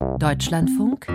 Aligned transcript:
Deutschlandfunk 0.00 1.06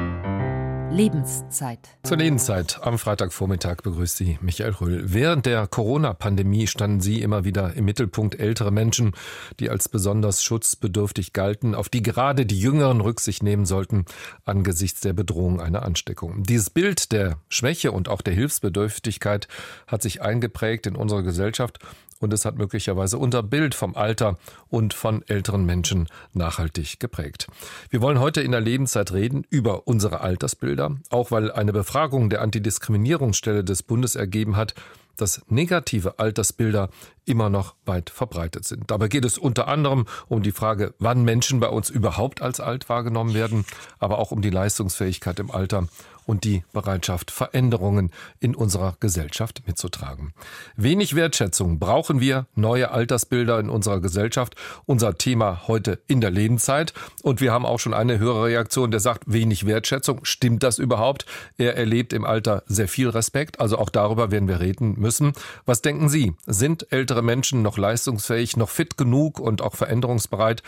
Lebenszeit. 0.92 1.80
Zur 2.04 2.18
Lebenszeit 2.18 2.80
am 2.84 3.00
Freitagvormittag 3.00 3.78
begrüßt 3.82 4.16
Sie 4.16 4.38
Michael 4.42 4.72
Rüll. 4.72 5.04
Während 5.08 5.48
der 5.48 5.66
Corona-Pandemie 5.68 6.68
standen 6.68 7.02
Sie 7.02 7.22
immer 7.22 7.44
wieder 7.44 7.74
im 7.74 7.86
Mittelpunkt 7.86 8.40
ältere 8.40 8.72
Menschen, 8.72 9.14
die 9.60 9.70
als 9.70 9.90
besonders 9.90 10.44
schutzbedürftig 10.44 11.34
galten, 11.34 11.74
auf 11.74 11.90
die 11.90 12.04
gerade 12.04 12.46
die 12.46 12.60
Jüngeren 12.60 13.02
Rücksicht 13.02 13.44
nehmen 13.44 13.66
sollten 13.66 14.06
angesichts 14.46 15.02
der 15.02 15.14
Bedrohung 15.14 15.60
einer 15.60 15.84
Ansteckung. 15.84 16.44
Dieses 16.44 16.70
Bild 16.70 17.12
der 17.12 17.40
Schwäche 17.50 17.92
und 17.92 18.08
auch 18.08 18.22
der 18.22 18.36
Hilfsbedürftigkeit 18.36 19.48
hat 19.88 20.04
sich 20.04 20.22
eingeprägt 20.22 20.86
in 20.86 20.96
unserer 20.96 21.24
Gesellschaft 21.24 21.80
und 22.20 22.34
es 22.34 22.46
hat 22.46 22.58
möglicherweise 22.58 23.18
unser 23.18 23.44
Bild 23.44 23.76
vom 23.76 23.96
Alter 23.96 24.38
und 24.70 24.94
von 24.94 25.24
älteren 25.28 25.66
Menschen 25.66 26.08
nachhaltig 26.34 27.00
geprägt. 27.00 27.48
Wir 27.90 28.02
wollen 28.02 28.20
heute 28.20 28.42
in 28.42 28.52
der 28.52 28.62
Lebenszeit 28.62 29.12
reden 29.12 29.46
über 29.50 29.88
unsere 29.88 30.22
Altersbilder, 30.22 30.98
auch 31.10 31.32
weil 31.32 31.52
eine 31.52 31.74
Befragung 31.74 32.30
der 32.30 32.42
Antidiskriminierungsstelle 32.42 33.64
des 33.64 33.84
Bundes 33.84 34.16
ergeben 34.16 34.56
hat, 34.56 34.76
dass 35.18 35.42
negative 35.48 36.20
Altersbilder 36.20 36.90
immer 37.26 37.50
noch 37.50 37.76
weit 37.86 38.10
verbreitet 38.10 38.66
sind. 38.66 38.92
Dabei 38.92 39.08
geht 39.08 39.26
es 39.26 39.38
unter 39.38 39.68
anderem 39.68 40.06
um 40.28 40.44
die 40.44 40.52
Frage, 40.52 40.94
wann 41.00 41.24
Menschen 41.24 41.60
bei 41.60 41.70
uns 41.70 41.90
überhaupt 41.90 42.42
als 42.42 42.60
alt 42.60 42.90
wahrgenommen 42.90 43.34
werden, 43.34 43.66
aber 44.00 44.20
auch 44.20 44.32
um 44.32 44.42
die 44.42 44.50
Leistungsfähigkeit 44.50 45.40
im 45.40 45.52
Alter 45.52 45.88
und 46.26 46.44
die 46.44 46.64
Bereitschaft, 46.74 47.32
Veränderungen 47.32 48.12
in 48.40 48.56
unserer 48.56 48.96
Gesellschaft 49.00 49.64
mitzutragen. 49.68 50.34
Wenig 50.76 51.16
Wertschätzung 51.16 51.80
brauchen 51.80 52.20
wir, 52.20 52.48
neue 52.56 52.92
Altersbilder 52.92 53.60
in 53.60 53.70
unserer 53.70 54.02
Gesellschaft. 54.02 54.56
Unser 54.86 55.18
Thema 55.18 55.68
heute 55.68 56.00
in 56.08 56.22
der 56.22 56.32
Lebenszeit. 56.32 56.94
Und 57.24 57.42
wir 57.42 57.52
haben 57.52 57.66
auch 57.66 57.80
schon 57.80 57.94
eine 57.94 58.20
höhere 58.20 58.46
Reaktion, 58.46 58.92
der 58.92 59.00
sagt, 59.00 59.24
wenig 59.32 59.66
Wertschätzung. 59.66 60.26
Stimmt 60.26 60.64
das 60.64 60.80
überhaupt? 60.80 61.26
Er 61.58 61.76
erlebt 61.76 62.14
im 62.14 62.26
Alter 62.26 62.64
sehr 62.68 62.88
viel 62.88 63.10
Respekt. 63.10 63.60
Also 63.60 63.78
auch 63.78 63.90
darüber 63.90 64.32
werden 64.32 64.48
wir 64.48 64.60
reden 64.60 64.96
müssen. 64.98 65.34
Was 65.66 65.82
denken 65.82 66.10
Sie? 66.10 66.34
Sind 66.46 66.92
ältere 66.92 67.22
Menschen 67.22 67.62
noch 67.62 67.78
leistungsfähig, 67.78 68.58
noch 68.58 68.70
fit 68.70 68.98
genug 68.98 69.40
und 69.40 69.62
auch 69.62 69.76
veränderungsbereit? 69.76 70.64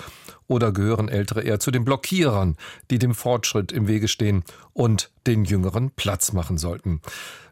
Oder 0.48 0.72
gehören 0.72 1.10
Ältere 1.10 1.42
eher 1.42 1.60
zu 1.60 1.72
den 1.72 1.84
Blockierern, 1.84 2.56
die 2.90 3.00
dem 3.00 3.14
Fortschritt 3.14 3.72
im 3.72 3.88
Wege 3.88 4.08
stehen 4.08 4.44
und 4.74 5.12
den 5.26 5.44
Jüngeren 5.44 5.92
Platz 5.92 6.32
machen 6.32 6.58
sollten? 6.58 7.02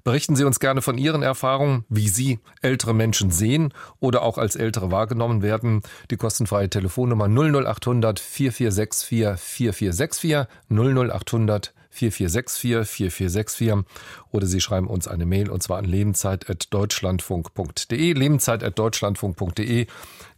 Berichten 0.05 0.35
Sie 0.35 0.43
uns 0.43 0.59
gerne 0.59 0.83
von 0.83 0.97
Ihren 0.97 1.23
Erfahrungen, 1.23 1.83
wie 1.89 2.09
Sie 2.09 2.39
ältere 2.61 2.93
Menschen 2.93 3.31
sehen 3.31 3.73
oder 3.99 4.21
auch 4.21 4.37
als 4.37 4.55
Ältere 4.55 4.91
wahrgenommen 4.91 5.41
werden. 5.41 5.81
Die 6.11 6.17
kostenfreie 6.17 6.69
Telefonnummer 6.69 7.27
00800 7.27 8.19
4464 8.19 9.39
4464 9.41 10.47
00800 10.69 11.73
4464 11.95 12.87
4464 12.87 13.73
oder 14.31 14.47
Sie 14.47 14.61
schreiben 14.61 14.87
uns 14.87 15.07
eine 15.07 15.25
Mail 15.25 15.49
und 15.49 15.63
zwar 15.63 15.77
an 15.77 15.85
lebenszeit.deutschlandfunk.de 15.85 18.13
lebenszeit.deutschlandfunk.de 18.13 19.87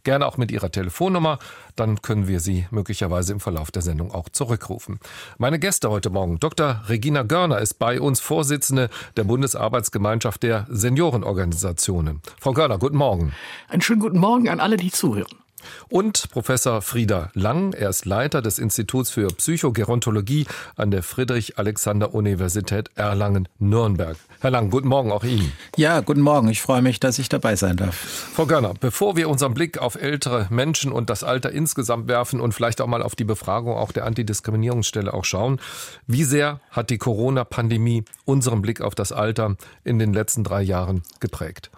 gerne 0.04 0.26
auch 0.26 0.36
mit 0.38 0.50
Ihrer 0.50 0.70
Telefonnummer, 0.70 1.38
dann 1.76 2.00
können 2.00 2.28
wir 2.28 2.40
Sie 2.40 2.66
möglicherweise 2.70 3.32
im 3.32 3.40
Verlauf 3.40 3.70
der 3.70 3.82
Sendung 3.82 4.10
auch 4.10 4.30
zurückrufen. 4.30 5.00
Meine 5.36 5.58
Gäste 5.58 5.90
heute 5.90 6.08
Morgen, 6.10 6.40
Dr. 6.40 6.82
Regina 6.88 7.24
Görner 7.24 7.58
ist 7.58 7.74
bei 7.74 8.00
uns 8.00 8.20
Vorsitzende 8.20 8.88
der 9.16 9.24
Bundesarbeitsgemeinschaft 9.24 10.42
der 10.42 10.66
Seniorenorganisationen. 10.70 12.22
Frau 12.40 12.52
Görner, 12.52 12.78
guten 12.78 12.96
Morgen. 12.96 13.34
Einen 13.68 13.82
schönen 13.82 14.00
guten 14.00 14.18
Morgen 14.18 14.48
an 14.48 14.60
alle, 14.60 14.76
die 14.76 14.90
zuhören. 14.90 15.47
Und 15.88 16.30
Professor 16.30 16.82
Frieder 16.82 17.30
Lang, 17.34 17.72
er 17.72 17.90
ist 17.90 18.04
Leiter 18.04 18.42
des 18.42 18.58
Instituts 18.58 19.10
für 19.10 19.28
Psychogerontologie 19.28 20.46
an 20.76 20.90
der 20.90 21.02
Friedrich-Alexander-Universität 21.02 22.90
Erlangen-Nürnberg. 22.94 24.16
Herr 24.40 24.50
Lang, 24.50 24.70
guten 24.70 24.88
Morgen 24.88 25.10
auch 25.10 25.24
Ihnen. 25.24 25.52
Ja, 25.76 26.00
guten 26.00 26.20
Morgen. 26.20 26.48
Ich 26.48 26.62
freue 26.62 26.82
mich, 26.82 27.00
dass 27.00 27.18
ich 27.18 27.28
dabei 27.28 27.56
sein 27.56 27.76
darf. 27.76 27.94
Frau 27.94 28.46
Görner, 28.46 28.74
bevor 28.78 29.16
wir 29.16 29.28
unseren 29.28 29.54
Blick 29.54 29.78
auf 29.78 29.96
ältere 29.96 30.46
Menschen 30.50 30.92
und 30.92 31.10
das 31.10 31.24
Alter 31.24 31.50
insgesamt 31.50 32.06
werfen 32.08 32.40
und 32.40 32.52
vielleicht 32.52 32.80
auch 32.80 32.86
mal 32.86 33.02
auf 33.02 33.16
die 33.16 33.24
Befragung 33.24 33.74
auch 33.74 33.90
der 33.90 34.04
Antidiskriminierungsstelle 34.04 35.12
auch 35.12 35.24
schauen, 35.24 35.60
wie 36.06 36.24
sehr 36.24 36.60
hat 36.70 36.90
die 36.90 36.98
Corona-Pandemie 36.98 38.04
unseren 38.24 38.62
Blick 38.62 38.80
auf 38.80 38.94
das 38.94 39.10
Alter 39.10 39.56
in 39.84 39.98
den 39.98 40.12
letzten 40.12 40.44
drei 40.44 40.62
Jahren 40.62 41.02
geprägt? 41.20 41.70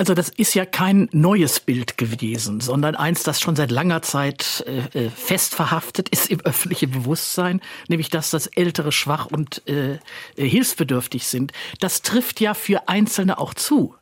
Also 0.00 0.14
das 0.14 0.30
ist 0.30 0.54
ja 0.54 0.64
kein 0.64 1.10
neues 1.12 1.60
Bild 1.60 1.98
gewesen, 1.98 2.60
sondern 2.60 2.94
eins, 2.94 3.22
das 3.22 3.38
schon 3.38 3.54
seit 3.54 3.70
langer 3.70 4.00
Zeit 4.00 4.64
äh, 4.66 5.08
äh 5.08 5.10
fest 5.10 5.54
verhaftet 5.54 6.08
ist 6.08 6.30
im 6.30 6.40
öffentlichen 6.46 6.90
Bewusstsein, 6.90 7.60
nämlich 7.86 8.08
dass 8.08 8.30
das 8.30 8.46
Ältere 8.46 8.92
schwach 8.92 9.26
und 9.26 9.60
äh, 9.68 9.96
äh, 9.96 9.98
hilfsbedürftig 10.36 11.26
sind. 11.26 11.52
Das 11.80 12.00
trifft 12.00 12.40
ja 12.40 12.54
für 12.54 12.88
Einzelne 12.88 13.36
auch 13.38 13.52
zu. 13.52 13.94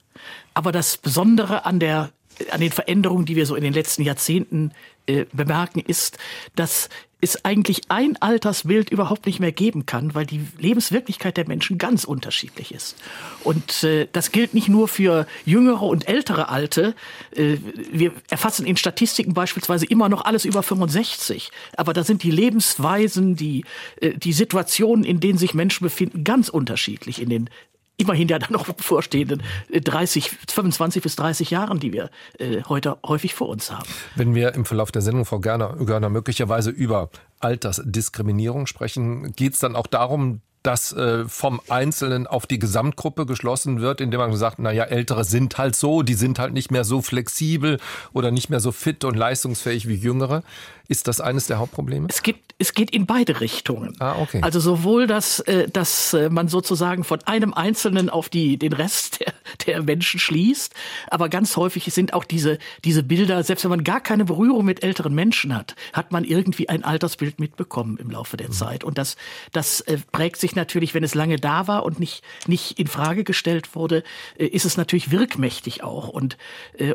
Aber 0.55 0.71
das 0.71 0.99
Besondere 0.99 1.67
an 1.67 1.81
der 1.81 2.13
an 2.53 2.61
den 2.61 2.71
Veränderungen, 2.71 3.27
die 3.27 3.35
wir 3.35 3.47
so 3.47 3.57
in 3.57 3.65
den 3.65 3.73
letzten 3.73 4.03
Jahrzehnten 4.03 4.71
äh, 5.07 5.25
bemerken, 5.33 5.81
ist, 5.81 6.17
dass 6.55 6.91
es 7.21 7.45
eigentlich 7.45 7.83
ein 7.89 8.17
Altersbild 8.21 8.91
überhaupt 8.91 9.27
nicht 9.27 9.41
mehr 9.41 9.51
geben 9.51 9.87
kann, 9.87 10.15
weil 10.15 10.25
die 10.25 10.41
Lebenswirklichkeit 10.59 11.37
der 11.37 11.49
Menschen 11.49 11.77
ganz 11.77 12.05
unterschiedlich 12.05 12.73
ist. 12.73 12.97
Und 13.43 13.83
äh, 13.83 14.07
das 14.13 14.31
gilt 14.31 14.55
nicht 14.55 14.69
nur 14.69 14.87
für 14.87 15.27
jüngere 15.45 15.83
und 15.83 16.09
ältere 16.09 16.49
Alte. 16.49 16.95
Äh, 17.35 17.57
wir 17.91 18.13
erfassen 18.31 18.67
in 18.67 18.77
Statistiken 18.77 19.35
beispielsweise 19.35 19.87
immer 19.87 20.09
noch 20.09 20.25
alles 20.25 20.45
über 20.45 20.63
65. 20.63 21.51
Aber 21.77 21.93
da 21.93 22.05
sind 22.05 22.23
die 22.23 22.31
Lebensweisen, 22.31 23.35
die, 23.35 23.65
äh, 24.01 24.13
die 24.13 24.33
Situationen, 24.33 25.05
in 25.05 25.19
denen 25.19 25.39
sich 25.39 25.55
Menschen 25.55 25.85
befinden, 25.85 26.23
ganz 26.23 26.49
unterschiedlich 26.49 27.21
in 27.21 27.31
den 27.31 27.51
immerhin 27.99 28.29
ja 28.29 28.39
dann 28.39 28.53
noch 28.53 28.65
bevorstehenden 28.73 29.43
30, 29.71 30.31
25 30.49 31.03
bis 31.03 31.17
30 31.17 31.51
Jahren, 31.51 31.81
die 31.81 31.93
wir 31.93 32.11
äh, 32.39 32.63
heute 32.69 32.97
häufig 33.05 33.35
vor 33.35 33.49
uns 33.49 33.71
haben. 33.71 33.89
Wenn 34.15 34.35
wir 34.35 34.55
im 34.55 34.65
Verlauf 34.65 34.91
der 34.91 35.03
Sendung, 35.03 35.27
Frau 35.27 35.41
Görner, 35.41 35.77
Görner 35.85 36.09
möglicherweise 36.09 36.71
über 36.71 37.11
Altersdiskriminierung 37.41 38.67
sprechen, 38.67 39.33
geht 39.33 39.55
es 39.55 39.59
dann 39.59 39.77
auch 39.77 39.87
darum, 39.87 40.41
dass 40.63 40.93
äh, 40.93 41.25
vom 41.27 41.61
Einzelnen 41.69 42.27
auf 42.27 42.47
die 42.47 42.59
Gesamtgruppe 42.59 43.27
geschlossen 43.27 43.81
wird, 43.81 44.01
indem 44.01 44.21
man 44.21 44.37
sagt, 44.37 44.59
naja, 44.59 44.85
Ältere 44.85 45.25
sind 45.25 45.59
halt 45.59 45.77
so, 45.77 46.03
die 46.03 46.15
sind 46.15 46.39
halt 46.39 46.53
nicht 46.53 46.71
mehr 46.71 46.85
so 46.85 47.01
flexibel 47.03 47.79
oder 48.13 48.31
nicht 48.31 48.51
mehr 48.51 48.61
so 48.61 48.73
fit 48.73 49.05
und 49.05 49.17
leistungsfähig 49.17 49.89
wie 49.89 49.95
Jüngere. 49.95 50.43
Ist 50.91 51.07
das 51.07 51.21
eines 51.21 51.47
der 51.47 51.59
Hauptprobleme? 51.59 52.07
Es 52.09 52.23
gibt, 52.23 52.55
es 52.57 52.73
geht 52.73 52.91
in 52.91 53.05
beide 53.05 53.43
Richtungen. 53.43 53.95
Ah, 53.99 54.17
okay. 54.19 54.41
Also 54.41 54.59
sowohl, 54.59 55.07
dass, 55.07 55.41
äh, 55.41 55.69
dass 55.69 56.15
äh, 56.15 56.31
man 56.31 56.49
sozusagen 56.49 57.05
von 57.05 57.23
einem 57.25 57.53
Einzelnen 57.53 58.09
auf 58.09 58.31
die, 58.31 58.57
den 58.57 58.73
Rest 58.73 59.21
der, 59.21 59.35
der 59.67 59.83
Menschen 59.83 60.19
schließt, 60.19 60.75
aber 61.11 61.29
ganz 61.29 61.59
häufig 61.59 61.85
sind 61.93 62.15
auch 62.15 62.25
diese, 62.25 62.59
diese 62.87 63.03
Bilder, 63.03 63.43
selbst 63.43 63.65
wenn 63.65 63.71
man 63.71 63.85
gar 63.85 64.01
keine 64.01 64.25
Berührung 64.25 64.65
mit 64.65 64.83
älteren 64.83 65.15
Menschen 65.15 65.55
hat, 65.55 65.77
hat 65.93 66.11
man 66.11 66.25
irgendwie 66.25 66.71
ein 66.71 66.85
Altersbild 66.85 67.39
mitbekommen 67.39 67.99
im 67.99 68.11
Laufe 68.11 68.39
der 68.39 68.49
mhm. 68.49 68.53
Zeit. 68.53 68.83
Und 68.83 68.97
das, 68.97 69.17
das 69.53 69.85
prägt 70.11 70.39
sich 70.39 70.48
natürlich, 70.57 70.95
wenn 70.95 71.05
es 71.05 71.15
lange 71.15 71.37
da 71.37 71.67
war 71.67 71.85
und 71.85 72.01
nicht, 72.01 72.23
nicht 72.47 72.79
in 72.79 72.87
Frage 72.87 73.25
gestellt 73.25 73.75
wurde, 73.75 74.03
ist 74.37 74.65
es 74.65 74.77
natürlich 74.77 75.11
wirkmächtig 75.11 75.83
auch. 75.83 76.09
Und, 76.09 76.37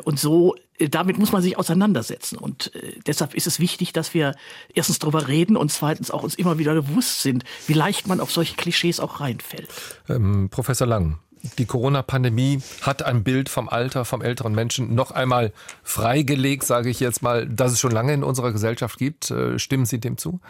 und 0.04 0.18
so 0.18 0.54
äh, 0.78 0.88
damit 0.88 1.18
muss 1.18 1.32
man 1.32 1.42
sich 1.42 1.58
auseinandersetzen. 1.58 2.36
Und 2.36 2.74
äh, 2.74 2.98
deshalb 3.06 3.34
ist 3.34 3.46
es 3.46 3.60
wichtig, 3.60 3.92
dass 3.92 4.14
wir 4.14 4.34
erstens 4.74 4.98
darüber 4.98 5.28
reden 5.28 5.56
und 5.56 5.70
zweitens 5.70 6.10
auch 6.10 6.22
uns 6.22 6.34
immer 6.34 6.58
wieder 6.58 6.74
bewusst 6.74 7.22
sind, 7.22 7.44
wie 7.66 7.74
leicht 7.74 8.06
man 8.06 8.20
auf 8.20 8.32
solche 8.32 8.56
Klischees 8.56 9.00
auch 9.00 9.20
reinfällt. 9.20 9.68
Ähm, 10.08 10.48
Professor 10.50 10.86
Lang, 10.86 11.18
die 11.58 11.66
Corona-Pandemie 11.66 12.60
hat 12.82 13.02
ein 13.02 13.22
Bild 13.22 13.48
vom 13.48 13.68
Alter, 13.68 14.04
vom 14.04 14.22
älteren 14.22 14.54
Menschen 14.54 14.94
noch 14.94 15.10
einmal 15.10 15.52
freigelegt, 15.82 16.64
sage 16.64 16.90
ich 16.90 17.00
jetzt 17.00 17.22
mal, 17.22 17.46
das 17.46 17.72
es 17.72 17.80
schon 17.80 17.92
lange 17.92 18.14
in 18.14 18.24
unserer 18.24 18.52
Gesellschaft 18.52 18.98
gibt. 18.98 19.30
Äh, 19.30 19.58
stimmen 19.58 19.86
Sie 19.86 20.00
dem 20.00 20.18
zu? 20.18 20.40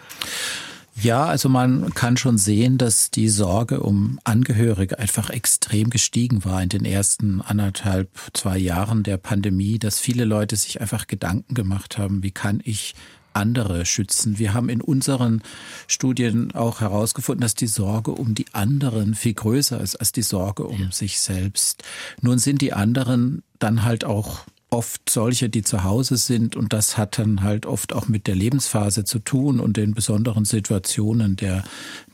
Ja, 1.01 1.25
also 1.25 1.49
man 1.49 1.93
kann 1.95 2.17
schon 2.17 2.39
sehen, 2.39 2.79
dass 2.79 3.11
die 3.11 3.29
Sorge 3.29 3.81
um 3.81 4.21
Angehörige 4.25 4.99
einfach 4.99 5.29
extrem 5.29 5.91
gestiegen 5.91 6.45
war 6.45 6.63
in 6.63 6.69
den 6.69 6.85
ersten 6.85 7.41
anderthalb, 7.41 8.09
zwei 8.33 8.59
Jahren 8.59 9.03
der 9.03 9.17
Pandemie, 9.17 9.79
dass 9.79 9.99
viele 9.99 10.25
Leute 10.25 10.57
sich 10.57 10.81
einfach 10.81 11.07
Gedanken 11.07 11.55
gemacht 11.55 11.99
haben, 11.99 12.23
wie 12.23 12.31
kann 12.31 12.61
ich 12.65 12.95
andere 13.35 13.85
schützen. 13.85 14.39
Wir 14.39 14.55
haben 14.55 14.69
in 14.69 14.81
unseren 14.81 15.43
Studien 15.89 16.53
auch 16.53 16.81
herausgefunden, 16.81 17.43
dass 17.43 17.55
die 17.55 17.67
Sorge 17.67 18.13
um 18.13 18.35
die 18.35 18.47
anderen 18.53 19.15
viel 19.15 19.35
größer 19.35 19.81
ist 19.81 19.97
als 19.97 20.13
die 20.13 20.23
Sorge 20.23 20.65
um 20.65 20.81
ja. 20.81 20.93
sich 20.93 21.21
selbst. 21.21 21.83
Nun 22.21 22.39
sind 22.39 22.63
die 22.63 22.73
anderen 22.73 23.43
dann 23.59 23.83
halt 23.83 24.05
auch 24.05 24.45
oft 24.75 25.09
solche, 25.09 25.49
die 25.49 25.63
zu 25.63 25.85
Hause 25.85 26.17
sind 26.17 26.57
und 26.57 26.73
das 26.73 26.99
hat 26.99 27.19
dann 27.19 27.43
halt 27.43 27.65
oft 27.65 27.93
auch 27.93 28.09
mit 28.09 28.27
der 28.27 28.35
Lebensphase 28.35 29.05
zu 29.05 29.21
tun 29.21 29.61
und 29.61 29.77
den 29.77 29.95
besonderen 29.95 30.45
Situationen 30.45 31.37
der 31.37 31.63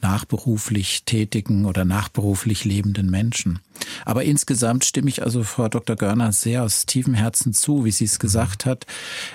nachberuflich 0.03 1.05
tätigen 1.05 1.65
oder 1.65 1.85
nachberuflich 1.85 2.65
lebenden 2.65 3.11
Menschen. 3.11 3.61
Aber 4.05 4.25
insgesamt 4.25 4.85
stimme 4.85 5.09
ich 5.09 5.23
also 5.23 5.43
Frau 5.43 5.69
Dr. 5.69 5.97
Görner 5.97 6.33
sehr 6.33 6.63
aus 6.63 6.85
tiefem 6.85 7.15
Herzen 7.15 7.55
zu, 7.55 7.85
wie 7.85 7.91
sie 7.91 8.05
es 8.05 8.19
gesagt 8.19 8.67
hat. 8.67 8.87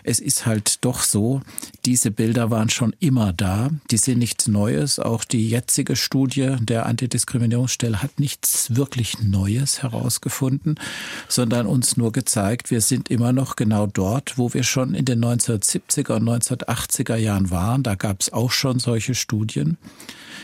Es 0.04 0.20
ist 0.20 0.46
halt 0.46 0.86
doch 0.86 1.02
so, 1.02 1.42
diese 1.86 2.10
Bilder 2.10 2.50
waren 2.50 2.70
schon 2.70 2.96
immer 3.00 3.32
da. 3.32 3.70
Die 3.92 3.98
sind 3.98 4.18
nichts 4.18 4.48
Neues. 4.48 5.00
Auch 5.00 5.24
die 5.24 5.48
jetzige 5.48 5.96
Studie 5.96 6.56
der 6.60 6.88
Antidiskriminierungsstelle 6.88 8.02
hat 8.02 8.20
nichts 8.20 8.76
wirklich 8.76 9.22
Neues 9.22 9.84
herausgefunden, 9.84 10.80
sondern 11.28 11.68
uns 11.68 11.96
nur 11.96 12.12
gezeigt, 12.12 12.72
wir 12.72 12.82
sind 12.82 13.10
immer 13.10 13.34
noch 13.34 13.56
genau 13.56 13.86
dort, 13.86 14.38
wo 14.38 14.54
wir 14.54 14.64
schon 14.64 14.96
in 14.96 15.06
den 15.06 15.24
1970er 15.24 16.16
und 16.16 16.28
1980er 16.28 17.16
Jahren 17.16 17.52
waren. 17.52 17.84
Da 17.84 17.96
gab 17.96 18.22
es 18.22 18.34
auch 18.34 18.52
schon 18.52 18.80
solche 18.80 19.14
Studien. 19.14 19.78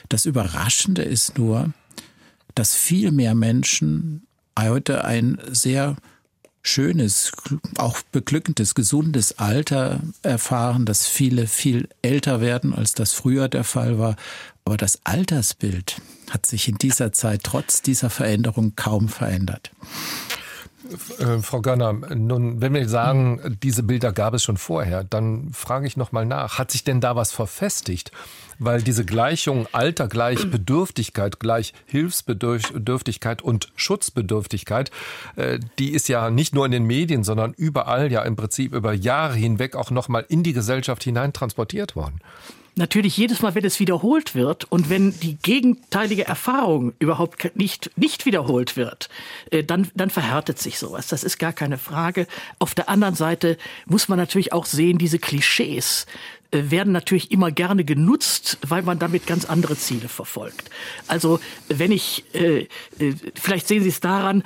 Das 0.10 0.26
Überraschende 0.26 1.02
ist 1.02 1.38
nur, 1.38 1.74
dass 2.54 2.76
viel 2.76 3.12
mehr 3.12 3.34
Menschen 3.34 4.28
heute 4.60 5.06
ein 5.06 5.40
sehr 5.50 5.96
schönes, 6.62 7.32
auch 7.78 8.02
beglückendes, 8.12 8.76
gesundes 8.76 9.40
Alter 9.40 10.02
erfahren, 10.22 10.86
dass 10.86 11.08
viele 11.08 11.48
viel 11.48 11.90
älter 12.02 12.42
werden, 12.42 12.74
als 12.74 12.94
das 12.94 13.14
früher 13.14 13.50
der 13.50 13.64
Fall 13.64 13.98
war. 13.98 14.16
Aber 14.66 14.78
das 14.78 15.00
Altersbild 15.04 15.98
hat 16.30 16.46
sich 16.46 16.68
in 16.68 16.78
dieser 16.78 17.12
Zeit 17.12 17.42
trotz 17.44 17.82
dieser 17.82 18.10
Veränderung 18.10 18.74
kaum 18.76 19.10
verändert. 19.10 19.72
Äh, 21.20 21.40
Frau 21.42 21.62
Gönner, 21.62 21.94
nun, 21.94 22.62
wenn 22.62 22.74
wir 22.74 22.88
sagen, 22.88 23.58
diese 23.64 23.84
Bilder 23.84 24.12
gab 24.12 24.34
es 24.34 24.44
schon 24.44 24.58
vorher, 24.58 25.04
dann 25.04 25.52
frage 25.54 25.88
ich 25.88 25.98
noch 25.98 26.12
mal 26.12 26.26
nach, 26.26 26.58
hat 26.58 26.72
sich 26.72 26.84
denn 26.84 27.02
da 27.02 27.16
was 27.16 27.32
verfestigt? 27.32 28.12
Weil 28.60 28.82
diese 28.82 29.06
Gleichung 29.06 29.68
Alter 29.72 30.08
gleich 30.08 30.40
Bedürftigkeit 30.52 31.40
gleich 31.40 31.74
Hilfsbedürftigkeit 31.86 33.42
und 33.42 33.72
Schutzbedürftigkeit, 33.76 34.92
äh, 35.36 35.60
die 35.80 35.92
ist 35.92 36.08
ja 36.10 36.30
nicht 36.30 36.54
nur 36.54 36.66
in 36.66 36.72
den 36.72 36.84
Medien, 36.84 37.24
sondern 37.24 37.54
überall 37.54 38.12
ja 38.12 38.24
im 38.24 38.36
Prinzip 38.36 38.74
über 38.74 38.94
Jahre 38.94 39.36
hinweg 39.36 39.76
auch 39.76 39.92
noch 39.92 40.10
mal 40.10 40.26
in 40.28 40.44
die 40.44 40.54
Gesellschaft 40.54 41.04
hinein 41.04 41.34
transportiert 41.34 41.96
worden 41.96 42.20
natürlich 42.76 43.18
jedes 43.18 43.42
Mal, 43.42 43.56
wenn 43.56 43.66
es 43.66 43.80
wiederholt 43.80 44.36
wird 44.36 44.72
und 44.72 44.90
wenn 44.90 45.18
die 45.20 45.36
gegenteilige 45.36 46.26
Erfahrung 46.26 46.94
überhaupt 47.00 47.56
nicht, 47.56 47.92
nicht 47.98 48.26
wiederholt 48.26 48.78
wird, 48.78 49.10
äh, 49.50 49.64
dann, 49.64 49.90
dann 49.96 50.10
verhärtet 50.10 50.60
sich 50.60 50.80
sowas. 50.80 51.08
Das 51.08 51.24
ist 51.24 51.38
gar 51.38 51.54
keine 51.54 51.78
Frage. 51.78 52.28
Auf 52.60 52.76
der 52.76 52.90
anderen 52.90 53.16
Seite 53.16 53.58
muss 53.86 54.08
man 54.08 54.18
natürlich 54.18 54.54
auch 54.54 54.66
sehen, 54.66 54.98
diese 54.98 55.20
Klischees 55.20 56.06
äh, 56.52 56.70
werden 56.70 56.94
natürlich 56.94 57.32
immer 57.32 57.52
gerne 57.52 57.84
genutzt, 57.84 58.58
weil 58.68 58.84
man 58.84 59.00
damit 59.00 59.28
ganz 59.28 59.46
andere 59.46 59.78
Ziele 59.78 60.08
verfolgt. 60.08 60.70
Also 61.08 61.40
wenn 61.68 61.92
ich, 61.92 62.24
äh, 62.34 62.68
vielleicht 63.36 63.68
sehen 63.68 63.84
Sie 63.84 63.90
es 63.90 64.00
daran, 64.00 64.44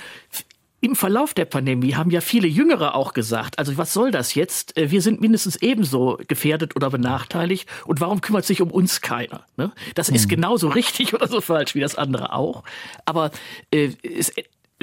im 0.86 0.96
Verlauf 0.96 1.34
der 1.34 1.46
Pandemie 1.46 1.96
haben 1.96 2.12
ja 2.12 2.22
viele 2.22 2.48
Jüngere 2.48 2.94
auch 2.94 3.14
gesagt, 3.14 3.58
also 3.58 3.76
was 3.76 3.92
soll 3.92 4.12
das 4.12 4.36
jetzt? 4.36 4.78
Äh, 4.78 4.92
wir 4.92 5.02
sind 5.02 5.20
mindestens 5.20 5.56
ebenso 5.56 6.20
gefährdet 6.28 6.76
oder 6.76 6.92
benachteiligt 6.92 7.68
und 7.86 8.02
warum 8.02 8.22
kümmert 8.22 8.46
sich 8.46 8.62
um 8.62 8.70
uns 8.70 9.02
keiner? 9.02 9.46
Ne? 9.58 9.72
Das 9.96 10.10
ist 10.10 10.24
hm. 10.24 10.30
genauso 10.30 10.68
richtig 10.68 11.14
oder 11.16 11.28
so 11.28 11.42
falsch 11.42 11.74
wie 11.74 11.80
das 11.80 11.96
andere 11.96 12.34
auch. 12.34 12.64
Aber 13.06 13.32
äh, 13.72 13.90
es, 14.04 14.32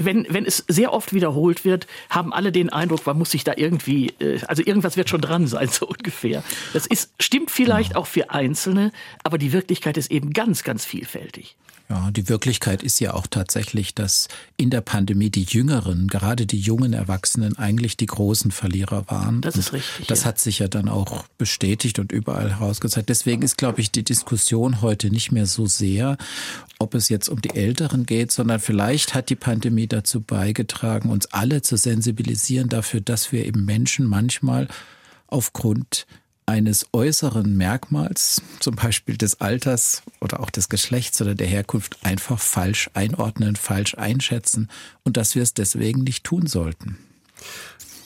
wenn, 0.04 0.26
wenn 0.28 0.46
es 0.46 0.64
sehr 0.68 0.92
oft 0.92 1.12
wiederholt 1.12 1.64
wird, 1.64 1.86
haben 2.10 2.32
alle 2.32 2.52
den 2.52 2.70
Eindruck, 2.70 3.06
man 3.06 3.18
muss 3.18 3.30
sich 3.30 3.44
da 3.44 3.54
irgendwie, 3.56 4.08
äh, 4.20 4.40
also 4.46 4.62
irgendwas 4.64 4.96
wird 4.96 5.08
schon 5.08 5.20
dran 5.20 5.46
sein, 5.46 5.68
so 5.72 5.86
ungefähr. 5.86 6.42
Das 6.72 6.86
ist, 6.86 7.12
stimmt 7.20 7.50
vielleicht 7.50 7.96
auch 7.96 8.06
für 8.06 8.30
Einzelne, 8.30 8.92
aber 9.22 9.38
die 9.38 9.52
Wirklichkeit 9.52 9.96
ist 9.96 10.10
eben 10.10 10.32
ganz, 10.32 10.62
ganz 10.64 10.84
vielfältig. 10.84 11.56
Ja, 11.92 12.10
die 12.10 12.30
Wirklichkeit 12.30 12.82
ist 12.82 13.00
ja 13.00 13.12
auch 13.12 13.26
tatsächlich, 13.26 13.94
dass 13.94 14.28
in 14.56 14.70
der 14.70 14.80
Pandemie 14.80 15.28
die 15.28 15.42
Jüngeren, 15.42 16.08
gerade 16.08 16.46
die 16.46 16.58
jungen 16.58 16.94
Erwachsenen, 16.94 17.58
eigentlich 17.58 17.98
die 17.98 18.06
großen 18.06 18.50
Verlierer 18.50 19.04
waren. 19.10 19.42
Das 19.42 19.56
ist 19.56 19.74
richtig. 19.74 20.06
Das 20.06 20.20
ja. 20.20 20.26
hat 20.26 20.38
sich 20.38 20.60
ja 20.60 20.68
dann 20.68 20.88
auch 20.88 21.24
bestätigt 21.36 21.98
und 21.98 22.10
überall 22.10 22.50
herausgezeigt. 22.50 23.10
Deswegen 23.10 23.42
ist, 23.42 23.58
glaube 23.58 23.82
ich, 23.82 23.90
die 23.90 24.04
Diskussion 24.04 24.80
heute 24.80 25.10
nicht 25.10 25.32
mehr 25.32 25.44
so 25.44 25.66
sehr, 25.66 26.16
ob 26.78 26.94
es 26.94 27.10
jetzt 27.10 27.28
um 27.28 27.42
die 27.42 27.50
Älteren 27.50 28.06
geht, 28.06 28.32
sondern 28.32 28.58
vielleicht 28.58 29.14
hat 29.14 29.28
die 29.28 29.36
Pandemie 29.36 29.86
dazu 29.92 30.20
beigetragen, 30.20 31.10
uns 31.10 31.26
alle 31.26 31.62
zu 31.62 31.76
sensibilisieren 31.76 32.68
dafür, 32.68 33.00
dass 33.00 33.32
wir 33.32 33.46
eben 33.46 33.64
Menschen 33.64 34.06
manchmal 34.06 34.68
aufgrund 35.26 36.06
eines 36.46 36.86
äußeren 36.92 37.56
Merkmals, 37.56 38.42
zum 38.60 38.74
Beispiel 38.74 39.16
des 39.16 39.40
Alters 39.40 40.02
oder 40.20 40.40
auch 40.40 40.50
des 40.50 40.68
Geschlechts 40.68 41.22
oder 41.22 41.34
der 41.34 41.46
Herkunft, 41.46 42.04
einfach 42.04 42.40
falsch 42.40 42.90
einordnen, 42.94 43.56
falsch 43.56 43.94
einschätzen 43.96 44.68
und 45.04 45.16
dass 45.16 45.34
wir 45.34 45.42
es 45.42 45.54
deswegen 45.54 46.02
nicht 46.02 46.24
tun 46.24 46.46
sollten. 46.46 46.98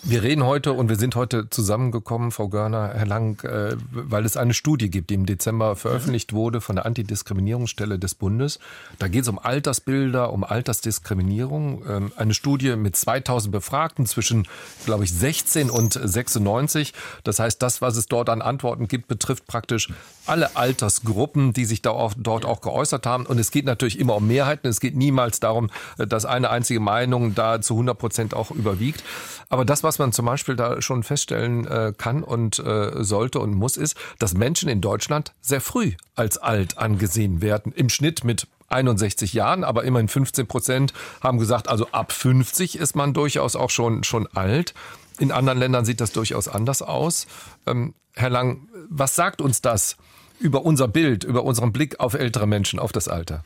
Wir 0.02 0.22
reden 0.22 0.44
heute 0.44 0.72
und 0.72 0.88
wir 0.88 0.96
sind 0.96 1.16
heute 1.16 1.50
zusammengekommen, 1.50 2.30
Frau 2.30 2.48
Görner, 2.48 2.92
Herr 2.94 3.06
Lang, 3.06 3.42
äh, 3.44 3.76
weil 3.90 4.24
es 4.24 4.36
eine 4.36 4.54
Studie 4.54 4.88
gibt, 4.88 5.10
die 5.10 5.14
im 5.14 5.26
Dezember 5.26 5.74
veröffentlicht 5.74 6.32
wurde 6.32 6.60
von 6.60 6.76
der 6.76 6.86
Antidiskriminierungsstelle 6.86 7.98
des 7.98 8.14
Bundes. 8.14 8.60
Da 8.98 9.08
geht 9.08 9.22
es 9.22 9.28
um 9.28 9.38
Altersbilder, 9.38 10.32
um 10.32 10.44
Altersdiskriminierung. 10.44 11.82
Ähm, 11.88 12.12
eine 12.16 12.34
Studie 12.34 12.76
mit 12.76 12.94
2000 12.94 13.50
Befragten 13.50 14.06
zwischen, 14.06 14.46
glaube 14.84 15.04
ich, 15.04 15.12
16 15.12 15.70
und 15.70 15.94
96. 15.94 16.92
Das 17.24 17.40
heißt, 17.40 17.60
das, 17.60 17.82
was 17.82 17.96
es 17.96 18.06
dort 18.06 18.28
an 18.28 18.42
Antworten 18.42 18.86
gibt, 18.86 19.08
betrifft 19.08 19.46
praktisch 19.46 19.88
alle 20.26 20.56
Altersgruppen, 20.56 21.52
die 21.52 21.64
sich 21.64 21.82
dort 21.82 22.44
auch 22.44 22.60
geäußert 22.60 23.06
haben. 23.06 23.26
Und 23.26 23.38
es 23.38 23.50
geht 23.50 23.64
natürlich 23.64 23.98
immer 23.98 24.16
um 24.16 24.26
Mehrheiten. 24.26 24.68
Es 24.68 24.80
geht 24.80 24.96
niemals 24.96 25.40
darum, 25.40 25.70
äh, 25.98 26.06
dass 26.06 26.24
eine 26.26 26.50
einzige 26.50 26.80
Meinung 26.80 27.34
da 27.34 27.60
zu 27.60 27.74
100 27.74 27.98
Prozent 27.98 28.34
auch 28.34 28.52
überwiegt. 28.52 29.02
Aber 29.48 29.64
das, 29.64 29.82
was 29.82 29.95
man 29.98 30.12
zum 30.12 30.26
Beispiel 30.26 30.56
da 30.56 30.80
schon 30.82 31.02
feststellen 31.02 31.66
äh, 31.66 31.92
kann 31.96 32.22
und 32.22 32.58
äh, 32.58 33.02
sollte 33.04 33.40
und 33.40 33.54
muss, 33.54 33.76
ist, 33.76 33.96
dass 34.18 34.34
Menschen 34.34 34.68
in 34.68 34.80
Deutschland 34.80 35.32
sehr 35.40 35.60
früh 35.60 35.92
als 36.14 36.38
alt 36.38 36.78
angesehen 36.78 37.42
werden. 37.42 37.72
Im 37.72 37.88
Schnitt 37.88 38.24
mit 38.24 38.46
61 38.68 39.32
Jahren, 39.32 39.64
aber 39.64 39.84
immerhin 39.84 40.08
15 40.08 40.46
Prozent 40.46 40.92
haben 41.22 41.38
gesagt, 41.38 41.68
also 41.68 41.88
ab 41.92 42.12
50 42.12 42.78
ist 42.78 42.96
man 42.96 43.14
durchaus 43.14 43.56
auch 43.56 43.70
schon, 43.70 44.04
schon 44.04 44.26
alt. 44.28 44.74
In 45.18 45.32
anderen 45.32 45.58
Ländern 45.58 45.84
sieht 45.84 46.00
das 46.00 46.12
durchaus 46.12 46.48
anders 46.48 46.82
aus. 46.82 47.26
Ähm, 47.66 47.94
Herr 48.14 48.30
Lang, 48.30 48.68
was 48.88 49.14
sagt 49.14 49.40
uns 49.40 49.60
das 49.60 49.96
über 50.38 50.64
unser 50.64 50.88
Bild, 50.88 51.24
über 51.24 51.44
unseren 51.44 51.72
Blick 51.72 52.00
auf 52.00 52.14
ältere 52.14 52.46
Menschen, 52.46 52.78
auf 52.78 52.92
das 52.92 53.08
Alter? 53.08 53.44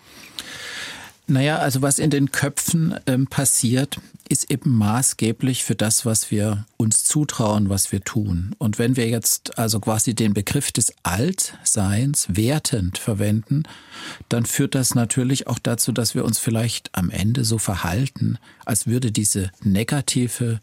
Naja, 1.30 1.58
also 1.58 1.80
was 1.80 2.00
in 2.00 2.10
den 2.10 2.32
Köpfen 2.32 2.96
ähm, 3.06 3.28
passiert, 3.28 4.00
ist 4.28 4.50
eben 4.50 4.76
maßgeblich 4.76 5.62
für 5.62 5.76
das, 5.76 6.04
was 6.04 6.32
wir 6.32 6.66
uns 6.76 7.04
zutrauen, 7.04 7.68
was 7.68 7.92
wir 7.92 8.00
tun. 8.00 8.56
Und 8.58 8.80
wenn 8.80 8.96
wir 8.96 9.08
jetzt 9.08 9.56
also 9.56 9.78
quasi 9.78 10.14
den 10.14 10.34
Begriff 10.34 10.72
des 10.72 10.92
Altseins 11.04 12.26
wertend 12.30 12.98
verwenden, 12.98 13.62
dann 14.28 14.44
führt 14.44 14.74
das 14.74 14.96
natürlich 14.96 15.46
auch 15.46 15.60
dazu, 15.60 15.92
dass 15.92 16.16
wir 16.16 16.24
uns 16.24 16.40
vielleicht 16.40 16.90
am 16.96 17.10
Ende 17.10 17.44
so 17.44 17.58
verhalten, 17.58 18.36
als 18.64 18.88
würde 18.88 19.12
diese 19.12 19.52
negative 19.62 20.60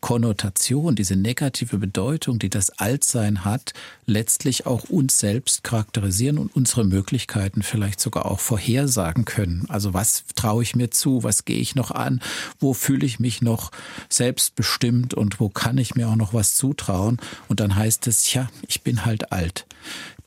Konnotation, 0.00 0.96
diese 0.96 1.16
negative 1.16 1.78
Bedeutung, 1.78 2.38
die 2.38 2.48
das 2.48 2.70
Altsein 2.70 3.44
hat, 3.44 3.74
letztlich 4.06 4.66
auch 4.66 4.84
uns 4.84 5.18
selbst 5.18 5.62
charakterisieren 5.62 6.38
und 6.38 6.54
unsere 6.56 6.84
Möglichkeiten 6.84 7.62
vielleicht 7.62 8.00
sogar 8.00 8.26
auch 8.26 8.40
vorhersagen 8.40 9.24
können. 9.24 9.66
Also 9.68 9.92
was 9.94 10.24
traue 10.34 10.62
ich 10.62 10.74
mir 10.74 10.90
zu, 10.90 11.22
was 11.22 11.44
gehe 11.44 11.58
ich 11.58 11.74
noch 11.74 11.90
an, 11.90 12.20
wo 12.58 12.72
fühle 12.72 13.04
ich 13.04 13.20
mich 13.20 13.42
noch 13.42 13.70
selbstbestimmt 14.08 15.14
und 15.14 15.38
wo 15.38 15.48
kann 15.48 15.78
ich 15.78 15.94
mir 15.94 16.08
auch 16.08 16.16
noch 16.16 16.34
was 16.34 16.54
zutrauen. 16.54 17.18
Und 17.48 17.60
dann 17.60 17.76
heißt 17.76 18.06
es, 18.06 18.32
ja, 18.32 18.48
ich 18.66 18.82
bin 18.82 19.04
halt 19.04 19.32
alt. 19.32 19.66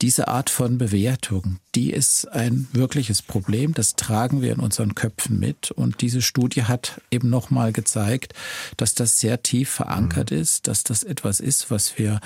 Diese 0.04 0.28
Art 0.28 0.50
von 0.50 0.78
Bewertung, 0.78 1.60
die 1.76 1.92
ist 1.92 2.30
ein 2.30 2.68
wirkliches 2.74 3.22
Problem. 3.22 3.74
Das 3.74 3.96
tragen 3.96 4.42
wir 4.42 4.52
in 4.52 4.60
unseren 4.60 4.96
Köpfen 4.96 5.40
mit. 5.40 5.72
Und 5.72 6.02
diese 6.02 6.22
Studie 6.22 6.64
hat 6.64 7.00
eben 7.10 7.30
nochmal 7.30 7.72
gezeigt, 7.72 8.34
dass 8.76 8.96
das 8.96 9.22
sehr 9.22 9.44
tief 9.44 9.70
verankert 9.70 10.32
mhm. 10.32 10.40
ist, 10.40 10.68
dass 10.68 10.84
das 10.84 11.04
etwas 11.04 11.40
ist, 11.40 11.72
was 11.72 11.98
wir 11.98 12.20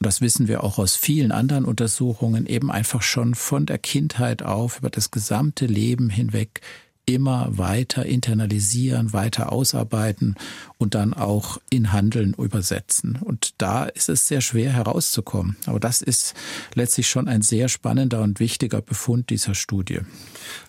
das 0.00 0.22
wissen 0.22 0.48
wir 0.48 0.64
auch 0.64 0.78
aus 0.78 0.96
vielen 0.96 1.30
anderen 1.30 1.66
Untersuchungen, 1.66 2.46
eben 2.46 2.70
einfach 2.70 3.02
schon 3.02 3.34
von 3.34 3.66
der 3.66 3.78
Kindheit 3.78 4.42
auf 4.42 4.78
über 4.78 4.88
das 4.88 5.10
gesamte 5.10 5.66
Leben 5.66 6.08
hinweg 6.08 6.62
immer 7.04 7.58
weiter 7.58 8.06
internalisieren, 8.06 9.12
weiter 9.12 9.50
ausarbeiten 9.50 10.36
und 10.78 10.94
dann 10.94 11.12
auch 11.12 11.58
in 11.70 11.92
Handeln 11.92 12.34
übersetzen. 12.34 13.18
Und 13.20 13.54
da 13.58 13.84
ist 13.84 14.08
es 14.08 14.28
sehr 14.28 14.40
schwer 14.40 14.72
herauszukommen. 14.72 15.56
Aber 15.66 15.80
das 15.80 16.02
ist 16.02 16.34
letztlich 16.74 17.08
schon 17.08 17.26
ein 17.26 17.42
sehr 17.42 17.68
spannender 17.68 18.22
und 18.22 18.38
wichtiger 18.38 18.80
Befund 18.80 19.30
dieser 19.30 19.56
Studie. 19.56 20.00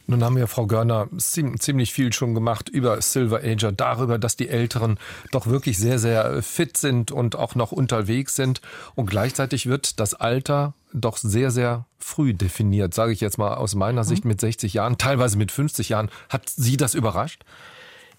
Nun 0.08 0.24
haben 0.24 0.36
wir, 0.36 0.48
Frau 0.48 0.66
Görner, 0.66 1.08
ziemlich 1.18 1.94
viel 1.94 2.12
schon 2.12 2.34
gemacht 2.34 2.70
über 2.70 3.00
Silver 3.02 3.44
Ager, 3.44 3.72
darüber, 3.72 4.18
dass 4.18 4.36
die 4.36 4.50
Älteren 4.50 4.98
doch 5.32 5.46
wirklich 5.46 5.78
sehr, 5.78 6.00
sehr 6.00 6.42
fit 6.42 6.78
sind 6.78 7.12
und 7.12 7.36
auch 7.36 7.54
noch 7.54 7.72
unterwegs 7.72 8.36
sind. 8.36 8.62
Und 8.96 9.08
gleichzeitig 9.10 9.68
wird 9.68 10.00
das 10.00 10.16
Alter 10.16 10.74
doch 10.92 11.18
sehr, 11.18 11.52
sehr 11.52 11.86
früh 12.00 12.34
definiert, 12.34 12.96
sage 12.96 13.12
ich 13.12 13.22
jetzt 13.22 13.38
mal 13.38 13.54
aus 13.54 13.76
meiner 13.76 14.04
Sicht 14.04 14.26
mhm. 14.26 14.30
mit 14.30 14.42
60 14.42 14.74
Jahren, 14.74 14.98
teilweise 14.98 15.38
mit 15.38 15.52
50 15.52 15.90
Jahren. 15.90 16.10
Hat 16.30 16.50
Sie 16.50 16.78
das 16.78 16.96
überrascht? 16.96 17.44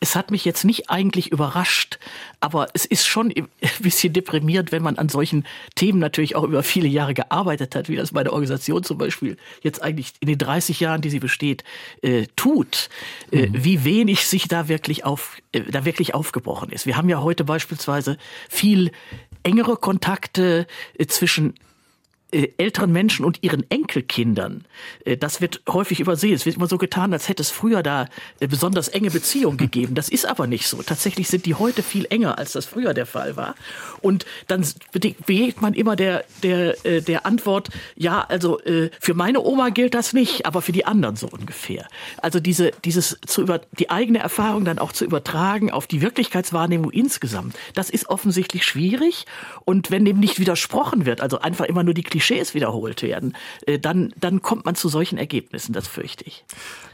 Es 0.01 0.17
hat 0.17 0.31
mich 0.31 0.47
jetzt 0.47 0.65
nicht 0.65 0.89
eigentlich 0.89 1.31
überrascht, 1.31 1.99
aber 2.41 2.69
es 2.73 2.87
ist 2.87 3.07
schon 3.07 3.31
ein 3.37 3.49
bisschen 3.81 4.13
deprimierend, 4.13 4.73
wenn 4.73 4.83
man 4.83 4.97
an 4.97 5.11
solchen 5.11 5.47
Themen 5.75 5.99
natürlich 5.99 6.37
auch 6.37 6.45
über 6.45 6.63
viele 6.63 6.89
Jahre 6.89 7.15
gearbeitet 7.15 7.75
hat, 7.75 7.89
wie 7.89 7.97
das 7.97 8.13
meine 8.13 8.33
Organisation 8.33 8.83
zum 8.83 8.97
Beispiel 8.97 9.37
jetzt 9.63 9.83
eigentlich 9.83 10.15
in 10.21 10.29
den 10.29 10.39
30 10.39 10.81
Jahren, 10.81 11.03
die 11.03 11.11
sie 11.11 11.21
besteht, 11.21 11.65
äh, 12.03 12.27
tut, 12.35 12.89
äh, 13.31 13.47
mhm. 13.47 13.65
wie 13.65 13.85
wenig 13.85 14.27
sich 14.27 14.49
da 14.49 14.69
wirklich 14.69 15.05
auf, 15.05 15.37
äh, 15.53 15.61
da 15.61 15.85
wirklich 15.85 16.15
aufgebrochen 16.15 16.71
ist. 16.71 16.87
Wir 16.87 16.97
haben 16.97 17.11
ja 17.11 17.21
heute 17.21 17.45
beispielsweise 17.45 18.17
viel 18.49 18.93
engere 19.43 19.77
Kontakte 19.77 20.67
äh, 20.99 21.07
zwischen 21.07 21.55
älteren 22.33 22.93
Menschen 22.93 23.25
und 23.25 23.43
ihren 23.43 23.69
Enkelkindern. 23.71 24.65
Äh, 25.05 25.17
das 25.17 25.41
wird 25.41 25.63
häufig 25.69 26.01
übersehen. 26.01 26.35
Es 26.35 26.47
wird 26.47 26.57
immer 26.57 26.67
so 26.67 26.79
getan, 26.79 27.13
als 27.13 27.29
hätte 27.29 27.43
es 27.43 27.51
früher 27.51 27.83
da 27.83 28.07
äh, 28.41 28.47
besonders 28.47 28.89
enge 28.89 29.11
Beziehungen 29.11 29.57
gegeben. 29.57 29.95
Das 29.95 30.09
ist 30.09 30.27
aber 30.27 30.47
nicht 30.47 30.67
so. 30.67 30.83
Tatsächlich 30.83 31.29
sind 31.29 31.47
die 31.47 31.55
heute 31.55 31.83
viel 31.83 32.07
enger, 32.11 32.39
als 32.39 32.53
das 32.53 32.67
früher 32.67 32.95
der 32.95 33.07
Fall 33.07 33.37
war. 33.37 33.55
Und 34.01 34.27
dann 34.47 34.67
begegnet 34.93 35.61
man 35.61 35.75
immer 35.75 35.97
der, 35.97 36.25
der, 36.43 36.75
der 37.01 37.27
Antwort, 37.27 37.69
ja, 37.97 38.23
also 38.23 38.61
für 39.01 39.15
meine 39.15 39.41
Oma 39.41 39.71
gilt 39.71 39.95
das 39.95 40.13
nicht, 40.13 40.47
aber 40.47 40.63
für 40.63 40.73
die 40.73 40.85
anderen 40.87 41.17
so 41.17 41.29
ungefähr. 41.29 41.87
Also 42.23 42.41
diese, 42.41 42.71
dieses 42.85 43.19
zu 43.27 43.43
über, 43.43 43.61
die 43.79 43.91
eigene 43.91 44.19
Erfahrung 44.19 44.65
dann 44.65 44.79
auch 44.79 44.93
zu 44.93 45.05
übertragen 45.05 45.71
auf 45.71 45.87
die 45.87 46.01
Wirklichkeitswahrnehmung 46.01 46.91
insgesamt, 46.91 47.57
das 47.75 47.91
ist 47.91 48.09
offensichtlich 48.09 48.65
schwierig. 48.65 49.27
Und 49.65 49.91
wenn 49.91 50.05
dem 50.05 50.19
nicht 50.19 50.39
widersprochen 50.39 51.07
wird, 51.07 51.21
also 51.21 51.41
einfach 51.41 51.67
immer 51.67 51.83
nur 51.83 51.95
die 51.95 52.03
Klischees 52.21 52.55
wiederholt 52.55 53.03
werden, 53.03 53.35
äh, 53.67 53.79
dann, 53.79 54.13
dann 54.17 54.43
kommt 54.43 54.67
man 54.67 54.75
zu 54.75 54.89
solchen 54.89 55.17
Ergebnissen, 55.17 55.73
das 55.73 55.89
fürchte 55.89 56.25
ich. 56.27 56.45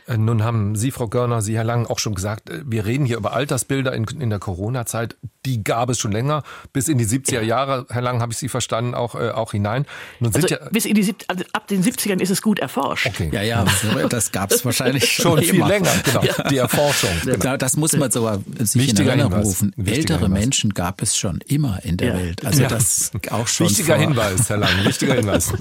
Äh, 0.07 0.19
nun 0.19 0.45
haben 0.45 0.77
Sie, 0.77 0.91
Frau 0.91 1.09
Görner, 1.09 1.43
Sie, 1.43 1.57
Herr 1.57 1.65
Lang, 1.65 1.87
auch 1.87 1.99
schon 1.99 2.15
gesagt, 2.15 2.51
äh, 2.51 2.63
wir 2.65 2.87
reden 2.87 3.07
hier 3.07 3.17
über 3.17 3.33
Altersbilder 3.33 3.93
in, 3.93 4.05
in 4.21 4.31
der 4.31 4.39
Corona-Zeit. 4.39 5.17
Die 5.45 5.63
gab 5.63 5.91
es 5.91 5.99
schon 5.99 6.13
länger, 6.13 6.43
bis 6.73 6.89
in 6.89 6.99
die 6.99 7.07
70er 7.07 7.43
Jahre, 7.43 7.87
Herr 7.89 8.03
Lang, 8.03 8.21
habe 8.21 8.33
ich 8.33 8.39
Sie 8.39 8.49
verstanden, 8.49 8.95
auch, 8.95 9.15
äh, 9.15 9.31
auch 9.31 9.53
hinein. 9.53 9.87
Nun 10.21 10.35
also 10.35 10.47
ja 10.49 10.59
bis 10.71 10.87
in 10.87 10.95
die, 10.95 11.15
also 11.29 11.45
ab 11.53 11.69
den 11.69 11.83
70ern 11.83 12.21
ist 12.21 12.31
es 12.31 12.43
gut 12.43 12.59
erforscht. 12.59 13.07
Okay. 13.07 13.31
Ja, 13.33 13.43
ja, 13.43 13.65
das 14.09 14.33
gab 14.33 14.53
es 14.53 14.65
wahrscheinlich 14.65 15.11
schon, 15.11 15.39
schon 15.39 15.43
viel 15.43 15.65
länger, 15.65 15.91
genau. 16.05 16.23
Ja. 16.23 16.49
Die 16.49 16.57
Erforschung. 16.57 17.11
Genau. 17.25 17.57
Das 17.57 17.77
muss 17.77 17.97
man 17.97 18.11
sogar 18.11 18.41
sich 18.59 18.83
Wichtiger 18.83 19.13
in 19.15 19.21
Erinnerung 19.21 19.45
rufen. 19.45 19.73
Ältere 19.85 20.21
Hinweis. 20.21 20.41
Menschen 20.41 20.75
gab 20.75 21.03
es 21.03 21.17
schon 21.17 21.41
immer 21.47 21.85
in 21.85 21.97
der 21.97 22.09
ja. 22.09 22.15
Welt. 22.15 22.45
Also 22.45 22.63
das 22.67 23.11
auch 23.31 23.49
schon 23.49 23.69
Wichtiger. 23.69 23.97
Hinweis, 23.97 24.49
Herr 24.49 24.59
Lang, 24.59 24.85
wichtiger 24.85 25.15
Hinweis. 25.15 25.53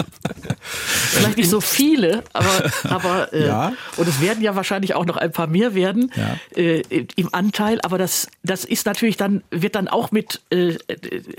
Vielleicht 0.70 1.36
nicht 1.36 1.50
so 1.50 1.60
viele, 1.60 2.24
aber, 2.32 2.70
aber 2.84 3.32
äh, 3.32 3.46
ja. 3.46 3.72
und 3.96 4.08
es 4.08 4.20
werden 4.20 4.35
ja 4.42 4.54
wahrscheinlich 4.54 4.94
auch 4.94 5.04
noch 5.04 5.16
noch 5.16 5.22
ein 5.22 5.32
paar 5.32 5.46
mehr 5.46 5.74
werden 5.74 6.12
ja. 6.14 6.36
äh, 6.56 6.82
im 7.16 7.32
Anteil. 7.32 7.80
Aber 7.82 7.98
das, 7.98 8.28
das 8.42 8.64
ist 8.64 8.86
natürlich 8.86 9.16
dann, 9.16 9.42
wird 9.50 9.74
dann 9.74 9.88
auch 9.88 10.12
mit, 10.12 10.40
äh, 10.50 10.76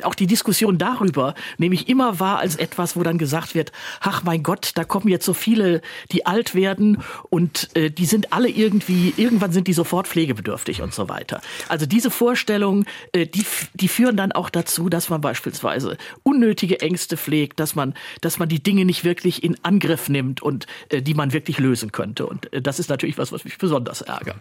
auch 0.04 0.16
die 0.16 0.27
Diskussion 0.27 0.77
darüber, 0.77 1.36
nämlich 1.58 1.88
immer 1.88 2.20
wahr 2.20 2.39
als 2.39 2.56
etwas, 2.56 2.96
wo 2.96 3.04
dann 3.04 3.18
gesagt 3.18 3.56
wird, 3.56 3.72
ach 4.01 4.24
mein 4.24 4.44
Gott, 4.44 4.72
da 4.75 4.84
kommen 4.84 5.08
jetzt 5.08 5.25
so 5.25 5.34
viele, 5.34 5.82
die 6.12 6.25
alt 6.25 6.56
werden 6.56 7.04
und 7.30 7.70
äh, 7.75 7.89
die 7.89 8.06
sind 8.06 8.34
alle 8.34 8.50
irgendwie, 8.50 9.13
irgendwann 9.18 9.51
sind 9.51 9.68
die 9.68 9.74
sofort 9.74 10.08
pflegebedürftig 10.08 10.82
und 10.82 10.94
so 10.94 11.10
weiter. 11.10 11.42
Also 11.68 11.86
diese 11.86 12.12
Vorstellungen, 12.12 12.86
äh, 13.13 13.27
die, 13.27 13.46
die 13.74 13.88
führen 13.88 14.18
dann 14.18 14.32
auch 14.32 14.50
dazu, 14.50 14.89
dass 14.89 15.10
man 15.10 15.22
beispielsweise 15.22 15.98
unnötige 16.24 16.82
Ängste 16.82 17.18
pflegt, 17.18 17.60
dass 17.60 17.75
man, 17.75 17.94
dass 18.22 18.39
man 18.39 18.50
die 18.50 18.62
Dinge 18.62 18.86
nicht 18.86 19.04
wirklich 19.04 19.44
in 19.44 19.63
Angriff 19.63 20.10
nimmt 20.10 20.42
und 20.42 20.66
äh, 20.89 21.01
die 21.01 21.13
man 21.13 21.34
wirklich 21.34 21.60
lösen 21.60 21.92
könnte. 21.92 22.25
Und 22.25 22.51
äh, 22.54 22.62
das 22.62 22.80
ist 22.80 22.87
natürlich 22.89 23.17
was, 23.17 23.32
was 23.32 23.44
mich 23.44 23.58
besonders 23.58 24.01
ärgern. 24.01 24.39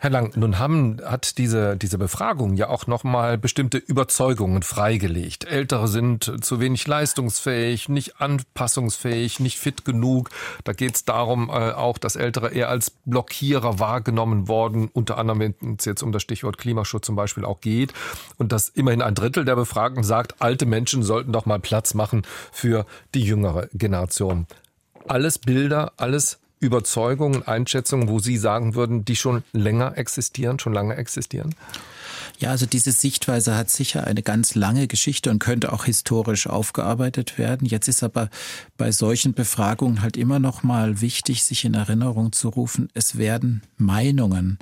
Herr 0.00 0.10
Lang, 0.10 0.32
nun 0.36 0.58
haben, 0.58 0.98
hat 1.04 1.38
diese, 1.38 1.76
diese 1.76 1.98
Befragung 1.98 2.54
ja 2.54 2.68
auch 2.68 2.86
nochmal 2.86 3.38
bestimmte 3.38 3.78
Überzeugungen 3.78 4.62
freigelegt. 4.62 5.44
Ältere 5.44 5.88
sind 5.88 6.44
zu 6.44 6.60
wenig 6.60 6.86
leistungsfähig, 6.86 7.88
nicht 7.88 8.20
anpassungsfähig, 8.20 9.40
nicht 9.40 9.58
fit 9.58 9.84
genug. 9.84 10.30
Da 10.64 10.72
geht 10.72 10.94
es 10.94 11.04
darum, 11.04 11.48
äh, 11.48 11.72
auch, 11.72 11.98
dass 11.98 12.16
Ältere 12.16 12.50
eher 12.50 12.68
als 12.68 12.90
Blockierer 12.90 13.78
wahrgenommen 13.78 14.48
worden, 14.48 14.88
unter 14.92 15.18
anderem, 15.18 15.54
wenn 15.60 15.76
es 15.78 15.84
jetzt 15.84 16.02
um 16.02 16.12
das 16.12 16.22
Stichwort 16.22 16.58
Klimaschutz 16.58 17.06
zum 17.06 17.16
Beispiel 17.16 17.44
auch 17.44 17.60
geht. 17.60 17.92
Und 18.36 18.52
dass 18.52 18.68
immerhin 18.68 19.02
ein 19.02 19.14
Drittel 19.14 19.44
der 19.44 19.56
Befragten 19.56 20.04
sagt, 20.04 20.40
alte 20.40 20.66
Menschen 20.66 21.02
sollten 21.02 21.32
doch 21.32 21.46
mal 21.46 21.58
Platz 21.60 21.94
machen 21.94 22.22
für 22.52 22.86
die 23.14 23.22
jüngere 23.22 23.68
Generation. 23.72 24.46
Alles 25.06 25.38
Bilder, 25.38 25.92
alles 25.96 26.38
Überzeugungen, 26.60 27.46
Einschätzungen, 27.46 28.08
wo 28.08 28.18
Sie 28.18 28.36
sagen 28.36 28.74
würden, 28.74 29.04
die 29.04 29.16
schon 29.16 29.44
länger 29.52 29.96
existieren, 29.96 30.58
schon 30.58 30.72
lange 30.72 30.96
existieren? 30.96 31.54
Ja, 32.38 32.50
also 32.50 32.66
diese 32.66 32.92
Sichtweise 32.92 33.56
hat 33.56 33.68
sicher 33.68 34.04
eine 34.04 34.22
ganz 34.22 34.54
lange 34.54 34.86
Geschichte 34.86 35.30
und 35.30 35.40
könnte 35.40 35.72
auch 35.72 35.86
historisch 35.86 36.46
aufgearbeitet 36.46 37.36
werden. 37.36 37.66
Jetzt 37.66 37.88
ist 37.88 38.04
aber 38.04 38.30
bei 38.76 38.92
solchen 38.92 39.34
Befragungen 39.34 40.02
halt 40.02 40.16
immer 40.16 40.38
noch 40.38 40.62
mal 40.62 41.00
wichtig, 41.00 41.42
sich 41.42 41.64
in 41.64 41.74
Erinnerung 41.74 42.30
zu 42.32 42.48
rufen, 42.48 42.90
es 42.94 43.18
werden 43.18 43.62
Meinungen 43.76 44.58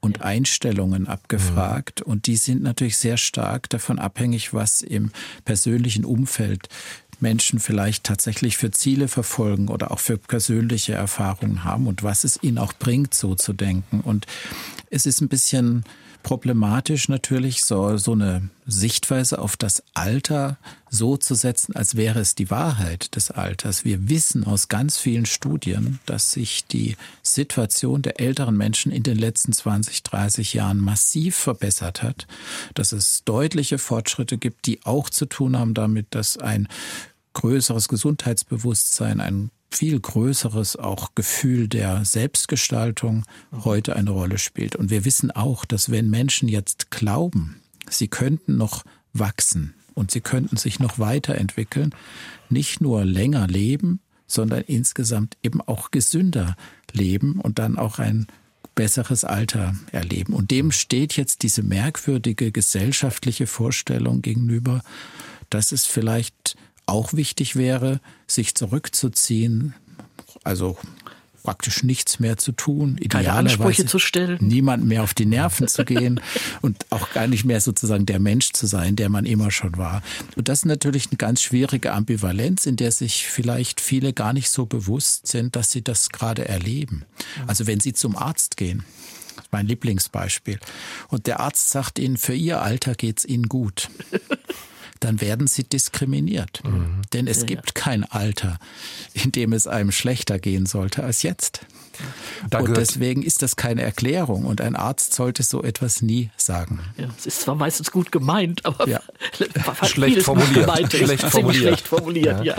und 0.00 0.22
Einstellungen 0.22 1.06
abgefragt. 1.06 2.00
Mhm. 2.04 2.12
Und 2.12 2.26
die 2.26 2.36
sind 2.36 2.62
natürlich 2.62 2.96
sehr 2.96 3.16
stark 3.16 3.68
davon 3.70 3.98
abhängig, 3.98 4.52
was 4.52 4.82
im 4.82 5.12
persönlichen 5.44 6.04
Umfeld 6.04 6.68
Menschen 7.22 7.60
vielleicht 7.60 8.04
tatsächlich 8.04 8.56
für 8.56 8.70
Ziele 8.70 9.08
verfolgen 9.08 9.68
oder 9.68 9.90
auch 9.90 9.98
für 9.98 10.16
persönliche 10.16 10.92
Erfahrungen 10.92 11.64
haben 11.64 11.86
und 11.86 12.02
was 12.02 12.24
es 12.24 12.42
ihnen 12.42 12.58
auch 12.58 12.72
bringt, 12.72 13.14
so 13.14 13.34
zu 13.34 13.52
denken. 13.52 14.00
Und 14.00 14.26
es 14.90 15.06
ist 15.06 15.20
ein 15.20 15.28
bisschen 15.28 15.84
problematisch 16.22 17.08
natürlich, 17.08 17.64
so, 17.64 17.96
so 17.96 18.12
eine 18.12 18.50
Sichtweise 18.66 19.38
auf 19.38 19.56
das 19.56 19.82
Alter 19.94 20.58
so 20.88 21.16
zu 21.16 21.34
setzen, 21.34 21.74
als 21.74 21.96
wäre 21.96 22.20
es 22.20 22.34
die 22.34 22.50
Wahrheit 22.50 23.16
des 23.16 23.30
Alters. 23.30 23.84
Wir 23.84 24.08
wissen 24.08 24.44
aus 24.44 24.68
ganz 24.68 24.98
vielen 24.98 25.26
Studien, 25.26 25.98
dass 26.06 26.32
sich 26.32 26.66
die 26.66 26.96
Situation 27.22 28.02
der 28.02 28.20
älteren 28.20 28.56
Menschen 28.56 28.92
in 28.92 29.02
den 29.02 29.18
letzten 29.18 29.52
20, 29.52 30.02
30 30.02 30.54
Jahren 30.54 30.78
massiv 30.78 31.36
verbessert 31.36 32.02
hat, 32.02 32.26
dass 32.74 32.92
es 32.92 33.24
deutliche 33.24 33.78
Fortschritte 33.78 34.38
gibt, 34.38 34.66
die 34.66 34.84
auch 34.84 35.10
zu 35.10 35.26
tun 35.26 35.58
haben 35.58 35.74
damit, 35.74 36.08
dass 36.10 36.38
ein 36.38 36.68
größeres 37.32 37.88
Gesundheitsbewusstsein, 37.88 39.20
ein 39.20 39.50
viel 39.70 39.98
größeres 40.00 40.76
auch 40.76 41.14
Gefühl 41.14 41.68
der 41.68 42.04
Selbstgestaltung 42.04 43.24
heute 43.52 43.96
eine 43.96 44.10
Rolle 44.10 44.38
spielt. 44.38 44.76
Und 44.76 44.90
wir 44.90 45.04
wissen 45.04 45.30
auch, 45.30 45.64
dass 45.64 45.90
wenn 45.90 46.10
Menschen 46.10 46.48
jetzt 46.48 46.90
glauben, 46.90 47.60
sie 47.88 48.08
könnten 48.08 48.56
noch 48.56 48.84
wachsen 49.12 49.74
und 49.94 50.10
sie 50.10 50.20
könnten 50.20 50.56
sich 50.56 50.80
noch 50.80 50.98
weiterentwickeln, 50.98 51.94
nicht 52.48 52.80
nur 52.80 53.04
länger 53.04 53.46
leben, 53.46 54.00
sondern 54.26 54.62
insgesamt 54.62 55.36
eben 55.42 55.60
auch 55.60 55.90
gesünder 55.90 56.56
leben 56.92 57.40
und 57.40 57.58
dann 57.58 57.78
auch 57.78 57.98
ein 57.98 58.26
besseres 58.74 59.24
Alter 59.24 59.74
erleben. 59.92 60.32
Und 60.32 60.50
dem 60.50 60.72
steht 60.72 61.16
jetzt 61.16 61.42
diese 61.42 61.62
merkwürdige 61.62 62.52
gesellschaftliche 62.52 63.46
Vorstellung 63.46 64.22
gegenüber, 64.22 64.82
dass 65.50 65.72
es 65.72 65.84
vielleicht 65.84 66.56
auch 66.90 67.12
wichtig 67.12 67.56
wäre, 67.56 68.00
sich 68.26 68.54
zurückzuziehen, 68.54 69.74
also 70.44 70.76
praktisch 71.42 71.82
nichts 71.82 72.20
mehr 72.20 72.36
zu 72.36 72.52
tun, 72.52 72.98
keine 73.08 73.32
Ansprüche 73.32 73.86
zu 73.86 73.98
stellen, 73.98 74.38
niemand 74.40 74.84
mehr 74.84 75.02
auf 75.02 75.14
die 75.14 75.26
Nerven 75.26 75.68
zu 75.68 75.84
gehen 75.84 76.20
und 76.60 76.86
auch 76.90 77.10
gar 77.12 77.26
nicht 77.26 77.44
mehr 77.44 77.60
sozusagen 77.60 78.06
der 78.06 78.20
Mensch 78.20 78.52
zu 78.52 78.66
sein, 78.66 78.96
der 78.96 79.08
man 79.08 79.24
immer 79.24 79.50
schon 79.50 79.76
war. 79.76 80.02
Und 80.36 80.48
das 80.48 80.60
ist 80.60 80.64
natürlich 80.66 81.06
eine 81.08 81.16
ganz 81.16 81.42
schwierige 81.42 81.92
Ambivalenz, 81.92 82.66
in 82.66 82.76
der 82.76 82.92
sich 82.92 83.26
vielleicht 83.26 83.80
viele 83.80 84.12
gar 84.12 84.32
nicht 84.32 84.50
so 84.50 84.66
bewusst 84.66 85.26
sind, 85.26 85.56
dass 85.56 85.70
sie 85.70 85.82
das 85.82 86.10
gerade 86.10 86.46
erleben. 86.46 87.04
Also 87.46 87.66
wenn 87.66 87.80
sie 87.80 87.92
zum 87.92 88.16
Arzt 88.16 88.56
gehen, 88.56 88.84
mein 89.50 89.66
Lieblingsbeispiel, 89.66 90.60
und 91.08 91.26
der 91.26 91.40
Arzt 91.40 91.70
sagt 91.70 91.98
ihnen, 91.98 92.16
für 92.16 92.34
ihr 92.34 92.62
Alter 92.62 92.94
geht's 92.94 93.24
ihnen 93.24 93.48
gut 93.48 93.88
dann 95.00 95.20
werden 95.20 95.46
sie 95.46 95.64
diskriminiert. 95.64 96.62
Mhm. 96.64 97.02
Denn 97.12 97.26
es 97.26 97.40
ja, 97.40 97.46
gibt 97.46 97.74
kein 97.74 98.04
Alter, 98.04 98.58
in 99.12 99.32
dem 99.32 99.52
es 99.52 99.66
einem 99.66 99.92
schlechter 99.92 100.38
gehen 100.38 100.66
sollte 100.66 101.02
als 101.02 101.22
jetzt. 101.22 101.66
Da 102.48 102.60
und 102.60 102.76
deswegen 102.76 103.22
ist 103.22 103.42
das 103.42 103.56
keine 103.56 103.82
Erklärung 103.82 104.44
und 104.44 104.60
ein 104.60 104.76
Arzt 104.76 105.14
sollte 105.14 105.42
so 105.42 105.62
etwas 105.62 106.02
nie 106.02 106.30
sagen. 106.36 106.80
Ja, 106.96 107.06
es 107.18 107.26
ist 107.26 107.40
zwar 107.42 107.54
meistens 107.54 107.90
gut 107.90 108.12
gemeint, 108.12 108.64
aber 108.64 108.88
ja. 108.88 109.00
schlecht 109.84 110.22
formuliert. 110.22 110.66
Gemeint, 110.66 110.92
schlecht 110.92 111.24
formuliert. 111.24 111.62
schlecht 111.62 111.88
formuliert. 111.88 112.44
Ja. 112.44 112.56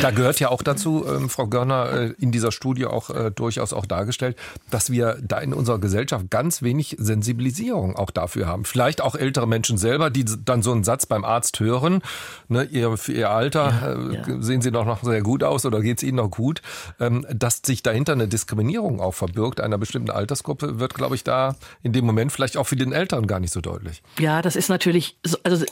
Da 0.00 0.10
gehört 0.10 0.40
ja 0.40 0.48
auch 0.48 0.62
dazu, 0.62 1.04
ähm, 1.06 1.28
Frau 1.28 1.46
Görner, 1.46 1.92
äh, 1.92 2.14
in 2.18 2.32
dieser 2.32 2.52
Studie 2.52 2.86
auch 2.86 3.10
äh, 3.10 3.30
durchaus 3.30 3.72
auch 3.72 3.86
dargestellt, 3.86 4.36
dass 4.70 4.90
wir 4.90 5.18
da 5.22 5.38
in 5.38 5.52
unserer 5.52 5.78
Gesellschaft 5.78 6.30
ganz 6.30 6.62
wenig 6.62 6.96
Sensibilisierung 6.98 7.96
auch 7.96 8.10
dafür 8.10 8.46
haben. 8.46 8.64
Vielleicht 8.64 9.00
auch 9.00 9.14
ältere 9.14 9.46
Menschen 9.46 9.78
selber, 9.78 10.10
die 10.10 10.24
dann 10.24 10.62
so 10.62 10.72
einen 10.72 10.84
Satz 10.84 11.06
beim 11.06 11.24
Arzt 11.24 11.60
hören, 11.60 12.02
ne, 12.48 12.64
ihr, 12.64 12.96
für 12.96 13.12
ihr 13.12 13.30
Alter 13.30 13.98
äh, 14.26 14.42
sehen 14.42 14.62
sie 14.62 14.70
doch 14.70 14.84
noch 14.84 15.02
sehr 15.02 15.22
gut 15.22 15.44
aus 15.44 15.66
oder 15.66 15.80
geht 15.80 15.98
es 15.98 16.02
ihnen 16.02 16.16
noch 16.16 16.30
gut, 16.30 16.62
ähm, 17.00 17.26
dass 17.32 17.60
sich 17.64 17.82
dahinter 17.82 18.12
eine 18.12 18.28
Diskriminierung 18.28 18.77
auch 18.78 19.14
verbirgt, 19.14 19.60
einer 19.60 19.78
bestimmten 19.78 20.10
Altersgruppe, 20.10 20.78
wird, 20.78 20.94
glaube 20.94 21.14
ich, 21.14 21.24
da 21.24 21.56
in 21.82 21.92
dem 21.92 22.04
Moment 22.04 22.32
vielleicht 22.32 22.56
auch 22.56 22.66
für 22.66 22.76
den 22.76 22.92
Eltern 22.92 23.26
gar 23.26 23.40
nicht 23.40 23.52
so 23.52 23.60
deutlich. 23.60 24.02
Ja, 24.18 24.42
das 24.42 24.56
ist 24.56 24.68
natürlich, 24.68 25.16
also 25.42 25.64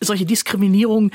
solche 0.00 0.26
Diskriminierung 0.26 1.10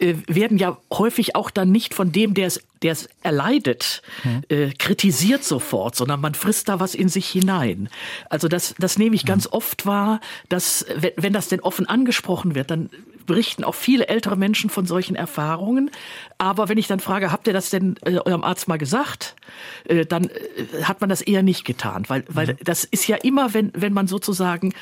äh, 0.00 0.14
werden 0.26 0.56
ja 0.56 0.78
häufig 0.90 1.36
auch 1.36 1.50
dann 1.50 1.70
nicht 1.70 1.94
von 1.94 2.10
dem, 2.10 2.32
der 2.32 2.46
es, 2.46 2.62
der 2.82 2.92
es 2.92 3.08
erleidet, 3.22 4.02
hm. 4.22 4.42
äh, 4.48 4.70
kritisiert 4.70 5.44
sofort, 5.44 5.94
sondern 5.94 6.20
man 6.20 6.34
frisst 6.34 6.68
da 6.70 6.80
was 6.80 6.94
in 6.94 7.10
sich 7.10 7.28
hinein. 7.28 7.90
Also 8.30 8.48
das, 8.48 8.74
das 8.78 8.98
nehme 8.98 9.14
ich 9.14 9.22
hm. 9.22 9.28
ganz 9.28 9.46
oft 9.46 9.84
wahr, 9.84 10.20
dass 10.48 10.86
wenn, 10.96 11.12
wenn 11.16 11.32
das 11.34 11.48
denn 11.48 11.60
offen 11.60 11.86
angesprochen 11.86 12.54
wird, 12.54 12.70
dann 12.70 12.88
berichten 13.30 13.62
auch 13.62 13.76
viele 13.76 14.08
ältere 14.08 14.34
Menschen 14.34 14.70
von 14.70 14.86
solchen 14.86 15.14
Erfahrungen. 15.14 15.92
Aber 16.38 16.68
wenn 16.68 16.78
ich 16.78 16.88
dann 16.88 16.98
frage, 16.98 17.30
habt 17.30 17.46
ihr 17.46 17.52
das 17.52 17.70
denn 17.70 17.94
äh, 18.04 18.18
eurem 18.18 18.42
Arzt 18.42 18.66
mal 18.66 18.76
gesagt, 18.76 19.36
äh, 19.84 20.04
dann 20.04 20.24
äh, 20.24 20.82
hat 20.82 21.00
man 21.00 21.08
das 21.08 21.22
eher 21.22 21.44
nicht 21.44 21.64
getan, 21.64 22.02
weil, 22.08 22.24
weil 22.26 22.48
mhm. 22.48 22.56
das 22.64 22.82
ist 22.82 23.06
ja 23.06 23.14
immer, 23.14 23.54
wenn, 23.54 23.70
wenn 23.76 23.92
man 23.92 24.08
sozusagen 24.08 24.72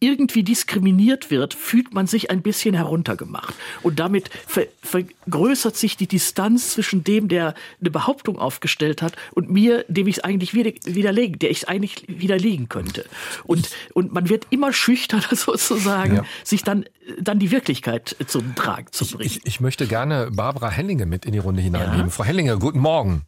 irgendwie 0.00 0.44
diskriminiert 0.44 1.30
wird, 1.30 1.54
fühlt 1.54 1.92
man 1.92 2.06
sich 2.06 2.30
ein 2.30 2.42
bisschen 2.42 2.74
heruntergemacht. 2.74 3.54
Und 3.82 3.98
damit 3.98 4.30
ver 4.46 4.66
vergrößert 4.82 5.76
sich 5.76 5.96
die 5.96 6.06
Distanz 6.06 6.72
zwischen 6.72 7.04
dem, 7.04 7.28
der 7.28 7.54
eine 7.80 7.90
Behauptung 7.90 8.38
aufgestellt 8.38 9.02
hat, 9.02 9.16
und 9.32 9.50
mir, 9.50 9.84
dem 9.88 10.06
ich 10.06 10.18
es 10.18 10.24
eigentlich 10.24 10.54
widerlegen, 10.54 11.38
der 11.38 11.50
ich 11.50 11.58
es 11.58 11.64
eigentlich 11.64 12.04
widerlegen 12.06 12.68
könnte. 12.68 13.04
Und, 13.44 13.70
und 13.92 14.12
man 14.12 14.28
wird 14.28 14.46
immer 14.50 14.72
schüchterner 14.72 15.28
sozusagen, 15.34 16.16
ja. 16.16 16.24
sich 16.44 16.62
dann, 16.62 16.84
dann 17.20 17.38
die 17.38 17.50
Wirklichkeit 17.50 18.16
zum 18.26 18.54
Tragen 18.54 18.86
zu 18.92 19.04
bringen. 19.06 19.26
Ich, 19.26 19.38
ich, 19.38 19.46
ich 19.46 19.60
möchte 19.60 19.86
gerne 19.86 20.30
Barbara 20.30 20.70
Hellinge 20.70 21.06
mit 21.06 21.26
in 21.26 21.32
die 21.32 21.38
Runde 21.38 21.60
hineinnehmen. 21.60 22.06
Ja. 22.06 22.10
Frau 22.10 22.24
Hellinge, 22.24 22.58
guten 22.58 22.78
Morgen. 22.78 23.22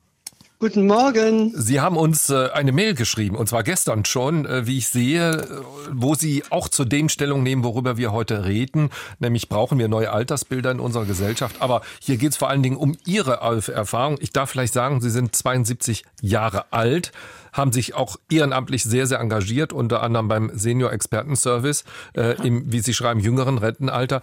Guten 0.62 0.86
Morgen. 0.86 1.54
Sie 1.56 1.80
haben 1.80 1.96
uns 1.96 2.28
äh, 2.28 2.50
eine 2.52 2.72
Mail 2.72 2.92
geschrieben, 2.92 3.34
und 3.34 3.48
zwar 3.48 3.62
gestern 3.62 4.04
schon, 4.04 4.44
äh, 4.44 4.66
wie 4.66 4.76
ich 4.76 4.88
sehe, 4.88 5.30
äh, 5.30 5.46
wo 5.90 6.14
Sie 6.14 6.42
auch 6.50 6.68
zu 6.68 6.84
dem 6.84 7.08
Stellung 7.08 7.42
nehmen, 7.42 7.64
worüber 7.64 7.96
wir 7.96 8.12
heute 8.12 8.44
reden, 8.44 8.90
nämlich 9.20 9.48
brauchen 9.48 9.78
wir 9.78 9.88
neue 9.88 10.12
Altersbilder 10.12 10.70
in 10.70 10.78
unserer 10.78 11.06
Gesellschaft. 11.06 11.56
Aber 11.60 11.80
hier 11.98 12.18
geht 12.18 12.32
es 12.32 12.36
vor 12.36 12.50
allen 12.50 12.62
Dingen 12.62 12.76
um 12.76 12.94
Ihre 13.06 13.36
Erfahrung. 13.72 14.18
Ich 14.20 14.32
darf 14.32 14.50
vielleicht 14.50 14.74
sagen, 14.74 15.00
Sie 15.00 15.08
sind 15.08 15.34
72 15.34 16.04
Jahre 16.20 16.70
alt, 16.74 17.12
haben 17.54 17.72
sich 17.72 17.94
auch 17.94 18.18
ehrenamtlich 18.30 18.84
sehr, 18.84 19.06
sehr 19.06 19.20
engagiert, 19.20 19.72
unter 19.72 20.02
anderem 20.02 20.28
beim 20.28 20.50
Senior-Experten-Service 20.52 21.84
äh, 22.14 22.36
im, 22.46 22.70
wie 22.70 22.80
Sie 22.80 22.92
schreiben, 22.92 23.20
jüngeren 23.20 23.56
Rentenalter. 23.56 24.20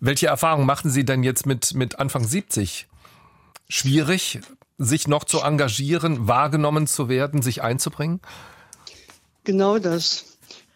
Welche 0.00 0.26
Erfahrungen 0.26 0.66
machen 0.66 0.90
Sie 0.90 1.06
denn 1.06 1.22
jetzt 1.22 1.46
mit, 1.46 1.72
mit 1.72 1.98
Anfang 1.98 2.24
70? 2.24 2.88
Schwierig, 3.70 4.40
sich 4.78 5.08
noch 5.08 5.24
zu 5.24 5.40
engagieren, 5.40 6.28
wahrgenommen 6.28 6.86
zu 6.86 7.08
werden, 7.08 7.42
sich 7.42 7.62
einzubringen? 7.62 8.20
Genau 9.44 9.78
das. 9.78 10.24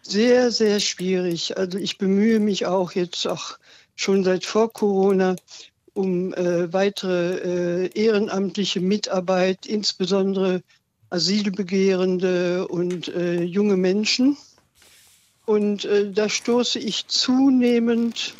Sehr, 0.01 0.51
sehr 0.51 0.81
schwierig. 0.81 1.57
Also 1.57 1.77
ich 1.77 1.97
bemühe 1.97 2.39
mich 2.39 2.65
auch 2.65 2.91
jetzt 2.91 3.25
auch 3.25 3.57
schon 3.95 4.23
seit 4.23 4.45
vor 4.45 4.71
Corona 4.71 5.35
um 5.93 6.33
äh, 6.33 6.73
weitere 6.73 7.85
äh, 7.85 7.89
ehrenamtliche 7.93 8.81
Mitarbeit, 8.81 9.65
insbesondere 9.65 10.63
Asylbegehrende 11.09 12.67
und 12.67 13.07
äh, 13.09 13.43
junge 13.43 13.77
Menschen. 13.77 14.35
Und 15.45 15.85
äh, 15.85 16.11
da 16.11 16.29
stoße 16.29 16.79
ich 16.79 17.07
zunehmend, 17.07 18.33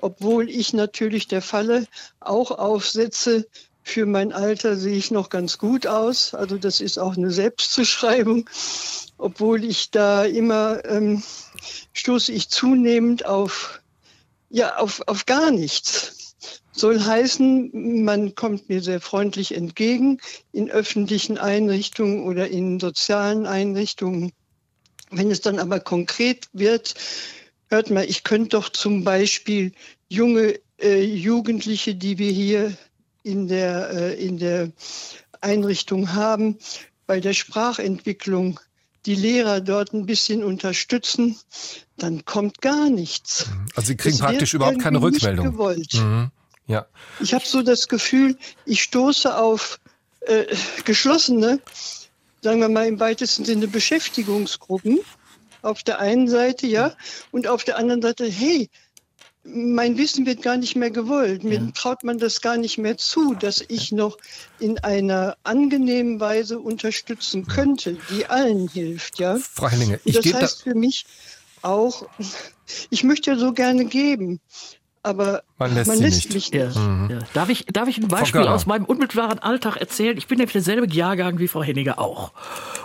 obwohl 0.00 0.48
ich 0.48 0.72
natürlich 0.72 1.26
der 1.26 1.42
Falle 1.42 1.86
auch 2.20 2.52
aufsetze, 2.52 3.46
für 3.82 4.06
mein 4.06 4.32
Alter 4.32 4.76
sehe 4.76 4.96
ich 4.96 5.10
noch 5.10 5.28
ganz 5.28 5.58
gut 5.58 5.86
aus. 5.86 6.34
Also 6.34 6.56
das 6.56 6.80
ist 6.80 6.98
auch 6.98 7.16
eine 7.16 7.30
Selbstzuschreibung. 7.30 8.48
Obwohl 9.18 9.64
ich 9.64 9.90
da 9.90 10.24
immer 10.24 10.84
ähm, 10.84 11.22
stoße 11.92 12.32
ich 12.32 12.48
zunehmend 12.48 13.26
auf, 13.26 13.80
ja, 14.50 14.76
auf, 14.76 15.02
auf 15.06 15.26
gar 15.26 15.50
nichts. 15.50 16.34
Soll 16.72 17.00
heißen, 17.00 18.02
man 18.02 18.34
kommt 18.34 18.68
mir 18.68 18.82
sehr 18.82 19.00
freundlich 19.00 19.54
entgegen 19.54 20.18
in 20.52 20.70
öffentlichen 20.70 21.36
Einrichtungen 21.38 22.24
oder 22.24 22.48
in 22.48 22.80
sozialen 22.80 23.46
Einrichtungen. 23.46 24.32
Wenn 25.10 25.30
es 25.30 25.42
dann 25.42 25.58
aber 25.58 25.80
konkret 25.80 26.48
wird, 26.54 26.94
hört 27.68 27.90
mal, 27.90 28.08
ich 28.08 28.24
könnte 28.24 28.50
doch 28.56 28.70
zum 28.70 29.04
Beispiel 29.04 29.72
junge 30.08 30.58
äh, 30.80 31.02
Jugendliche, 31.04 31.94
die 31.94 32.18
wir 32.18 32.32
hier 32.32 32.76
in 33.22 33.48
der, 33.48 33.90
äh, 33.90 34.24
in 34.26 34.38
der 34.38 34.70
Einrichtung 35.40 36.12
haben, 36.12 36.58
bei 37.06 37.20
der 37.20 37.32
Sprachentwicklung 37.32 38.60
die 39.06 39.14
Lehrer 39.14 39.60
dort 39.60 39.92
ein 39.92 40.06
bisschen 40.06 40.44
unterstützen, 40.44 41.36
dann 41.96 42.24
kommt 42.24 42.60
gar 42.60 42.88
nichts. 42.88 43.46
Mhm. 43.46 43.66
Also 43.74 43.88
Sie 43.88 43.96
kriegen 43.96 44.18
praktisch 44.18 44.54
überhaupt 44.54 44.78
keine 44.78 45.02
Rückmeldung. 45.02 45.52
Gewollt. 45.52 45.94
Mhm. 45.94 46.30
Ja. 46.66 46.86
Ich 47.20 47.34
habe 47.34 47.44
so 47.44 47.62
das 47.62 47.88
Gefühl, 47.88 48.38
ich 48.64 48.82
stoße 48.82 49.36
auf 49.36 49.80
äh, 50.20 50.44
geschlossene, 50.84 51.60
sagen 52.40 52.60
wir 52.60 52.68
mal 52.68 52.86
im 52.86 53.00
weitesten 53.00 53.44
Sinne 53.44 53.66
Beschäftigungsgruppen 53.66 55.00
auf 55.62 55.82
der 55.82 55.98
einen 55.98 56.28
Seite, 56.28 56.66
ja, 56.66 56.96
und 57.30 57.46
auf 57.46 57.64
der 57.64 57.78
anderen 57.78 58.02
Seite, 58.02 58.26
hey, 58.26 58.68
mein 59.44 59.98
Wissen 59.98 60.24
wird 60.26 60.42
gar 60.42 60.56
nicht 60.56 60.76
mehr 60.76 60.90
gewollt. 60.90 61.44
Mir 61.44 61.58
ja. 61.58 61.70
traut 61.74 62.04
man 62.04 62.18
das 62.18 62.40
gar 62.40 62.56
nicht 62.56 62.78
mehr 62.78 62.96
zu, 62.96 63.34
dass 63.34 63.64
ich 63.66 63.92
noch 63.92 64.18
in 64.58 64.78
einer 64.78 65.36
angenehmen 65.42 66.20
Weise 66.20 66.60
unterstützen 66.60 67.46
könnte, 67.46 67.98
die 68.10 68.26
allen 68.26 68.68
hilft. 68.68 69.18
Ja? 69.18 69.38
Frau 69.38 69.68
Henninge, 69.68 70.00
ich 70.04 70.14
das 70.14 70.32
heißt 70.32 70.60
da 70.60 70.70
für 70.70 70.74
mich 70.76 71.06
auch, 71.62 72.06
ich 72.90 73.04
möchte 73.04 73.32
ja 73.32 73.36
so 73.36 73.52
gerne 73.52 73.84
geben, 73.84 74.40
aber 75.04 75.42
man 75.58 75.74
lässt, 75.74 75.88
man 75.88 75.98
lässt 75.98 76.16
nicht. 76.16 76.34
mich 76.34 76.52
nicht. 76.52 76.76
Ja. 76.76 76.80
Mhm. 76.80 77.10
Ja. 77.10 77.18
Darf, 77.34 77.48
ich, 77.48 77.66
darf 77.66 77.88
ich 77.88 77.98
ein 77.98 78.08
Beispiel 78.08 78.42
aus 78.42 78.66
meinem 78.66 78.84
unmittelbaren 78.84 79.40
Alltag 79.40 79.76
erzählen? 79.76 80.16
Ich 80.16 80.28
bin 80.28 80.38
nämlich 80.38 80.52
derselbe 80.52 80.92
Jahrgang 80.92 81.38
wie 81.38 81.48
Frau 81.48 81.62
Henniger 81.62 81.98
auch. 81.98 82.32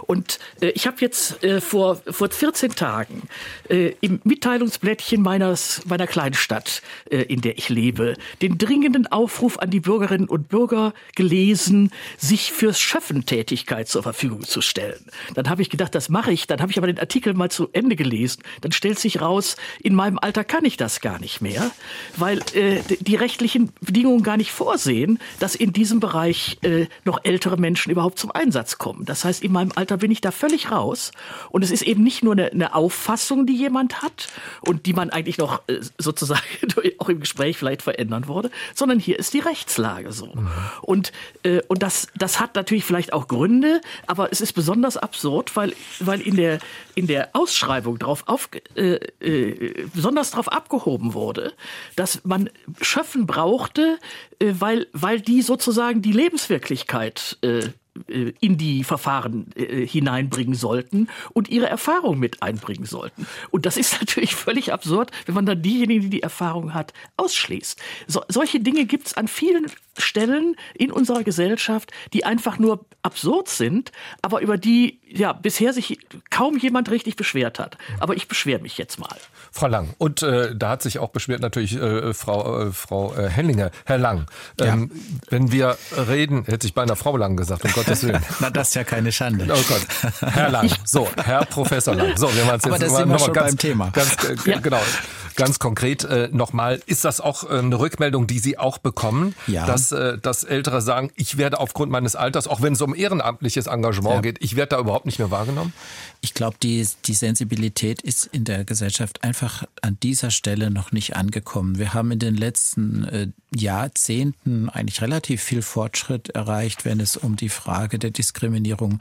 Und 0.08 0.40
äh, 0.62 0.70
ich 0.70 0.88
habe 0.88 0.98
jetzt 1.00 1.44
äh, 1.44 1.62
vor, 1.62 1.98
vor 2.10 2.30
14 2.30 2.76
Tagen 2.76 3.24
äh, 3.70 3.94
im 4.02 4.20
Mitteilungsblättchen 4.24 5.22
meines, 5.22 5.82
meiner 5.86 6.08
kleinen 6.08 6.34
Stadt, 6.34 6.82
äh, 7.10 7.22
in 7.22 7.42
der 7.42 7.58
ich 7.58 7.70
lebe, 7.70 8.16
den 8.42 8.58
dringenden 8.58 9.06
Aufruf 9.08 9.60
an 9.60 9.70
die 9.70 9.80
Bürgerinnen 9.80 10.28
und 10.28 10.50
Bürger 10.50 10.94
gelesen, 11.16 11.92
sich 12.18 12.52
fürs 12.52 12.80
Schöffen 12.80 13.26
Tätigkeit 13.26 13.90
zur 13.90 14.02
Verfügung 14.02 14.42
zu 14.42 14.62
stellen. 14.62 15.06
Dann 15.36 15.50
habe 15.50 15.62
ich 15.62 15.70
gedacht, 15.70 15.94
das 15.94 16.10
mache 16.10 16.32
ich. 16.32 16.48
Dann 16.48 16.62
habe 16.62 16.72
ich 16.72 16.78
aber 16.78 16.88
den 16.88 17.00
Artikel 17.00 17.36
mal 17.36 17.52
zu 17.52 17.70
Ende 17.74 17.96
gelesen. 17.96 18.42
Dann 18.62 18.72
stellt 18.72 18.98
sich 18.98 19.22
raus, 19.22 19.56
in 19.82 19.94
meinem 19.94 20.18
Alter 20.18 20.44
kann 20.44 20.66
ich 20.66 20.78
das 20.78 21.02
gar 21.02 21.20
nicht 21.20 21.42
mehr 21.42 21.72
weil 22.16 22.40
äh, 22.54 22.82
die 23.00 23.16
rechtlichen 23.16 23.72
Bedingungen 23.82 24.24
gar 24.24 24.38
nicht 24.38 24.52
vorsehen, 24.52 25.20
dass 25.40 25.56
in 25.56 25.74
diesem 25.74 26.00
Bereich 26.00 26.58
äh, 26.62 26.88
noch 27.06 27.20
ältere 27.24 27.58
Menschen 27.58 27.92
überhaupt 27.92 28.20
zum 28.20 28.32
Einsatz 28.32 28.78
kommen. 28.78 29.06
Das 29.06 29.26
heißt, 29.26 29.44
in 29.44 29.52
meinem 29.52 29.72
Alter 29.76 29.98
bin 29.98 30.12
ich 30.12 30.22
da 30.22 30.32
völlig 30.32 30.72
raus. 30.72 31.12
Und 31.50 31.64
es 31.64 31.72
ist 31.72 31.82
eben 31.82 32.04
nicht 32.04 32.24
nur 32.24 32.34
eine, 32.34 32.52
eine 32.52 32.76
Auffassung, 32.76 33.46
die 33.46 33.56
jemand 33.56 34.02
hat 34.02 34.28
und 34.62 34.86
die 34.86 34.94
man 34.94 35.10
eigentlich 35.10 35.38
noch 35.38 35.62
äh, 35.68 35.80
sozusagen 35.98 36.42
auch 37.00 37.10
im 37.10 37.20
Gespräch 37.20 37.58
vielleicht 37.58 37.82
verändern 37.82 38.28
würde, 38.28 38.52
sondern 38.76 39.00
hier 39.00 39.20
ist 39.20 39.34
die 39.34 39.40
Rechtslage 39.40 40.12
so. 40.12 40.28
Mhm. 40.28 40.50
Und, 40.82 41.12
äh, 41.44 41.62
und 41.68 41.84
das, 41.84 42.08
das 42.16 42.40
hat 42.40 42.56
natürlich 42.56 42.86
vielleicht 42.86 43.14
auch 43.14 43.28
Gründe, 43.28 43.82
aber 44.06 44.32
es 44.32 44.42
ist 44.42 44.54
besonders 44.54 44.98
absurd, 44.98 45.56
weil, 45.56 45.74
weil 46.00 46.22
in, 46.22 46.36
der, 46.36 46.60
in 46.98 47.06
der 47.06 47.30
Ausschreibung 47.34 48.00
drauf 48.00 48.24
auf, 48.26 48.50
äh, 48.76 48.96
äh, 49.20 49.88
besonders 49.94 50.32
darauf 50.32 50.52
abgehoben 50.52 51.14
wurde, 51.14 51.54
dass 51.96 52.26
man 52.26 52.50
Schöffen 52.82 53.28
brauchte, 53.28 54.00
äh, 54.40 54.54
weil, 54.58 54.88
weil 54.94 55.22
die 55.22 55.44
sozusagen 55.44 56.02
die 56.02 56.12
Lebenswirklichkeit 56.12 57.38
äh, 57.44 57.70
in 58.08 58.58
die 58.58 58.84
Verfahren 58.84 59.48
äh, 59.56 59.86
hineinbringen 59.86 60.56
sollten 60.56 61.10
und 61.34 61.50
ihre 61.50 61.68
Erfahrung 61.68 62.20
mit 62.20 62.42
einbringen 62.42 62.86
sollten. 62.86 63.28
Und 63.52 63.66
das 63.66 63.78
ist 63.78 63.94
natürlich 64.00 64.36
völlig 64.36 64.74
absurd, 64.74 65.12
wenn 65.26 65.36
man 65.36 65.46
dann 65.46 65.62
diejenigen, 65.62 66.02
die 66.02 66.10
die 66.10 66.24
Erfahrung 66.24 66.74
hat, 66.74 66.94
ausschließt. 67.18 67.80
So, 68.08 68.24
solche 68.28 68.60
Dinge 68.60 68.86
gibt 68.86 69.08
es 69.08 69.14
an 69.16 69.28
vielen 69.28 69.68
Stellen 69.98 70.56
in 70.76 70.92
unserer 70.92 71.24
Gesellschaft, 71.24 71.92
die 72.14 72.26
einfach 72.26 72.60
nur 72.60 72.86
absurd 73.02 73.50
sind, 73.50 73.92
aber 74.22 74.42
über 74.42 74.58
die 74.58 75.00
ja 75.08 75.34
bisher 75.34 75.74
sich 75.74 76.00
kaum 76.30 76.58
jemand 76.58 76.92
richtig 76.92 77.16
beschwert 77.16 77.60
hat. 77.60 77.78
Aber 78.00 78.16
ich 78.16 78.28
beschwere 78.28 78.60
mich 78.62 78.78
jetzt 78.78 79.00
mal. 79.00 79.18
Frau 79.58 79.68
Lang, 79.68 79.90
und 79.98 80.22
äh, 80.22 80.56
da 80.56 80.70
hat 80.70 80.84
sich 80.84 81.00
auch 81.00 81.10
beschwert 81.10 81.42
natürlich 81.42 81.76
äh, 81.76 82.14
Frau, 82.14 82.68
äh, 82.68 82.72
Frau 82.72 83.16
äh, 83.16 83.28
Hellinger. 83.28 83.72
Herr 83.86 83.98
Lang, 83.98 84.28
ähm, 84.62 84.92
ja. 84.94 85.22
wenn 85.32 85.52
wir 85.52 85.78
reden, 85.98 86.46
hätte 86.46 86.68
ich 86.68 86.76
bei 86.76 86.84
einer 86.84 86.96
Frau 86.96 87.18
Lang 87.18 87.36
gesagt, 87.36 87.66
um 87.66 87.72
Gottes 87.72 88.04
Willen. 88.04 88.24
Na, 88.40 88.52
das 88.52 88.68
ist 88.70 88.76
ja 88.76 88.84
keine 88.84 89.12
Schande. 89.12 89.48
Oh 89.50 89.64
Gott. 89.68 90.32
Herr 90.32 90.52
Lang, 90.52 90.70
so, 90.86 91.08
Herr 91.24 91.44
Professor 91.46 91.96
Lang. 91.96 92.16
So, 92.18 92.32
wir 92.36 92.46
waren 92.46 92.56
jetzt, 92.56 92.68
Aber 92.68 92.78
das 92.78 92.96
sind 92.96 93.10
wir 93.10 93.18
schon 93.18 93.34
ganz, 93.34 93.48
beim 93.48 93.58
Thema. 93.58 93.90
Ganz, 93.90 94.16
äh, 94.26 94.52
ja. 94.52 94.60
Genau. 94.60 94.82
Ganz 95.36 95.60
konkret 95.60 96.04
äh, 96.04 96.30
nochmal, 96.32 96.82
ist 96.88 97.06
das 97.06 97.22
auch 97.22 97.44
äh, 97.44 97.60
eine 97.60 97.80
Rückmeldung, 97.80 98.26
die 98.26 98.40
Sie 98.40 98.58
auch 98.58 98.80
bekommen, 98.80 99.36
ja. 99.46 99.66
dass, 99.66 99.92
äh, 99.92 100.18
dass 100.18 100.44
Ältere 100.44 100.82
sagen, 100.82 101.12
ich 101.16 101.38
werde 101.38 101.60
aufgrund 101.60 101.92
meines 101.92 102.16
Alters, 102.16 102.48
auch 102.48 102.62
wenn 102.62 102.74
es 102.74 102.82
um 102.82 102.96
ehrenamtliches 102.96 103.68
Engagement 103.68 104.16
ja. 104.16 104.22
geht, 104.22 104.44
ich 104.44 104.56
werde 104.56 104.76
da 104.76 104.80
überhaupt 104.80 105.06
nicht 105.06 105.20
mehr 105.20 105.30
wahrgenommen? 105.30 105.74
Ich 106.28 106.34
glaube, 106.34 106.58
die, 106.62 106.86
die 107.06 107.14
Sensibilität 107.14 108.02
ist 108.02 108.26
in 108.26 108.44
der 108.44 108.66
Gesellschaft 108.66 109.24
einfach 109.24 109.64
an 109.82 109.98
dieser 110.04 110.30
Stelle 110.30 110.70
noch 110.70 110.92
nicht 110.92 111.16
angekommen. 111.16 111.78
Wir 111.78 111.94
haben 111.94 112.12
in 112.12 112.20
den 112.20 112.36
letzten 112.36 113.06
äh, 113.06 113.28
Jahrzehnten 113.56 114.68
eigentlich 114.68 115.02
relativ 115.02 115.42
viel 115.42 115.62
Fortschritt 115.62 116.28
erreicht, 116.32 116.84
wenn 116.84 117.00
es 117.00 117.16
um 117.16 117.38
die 117.38 117.48
Frage 117.48 117.98
der 117.98 118.12
Diskriminierung 118.12 119.00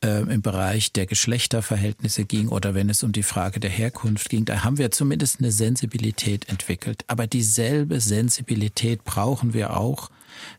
äh, 0.00 0.20
im 0.20 0.42
Bereich 0.42 0.92
der 0.92 1.06
Geschlechterverhältnisse 1.06 2.24
ging 2.24 2.46
oder 2.46 2.72
wenn 2.72 2.88
es 2.88 3.02
um 3.02 3.10
die 3.10 3.24
Frage 3.24 3.58
der 3.58 3.70
Herkunft 3.70 4.28
ging, 4.28 4.44
da 4.44 4.62
haben 4.62 4.78
wir 4.78 4.92
zumindest 4.92 5.40
eine 5.40 5.50
Sensibilität 5.50 6.48
entwickelt. 6.48 7.02
Aber 7.08 7.26
dieselbe 7.26 8.00
Sensibilität 8.00 9.02
brauchen 9.02 9.54
wir 9.54 9.76
auch, 9.76 10.08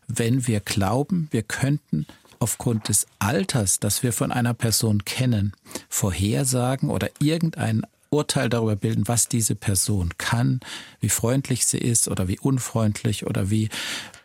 wenn 0.08 0.46
wir 0.46 0.60
glauben, 0.60 1.28
wir 1.30 1.42
könnten 1.42 2.06
aufgrund 2.38 2.88
des 2.88 3.06
Alters, 3.18 3.80
das 3.80 4.02
wir 4.02 4.12
von 4.12 4.32
einer 4.32 4.54
Person 4.54 5.04
kennen, 5.04 5.52
vorhersagen 5.96 6.90
oder 6.90 7.08
irgendein 7.20 7.82
Urteil 8.10 8.48
darüber 8.48 8.76
bilden, 8.76 9.08
was 9.08 9.28
diese 9.28 9.54
Person 9.54 10.10
kann, 10.18 10.60
wie 11.00 11.08
freundlich 11.08 11.66
sie 11.66 11.78
ist 11.78 12.08
oder 12.08 12.28
wie 12.28 12.38
unfreundlich 12.38 13.26
oder 13.26 13.50
wie 13.50 13.68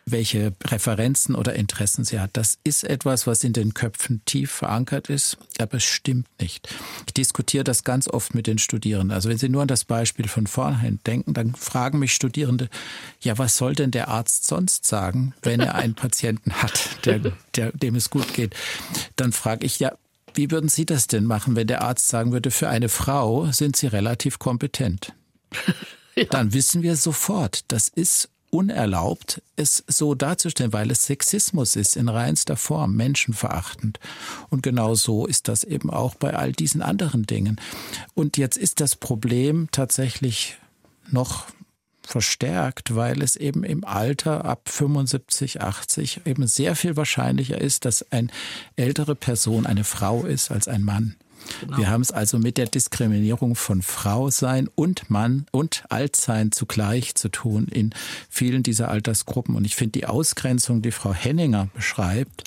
welche 0.04 0.50
Präferenzen 0.50 1.34
oder 1.34 1.54
Interessen 1.54 2.04
sie 2.04 2.18
hat. 2.18 2.30
Das 2.32 2.58
ist 2.64 2.84
etwas, 2.84 3.26
was 3.26 3.44
in 3.44 3.52
den 3.52 3.72
Köpfen 3.72 4.20
tief 4.24 4.50
verankert 4.50 5.08
ist, 5.08 5.38
aber 5.60 5.76
es 5.76 5.84
stimmt 5.84 6.26
nicht. 6.40 6.68
Ich 7.06 7.14
diskutiere 7.14 7.64
das 7.64 7.84
ganz 7.84 8.08
oft 8.08 8.34
mit 8.34 8.46
den 8.46 8.58
Studierenden. 8.58 9.12
Also 9.12 9.28
wenn 9.28 9.38
Sie 9.38 9.48
nur 9.48 9.62
an 9.62 9.68
das 9.68 9.84
Beispiel 9.84 10.26
von 10.26 10.46
vornherein 10.48 10.98
denken, 11.06 11.34
dann 11.34 11.54
fragen 11.54 12.00
mich 12.00 12.14
Studierende, 12.14 12.68
ja, 13.20 13.38
was 13.38 13.56
soll 13.56 13.74
denn 13.74 13.92
der 13.92 14.08
Arzt 14.08 14.46
sonst 14.46 14.84
sagen, 14.84 15.34
wenn 15.42 15.60
er 15.60 15.76
einen 15.76 15.94
Patienten 15.94 16.52
hat, 16.52 17.06
der, 17.06 17.20
der, 17.54 17.70
dem 17.72 17.94
es 17.94 18.10
gut 18.10 18.34
geht? 18.34 18.56
Dann 19.14 19.32
frage 19.32 19.64
ich, 19.64 19.78
ja, 19.78 19.92
wie 20.34 20.50
würden 20.50 20.68
Sie 20.68 20.86
das 20.86 21.06
denn 21.06 21.24
machen, 21.24 21.56
wenn 21.56 21.66
der 21.66 21.82
Arzt 21.82 22.08
sagen 22.08 22.32
würde, 22.32 22.50
für 22.50 22.68
eine 22.68 22.88
Frau 22.88 23.50
sind 23.52 23.76
Sie 23.76 23.86
relativ 23.86 24.38
kompetent? 24.38 25.14
Ja. 26.14 26.24
Dann 26.24 26.52
wissen 26.52 26.82
wir 26.82 26.96
sofort, 26.96 27.64
das 27.68 27.88
ist 27.88 28.28
unerlaubt, 28.50 29.40
es 29.56 29.82
so 29.86 30.14
darzustellen, 30.14 30.74
weil 30.74 30.90
es 30.90 31.04
Sexismus 31.04 31.74
ist 31.74 31.96
in 31.96 32.10
reinster 32.10 32.56
Form, 32.56 32.94
menschenverachtend. 32.96 33.98
Und 34.50 34.62
genau 34.62 34.94
so 34.94 35.26
ist 35.26 35.48
das 35.48 35.64
eben 35.64 35.88
auch 35.88 36.14
bei 36.14 36.34
all 36.34 36.52
diesen 36.52 36.82
anderen 36.82 37.22
Dingen. 37.22 37.58
Und 38.12 38.36
jetzt 38.36 38.58
ist 38.58 38.80
das 38.80 38.94
Problem 38.94 39.68
tatsächlich 39.72 40.58
noch 41.10 41.46
verstärkt, 42.06 42.94
weil 42.94 43.22
es 43.22 43.36
eben 43.36 43.64
im 43.64 43.84
Alter 43.84 44.44
ab 44.44 44.68
75, 44.68 45.60
80 45.60 46.22
eben 46.26 46.46
sehr 46.46 46.76
viel 46.76 46.96
wahrscheinlicher 46.96 47.60
ist, 47.60 47.84
dass 47.84 48.10
eine 48.12 48.28
ältere 48.76 49.14
Person 49.14 49.66
eine 49.66 49.84
Frau 49.84 50.24
ist 50.24 50.50
als 50.50 50.68
ein 50.68 50.82
Mann. 50.82 51.16
Genau. 51.60 51.76
Wir 51.76 51.90
haben 51.90 52.02
es 52.02 52.10
also 52.10 52.38
mit 52.38 52.58
der 52.58 52.66
Diskriminierung 52.66 53.54
von 53.54 53.82
Frau 53.82 54.30
sein 54.30 54.68
und 54.74 55.10
Mann 55.10 55.46
und 55.50 55.84
Altsein 55.88 56.52
zugleich 56.52 57.14
zu 57.14 57.28
tun 57.28 57.68
in 57.70 57.90
vielen 58.28 58.62
dieser 58.62 58.88
Altersgruppen. 58.88 59.54
Und 59.54 59.64
ich 59.64 59.76
finde 59.76 59.92
die 59.92 60.06
Ausgrenzung, 60.06 60.82
die 60.82 60.90
Frau 60.90 61.12
Henninger 61.12 61.68
beschreibt, 61.74 62.44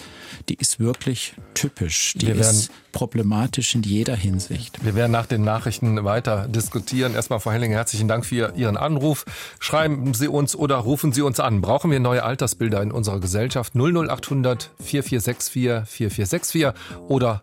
die 0.49 0.55
ist 0.55 0.79
wirklich 0.79 1.33
typisch. 1.53 2.13
Die 2.15 2.27
Wir 2.27 2.35
ist 2.35 2.71
problematisch 2.91 3.75
in 3.75 3.83
jeder 3.83 4.15
Hinsicht. 4.15 4.83
Wir 4.83 4.95
werden 4.95 5.11
nach 5.11 5.25
den 5.25 5.43
Nachrichten 5.43 6.03
weiter 6.05 6.47
diskutieren. 6.47 7.13
Erstmal, 7.13 7.41
Frau 7.41 7.51
Henninger, 7.51 7.75
herzlichen 7.75 8.07
Dank 8.07 8.25
für 8.25 8.53
Ihren 8.55 8.77
Anruf. 8.77 9.25
Schreiben 9.59 10.13
Sie 10.13 10.29
uns 10.29 10.55
oder 10.55 10.77
rufen 10.77 11.11
Sie 11.11 11.21
uns 11.21 11.39
an. 11.39 11.59
Brauchen 11.61 11.91
wir 11.91 11.99
neue 11.99 12.23
Altersbilder 12.23 12.81
in 12.81 12.91
unserer 12.91 13.19
Gesellschaft? 13.19 13.73
00800 13.75 14.71
4464 14.79 15.85
4464 15.85 16.67
oder 17.09 17.41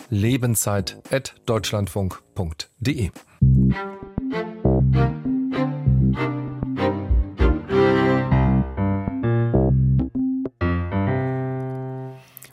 lebenszeit.deutschlandfunk.de. 1.46 3.10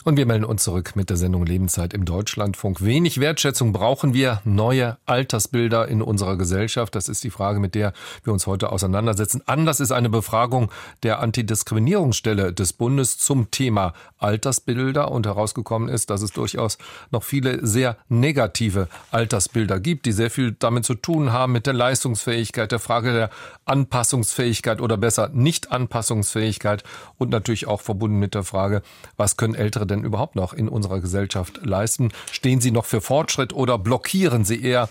Und 0.10 0.18
wir 0.18 0.26
melden 0.26 0.46
uns 0.46 0.64
zurück 0.64 0.96
mit 0.96 1.12
der 1.12 1.18
Sendung 1.18 1.46
Lebenszeit 1.46 1.94
im 1.94 2.04
Deutschlandfunk. 2.04 2.84
Wenig 2.84 3.20
Wertschätzung 3.20 3.74
brauchen 3.74 4.16
wir 4.16 4.42
neue 4.44 4.98
Altersbilder 5.06 5.88
in 5.88 6.02
unserer 6.02 6.36
Gesellschaft. 6.36 6.96
Das 6.96 7.10
ist 7.10 7.24
die 7.24 7.30
Frage, 7.30 7.60
mit 7.60 7.76
der 7.76 7.94
wir 8.24 8.34
uns 8.34 8.48
heute 8.48 8.72
auseinandersetzen. 8.72 9.44
Anders 9.46 9.80
ist 9.80 9.92
eine 9.92 10.10
Befragung 10.10 10.72
der 11.04 11.20
Antidiskriminierungsstelle 11.20 12.54
des 12.54 12.74
Bundes 12.74 13.20
zum 13.20 13.52
Thema 13.52 13.94
Altersbilder 14.18 15.12
und 15.12 15.28
herausgekommen 15.28 15.90
ist, 15.90 16.10
dass 16.10 16.24
es 16.24 16.32
durchaus 16.32 16.80
noch 17.12 17.22
viele 17.22 17.64
sehr 17.64 17.96
negative 18.08 18.88
Altersbilder 19.12 19.80
gibt, 19.80 20.08
die 20.08 20.12
sehr 20.12 20.32
viel 20.32 20.56
damit 20.58 20.86
zu 20.86 20.96
tun 20.96 21.34
haben 21.34 21.52
mit 21.52 21.68
der 21.68 21.76
Leistungsfähigkeit, 21.76 22.72
der 22.72 22.80
Frage 22.80 23.14
der 23.14 23.30
Anpassungsfähigkeit 23.66 24.82
oder 24.82 24.98
besser 24.98 25.30
Nicht-Anpassungsfähigkeit 25.32 26.84
und 27.20 27.30
natürlich 27.30 27.68
auch 27.68 27.82
verbunden 27.82 28.18
mit 28.18 28.34
der 28.34 28.44
Frage, 28.44 28.82
was 29.16 29.38
können 29.38 29.54
Ältere 29.54 29.86
denn 29.86 29.99
denn 30.00 30.06
überhaupt 30.06 30.36
noch 30.36 30.54
in 30.54 30.68
unserer 30.68 31.00
Gesellschaft 31.00 31.66
leisten? 31.66 32.12
Stehen 32.32 32.62
Sie 32.62 32.72
noch 32.72 32.86
für 32.86 33.02
Fortschritt 33.02 33.54
oder 33.54 33.78
blockieren 33.78 34.46
Sie 34.46 34.62
eher 34.62 34.90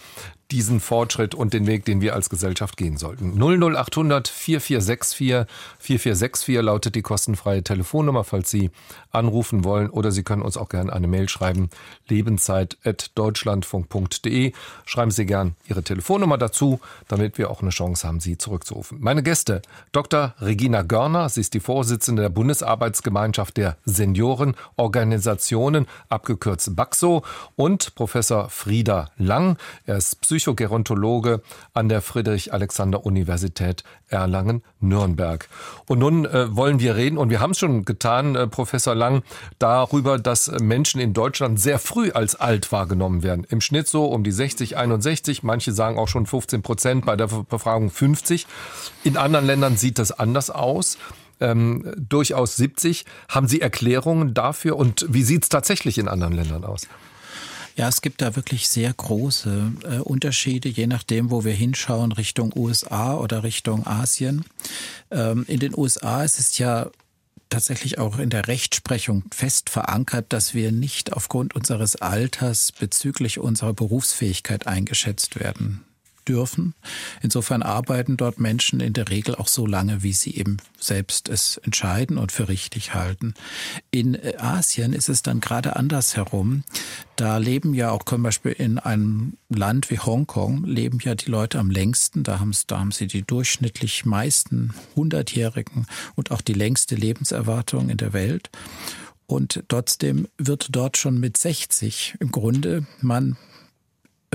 diesen 0.51 0.81
Fortschritt 0.81 1.35
und 1.35 1.53
den 1.53 1.67
Weg, 1.67 1.85
den 1.85 2.01
wir 2.01 2.15
als 2.15 2.31
Gesellschaft 2.31 2.79
gehen 2.79 2.97
sollten. 2.97 3.39
00800 3.39 4.29
4464 4.29 5.47
4464 5.79 6.63
lautet 6.63 6.95
die 6.95 7.03
kostenfreie 7.03 7.63
Telefonnummer, 7.63 8.25
falls 8.25 8.49
Sie 8.51 8.71
anrufen 9.11 9.65
wollen 9.65 9.91
oder 9.91 10.11
Sie 10.11 10.23
können 10.23 10.41
uns 10.41 10.57
auch 10.57 10.71
gerne 10.71 10.91
eine 10.93 11.07
Mail 11.07 11.29
schreiben, 11.29 11.69
lebenszeit.deutschlandfunk.de. 12.09 14.55
Schreiben 14.87 15.11
Sie 15.11 15.27
gern 15.27 15.55
Ihre 15.67 15.83
Telefonnummer 15.83 16.39
dazu, 16.39 16.81
damit 17.09 17.37
wir 17.37 17.51
auch 17.51 17.61
eine 17.61 17.69
Chance 17.71 18.09
haben, 18.09 18.21
Sie 18.21 18.39
zurückzurufen. 18.39 19.03
Meine 19.03 19.23
Gäste, 19.23 19.61
Dr. 19.93 20.35
Regina 20.41 20.81
Görner, 20.81 21.29
sie 21.29 21.43
ist 21.43 21.53
die 21.53 21.61
Vorsitzende 21.61 22.23
der 22.23 22.31
Bundesarbeitsgemeinschaft 22.31 23.59
der 23.59 23.77
Seniorenorganisationen, 23.85 25.87
abgekürzt 26.09 26.75
BAXO, 26.75 27.23
und 27.55 27.95
Professor 27.95 28.49
Frieda 28.49 29.11
Lang. 29.19 29.59
Er 29.85 29.99
ist 29.99 30.23
Psychologe 30.23 30.38
Psychogerontologe 30.39 31.43
an 31.75 31.89
der 31.89 32.01
Friedrich-Alexander-Universität 32.01 33.83
Erlangen-Nürnberg. 34.09 35.49
Und 35.87 35.99
nun 35.99 36.25
äh, 36.27 36.55
wollen 36.55 36.79
wir 36.79 36.95
reden, 36.95 37.19
und 37.19 37.31
wir 37.31 37.41
haben 37.41 37.51
es 37.51 37.59
schon 37.59 37.85
getan, 37.85 38.37
äh, 38.37 38.47
Professor 38.47 38.95
Lang, 38.95 39.23
darüber, 39.59 40.19
dass 40.19 40.49
Menschen 40.61 41.01
in 41.01 41.13
Deutschland 41.13 41.59
sehr 41.59 41.81
früh 41.81 42.13
als 42.13 42.37
alt 42.37 42.71
wahrgenommen 42.71 43.23
werden. 43.25 43.45
Im 43.51 43.61
Schnitt 43.61 43.89
so 43.89 44.07
um 44.07 44.23
die 44.23 44.31
60, 44.31 44.77
61, 44.77 45.43
manche 45.43 45.73
sagen 45.73 45.99
auch 45.99 46.09
schon 46.09 46.27
15 46.27 46.63
Prozent, 46.63 47.05
bei 47.05 47.17
der 47.17 47.27
Befragung 47.27 47.91
50. 47.91 48.47
In 49.03 49.17
anderen 49.17 49.47
Ländern 49.47 49.77
sieht 49.77 49.99
das 49.99 50.13
anders 50.13 50.51
aus. 50.51 50.99
Ähm, 51.41 51.93
durchaus 51.97 52.57
70. 52.57 53.05
Haben 53.29 53.49
Sie 53.49 53.61
Erklärungen 53.61 54.35
dafür 54.35 54.77
und 54.77 55.07
wie 55.09 55.23
sieht 55.23 55.45
es 55.45 55.49
tatsächlich 55.49 55.99
in 55.99 56.09
anderen 56.09 56.33
Ländern 56.33 56.65
aus? 56.65 56.89
Ja, 57.79 57.87
es 57.87 58.03
gibt 58.03 58.23
da 58.23 58.35
wirklich 58.35 58.67
sehr 58.69 58.93
große 58.93 59.73
äh, 59.85 59.99
Unterschiede, 59.99 60.69
je 60.69 60.89
nachdem, 60.89 61.31
wo 61.31 61.45
wir 61.45 61.53
hinschauen, 61.53 62.11
Richtung 62.11 62.53
USA 62.57 63.15
oder 63.15 63.45
Richtung 63.45 63.87
Asien. 63.87 64.45
Ähm, 65.13 65.45
in 65.47 65.61
den 65.61 65.79
USA 65.79 66.25
ist 66.25 66.41
es 66.41 66.59
ja 66.59 66.91
tatsächlich 67.51 67.99
auch 67.99 68.19
in 68.19 68.31
der 68.31 68.49
Rechtsprechung 68.49 69.23
fest 69.33 69.71
verankert, 69.71 70.33
dass 70.33 70.55
wir 70.55 70.73
nicht 70.73 71.13
aufgrund 71.13 71.55
unseres 71.55 71.95
Alters 71.95 72.73
bezüglich 72.73 73.39
unserer 73.39 73.75
Berufsfähigkeit 73.75 74.67
eingeschätzt 74.67 75.39
werden 75.39 75.85
dürfen. 76.29 76.75
Insofern 77.23 77.63
arbeiten 77.63 78.17
dort 78.17 78.39
Menschen 78.39 78.81
in 78.81 78.93
der 78.93 79.09
Regel 79.09 79.35
auch 79.35 79.49
so 79.49 79.67
lange, 79.67 80.03
wie 80.03 80.13
sie 80.13 80.37
eben 80.37 80.59
selbst 80.79 81.29
es 81.29 81.57
entscheiden 81.59 82.19
und 82.19 82.33
für 82.33 82.49
richtig 82.49 82.95
halten. 82.95 83.35
In 83.91 84.15
äh, 84.15 84.35
Asien 84.39 84.93
ist 84.93 85.09
es 85.09 85.23
dann 85.23 85.41
gerade 85.41 85.77
andersherum. 85.77 86.65
Da 87.17 87.39
leben 87.39 87.75
ja 87.75 87.91
auch 87.91 88.05
zum 88.05 88.23
Beispiel 88.23 88.53
in 88.53 88.79
einem 88.79 89.37
Land 89.49 89.91
wie 89.91 89.99
Hongkong, 89.99 90.65
leben 90.65 90.99
ja 91.03 91.15
die 91.15 91.31
Leute 91.31 91.59
am 91.59 91.71
längsten. 91.71 92.23
Da 92.23 92.39
haben, 92.39 92.53
da 92.67 92.79
haben 92.79 92.93
sie 92.93 93.07
die 93.07 93.23
durchschnittlich 93.23 94.05
meisten 94.05 94.75
Hundertjährigen 94.95 95.87
und 96.15 96.31
auch 96.31 96.41
die 96.41 96.53
längste 96.53 96.95
Lebenserwartung 96.95 97.89
in 97.89 97.97
der 97.97 98.13
Welt. 98.13 98.51
Und 99.27 99.65
trotzdem 99.69 100.27
wird 100.39 100.69
dort 100.71 100.97
schon 100.97 101.21
mit 101.21 101.37
60 101.37 102.17
im 102.19 102.33
Grunde 102.33 102.87
man 103.01 103.37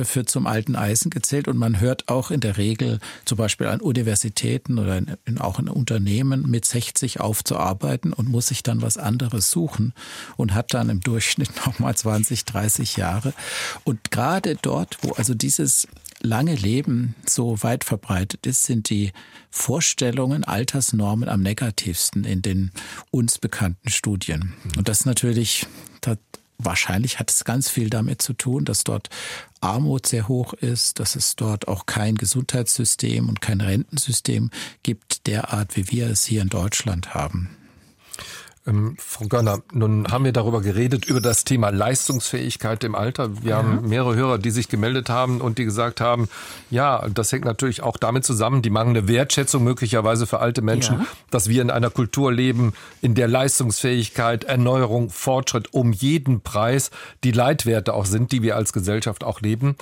für 0.02 0.26
zum 0.26 0.48
alten 0.48 0.76
Eisen 0.76 1.12
gezählt 1.12 1.48
und 1.48 1.58
man 1.58 1.80
hört 1.80 2.10
auch 2.10 2.32
in 2.32 2.40
der 2.40 2.58
Regel 2.58 3.00
zum 3.26 3.38
Beispiel 3.38 3.68
an 3.68 3.80
Universitäten 3.82 4.80
oder 4.80 4.98
in, 4.98 5.16
in, 5.26 5.38
auch 5.40 5.60
in 5.60 5.70
Unternehmen 5.70 6.50
mit 6.50 6.66
60 6.66 7.20
aufzuarbeiten 7.20 8.12
und 8.12 8.30
muss 8.30 8.48
sich 8.48 8.64
dann 8.64 8.82
was 8.82 8.98
anderes 8.98 9.52
suchen 9.52 9.94
und 10.36 10.54
hat 10.54 10.74
dann 10.74 10.90
im 10.90 11.02
Durchschnitt 11.02 11.50
nochmal 11.66 11.96
20, 11.96 12.46
30 12.46 12.98
Jahre. 12.98 13.34
Und 13.84 14.12
gerade 14.12 14.56
dort, 14.56 14.98
wo 15.02 15.12
also 15.12 15.36
dieses 15.36 15.88
lange 16.22 16.56
Leben 16.56 17.16
so 17.28 17.62
weit 17.62 17.84
verbreitet 17.84 18.48
ist, 18.48 18.64
sind 18.64 18.90
die 18.90 19.12
Vorstellungen, 19.52 20.44
Altersnormen 20.44 21.30
am 21.30 21.42
negativsten 21.42 22.24
in 22.24 22.42
den 22.42 22.72
uns 23.12 23.38
bekannten 23.38 23.90
Studien. 23.90 24.54
Und 24.78 24.88
das 24.88 25.06
natürlich, 25.06 25.68
wahrscheinlich 26.66 27.20
hat 27.20 27.32
es 27.32 27.44
ganz 27.44 27.70
viel 27.70 27.90
damit 27.90 28.22
zu 28.22 28.34
tun, 28.34 28.66
dass 28.66 28.84
dort 28.84 29.10
Armut 29.62 30.06
sehr 30.06 30.28
hoch 30.28 30.54
ist, 30.54 31.00
dass 31.00 31.16
es 31.16 31.36
dort 31.36 31.68
auch 31.68 31.86
kein 31.86 32.16
Gesundheitssystem 32.16 33.30
und 33.30 33.42
kein 33.42 33.62
Rentensystem 33.62 34.52
gibt, 34.84 35.28
derart 35.28 35.76
wie 35.76 35.90
wir 35.90 36.08
es 36.08 36.26
hier 36.26 36.42
in 36.42 36.50
Deutschland 36.50 37.14
haben. 37.14 37.58
Ähm, 38.66 38.96
Frau 38.98 39.26
Görner, 39.28 39.62
nun 39.74 40.08
haben 40.10 40.24
wir 40.24 40.32
darüber 40.32 40.62
geredet, 40.62 41.06
über 41.06 41.20
das 41.20 41.44
Thema 41.44 41.70
Leistungsfähigkeit 41.70 42.84
im 42.86 42.96
Alter. 42.96 43.44
Wir 43.44 43.52
ja. 43.52 43.58
haben 43.58 43.90
mehrere 43.90 44.16
Hörer, 44.16 44.38
die 44.38 44.52
sich 44.52 44.70
gemeldet 44.70 45.10
haben 45.10 45.42
und 45.42 45.58
die 45.58 45.66
gesagt 45.66 46.00
haben, 46.00 46.30
ja, 46.70 47.06
das 47.10 47.32
hängt 47.32 47.44
natürlich 47.44 47.84
auch 47.84 47.98
damit 47.98 48.24
zusammen, 48.24 48.62
die 48.62 48.70
mangelnde 48.70 49.08
Wertschätzung 49.08 49.64
möglicherweise 49.64 50.28
für 50.28 50.40
alte 50.40 50.62
Menschen, 50.62 51.00
ja. 51.00 51.06
dass 51.30 51.50
wir 51.50 51.62
in 51.62 51.72
einer 51.72 51.90
Kultur 51.90 52.32
leben, 52.32 52.74
in 53.02 53.16
der 53.16 53.28
Leistungsfähigkeit, 53.28 54.46
Erneuerung, 54.46 55.10
Fortschritt 55.10 55.74
um 55.74 55.92
jeden 55.92 56.42
Preis 56.42 56.90
die 57.24 57.32
Leitwerte 57.32 57.94
auch 57.94 58.06
sind, 58.06 58.32
die 58.32 58.44
wir 58.44 58.56
als 58.56 58.72
Gesellschaft 58.72 59.24
auch 59.26 59.42
leben. 59.42 59.76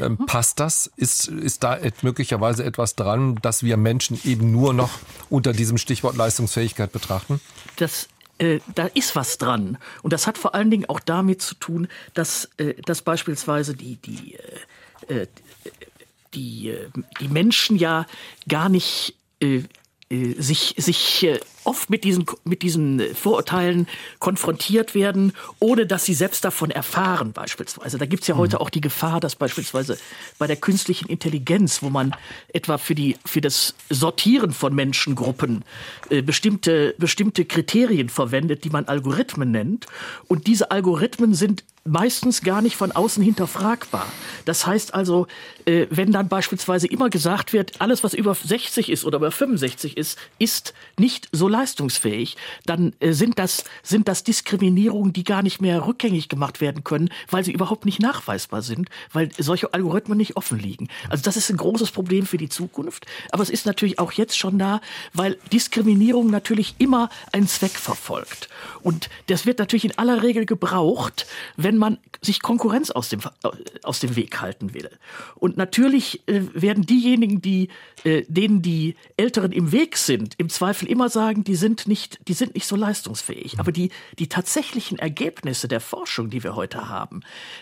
Ähm, 0.00 0.16
passt 0.16 0.58
das? 0.58 0.90
Ist, 0.96 1.28
ist 1.28 1.62
da 1.64 1.78
möglicherweise 2.00 2.64
etwas 2.64 2.94
dran, 2.94 3.36
dass 3.42 3.62
wir 3.62 3.76
Menschen 3.76 4.18
eben 4.24 4.50
nur 4.50 4.72
noch 4.72 4.90
unter 5.28 5.52
diesem 5.52 5.76
Stichwort 5.76 6.16
Leistungsfähigkeit 6.16 6.92
betrachten? 6.92 7.40
Das 7.76 8.08
äh, 8.42 8.58
da 8.74 8.86
ist 8.86 9.14
was 9.14 9.38
dran. 9.38 9.78
Und 10.02 10.12
das 10.12 10.26
hat 10.26 10.36
vor 10.36 10.56
allen 10.56 10.70
Dingen 10.70 10.88
auch 10.88 10.98
damit 10.98 11.40
zu 11.40 11.54
tun, 11.54 11.86
dass, 12.12 12.50
äh, 12.56 12.74
dass 12.82 13.02
beispielsweise 13.02 13.74
die, 13.74 13.96
die, 13.96 14.36
äh, 15.06 15.28
die, 16.34 16.74
die 17.20 17.28
Menschen 17.28 17.76
ja 17.76 18.06
gar 18.48 18.68
nicht 18.68 19.16
sich, 20.10 20.74
sich 20.76 21.26
oft 21.64 21.90
mit 21.90 22.04
diesen, 22.04 22.26
mit 22.44 22.62
diesen 22.62 23.00
Vorurteilen 23.14 23.86
konfrontiert 24.18 24.94
werden, 24.94 25.32
ohne 25.58 25.86
dass 25.86 26.04
sie 26.04 26.14
selbst 26.14 26.44
davon 26.44 26.70
erfahren 26.70 27.32
beispielsweise. 27.32 27.98
Da 27.98 28.06
gibt's 28.06 28.26
ja 28.26 28.36
heute 28.36 28.56
mhm. 28.56 28.62
auch 28.62 28.70
die 28.70 28.80
Gefahr, 28.80 29.20
dass 29.20 29.36
beispielsweise 29.36 29.98
bei 30.38 30.46
der 30.46 30.56
künstlichen 30.56 31.08
Intelligenz, 31.08 31.82
wo 31.82 31.90
man 31.90 32.14
etwa 32.52 32.78
für, 32.78 32.94
die, 32.94 33.16
für 33.24 33.40
das 33.40 33.74
Sortieren 33.90 34.52
von 34.52 34.74
Menschengruppen 34.74 35.64
äh, 36.10 36.22
bestimmte, 36.22 36.94
bestimmte 36.98 37.44
Kriterien 37.44 38.08
verwendet, 38.08 38.64
die 38.64 38.70
man 38.70 38.86
Algorithmen 38.86 39.50
nennt. 39.50 39.86
Und 40.28 40.46
diese 40.46 40.70
Algorithmen 40.70 41.34
sind 41.34 41.64
meistens 41.84 42.42
gar 42.42 42.62
nicht 42.62 42.76
von 42.76 42.92
außen 42.92 43.22
hinterfragbar. 43.22 44.06
Das 44.44 44.66
heißt 44.66 44.94
also, 44.94 45.26
äh, 45.64 45.86
wenn 45.90 46.12
dann 46.12 46.28
beispielsweise 46.28 46.86
immer 46.86 47.10
gesagt 47.10 47.52
wird, 47.52 47.80
alles 47.80 48.04
was 48.04 48.14
über 48.14 48.34
60 48.34 48.88
ist 48.88 49.04
oder 49.04 49.18
über 49.18 49.30
65 49.30 49.96
ist, 49.96 50.18
ist 50.38 50.74
nicht 50.98 51.28
so 51.32 51.48
leistungsfähig, 51.52 52.36
dann 52.66 52.94
äh, 52.98 53.12
sind 53.12 53.38
das, 53.38 53.64
sind 53.82 54.08
das 54.08 54.24
Diskriminierungen, 54.24 55.12
die 55.12 55.24
gar 55.24 55.42
nicht 55.42 55.60
mehr 55.60 55.86
rückgängig 55.86 56.28
gemacht 56.28 56.60
werden 56.60 56.82
können, 56.82 57.10
weil 57.30 57.44
sie 57.44 57.52
überhaupt 57.52 57.84
nicht 57.84 58.00
nachweisbar 58.00 58.62
sind, 58.62 58.88
weil 59.12 59.30
solche 59.38 59.72
Algorithmen 59.72 60.18
nicht 60.18 60.36
offen 60.36 60.58
liegen. 60.58 60.88
Also 61.08 61.22
das 61.22 61.36
ist 61.36 61.50
ein 61.50 61.56
großes 61.56 61.90
Problem 61.92 62.26
für 62.26 62.38
die 62.38 62.48
Zukunft. 62.48 63.06
Aber 63.30 63.42
es 63.42 63.50
ist 63.50 63.66
natürlich 63.66 63.98
auch 63.98 64.12
jetzt 64.12 64.36
schon 64.36 64.58
da, 64.58 64.80
weil 65.12 65.38
Diskriminierung 65.52 66.30
natürlich 66.30 66.74
immer 66.78 67.10
einen 67.32 67.46
Zweck 67.46 67.72
verfolgt. 67.72 68.48
Und 68.82 69.08
das 69.28 69.46
wird 69.46 69.58
natürlich 69.58 69.84
in 69.84 69.98
aller 69.98 70.22
Regel 70.22 70.46
gebraucht, 70.46 71.26
wenn 71.56 71.76
man 71.76 71.98
sich 72.20 72.40
Konkurrenz 72.40 72.90
aus 72.90 73.08
dem, 73.08 73.20
äh, 73.20 73.48
aus 73.82 74.00
dem 74.00 74.16
Weg 74.16 74.40
halten 74.40 74.74
will. 74.74 74.90
Und 75.36 75.56
natürlich 75.56 76.26
äh, 76.26 76.42
werden 76.54 76.86
diejenigen, 76.86 77.42
die, 77.42 77.68
denen 78.04 78.62
die 78.62 78.96
Älteren 79.16 79.52
im 79.52 79.70
Weg 79.70 79.96
sind, 79.96 80.34
im 80.38 80.48
Zweifel 80.48 80.88
immer 80.88 81.08
sagen, 81.08 81.41
sagen, 81.42 81.44
die 81.44 81.54
sind 81.54 81.88
nicht, 81.88 82.18
die 82.28 82.34
sind 82.34 82.54
nicht 82.54 82.66
so 82.66 82.76
leistungsfähig. 82.76 83.58
Aber 83.58 83.72
die, 83.72 83.90
die 84.18 84.28
tatsächlichen 84.28 84.98
Ergebnisse 84.98 85.68
der 85.68 85.80
Forschung, 85.80 86.30
die 86.30 86.42
wir 86.42 86.54
heute 86.54 86.88
haben, 86.88 87.20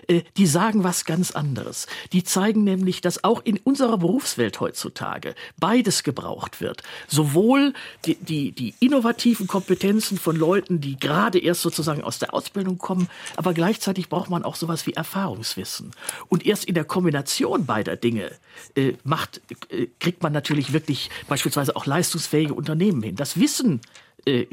äh, 0.08 0.22
die 0.36 0.46
sagen 0.46 0.84
was 0.84 1.04
ganz 1.04 1.32
anderes. 1.32 1.86
Die 2.12 2.24
zeigen 2.24 2.64
nämlich, 2.64 3.00
dass 3.00 3.24
auch 3.24 3.42
in 3.44 3.58
unserer 3.58 3.98
Berufswelt 3.98 4.60
heutzutage 4.60 5.34
beides 5.58 6.02
gebraucht 6.02 6.60
wird. 6.60 6.82
Sowohl 7.08 7.72
die, 8.04 8.16
die, 8.16 8.52
die 8.52 8.74
innovativen 8.80 9.46
Kompetenzen 9.46 10.18
von 10.18 10.36
Leuten, 10.36 10.80
die 10.80 10.98
gerade 10.98 11.38
erst 11.38 11.62
sozusagen 11.62 12.02
aus 12.02 12.18
der 12.18 12.34
Ausbildung 12.34 12.78
kommen, 12.78 13.08
aber 13.36 13.54
gleichzeitig 13.54 14.08
braucht 14.08 14.30
man 14.30 14.44
auch 14.44 14.56
sowas 14.56 14.86
wie 14.86 14.92
Erfahrungswissen. 14.92 15.92
Und 16.28 16.46
erst 16.46 16.64
in 16.64 16.74
der 16.74 16.84
Kombination 16.84 17.66
beider 17.66 17.96
Dinge 17.96 18.30
äh, 18.74 18.92
macht, 19.04 19.40
äh, 19.70 19.86
kriegt 19.98 20.22
man 20.22 20.32
natürlich 20.32 20.72
wirklich 20.72 21.10
beispielsweise 21.28 21.76
auch 21.76 21.86
leistungsfähige 21.86 22.54
Unternehmen 22.54 23.02
hin. 23.02 23.16
Das 23.16 23.38
Wissen 23.38 23.69
wissen 23.70 23.80
äh, 24.26 24.46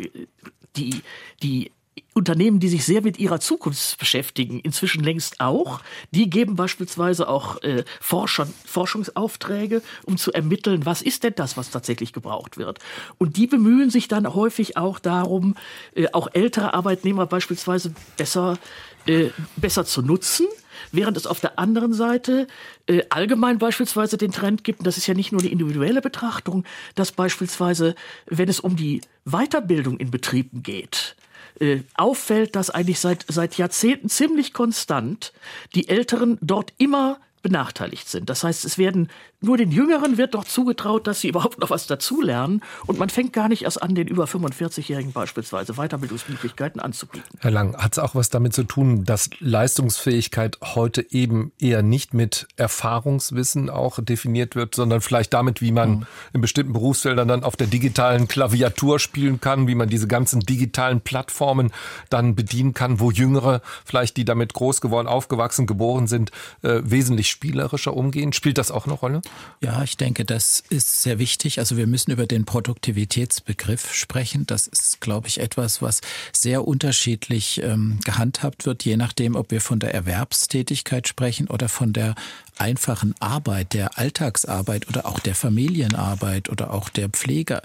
die, 0.76 1.02
die 1.42 1.72
Unternehmen, 2.14 2.60
die 2.60 2.68
sich 2.68 2.84
sehr 2.84 3.02
mit 3.02 3.20
ihrer 3.20 3.40
Zukunft 3.40 3.98
beschäftigen, 4.00 4.60
inzwischen 4.60 5.04
längst 5.04 5.40
auch. 5.40 5.82
Die 6.12 6.30
geben 6.30 6.56
beispielsweise 6.56 7.28
auch 7.28 7.62
äh, 7.64 7.84
Forschern, 8.02 8.52
Forschungsaufträge, 8.66 9.82
um 10.06 10.18
zu 10.18 10.32
ermitteln, 10.34 10.86
was 10.86 11.02
ist 11.02 11.24
denn 11.24 11.34
das, 11.36 11.58
was 11.58 11.70
tatsächlich 11.70 12.14
gebraucht 12.14 12.58
wird. 12.58 12.80
Und 13.18 13.38
die 13.38 13.48
bemühen 13.48 13.90
sich 13.90 14.08
dann 14.08 14.34
häufig 14.34 14.78
auch 14.78 15.00
darum, 15.00 15.56
äh, 15.96 16.08
auch 16.12 16.28
ältere 16.34 16.74
Arbeitnehmer 16.74 17.28
beispielsweise 17.28 17.94
besser, 18.18 18.58
äh, 19.08 19.32
besser 19.56 19.86
zu 19.86 20.02
nutzen 20.02 20.48
während 20.92 21.18
es 21.18 21.28
auf 21.28 21.40
der 21.40 21.60
anderen 21.60 21.94
Seite 21.94 22.48
äh, 22.88 23.04
allgemein 23.10 23.58
beispielsweise 23.58 24.18
den 24.18 24.32
Trend 24.32 24.64
gibt, 24.64 24.80
und 24.80 24.88
das 24.88 24.98
ist 24.98 25.08
ja 25.08 25.14
nicht 25.14 25.32
nur 25.32 25.42
eine 25.42 25.50
individuelle 25.50 26.02
Betrachtung, 26.02 26.64
dass 26.96 27.12
beispielsweise, 27.12 27.96
wenn 28.26 28.50
es 28.50 28.60
um 28.60 28.76
die 28.76 29.02
Weiterbildung 29.26 29.98
in 29.98 30.12
Betrieben 30.12 30.64
geht, 30.64 31.16
äh, 31.60 31.80
auffällt, 31.96 32.56
dass 32.56 32.70
eigentlich 32.70 33.00
seit, 33.00 33.26
seit 33.28 33.58
Jahrzehnten 33.58 34.10
ziemlich 34.10 34.54
konstant 34.54 35.34
die 35.76 35.90
Älteren 35.90 36.38
dort 36.42 36.74
immer 36.78 37.20
benachteiligt 37.42 38.10
sind. 38.10 38.30
Das 38.30 38.44
heißt, 38.44 38.66
es 38.66 38.78
werden 38.78 39.10
nur 39.40 39.56
den 39.56 39.72
Jüngeren 39.72 40.18
wird 40.18 40.34
doch 40.34 40.46
zugetraut, 40.46 41.06
dass 41.06 41.22
sie 41.22 41.28
überhaupt 41.28 41.60
noch 41.60 41.70
was 41.70 41.86
dazulernen 41.86 42.64
und 42.88 42.98
man 42.98 43.10
fängt 43.10 43.34
gar 43.34 43.50
nicht 43.50 43.64
erst 43.64 43.84
an, 43.84 43.94
den 43.94 44.08
über 44.08 44.26
45-Jährigen 44.26 45.12
beispielsweise 45.12 45.74
Weiterbildungsmöglichkeiten 45.74 46.82
anzubieten. 46.82 47.38
Herr 47.40 47.52
Lang, 47.52 47.78
hat 47.78 47.94
es 47.94 48.00
auch 48.00 48.16
was 48.16 48.32
damit 48.32 48.54
zu 48.54 48.64
tun, 48.64 49.04
dass 49.04 49.30
Leistungsfähigkeit 49.40 50.58
heute 50.76 51.06
eben 51.12 51.52
eher 51.60 51.84
nicht 51.84 52.16
mit 52.16 52.48
Erfahrungswissen 52.56 53.70
auch 53.70 54.00
definiert 54.02 54.56
wird, 54.56 54.74
sondern 54.74 55.02
vielleicht 55.02 55.34
damit, 55.34 55.62
wie 55.62 55.72
man 55.72 55.90
mhm. 55.90 56.06
in 56.34 56.42
bestimmten 56.42 56.74
Berufsfeldern 56.74 57.28
dann 57.28 57.44
auf 57.44 57.56
der 57.56 57.68
digitalen 57.68 58.28
Klaviatur 58.28 58.98
spielen 58.98 59.40
kann, 59.40 59.68
wie 59.68 59.76
man 59.76 59.88
diese 59.88 60.08
ganzen 60.08 60.40
digitalen 60.40 61.02
Plattformen 61.02 61.72
dann 62.10 62.34
bedienen 62.34 62.74
kann, 62.74 63.00
wo 63.00 63.12
Jüngere, 63.12 63.62
vielleicht 63.86 64.18
die 64.18 64.26
damit 64.26 64.56
groß 64.56 64.82
geworden, 64.82 65.08
aufgewachsen, 65.08 65.68
geboren 65.68 66.08
sind, 66.08 66.32
äh, 66.64 66.82
wesentlich 66.84 67.30
spielerischer 67.30 67.96
umgehen. 67.96 68.34
Spielt 68.34 68.58
das 68.58 68.72
auch 68.72 68.86
eine 68.86 68.96
Rolle? 68.96 69.22
Ja, 69.60 69.82
ich 69.82 69.98
denke, 69.98 70.24
das 70.24 70.64
ist 70.70 71.02
sehr 71.02 71.18
wichtig. 71.18 71.58
Also 71.58 71.78
wir 71.78 71.88
müssen 71.88 72.12
über 72.12 72.28
den 72.28 72.46
Produktivitätsbegriff 72.46 73.92
sprechen. 73.92 74.46
Das 74.46 74.68
ist, 74.68 75.02
glaube 75.02 75.28
ich, 75.28 75.40
etwas, 75.40 75.82
was 75.82 76.02
sehr 76.32 76.68
unterschiedlich 76.68 77.62
ähm, 77.64 78.00
gehandhabt 78.06 78.68
wird, 78.68 78.86
je 78.86 78.98
nachdem, 78.98 79.36
ob 79.36 79.50
wir 79.50 79.62
von 79.62 79.80
der 79.80 79.96
Erwerbstätigkeit 79.96 81.08
sprechen 81.08 81.48
oder 81.48 81.70
von 81.70 81.92
der 81.92 82.14
einfachen 82.60 83.16
Arbeit, 83.20 83.74
der 83.74 83.98
Alltagsarbeit 83.98 84.88
oder 84.88 85.06
auch 85.06 85.20
der 85.20 85.36
Familienarbeit 85.36 86.50
oder 86.50 86.74
auch 86.74 86.90
der 86.90 87.10
Pflege, 87.10 87.62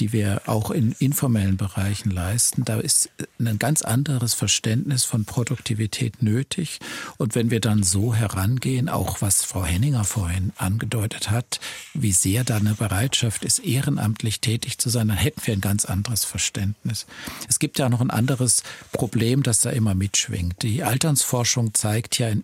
die 0.00 0.12
wir 0.12 0.42
auch 0.46 0.70
in 0.70 0.92
informellen 0.98 1.56
Bereichen 1.56 2.10
leisten, 2.10 2.64
da 2.64 2.78
ist 2.78 3.10
ein 3.38 3.58
ganz 3.58 3.82
anderes 3.82 4.34
Verständnis 4.34 5.04
von 5.04 5.24
Produktivität 5.24 6.22
nötig. 6.22 6.80
Und 7.18 7.34
wenn 7.34 7.50
wir 7.50 7.60
dann 7.60 7.82
so 7.82 8.14
herangehen, 8.14 8.88
auch 8.88 9.20
was 9.20 9.44
Frau 9.44 9.64
Henninger 9.64 10.04
vorhin 10.04 10.52
angedeutet 10.56 11.30
hat, 11.30 11.60
wie 11.94 12.12
sehr 12.12 12.44
da 12.44 12.56
eine 12.56 12.74
Bereitschaft 12.74 13.44
ist, 13.44 13.60
ehrenamtlich 13.60 14.40
tätig 14.40 14.78
zu 14.78 14.90
sein, 14.90 15.08
dann 15.08 15.16
hätten 15.16 15.40
wir 15.44 15.54
ein 15.54 15.60
ganz 15.60 15.84
anderes 15.84 16.24
Verständnis. 16.24 17.06
Es 17.48 17.58
gibt 17.58 17.78
ja 17.78 17.88
noch 17.88 18.00
ein 18.00 18.10
anderes 18.10 18.62
Problem, 18.92 19.42
das 19.42 19.60
da 19.60 19.70
immer 19.70 19.94
mitschwingt. 19.94 20.62
Die 20.62 20.82
Alternsforschung 20.82 21.74
zeigt 21.74 22.18
ja 22.18 22.28
in 22.28 22.42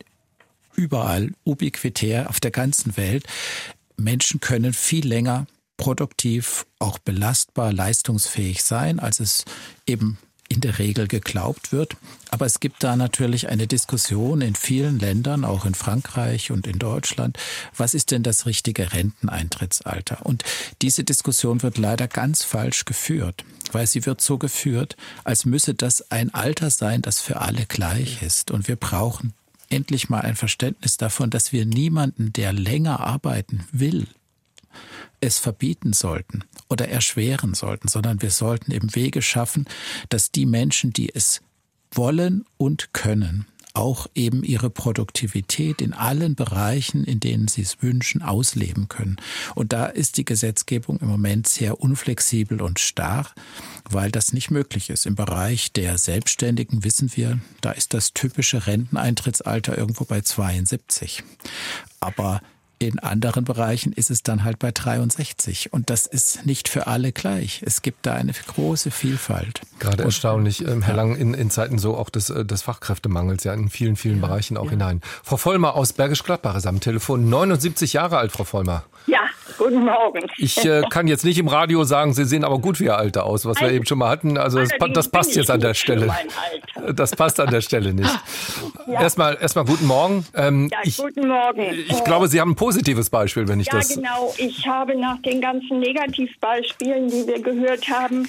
überall, 0.74 1.32
ubiquitär 1.44 2.28
auf 2.28 2.40
der 2.40 2.50
ganzen 2.50 2.96
Welt. 2.96 3.26
Menschen 3.96 4.40
können 4.40 4.72
viel 4.72 5.06
länger 5.06 5.46
produktiv, 5.76 6.66
auch 6.78 6.98
belastbar, 6.98 7.72
leistungsfähig 7.72 8.62
sein, 8.62 9.00
als 9.00 9.20
es 9.20 9.44
eben 9.86 10.18
in 10.52 10.60
der 10.60 10.78
Regel 10.78 11.08
geglaubt 11.08 11.72
wird. 11.72 11.96
Aber 12.30 12.46
es 12.46 12.60
gibt 12.60 12.84
da 12.84 12.94
natürlich 12.94 13.48
eine 13.48 13.66
Diskussion 13.66 14.42
in 14.42 14.54
vielen 14.54 14.98
Ländern, 14.98 15.44
auch 15.44 15.64
in 15.64 15.74
Frankreich 15.74 16.50
und 16.50 16.66
in 16.66 16.78
Deutschland. 16.78 17.38
Was 17.76 17.94
ist 17.94 18.10
denn 18.10 18.22
das 18.22 18.44
richtige 18.46 18.92
Renteneintrittsalter? 18.92 20.24
Und 20.26 20.44
diese 20.82 21.04
Diskussion 21.04 21.62
wird 21.62 21.78
leider 21.78 22.06
ganz 22.06 22.44
falsch 22.44 22.84
geführt, 22.84 23.44
weil 23.72 23.86
sie 23.86 24.04
wird 24.04 24.20
so 24.20 24.36
geführt, 24.36 24.96
als 25.24 25.46
müsse 25.46 25.74
das 25.74 26.10
ein 26.10 26.34
Alter 26.34 26.70
sein, 26.70 27.00
das 27.02 27.20
für 27.20 27.40
alle 27.40 27.64
gleich 27.66 28.22
ist. 28.22 28.50
Und 28.50 28.68
wir 28.68 28.76
brauchen 28.76 29.32
endlich 29.72 30.08
mal 30.08 30.20
ein 30.20 30.36
Verständnis 30.36 30.96
davon, 30.96 31.30
dass 31.30 31.52
wir 31.52 31.66
niemanden, 31.66 32.32
der 32.32 32.52
länger 32.52 33.00
arbeiten 33.00 33.64
will, 33.72 34.06
es 35.20 35.38
verbieten 35.38 35.92
sollten 35.92 36.44
oder 36.68 36.88
erschweren 36.88 37.54
sollten, 37.54 37.88
sondern 37.88 38.22
wir 38.22 38.30
sollten 38.30 38.72
eben 38.72 38.94
Wege 38.94 39.22
schaffen, 39.22 39.66
dass 40.08 40.32
die 40.32 40.46
Menschen, 40.46 40.92
die 40.92 41.14
es 41.14 41.40
wollen 41.92 42.44
und 42.56 42.92
können, 42.92 43.46
auch 43.74 44.06
eben 44.14 44.42
ihre 44.42 44.70
Produktivität 44.70 45.80
in 45.80 45.92
allen 45.92 46.34
Bereichen, 46.34 47.04
in 47.04 47.20
denen 47.20 47.48
sie 47.48 47.62
es 47.62 47.82
wünschen, 47.82 48.22
ausleben 48.22 48.88
können. 48.88 49.16
Und 49.54 49.72
da 49.72 49.86
ist 49.86 50.18
die 50.18 50.24
Gesetzgebung 50.24 50.98
im 51.00 51.08
Moment 51.08 51.46
sehr 51.46 51.80
unflexibel 51.80 52.60
und 52.60 52.80
starr, 52.80 53.30
weil 53.90 54.10
das 54.10 54.32
nicht 54.32 54.50
möglich 54.50 54.90
ist. 54.90 55.06
Im 55.06 55.14
Bereich 55.14 55.72
der 55.72 55.98
Selbstständigen 55.98 56.84
wissen 56.84 57.10
wir, 57.14 57.38
da 57.60 57.72
ist 57.72 57.94
das 57.94 58.12
typische 58.12 58.66
Renteneintrittsalter 58.66 59.76
irgendwo 59.76 60.04
bei 60.04 60.20
72. 60.20 61.22
Aber 62.00 62.40
in 62.88 62.98
anderen 62.98 63.44
Bereichen 63.44 63.92
ist 63.92 64.10
es 64.10 64.22
dann 64.22 64.44
halt 64.44 64.58
bei 64.58 64.70
63. 64.70 65.72
Und 65.72 65.90
das 65.90 66.06
ist 66.06 66.46
nicht 66.46 66.68
für 66.68 66.86
alle 66.86 67.12
gleich. 67.12 67.62
Es 67.64 67.82
gibt 67.82 68.06
da 68.06 68.14
eine 68.14 68.32
große 68.32 68.90
Vielfalt. 68.90 69.60
Gerade 69.78 70.04
erstaunlich, 70.04 70.66
ähm, 70.66 70.82
Herr 70.82 70.94
Lang, 70.94 71.16
in, 71.16 71.34
in, 71.34 71.50
Zeiten 71.50 71.78
so 71.78 71.96
auch 71.96 72.10
des, 72.10 72.30
äh, 72.30 72.44
des 72.44 72.62
Fachkräftemangels, 72.62 73.44
ja 73.44 73.54
in 73.54 73.68
vielen, 73.68 73.96
vielen 73.96 74.20
ja, 74.20 74.26
Bereichen 74.26 74.56
auch 74.56 74.66
ja. 74.66 74.70
hinein. 74.72 75.00
Frau 75.22 75.36
Vollmer 75.36 75.74
aus 75.74 75.92
Bergisch 75.92 76.22
Gladbach 76.22 76.56
ist 76.56 76.66
am 76.66 76.80
Telefon, 76.80 77.28
79 77.28 77.92
Jahre 77.92 78.18
alt, 78.18 78.32
Frau 78.32 78.44
Vollmer. 78.44 78.84
Ja, 79.12 79.28
guten 79.58 79.84
Morgen. 79.84 80.26
Ich 80.38 80.64
äh, 80.64 80.80
kann 80.88 81.06
jetzt 81.06 81.22
nicht 81.22 81.36
im 81.36 81.46
Radio 81.46 81.84
sagen, 81.84 82.14
Sie 82.14 82.24
sehen 82.24 82.44
aber 82.44 82.58
gut 82.58 82.80
wie 82.80 82.84
Ihr 82.84 82.96
Alter 82.96 83.26
aus, 83.26 83.44
was 83.44 83.60
wir 83.60 83.70
eben 83.70 83.84
schon 83.84 83.98
mal 83.98 84.08
hatten. 84.08 84.38
Also 84.38 84.58
das, 84.60 84.70
das 84.94 85.08
passt 85.10 85.36
jetzt 85.36 85.50
an 85.50 85.60
der 85.60 85.74
Stelle. 85.74 86.10
Das 86.94 87.14
passt 87.14 87.38
an 87.38 87.50
der 87.50 87.60
Stelle 87.60 87.92
nicht. 87.92 88.08
Ja. 88.86 89.02
Erstmal, 89.02 89.36
erstmal 89.38 89.66
guten 89.66 89.86
Morgen. 89.86 90.24
Ähm, 90.34 90.70
ja, 90.72 90.78
ich, 90.82 90.96
guten 90.96 91.28
Morgen. 91.28 91.60
Ich 91.88 92.02
glaube, 92.04 92.26
Sie 92.28 92.40
haben 92.40 92.52
ein 92.52 92.56
positives 92.56 93.10
Beispiel, 93.10 93.46
wenn 93.48 93.60
ich 93.60 93.66
ja, 93.66 93.74
das. 93.74 93.90
Ja, 93.90 93.96
genau. 93.96 94.34
Ich 94.38 94.66
habe 94.66 94.98
nach 94.98 95.20
den 95.20 95.42
ganzen 95.42 95.80
Negativbeispielen, 95.80 97.10
die 97.10 97.26
wir 97.26 97.42
gehört 97.42 97.86
haben, 97.90 98.26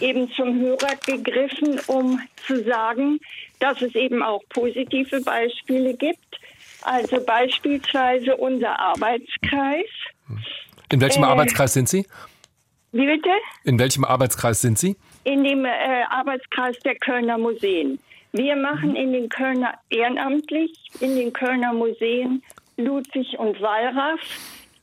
eben 0.00 0.28
zum 0.32 0.58
Hörer 0.58 0.96
gegriffen, 1.06 1.80
um 1.86 2.20
zu 2.44 2.64
sagen, 2.64 3.20
dass 3.60 3.80
es 3.80 3.94
eben 3.94 4.20
auch 4.20 4.42
positive 4.48 5.20
Beispiele 5.20 5.94
gibt. 5.94 6.40
Also 6.82 7.20
beispielsweise 7.24 8.36
unser 8.36 8.80
Arbeitskreis. 8.80 9.86
In 10.90 11.00
welchem 11.00 11.22
äh, 11.22 11.26
Arbeitskreis 11.26 11.72
sind 11.72 11.88
Sie? 11.88 12.06
Wie 12.92 13.06
bitte? 13.06 13.30
In 13.64 13.78
welchem 13.78 14.04
Arbeitskreis 14.04 14.60
sind 14.60 14.78
Sie? 14.78 14.96
In 15.24 15.42
dem 15.42 15.64
äh, 15.64 15.70
Arbeitskreis 16.10 16.78
der 16.80 16.94
Kölner 16.96 17.38
Museen. 17.38 17.98
Wir 18.32 18.56
machen 18.56 18.96
in 18.96 19.12
den 19.12 19.28
Kölner 19.28 19.74
ehrenamtlich, 19.90 20.72
in 21.00 21.16
den 21.16 21.32
Kölner 21.32 21.72
Museen 21.72 22.42
Ludwig 22.76 23.38
und 23.38 23.60
Wallraff 23.60 24.20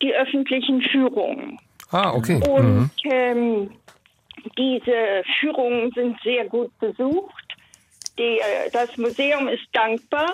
die 0.01 0.13
öffentlichen 0.13 0.81
Führungen. 0.81 1.59
Ah, 1.91 2.13
okay. 2.13 2.41
Und 2.47 2.75
mhm. 2.75 2.89
ähm, 3.03 3.71
diese 4.57 5.23
Führungen 5.39 5.91
sind 5.91 6.17
sehr 6.23 6.45
gut 6.45 6.71
besucht. 6.79 7.45
Die, 8.17 8.39
äh, 8.39 8.69
das 8.71 8.95
Museum 8.97 9.47
ist 9.47 9.67
dankbar. 9.73 10.33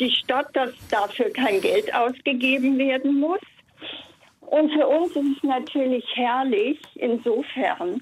Die 0.00 0.10
Stadt, 0.10 0.54
dass 0.54 0.70
dafür 0.90 1.30
kein 1.32 1.60
Geld 1.60 1.94
ausgegeben 1.94 2.78
werden 2.78 3.20
muss. 3.20 3.40
Und 4.46 4.72
für 4.72 4.86
uns 4.86 5.14
ist 5.16 5.36
es 5.36 5.42
natürlich 5.42 6.04
herrlich 6.14 6.78
insofern, 6.94 8.00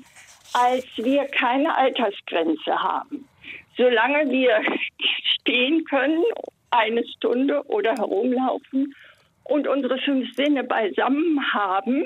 als 0.53 0.87
wir 0.97 1.25
keine 1.27 1.77
Altersgrenze 1.77 2.73
haben. 2.81 3.29
Solange 3.77 4.31
wir 4.31 4.61
stehen 5.41 5.85
können, 5.85 6.23
eine 6.71 7.05
Stunde 7.17 7.63
oder 7.67 7.93
herumlaufen 7.95 8.95
und 9.45 9.69
unsere 9.69 9.99
fünf 9.99 10.35
Sinne 10.35 10.65
beisammen 10.65 11.41
haben, 11.53 12.05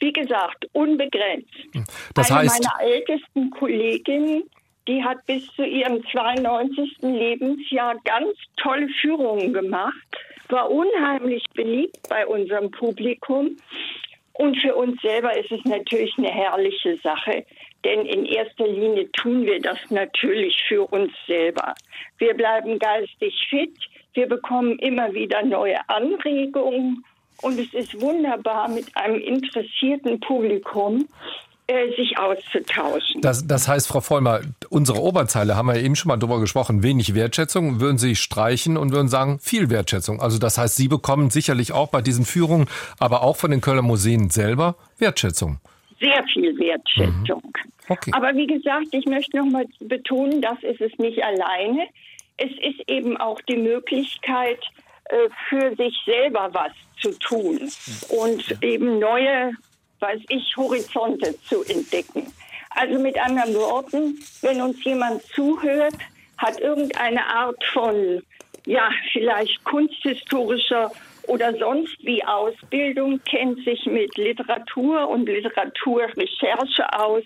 wie 0.00 0.12
gesagt, 0.12 0.66
unbegrenzt. 0.72 1.54
Das 2.14 2.30
heißt, 2.30 2.54
Eine 2.54 2.64
meiner 2.64 2.94
ältesten 2.94 3.50
Kolleginnen, 3.50 4.44
die 4.86 5.02
hat 5.02 5.24
bis 5.26 5.46
zu 5.54 5.64
ihrem 5.64 6.02
92. 6.10 6.98
Lebensjahr 7.02 7.96
ganz 8.04 8.36
tolle 8.56 8.88
Führungen 9.00 9.52
gemacht, 9.52 10.16
war 10.50 10.70
unheimlich 10.70 11.44
beliebt 11.54 11.98
bei 12.08 12.26
unserem 12.26 12.70
Publikum. 12.70 13.56
Und 14.32 14.56
für 14.58 14.74
uns 14.76 15.00
selber 15.02 15.36
ist 15.36 15.50
es 15.50 15.64
natürlich 15.64 16.14
eine 16.16 16.30
herrliche 16.30 16.96
Sache, 16.98 17.44
denn 17.84 18.06
in 18.06 18.24
erster 18.24 18.68
Linie 18.68 19.10
tun 19.12 19.44
wir 19.44 19.60
das 19.60 19.78
natürlich 19.90 20.56
für 20.68 20.82
uns 20.86 21.12
selber. 21.26 21.74
Wir 22.18 22.34
bleiben 22.34 22.78
geistig 22.78 23.34
fit, 23.50 23.74
wir 24.14 24.28
bekommen 24.28 24.78
immer 24.78 25.12
wieder 25.12 25.42
neue 25.42 25.76
Anregungen 25.88 27.04
und 27.42 27.58
es 27.58 27.72
ist 27.72 28.00
wunderbar 28.00 28.68
mit 28.68 28.96
einem 28.96 29.20
interessierten 29.20 30.18
Publikum 30.20 31.08
sich 31.96 32.18
auszutauschen. 32.18 33.20
Das, 33.20 33.46
das 33.46 33.68
heißt, 33.68 33.88
Frau 33.88 34.00
Vollmer, 34.00 34.40
unsere 34.70 35.00
Oberzeile 35.00 35.56
haben 35.56 35.68
wir 35.68 35.76
eben 35.76 35.96
schon 35.96 36.08
mal 36.08 36.16
drüber 36.16 36.40
gesprochen, 36.40 36.82
wenig 36.82 37.14
Wertschätzung, 37.14 37.80
würden 37.80 37.98
Sie 37.98 38.16
streichen 38.16 38.76
und 38.76 38.92
würden 38.92 39.08
sagen, 39.08 39.38
viel 39.40 39.70
Wertschätzung. 39.70 40.20
Also 40.20 40.38
das 40.38 40.58
heißt, 40.58 40.76
Sie 40.76 40.88
bekommen 40.88 41.30
sicherlich 41.30 41.72
auch 41.72 41.88
bei 41.88 42.00
diesen 42.00 42.24
Führungen, 42.24 42.68
aber 42.98 43.22
auch 43.22 43.36
von 43.36 43.50
den 43.50 43.60
Kölner 43.60 43.82
Museen 43.82 44.30
selber 44.30 44.76
Wertschätzung 44.98 45.60
sehr 46.00 46.24
viel 46.32 46.56
Wertschätzung. 46.58 47.42
Mhm. 47.42 47.72
Okay. 47.88 48.10
Aber 48.14 48.34
wie 48.34 48.46
gesagt, 48.46 48.88
ich 48.92 49.06
möchte 49.06 49.36
noch 49.38 49.46
mal 49.46 49.66
betonen, 49.80 50.42
das 50.42 50.62
ist 50.62 50.80
es 50.80 50.96
nicht 50.98 51.22
alleine. 51.22 51.86
Es 52.36 52.50
ist 52.50 52.88
eben 52.88 53.16
auch 53.16 53.40
die 53.42 53.56
Möglichkeit, 53.56 54.60
äh, 55.06 55.28
für 55.48 55.74
sich 55.76 55.96
selber 56.04 56.50
was 56.52 56.72
zu 57.00 57.18
tun 57.18 57.70
und 58.08 58.62
eben 58.62 58.98
neue, 58.98 59.52
weiß 60.00 60.20
ich, 60.28 60.56
Horizonte 60.56 61.34
zu 61.42 61.62
entdecken. 61.64 62.32
Also 62.70 62.98
mit 62.98 63.18
anderen 63.18 63.54
Worten, 63.54 64.18
wenn 64.42 64.60
uns 64.60 64.82
jemand 64.84 65.22
zuhört, 65.34 65.94
hat 66.36 66.60
irgendeine 66.60 67.26
Art 67.26 67.62
von, 67.72 68.22
ja, 68.66 68.90
vielleicht 69.12 69.64
kunsthistorischer 69.64 70.90
oder 71.26 71.52
sonst 71.58 71.96
wie 72.04 72.24
Ausbildung, 72.24 73.20
kennt 73.24 73.62
sich 73.64 73.84
mit 73.86 74.16
Literatur 74.16 75.08
und 75.08 75.26
Literaturrecherche 75.26 76.92
aus, 76.92 77.24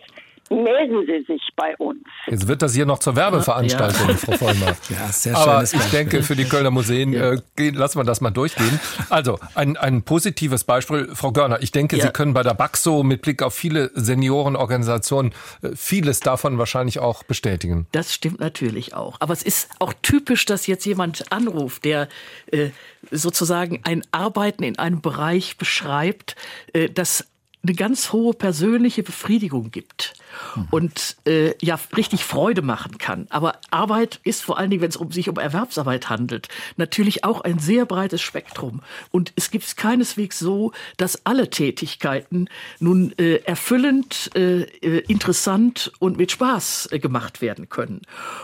melden 0.52 1.06
Sie 1.06 1.24
sich 1.32 1.42
bei 1.56 1.76
uns. 1.76 2.02
Jetzt 2.26 2.48
wird 2.48 2.62
das 2.62 2.74
hier 2.74 2.86
noch 2.86 2.98
zur 2.98 3.16
Werbeveranstaltung, 3.16 4.08
ja. 4.08 4.16
Frau 4.16 4.32
Vollmer. 4.32 4.76
Ja, 4.88 5.08
sehr 5.08 5.34
schön. 5.34 5.42
Aber 5.42 5.62
ich 5.62 5.90
denke, 5.90 6.22
für 6.22 6.36
die 6.36 6.44
Kölner 6.44 6.70
Museen 6.70 7.12
ja. 7.12 7.32
äh, 7.32 7.70
lassen 7.70 7.98
wir 7.98 8.04
das 8.04 8.20
mal 8.20 8.30
durchgehen. 8.30 8.78
Also, 9.08 9.38
ein, 9.54 9.76
ein 9.76 10.02
positives 10.02 10.64
Beispiel. 10.64 11.08
Frau 11.14 11.32
Görner, 11.32 11.62
ich 11.62 11.72
denke, 11.72 11.96
ja. 11.96 12.06
Sie 12.06 12.10
können 12.10 12.34
bei 12.34 12.42
der 12.42 12.54
Baxo 12.54 13.02
mit 13.02 13.22
Blick 13.22 13.42
auf 13.42 13.54
viele 13.54 13.90
Seniorenorganisationen 13.94 15.32
äh, 15.62 15.70
vieles 15.74 16.20
davon 16.20 16.58
wahrscheinlich 16.58 16.98
auch 16.98 17.22
bestätigen. 17.22 17.86
Das 17.92 18.12
stimmt 18.12 18.40
natürlich 18.40 18.94
auch. 18.94 19.16
Aber 19.20 19.32
es 19.32 19.42
ist 19.42 19.70
auch 19.78 19.94
typisch, 20.02 20.44
dass 20.44 20.66
jetzt 20.66 20.84
jemand 20.84 21.32
anruft, 21.32 21.84
der 21.84 22.08
äh, 22.50 22.70
sozusagen 23.10 23.80
ein 23.84 24.02
Arbeiten 24.12 24.62
in 24.62 24.78
einem 24.78 25.00
Bereich 25.00 25.56
beschreibt, 25.56 26.36
äh, 26.72 26.88
das 26.88 27.26
eine 27.62 27.74
ganz 27.74 28.12
hohe 28.12 28.34
persönliche 28.34 29.02
Befriedigung 29.02 29.70
gibt 29.70 30.14
mhm. 30.56 30.68
und 30.70 31.16
äh, 31.26 31.54
ja 31.64 31.78
richtig 31.96 32.24
Freude 32.24 32.62
machen 32.62 32.98
kann. 32.98 33.26
Aber 33.30 33.58
Arbeit 33.70 34.20
ist 34.24 34.42
vor 34.42 34.58
allen 34.58 34.70
Dingen, 34.70 34.82
wenn 34.82 34.90
es 34.90 34.96
um 34.96 35.12
sich 35.12 35.28
um 35.28 35.36
Erwerbsarbeit 35.36 36.08
handelt, 36.08 36.48
natürlich 36.76 37.24
auch 37.24 37.40
ein 37.42 37.58
sehr 37.58 37.86
breites 37.86 38.20
Spektrum. 38.20 38.80
Und 39.10 39.32
es 39.36 39.50
gibt 39.50 39.64
es 39.64 39.76
keineswegs 39.76 40.38
so, 40.38 40.72
dass 40.96 41.26
alle 41.26 41.50
Tätigkeiten 41.50 42.48
nun 42.78 43.12
äh, 43.18 43.36
erfüllend, 43.44 44.30
äh, 44.34 44.62
äh 44.62 45.02
interessant 45.08 45.92
und 45.98 46.16
mit 46.16 46.30
Spaß 46.30 46.88
äh, 46.92 46.98
gemacht 46.98 47.40
werden 47.40 47.68
können. 47.68 48.02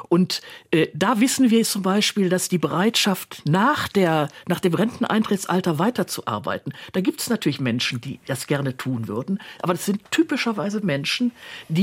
Und 0.09 0.43
äh, 0.71 0.89
da 0.95 1.21
wissen 1.21 1.51
wir 1.51 1.65
zum 1.65 1.83
Beispiel, 1.83 2.29
dass 2.29 2.49
die 2.49 2.59
Bereitschaft 2.59 3.43
nach 3.47 3.89
der 3.89 4.29
nach 4.47 4.61
dem 4.61 4.75
Renteneintrittsalter 4.75 5.79
weiterzuarbeiten, 5.79 6.73
da 6.93 7.01
gibt 7.01 7.21
es 7.21 7.31
natürlich 7.31 7.61
Menschen, 7.61 8.01
die 8.01 8.19
das 8.27 8.47
gerne 8.47 8.77
tun 8.77 9.09
würden. 9.09 9.41
Aber 9.63 9.73
das 9.73 9.87
sind 9.87 10.11
typischerweise 10.11 10.85
Menschen, 10.85 11.33
die 11.69 11.78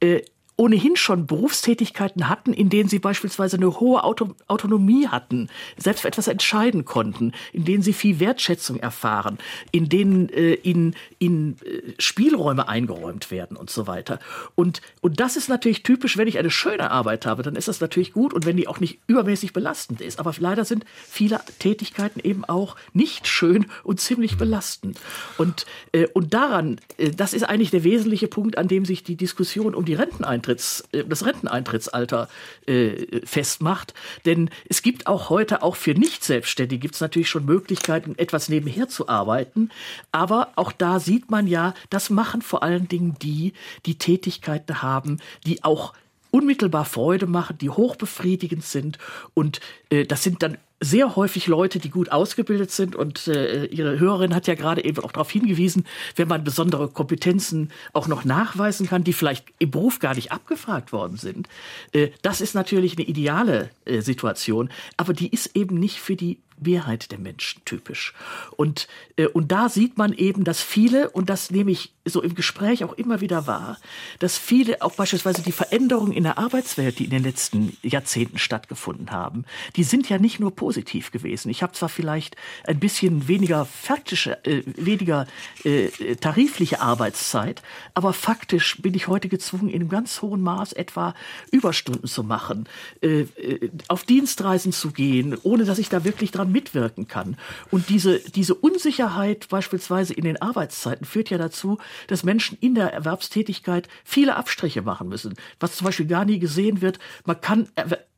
äh, 0.00 0.22
ohnehin 0.56 0.96
schon 0.96 1.26
Berufstätigkeiten 1.26 2.28
hatten, 2.28 2.52
in 2.52 2.70
denen 2.70 2.88
sie 2.88 3.00
beispielsweise 3.00 3.56
eine 3.56 3.80
hohe 3.80 4.04
Auto 4.04 4.34
Autonomie 4.46 5.08
hatten, 5.08 5.48
selbst 5.76 6.02
für 6.02 6.08
etwas 6.08 6.28
entscheiden 6.28 6.84
konnten, 6.84 7.32
in 7.52 7.64
denen 7.64 7.82
sie 7.82 7.92
viel 7.92 8.20
Wertschätzung 8.20 8.78
erfahren, 8.78 9.38
in 9.72 9.88
denen 9.88 10.28
äh, 10.28 10.54
ihnen, 10.54 10.94
ihnen 11.18 11.56
äh, 11.64 11.92
Spielräume 11.98 12.68
eingeräumt 12.68 13.30
werden 13.30 13.56
und 13.56 13.70
so 13.70 13.86
weiter. 13.86 14.20
Und, 14.54 14.80
und 15.00 15.18
das 15.18 15.36
ist 15.36 15.48
natürlich 15.48 15.82
typisch, 15.82 16.16
wenn 16.16 16.28
ich 16.28 16.38
eine 16.38 16.50
schöne 16.50 16.90
Arbeit 16.90 17.26
habe, 17.26 17.42
dann 17.42 17.56
ist 17.56 17.68
das 17.68 17.80
natürlich 17.80 18.12
gut 18.12 18.32
und 18.32 18.46
wenn 18.46 18.56
die 18.56 18.68
auch 18.68 18.78
nicht 18.78 19.00
übermäßig 19.08 19.52
belastend 19.52 20.00
ist. 20.00 20.20
Aber 20.20 20.32
leider 20.38 20.64
sind 20.64 20.84
viele 21.08 21.40
Tätigkeiten 21.58 22.20
eben 22.22 22.44
auch 22.44 22.76
nicht 22.92 23.26
schön 23.26 23.66
und 23.82 24.00
ziemlich 24.00 24.38
belastend. 24.38 25.00
Und, 25.36 25.66
äh, 25.92 26.06
und 26.14 26.32
daran, 26.32 26.80
äh, 26.96 27.10
das 27.10 27.34
ist 27.34 27.42
eigentlich 27.42 27.72
der 27.72 27.82
wesentliche 27.82 28.28
Punkt, 28.28 28.56
an 28.56 28.68
dem 28.68 28.84
sich 28.84 29.02
die 29.02 29.16
Diskussion 29.16 29.74
um 29.74 29.84
die 29.84 29.94
Renteneintritte 29.94 30.43
Renteneintritts, 30.48 30.84
äh, 30.92 31.04
das 31.04 31.24
Renteneintrittsalter 31.24 32.28
äh, 32.66 33.20
festmacht. 33.24 33.94
Denn 34.24 34.50
es 34.68 34.82
gibt 34.82 35.06
auch 35.06 35.30
heute, 35.30 35.62
auch 35.62 35.76
für 35.76 35.94
Nicht-Selbstständige, 35.94 36.80
gibt 36.80 36.94
es 36.94 37.00
natürlich 37.00 37.28
schon 37.28 37.44
Möglichkeiten, 37.44 38.14
etwas 38.16 38.48
nebenher 38.48 38.88
zu 38.88 39.08
arbeiten. 39.08 39.70
Aber 40.12 40.52
auch 40.56 40.72
da 40.72 41.00
sieht 41.00 41.30
man 41.30 41.46
ja, 41.46 41.74
das 41.90 42.10
machen 42.10 42.42
vor 42.42 42.62
allen 42.62 42.88
Dingen 42.88 43.16
die, 43.20 43.52
die 43.86 43.98
Tätigkeiten 43.98 44.82
haben, 44.82 45.18
die 45.46 45.64
auch 45.64 45.94
unmittelbar 46.30 46.84
Freude 46.84 47.26
machen, 47.26 47.58
die 47.58 47.70
hochbefriedigend 47.70 48.64
sind. 48.64 48.98
Und 49.34 49.60
äh, 49.90 50.04
das 50.04 50.22
sind 50.22 50.42
dann 50.42 50.58
sehr 50.84 51.16
häufig 51.16 51.46
Leute, 51.46 51.78
die 51.78 51.90
gut 51.90 52.12
ausgebildet 52.12 52.70
sind. 52.70 52.94
Und 52.94 53.26
äh, 53.26 53.66
Ihre 53.66 53.98
Hörerin 53.98 54.34
hat 54.34 54.46
ja 54.46 54.54
gerade 54.54 54.84
eben 54.84 55.02
auch 55.02 55.12
darauf 55.12 55.30
hingewiesen, 55.30 55.86
wenn 56.16 56.28
man 56.28 56.44
besondere 56.44 56.88
Kompetenzen 56.88 57.70
auch 57.92 58.06
noch 58.06 58.24
nachweisen 58.24 58.86
kann, 58.86 59.04
die 59.04 59.12
vielleicht 59.12 59.46
im 59.58 59.70
Beruf 59.70 59.98
gar 59.98 60.14
nicht 60.14 60.32
abgefragt 60.32 60.92
worden 60.92 61.16
sind. 61.16 61.48
Äh, 61.92 62.10
das 62.22 62.40
ist 62.40 62.54
natürlich 62.54 62.96
eine 62.96 63.06
ideale 63.06 63.70
äh, 63.84 64.00
Situation, 64.00 64.70
aber 64.96 65.14
die 65.14 65.28
ist 65.28 65.56
eben 65.56 65.78
nicht 65.78 65.98
für 65.98 66.16
die 66.16 66.38
Mehrheit 66.60 67.10
der 67.10 67.18
Menschen 67.18 67.62
typisch. 67.64 68.14
Und, 68.56 68.86
äh, 69.16 69.26
und 69.26 69.50
da 69.50 69.68
sieht 69.68 69.96
man 69.98 70.12
eben, 70.12 70.44
dass 70.44 70.60
viele, 70.60 71.10
und 71.10 71.30
das 71.30 71.50
nehme 71.50 71.70
ich 71.70 71.93
so 72.04 72.22
im 72.22 72.34
Gespräch 72.34 72.84
auch 72.84 72.92
immer 72.94 73.20
wieder 73.20 73.46
wahr, 73.46 73.78
dass 74.18 74.36
viele, 74.36 74.82
auch 74.82 74.94
beispielsweise 74.94 75.42
die 75.42 75.52
Veränderungen 75.52 76.12
in 76.12 76.24
der 76.24 76.38
Arbeitswelt, 76.38 76.98
die 76.98 77.04
in 77.04 77.10
den 77.10 77.22
letzten 77.22 77.76
Jahrzehnten 77.82 78.38
stattgefunden 78.38 79.10
haben, 79.10 79.44
die 79.76 79.84
sind 79.84 80.08
ja 80.08 80.18
nicht 80.18 80.38
nur 80.40 80.54
positiv 80.54 81.10
gewesen. 81.10 81.48
Ich 81.50 81.62
habe 81.62 81.72
zwar 81.72 81.88
vielleicht 81.88 82.36
ein 82.66 82.78
bisschen 82.78 83.26
weniger 83.28 83.64
faktische, 83.64 84.44
äh, 84.44 84.62
weniger 84.76 85.26
äh, 85.64 85.88
tarifliche 86.16 86.80
Arbeitszeit, 86.80 87.62
aber 87.94 88.12
faktisch 88.12 88.80
bin 88.82 88.94
ich 88.94 89.08
heute 89.08 89.28
gezwungen, 89.28 89.68
in 89.68 89.80
einem 89.80 89.88
ganz 89.88 90.20
hohen 90.20 90.42
Maß 90.42 90.74
etwa 90.74 91.14
Überstunden 91.50 92.08
zu 92.08 92.22
machen, 92.22 92.68
äh, 93.00 93.20
äh 93.20 93.70
auf 93.88 94.04
Dienstreisen 94.04 94.72
zu 94.72 94.90
gehen, 94.90 95.36
ohne 95.42 95.64
dass 95.64 95.78
ich 95.78 95.88
da 95.88 96.04
wirklich 96.04 96.30
dran 96.30 96.52
mitwirken 96.52 97.08
kann. 97.08 97.36
Und 97.70 97.88
diese, 97.88 98.18
diese 98.18 98.54
Unsicherheit 98.54 99.48
beispielsweise 99.48 100.12
in 100.14 100.24
den 100.24 100.40
Arbeitszeiten 100.40 101.06
führt 101.06 101.30
ja 101.30 101.38
dazu, 101.38 101.78
dass 102.06 102.24
Menschen 102.24 102.58
in 102.60 102.74
der 102.74 102.92
Erwerbstätigkeit 102.92 103.88
viele 104.04 104.36
Abstriche 104.36 104.82
machen 104.82 105.08
müssen. 105.08 105.34
Was 105.60 105.76
zum 105.76 105.86
Beispiel 105.86 106.06
gar 106.06 106.24
nie 106.24 106.38
gesehen 106.38 106.80
wird, 106.80 106.98
man 107.24 107.40
kann 107.40 107.68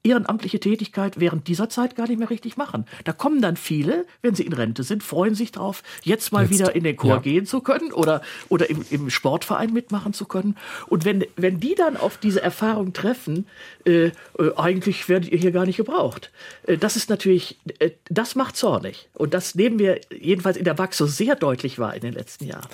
ehrenamtliche 0.07 0.61
Tätigkeit 0.61 1.19
während 1.19 1.49
dieser 1.49 1.69
Zeit 1.69 1.97
gar 1.97 2.09
nicht 2.09 2.19
mehr 2.19 2.31
richtig 2.31 2.57
machen. 2.57 2.87
Da 3.05 3.13
kommen 3.13 3.43
dann 3.43 3.57
viele, 3.57 4.07
wenn 4.23 4.35
sie 4.35 4.45
in 4.45 4.53
Rente 4.53 4.83
sind, 4.83 5.03
freuen 5.03 5.35
sich 5.35 5.53
drauf, 5.53 5.83
jetzt 6.05 6.33
mal 6.33 6.43
jetzt, 6.43 6.53
wieder 6.53 6.75
in 6.75 6.85
den 6.85 6.97
Chor 6.97 7.17
ja. 7.17 7.19
gehen 7.19 7.47
zu 7.47 7.61
können 7.61 7.93
oder, 7.93 8.23
oder 8.49 8.71
im, 8.71 8.85
im, 8.91 9.11
Sportverein 9.11 9.73
mitmachen 9.73 10.13
zu 10.13 10.25
können. 10.25 10.57
Und 10.87 11.05
wenn, 11.05 11.25
wenn 11.37 11.59
die 11.61 11.75
dann 11.75 11.97
auf 11.97 12.19
diese 12.19 12.41
Erfahrung 12.41 12.93
treffen, 12.93 13.47
äh, 13.85 14.07
äh, 14.07 14.13
eigentlich 14.57 15.09
werdet 15.09 15.31
ihr 15.31 15.39
hier 15.39 15.53
gar 15.53 15.67
nicht 15.67 15.77
gebraucht. 15.77 16.31
Äh, 16.67 16.79
das 16.79 16.97
ist 16.97 17.11
natürlich, 17.11 17.59
äh, 17.81 17.91
das 18.09 18.37
macht 18.37 18.57
zornig. 18.57 19.09
Und 19.15 19.35
das 19.35 19.55
nehmen 19.55 19.79
wir 19.79 20.01
jedenfalls 20.17 20.57
in 20.57 20.65
der 20.65 20.75
Baxo 20.75 21.07
sehr 21.07 21.35
deutlich 21.35 21.79
wahr 21.79 21.95
in 21.95 22.03
den 22.03 22.15
letzten 22.15 22.47
Jahren. 22.47 22.69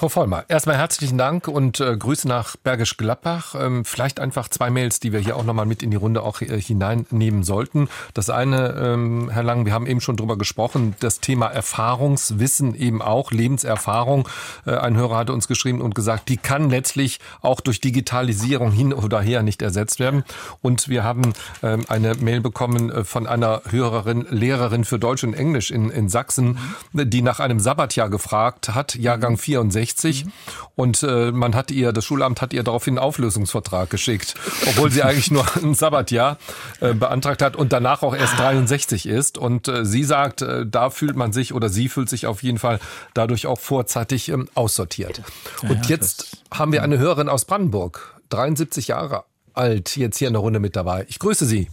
Frau 0.00 0.08
Vollmer, 0.08 0.46
erstmal 0.48 0.78
herzlichen 0.78 1.18
Dank 1.18 1.46
und 1.46 1.78
äh, 1.78 1.94
Grüße 1.94 2.26
nach 2.26 2.56
Bergisch 2.56 2.96
Gladbach. 2.96 3.54
Ähm, 3.54 3.84
vielleicht 3.84 4.18
einfach 4.18 4.48
zwei 4.48 4.70
Mails, 4.70 4.98
die 4.98 5.12
wir 5.12 5.20
hier 5.20 5.36
auch 5.36 5.44
nochmal 5.44 5.66
mit 5.66 5.82
in 5.82 5.90
die 5.90 5.98
Runde 5.98 6.22
auch 6.22 6.40
äh, 6.40 6.58
hineinnehmen 6.58 7.42
sollten. 7.42 7.90
Das 8.14 8.30
eine, 8.30 8.70
ähm, 8.82 9.28
Herr 9.30 9.42
Lang, 9.42 9.66
wir 9.66 9.74
haben 9.74 9.86
eben 9.86 10.00
schon 10.00 10.16
drüber 10.16 10.38
gesprochen, 10.38 10.94
das 11.00 11.20
Thema 11.20 11.48
Erfahrungswissen 11.48 12.74
eben 12.76 13.02
auch, 13.02 13.30
Lebenserfahrung. 13.30 14.26
Äh, 14.64 14.76
ein 14.76 14.96
Hörer 14.96 15.18
hatte 15.18 15.34
uns 15.34 15.48
geschrieben 15.48 15.82
und 15.82 15.94
gesagt, 15.94 16.30
die 16.30 16.38
kann 16.38 16.70
letztlich 16.70 17.20
auch 17.42 17.60
durch 17.60 17.82
Digitalisierung 17.82 18.72
hin 18.72 18.94
oder 18.94 19.20
her 19.20 19.42
nicht 19.42 19.60
ersetzt 19.60 20.00
werden. 20.00 20.24
Und 20.62 20.88
wir 20.88 21.04
haben 21.04 21.34
ähm, 21.62 21.84
eine 21.88 22.14
Mail 22.14 22.40
bekommen 22.40 22.90
äh, 22.90 23.04
von 23.04 23.26
einer 23.26 23.60
Hörerin, 23.68 24.26
Lehrerin 24.30 24.86
für 24.86 24.98
Deutsch 24.98 25.24
und 25.24 25.34
Englisch 25.34 25.70
in, 25.70 25.90
in 25.90 26.08
Sachsen, 26.08 26.56
die 26.94 27.20
nach 27.20 27.38
einem 27.38 27.60
Sabbatjahr 27.60 28.08
gefragt 28.08 28.74
hat, 28.74 28.94
Jahrgang 28.94 29.36
64 29.36 29.89
60 29.90 30.24
mhm. 30.24 30.32
und 30.76 31.02
äh, 31.02 31.32
man 31.32 31.54
hat 31.54 31.70
ihr, 31.70 31.92
das 31.92 32.04
Schulamt 32.04 32.40
hat 32.40 32.52
ihr 32.52 32.62
daraufhin 32.62 32.98
einen 32.98 33.04
Auflösungsvertrag 33.04 33.90
geschickt, 33.90 34.34
obwohl 34.68 34.90
sie 34.90 35.02
eigentlich 35.02 35.30
nur 35.30 35.44
ein 35.56 35.74
Sabbatjahr 35.74 36.38
äh, 36.80 36.94
beantragt 36.94 37.42
hat 37.42 37.56
und 37.56 37.72
danach 37.72 38.02
auch 38.02 38.14
erst 38.14 38.38
63 38.38 39.06
ist. 39.06 39.38
Und 39.38 39.68
äh, 39.68 39.84
sie 39.84 40.04
sagt, 40.04 40.42
äh, 40.42 40.66
da 40.66 40.90
fühlt 40.90 41.16
man 41.16 41.32
sich 41.32 41.54
oder 41.54 41.68
sie 41.68 41.88
fühlt 41.88 42.08
sich 42.08 42.26
auf 42.26 42.42
jeden 42.42 42.58
Fall 42.58 42.80
dadurch 43.14 43.46
auch 43.46 43.58
vorzeitig 43.58 44.28
ähm, 44.28 44.48
aussortiert. 44.54 45.22
Und 45.62 45.88
jetzt 45.88 46.42
haben 46.52 46.72
wir 46.72 46.82
eine 46.82 46.98
Hörerin 46.98 47.28
aus 47.28 47.44
Brandenburg, 47.44 48.20
73 48.30 48.88
Jahre 48.88 49.24
alt, 49.54 49.96
jetzt 49.96 50.18
hier 50.18 50.28
in 50.28 50.34
der 50.34 50.40
Runde 50.40 50.60
mit 50.60 50.76
dabei. 50.76 51.06
Ich 51.08 51.18
grüße 51.18 51.44
Sie. 51.44 51.68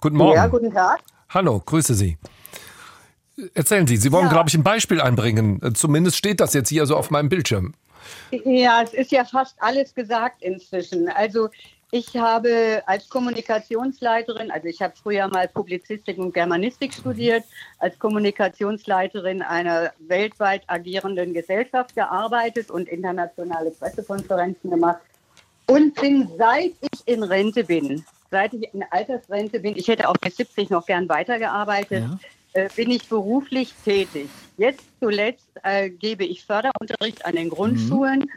Guten 0.00 0.16
Morgen. 0.16 0.36
Ja, 0.36 0.46
guten 0.46 0.72
Tag. 0.72 1.00
Hallo, 1.28 1.62
grüße 1.64 1.94
Sie. 1.94 2.18
Erzählen 3.54 3.86
Sie, 3.86 3.96
Sie 3.96 4.12
wollen, 4.12 4.26
ja. 4.26 4.32
glaube 4.32 4.48
ich, 4.48 4.54
ein 4.54 4.62
Beispiel 4.62 5.00
einbringen. 5.00 5.60
Zumindest 5.74 6.16
steht 6.16 6.40
das 6.40 6.54
jetzt 6.54 6.68
hier 6.68 6.86
so 6.86 6.96
auf 6.96 7.10
meinem 7.10 7.28
Bildschirm. 7.28 7.74
Ja, 8.30 8.82
es 8.82 8.94
ist 8.94 9.12
ja 9.12 9.24
fast 9.24 9.56
alles 9.60 9.94
gesagt 9.94 10.42
inzwischen. 10.42 11.08
Also 11.08 11.50
ich 11.92 12.16
habe 12.16 12.82
als 12.86 13.08
Kommunikationsleiterin, 13.08 14.50
also 14.50 14.66
ich 14.66 14.82
habe 14.82 14.94
früher 15.00 15.28
mal 15.28 15.46
Publizistik 15.48 16.18
und 16.18 16.34
Germanistik 16.34 16.92
studiert, 16.92 17.44
als 17.78 17.98
Kommunikationsleiterin 17.98 19.40
einer 19.42 19.92
weltweit 20.00 20.62
agierenden 20.66 21.32
Gesellschaft 21.32 21.94
gearbeitet 21.94 22.70
und 22.70 22.88
internationale 22.88 23.70
Pressekonferenzen 23.70 24.70
gemacht 24.70 25.00
und 25.66 25.94
bin 25.94 26.28
seit 26.36 26.72
ich 26.80 27.06
in 27.06 27.22
Rente 27.22 27.64
bin, 27.64 28.04
seit 28.32 28.54
ich 28.54 28.74
in 28.74 28.84
Altersrente 28.90 29.60
bin, 29.60 29.76
ich 29.76 29.86
hätte 29.86 30.08
auch 30.08 30.16
bis 30.16 30.36
70 30.36 30.70
noch 30.70 30.86
gern 30.86 31.08
weitergearbeitet, 31.08 32.02
ja. 32.02 32.18
Äh, 32.56 32.70
bin 32.74 32.90
ich 32.90 33.06
beruflich 33.06 33.74
tätig. 33.84 34.30
Jetzt 34.56 34.82
zuletzt 34.98 35.50
äh, 35.62 35.90
gebe 35.90 36.24
ich 36.24 36.46
Förderunterricht 36.46 37.26
an 37.26 37.36
den 37.36 37.50
Grundschulen. 37.50 38.20
Mhm. 38.20 38.30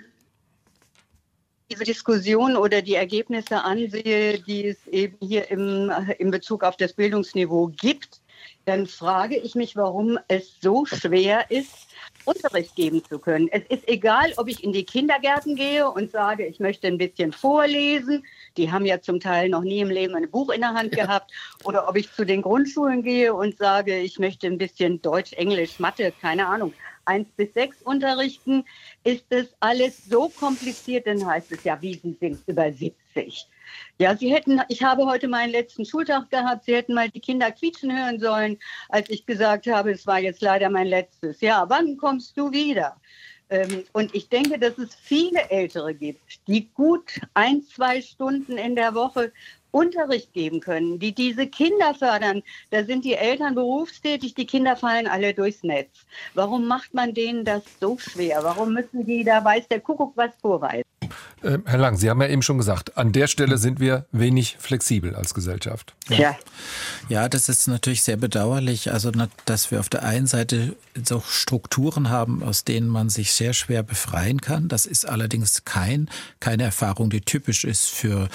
Diese 1.72 1.86
Diskussion 1.86 2.58
oder 2.58 2.82
die 2.82 2.96
Ergebnisse 2.96 3.64
ansehe, 3.64 4.40
die 4.40 4.68
es 4.68 4.88
eben 4.88 5.16
hier 5.22 5.50
im, 5.50 5.90
in 6.18 6.32
Bezug 6.32 6.66
auf 6.66 6.76
das 6.76 6.92
Bildungsniveau 6.94 7.68
gibt, 7.68 8.20
dann 8.66 8.88
frage 8.88 9.38
ich 9.38 9.56
mich, 9.56 9.78
warum 9.78 10.20
es 10.28 10.60
so 10.60 10.86
schwer 10.86 11.50
ist, 11.50 11.89
Unterricht 12.30 12.76
geben 12.76 13.04
zu 13.04 13.18
können. 13.18 13.50
Es 13.52 13.64
ist 13.70 13.88
egal, 13.88 14.34
ob 14.38 14.48
ich 14.48 14.64
in 14.64 14.72
die 14.72 14.86
Kindergärten 14.86 15.56
gehe 15.56 15.90
und 15.90 16.12
sage, 16.12 16.46
ich 16.46 16.60
möchte 16.60 16.86
ein 16.86 17.00
bisschen 17.00 17.32
vorlesen. 17.32 18.24
Die 18.56 18.72
haben 18.72 18.86
ja 18.86 19.02
zum 19.02 19.20
Teil 19.20 19.50
noch 19.50 19.64
nie 19.64 19.80
im 19.80 19.90
Leben 19.90 20.14
ein 20.14 20.30
Buch 20.30 20.52
in 20.52 20.62
der 20.62 20.76
Hand 20.76 20.92
gehabt. 20.92 21.32
Oder 21.64 21.90
ob 21.90 21.98
ich 21.98 22.12
zu 22.14 22.26
den 22.26 22.44
Grundschulen 22.44 23.02
gehe 23.02 23.34
und 23.34 23.58
sage, 23.58 23.98
ich 23.98 24.20
möchte 24.20 24.46
ein 24.46 24.60
bisschen 24.60 25.02
Deutsch, 25.02 25.34
Englisch, 25.34 25.80
Mathe, 25.80 26.14
keine 26.22 26.46
Ahnung, 26.46 26.74
eins 27.06 27.28
bis 27.36 27.52
sechs 27.56 27.82
unterrichten. 27.82 28.64
Ist 29.04 29.26
das 29.30 29.48
alles 29.60 30.06
so 30.06 30.30
kompliziert, 30.30 31.08
dann 31.08 31.26
heißt 31.26 31.52
es 31.52 31.64
ja, 31.64 31.82
wie 31.82 31.96
Sie 31.96 32.16
sind 32.20 32.40
über 32.46 32.72
70. 32.72 33.48
Ja, 33.98 34.16
Sie 34.16 34.34
hätten, 34.34 34.62
ich 34.70 34.84
habe 34.84 35.06
heute 35.06 35.28
meinen 35.28 35.52
letzten 35.52 35.86
Schultag 35.86 36.30
gehabt. 36.30 36.66
Sie 36.66 36.76
hätten 36.76 36.94
mal 36.94 37.10
die 37.10 37.20
Kinder 37.20 37.52
quietschen 37.52 37.96
hören 37.96 38.20
sollen, 38.20 38.58
als 38.90 39.10
ich 39.10 39.26
gesagt 39.26 39.68
habe, 39.68 39.92
es 39.92 40.08
war 40.08 40.20
jetzt 40.20 40.42
leider 40.42 40.70
mein 40.70 40.88
letztes. 40.88 41.42
Ja, 41.42 41.66
wann 41.68 41.98
kommst 41.98 42.38
du 42.38 42.52
wieder? 42.52 42.96
Ähm, 43.50 43.84
und 43.94 44.14
ich 44.14 44.30
denke, 44.30 44.60
dass 44.60 44.78
es 44.78 44.94
viele 44.96 45.50
Ältere 45.50 45.94
gibt, 45.94 46.48
die 46.48 46.70
gut 46.74 47.20
ein, 47.34 47.64
zwei 47.64 48.02
Stunden 48.02 48.58
in 48.58 48.76
der 48.76 48.94
Woche 48.94 49.32
Unterricht 49.72 50.34
geben 50.34 50.60
können, 50.62 51.00
die 51.00 51.14
diese 51.14 51.48
Kinder 51.48 51.94
fördern. 51.94 52.42
Da 52.72 52.84
sind 52.84 53.06
die 53.06 53.14
Eltern 53.14 53.56
berufstätig, 53.56 54.34
die 54.34 54.46
Kinder 54.46 54.76
fallen 54.76 55.08
alle 55.08 55.34
durchs 55.34 55.64
Netz. 55.64 56.06
Warum 56.34 56.68
macht 56.68 56.94
man 56.94 57.14
denen 57.14 57.46
das 57.46 57.64
so 57.80 57.98
schwer? 57.98 58.44
Warum 58.44 58.74
müssen 58.74 59.06
die, 59.06 59.24
da 59.24 59.44
weiß 59.44 59.68
der 59.68 59.80
Kuckuck 59.82 60.14
was 60.16 60.32
vorweisen? 60.42 60.86
Äh, 61.42 61.60
Herr 61.66 61.78
Lang, 61.78 61.98
Sie 61.98 62.10
haben 62.10 62.22
ja 62.22 62.28
eben 62.28 62.42
schon 62.42 62.58
gesagt, 62.58 62.98
an 62.98 63.12
der 63.12 63.28
Stelle 63.28 63.58
sind 63.58 63.80
wir 63.80 64.06
wenig 64.12 64.58
flexibel 64.60 65.16
als 65.16 65.34
Gesellschaft. 65.34 65.96
Ja. 66.10 66.38
Ja, 67.08 67.30
das 67.30 67.50
ist 67.50 67.68
natürlich 67.68 68.04
sehr 68.04 68.18
bedauerlich. 68.18 68.92
Also, 68.92 69.12
dass 69.46 69.72
wir 69.72 69.80
auf 69.80 69.90
der 69.90 70.04
einen 70.04 70.28
Seite 70.28 70.76
so 71.04 71.22
Strukturen 71.28 72.10
haben, 72.10 72.44
aus 72.44 72.64
denen 72.64 72.88
man 72.88 73.10
sich 73.10 73.34
sehr 73.34 73.54
schwer 73.54 73.84
befreien 73.84 74.42
kann. 74.42 74.68
Das 74.68 74.86
ist 74.86 75.08
allerdings 75.08 75.66
kein, 75.66 76.10
keine 76.40 76.64
Erfahrung, 76.64 77.10
die 77.10 77.22
typisch 77.22 77.64
ist 77.64 77.88
für 77.88 78.30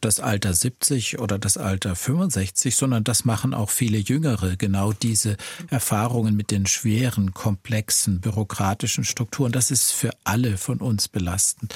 das 0.00 0.20
Alter 0.20 0.54
70 0.54 1.18
oder 1.18 1.38
das 1.38 1.56
Alter 1.56 1.94
65, 1.94 2.74
sondern 2.74 3.04
das 3.04 3.24
machen 3.24 3.54
auch 3.54 3.70
viele 3.70 3.98
Jüngere, 3.98 4.56
genau 4.56 4.92
diese 4.92 5.36
Erfahrungen 5.68 6.36
mit 6.36 6.50
den 6.50 6.66
schweren, 6.66 7.34
komplexen, 7.34 8.20
bürokratischen 8.20 9.04
Strukturen. 9.04 9.52
Das 9.52 9.70
ist 9.70 9.92
für 9.92 10.10
alle 10.24 10.56
von 10.56 10.78
uns 10.78 11.08
belastend. 11.08 11.74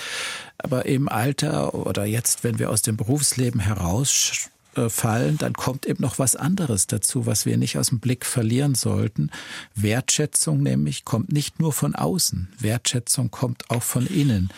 Aber 0.59 0.87
im 0.87 1.09
Alter 1.09 1.75
oder 1.75 2.05
jetzt, 2.05 2.45
wenn 2.45 2.59
wir 2.59 2.71
aus 2.71 2.83
dem 2.83 2.97
Berufsleben 2.97 3.61
heraus 3.61 4.51
fallen, 4.89 5.39
dann 5.39 5.55
kommt 5.55 5.87
eben 5.87 6.03
noch 6.03 6.19
was 6.19 6.37
anderes 6.37 6.87
dazu, 6.87 7.27
was 7.27 7.47
wir 7.47 7.57
nicht 7.57 7.79
aus 7.79 7.89
dem 7.89 8.01
Blick 8.01 8.25
verlieren 8.27 8.75
sollten. 8.75 9.31
Wertschätzung 9.75 10.63
nämlich 10.63 11.05
kommt 11.05 11.33
nicht 11.33 11.61
nur 11.61 11.73
von 11.73 11.95
außen. 11.95 12.49
Wertschätzung 12.59 13.31
kommt 13.31 13.71
auch 13.71 13.83
von 13.83 14.07
innen. 14.07 14.51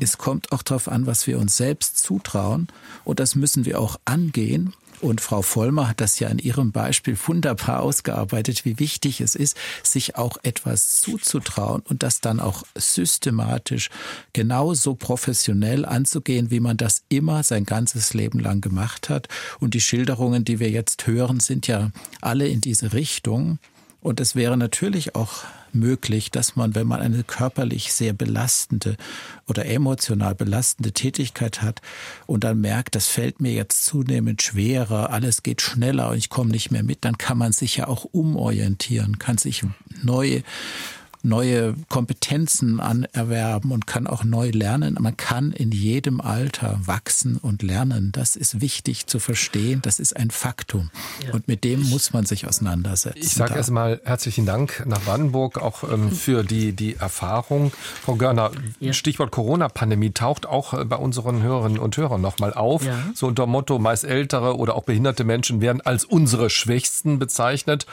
Es 0.00 0.18
kommt 0.18 0.52
auch 0.52 0.62
darauf 0.62 0.88
an, 0.88 1.06
was 1.06 1.26
wir 1.26 1.38
uns 1.38 1.56
selbst 1.56 1.98
zutrauen. 1.98 2.68
Und 3.04 3.20
das 3.20 3.34
müssen 3.34 3.64
wir 3.64 3.80
auch 3.80 3.98
angehen. 4.04 4.74
Und 5.00 5.20
Frau 5.20 5.42
Vollmer 5.42 5.88
hat 5.88 6.00
das 6.00 6.18
ja 6.18 6.28
in 6.28 6.38
ihrem 6.38 6.72
Beispiel 6.72 7.16
wunderbar 7.26 7.80
ausgearbeitet, 7.80 8.64
wie 8.64 8.78
wichtig 8.78 9.20
es 9.20 9.34
ist, 9.34 9.56
sich 9.82 10.16
auch 10.16 10.36
etwas 10.42 11.00
zuzutrauen 11.00 11.82
und 11.88 12.02
das 12.02 12.20
dann 12.20 12.38
auch 12.38 12.64
systematisch 12.74 13.88
genauso 14.32 14.94
professionell 14.94 15.86
anzugehen, 15.86 16.50
wie 16.50 16.60
man 16.60 16.76
das 16.76 17.02
immer 17.08 17.42
sein 17.42 17.64
ganzes 17.64 18.12
Leben 18.12 18.38
lang 18.40 18.60
gemacht 18.60 19.08
hat. 19.08 19.28
Und 19.58 19.74
die 19.74 19.80
Schilderungen, 19.80 20.44
die 20.44 20.60
wir 20.60 20.70
jetzt 20.70 21.06
hören, 21.06 21.40
sind 21.40 21.66
ja 21.66 21.90
alle 22.20 22.48
in 22.48 22.60
diese 22.60 22.92
Richtung. 22.92 23.58
Und 24.02 24.20
es 24.20 24.34
wäre 24.34 24.56
natürlich 24.56 25.14
auch 25.14 25.44
möglich, 25.74 26.30
dass 26.30 26.56
man, 26.56 26.74
wenn 26.74 26.86
man 26.86 27.00
eine 27.00 27.22
körperlich 27.22 27.92
sehr 27.92 28.12
belastende 28.12 28.96
oder 29.48 29.66
emotional 29.66 30.34
belastende 30.34 30.92
Tätigkeit 30.92 31.62
hat 31.62 31.80
und 32.26 32.44
dann 32.44 32.60
merkt, 32.60 32.94
das 32.94 33.06
fällt 33.06 33.40
mir 33.40 33.52
jetzt 33.52 33.84
zunehmend 33.84 34.42
schwerer, 34.42 35.10
alles 35.10 35.42
geht 35.42 35.62
schneller 35.62 36.10
und 36.10 36.18
ich 36.18 36.30
komme 36.30 36.50
nicht 36.50 36.70
mehr 36.70 36.82
mit, 36.82 37.04
dann 37.04 37.18
kann 37.18 37.38
man 37.38 37.52
sich 37.52 37.76
ja 37.76 37.88
auch 37.88 38.04
umorientieren, 38.04 39.18
kann 39.18 39.38
sich 39.38 39.64
neue 40.02 40.42
neue 41.22 41.74
Kompetenzen 41.88 42.80
anerwerben 42.80 43.72
und 43.72 43.86
kann 43.86 44.06
auch 44.06 44.24
neu 44.24 44.50
lernen. 44.50 44.96
Man 44.98 45.16
kann 45.16 45.52
in 45.52 45.70
jedem 45.72 46.20
Alter 46.20 46.80
wachsen 46.84 47.36
und 47.36 47.62
lernen. 47.62 48.12
Das 48.12 48.36
ist 48.36 48.60
wichtig 48.60 49.06
zu 49.06 49.18
verstehen. 49.18 49.80
Das 49.82 50.00
ist 50.00 50.16
ein 50.16 50.30
Faktum. 50.30 50.90
Ja. 51.24 51.34
Und 51.34 51.48
mit 51.48 51.64
dem 51.64 51.88
muss 51.90 52.12
man 52.12 52.26
sich 52.26 52.46
auseinandersetzen. 52.46 53.18
Ich 53.20 53.34
sage 53.34 53.54
erstmal 53.54 54.00
herzlichen 54.04 54.46
Dank 54.46 54.84
nach 54.86 55.00
Brandenburg 55.02 55.58
auch 55.58 55.84
ähm, 55.84 56.10
für 56.12 56.44
die, 56.44 56.72
die 56.72 56.96
Erfahrung. 56.96 57.72
Frau 58.02 58.16
Görner, 58.16 58.50
ja. 58.80 58.92
Stichwort 58.92 59.30
Corona-Pandemie 59.30 60.10
taucht 60.12 60.46
auch 60.46 60.74
äh, 60.74 60.84
bei 60.84 60.96
unseren 60.96 61.42
Hörerinnen 61.42 61.78
und 61.78 61.96
Hörern 61.96 62.20
nochmal 62.20 62.54
auf. 62.54 62.84
Ja. 62.84 62.98
So 63.14 63.26
unter 63.26 63.46
Motto, 63.46 63.78
meist 63.78 64.04
ältere 64.04 64.56
oder 64.56 64.74
auch 64.74 64.84
behinderte 64.84 65.24
Menschen 65.24 65.60
werden 65.60 65.80
als 65.80 66.04
unsere 66.04 66.50
Schwächsten 66.50 67.18
bezeichnet. 67.18 67.86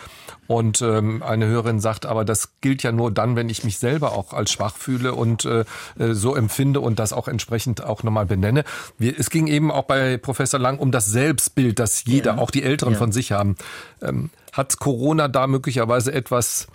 Und 0.47 0.81
ähm, 0.81 1.21
eine 1.23 1.45
Hörerin 1.47 1.79
sagt 1.79 2.05
aber, 2.05 2.25
das 2.25 2.59
gilt 2.61 2.83
ja 2.83 2.91
nur 2.91 3.11
dann, 3.11 3.35
wenn 3.35 3.49
ich 3.49 3.63
mich 3.63 3.77
selber 3.77 4.13
auch 4.13 4.33
als 4.33 4.51
schwach 4.51 4.77
fühle 4.77 5.13
und 5.13 5.45
äh, 5.45 5.65
äh, 5.99 6.13
so 6.13 6.35
empfinde 6.35 6.79
und 6.79 6.99
das 6.99 7.13
auch 7.13 7.27
entsprechend 7.27 7.83
auch 7.83 8.03
nochmal 8.03 8.25
benenne. 8.25 8.63
Wir, 8.97 9.17
es 9.19 9.29
ging 9.29 9.47
eben 9.47 9.71
auch 9.71 9.83
bei 9.83 10.17
Professor 10.17 10.59
Lang 10.59 10.79
um 10.79 10.91
das 10.91 11.07
Selbstbild, 11.07 11.79
das 11.79 12.05
jeder, 12.05 12.35
ja. 12.35 12.37
auch 12.37 12.51
die 12.51 12.63
Älteren 12.63 12.93
ja. 12.93 12.99
von 12.99 13.11
sich 13.11 13.31
haben. 13.31 13.55
Ähm, 14.01 14.29
hat 14.53 14.79
Corona 14.79 15.27
da 15.27 15.47
möglicherweise 15.47 16.13
etwas 16.13 16.67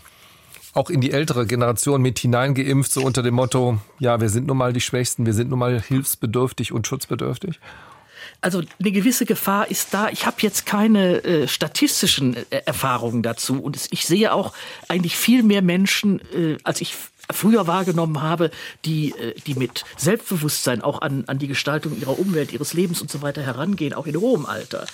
auch 0.74 0.88
in 0.88 1.00
die 1.00 1.12
ältere 1.12 1.46
Generation 1.46 2.00
mit 2.00 2.18
hineingeimpft, 2.18 2.92
so 2.92 3.02
unter 3.02 3.22
dem 3.22 3.34
Motto, 3.34 3.78
ja, 3.98 4.20
wir 4.20 4.30
sind 4.30 4.46
nun 4.46 4.56
mal 4.56 4.72
die 4.72 4.80
Schwächsten, 4.80 5.26
wir 5.26 5.34
sind 5.34 5.50
nun 5.50 5.58
mal 5.58 5.80
hilfsbedürftig 5.80 6.72
und 6.72 6.86
schutzbedürftig? 6.86 7.60
Also 8.42 8.60
eine 8.80 8.92
gewisse 8.92 9.24
Gefahr 9.24 9.70
ist 9.70 9.94
da. 9.94 10.08
Ich 10.10 10.26
habe 10.26 10.36
jetzt 10.40 10.66
keine 10.66 11.24
äh, 11.24 11.48
statistischen 11.48 12.36
äh, 12.36 12.62
Erfahrungen 12.66 13.22
dazu 13.22 13.62
und 13.62 13.76
es, 13.76 13.88
ich 13.90 14.04
sehe 14.04 14.32
auch 14.32 14.52
eigentlich 14.88 15.16
viel 15.16 15.42
mehr 15.44 15.62
Menschen, 15.62 16.20
äh, 16.34 16.58
als 16.64 16.80
ich 16.80 16.94
früher 17.30 17.66
wahrgenommen 17.66 18.20
habe, 18.20 18.50
die, 18.84 19.12
äh, 19.12 19.34
die 19.46 19.54
mit 19.54 19.84
Selbstbewusstsein 19.96 20.82
auch 20.82 21.02
an, 21.02 21.24
an 21.28 21.38
die 21.38 21.46
Gestaltung 21.46 21.98
ihrer 21.98 22.18
Umwelt, 22.18 22.52
ihres 22.52 22.74
Lebens 22.74 23.00
und 23.00 23.10
so 23.10 23.22
weiter 23.22 23.42
herangehen, 23.42 23.94
auch 23.94 24.06
in 24.06 24.16
hohem 24.16 24.46
Alter. 24.46 24.86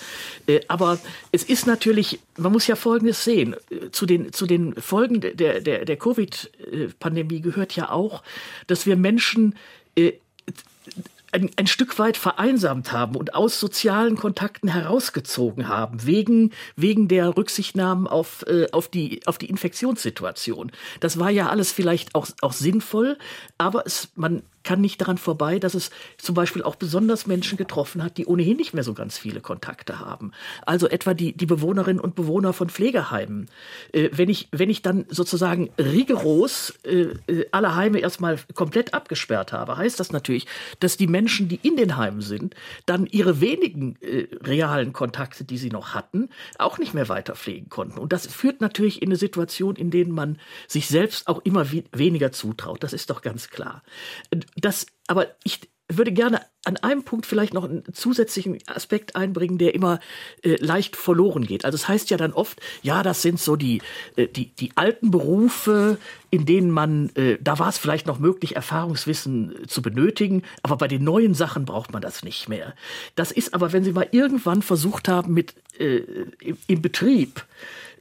Äh, 0.46 0.60
aber 0.68 0.98
es 1.32 1.42
ist 1.42 1.66
natürlich, 1.66 2.20
man 2.36 2.52
muss 2.52 2.66
ja 2.66 2.76
Folgendes 2.76 3.24
sehen, 3.24 3.56
äh, 3.70 3.90
zu 3.90 4.06
den, 4.06 4.32
zu 4.32 4.46
den 4.46 4.74
Folgen 4.74 5.20
der, 5.20 5.60
der, 5.60 5.84
der 5.86 5.96
Covid-Pandemie 5.96 7.40
gehört 7.40 7.74
ja 7.76 7.90
auch, 7.90 8.22
dass 8.66 8.86
wir 8.86 8.96
Menschen 8.96 9.54
ein, 11.32 11.50
ein 11.56 11.66
Stück 11.66 11.98
weit 11.98 12.16
vereinsamt 12.16 12.92
haben 12.92 13.16
und 13.16 13.34
aus 13.34 13.60
sozialen 13.60 14.16
Kontakten 14.16 14.68
herausgezogen 14.68 15.68
haben, 15.68 16.06
wegen, 16.06 16.52
wegen 16.76 17.08
der 17.08 17.36
Rücksichtnahmen 17.36 18.06
auf, 18.06 18.44
äh, 18.46 18.66
auf, 18.72 18.88
die, 18.88 19.26
auf 19.26 19.38
die 19.38 19.48
Infektionssituation. 19.48 20.72
Das 21.00 21.18
war 21.18 21.30
ja 21.30 21.48
alles 21.48 21.72
vielleicht 21.72 22.14
auch, 22.14 22.26
auch 22.40 22.52
sinnvoll, 22.52 23.18
aber 23.58 23.84
es, 23.86 24.08
man, 24.14 24.42
kann 24.64 24.80
nicht 24.80 25.00
daran 25.00 25.18
vorbei, 25.18 25.58
dass 25.58 25.74
es 25.74 25.90
zum 26.16 26.34
Beispiel 26.34 26.62
auch 26.62 26.76
besonders 26.76 27.26
Menschen 27.26 27.56
getroffen 27.56 28.02
hat, 28.02 28.16
die 28.16 28.26
ohnehin 28.26 28.56
nicht 28.56 28.74
mehr 28.74 28.84
so 28.84 28.94
ganz 28.94 29.18
viele 29.18 29.40
Kontakte 29.40 30.00
haben. 30.00 30.32
Also 30.66 30.88
etwa 30.88 31.14
die, 31.14 31.36
die 31.36 31.46
Bewohnerinnen 31.46 32.00
und 32.00 32.14
Bewohner 32.14 32.52
von 32.52 32.68
Pflegeheimen. 32.68 33.48
Äh, 33.92 34.10
wenn, 34.12 34.28
ich, 34.28 34.48
wenn 34.52 34.70
ich 34.70 34.82
dann 34.82 35.06
sozusagen 35.08 35.70
rigoros 35.78 36.74
äh, 36.84 37.14
äh, 37.26 37.46
alle 37.52 37.76
Heime 37.76 37.98
erstmal 37.98 38.38
komplett 38.54 38.94
abgesperrt 38.94 39.52
habe, 39.52 39.76
heißt 39.76 40.00
das 40.00 40.12
natürlich, 40.12 40.46
dass 40.80 40.96
die 40.96 41.06
Menschen, 41.06 41.48
die 41.48 41.60
in 41.62 41.76
den 41.76 41.96
Heimen 41.96 42.20
sind, 42.20 42.54
dann 42.86 43.06
ihre 43.06 43.40
wenigen 43.40 43.96
äh, 44.00 44.28
realen 44.42 44.92
Kontakte, 44.92 45.44
die 45.44 45.58
sie 45.58 45.70
noch 45.70 45.94
hatten, 45.94 46.28
auch 46.58 46.78
nicht 46.78 46.94
mehr 46.94 47.08
weiter 47.08 47.34
pflegen 47.36 47.68
konnten. 47.68 47.98
Und 47.98 48.12
das 48.12 48.26
führt 48.26 48.60
natürlich 48.60 49.02
in 49.02 49.08
eine 49.08 49.16
Situation, 49.16 49.76
in 49.76 49.90
der 49.90 50.06
man 50.06 50.38
sich 50.66 50.86
selbst 50.86 51.28
auch 51.28 51.40
immer 51.44 51.66
weniger 51.92 52.32
zutraut. 52.32 52.82
Das 52.82 52.92
ist 52.92 53.10
doch 53.10 53.22
ganz 53.22 53.50
klar 53.50 53.82
das, 54.56 54.86
aber 55.06 55.28
ich 55.44 55.60
würde 55.90 56.12
gerne 56.12 56.42
an 56.64 56.76
einem 56.76 57.02
Punkt 57.02 57.24
vielleicht 57.24 57.54
noch 57.54 57.64
einen 57.64 57.82
zusätzlichen 57.94 58.58
Aspekt 58.66 59.16
einbringen, 59.16 59.56
der 59.56 59.74
immer 59.74 60.00
äh, 60.42 60.56
leicht 60.56 60.96
verloren 60.96 61.46
geht. 61.46 61.64
Also 61.64 61.76
es 61.76 61.88
heißt 61.88 62.10
ja 62.10 62.18
dann 62.18 62.34
oft, 62.34 62.60
ja, 62.82 63.02
das 63.02 63.22
sind 63.22 63.40
so 63.40 63.56
die, 63.56 63.80
äh, 64.16 64.26
die, 64.26 64.54
die 64.54 64.72
alten 64.74 65.10
Berufe, 65.10 65.96
in 66.30 66.44
denen 66.44 66.70
man, 66.70 67.08
äh, 67.14 67.38
da 67.40 67.58
war 67.58 67.70
es 67.70 67.78
vielleicht 67.78 68.06
noch 68.06 68.18
möglich, 68.18 68.54
Erfahrungswissen 68.54 69.66
zu 69.66 69.80
benötigen, 69.80 70.42
aber 70.62 70.76
bei 70.76 70.88
den 70.88 71.04
neuen 71.04 71.32
Sachen 71.32 71.64
braucht 71.64 71.92
man 71.92 72.02
das 72.02 72.22
nicht 72.22 72.50
mehr. 72.50 72.74
Das 73.14 73.32
ist 73.32 73.54
aber, 73.54 73.72
wenn 73.72 73.84
Sie 73.84 73.92
mal 73.92 74.08
irgendwann 74.10 74.60
versucht 74.60 75.08
haben, 75.08 75.32
mit 75.32 75.54
äh, 75.78 76.02
im, 76.40 76.58
im 76.66 76.82
Betrieb 76.82 77.46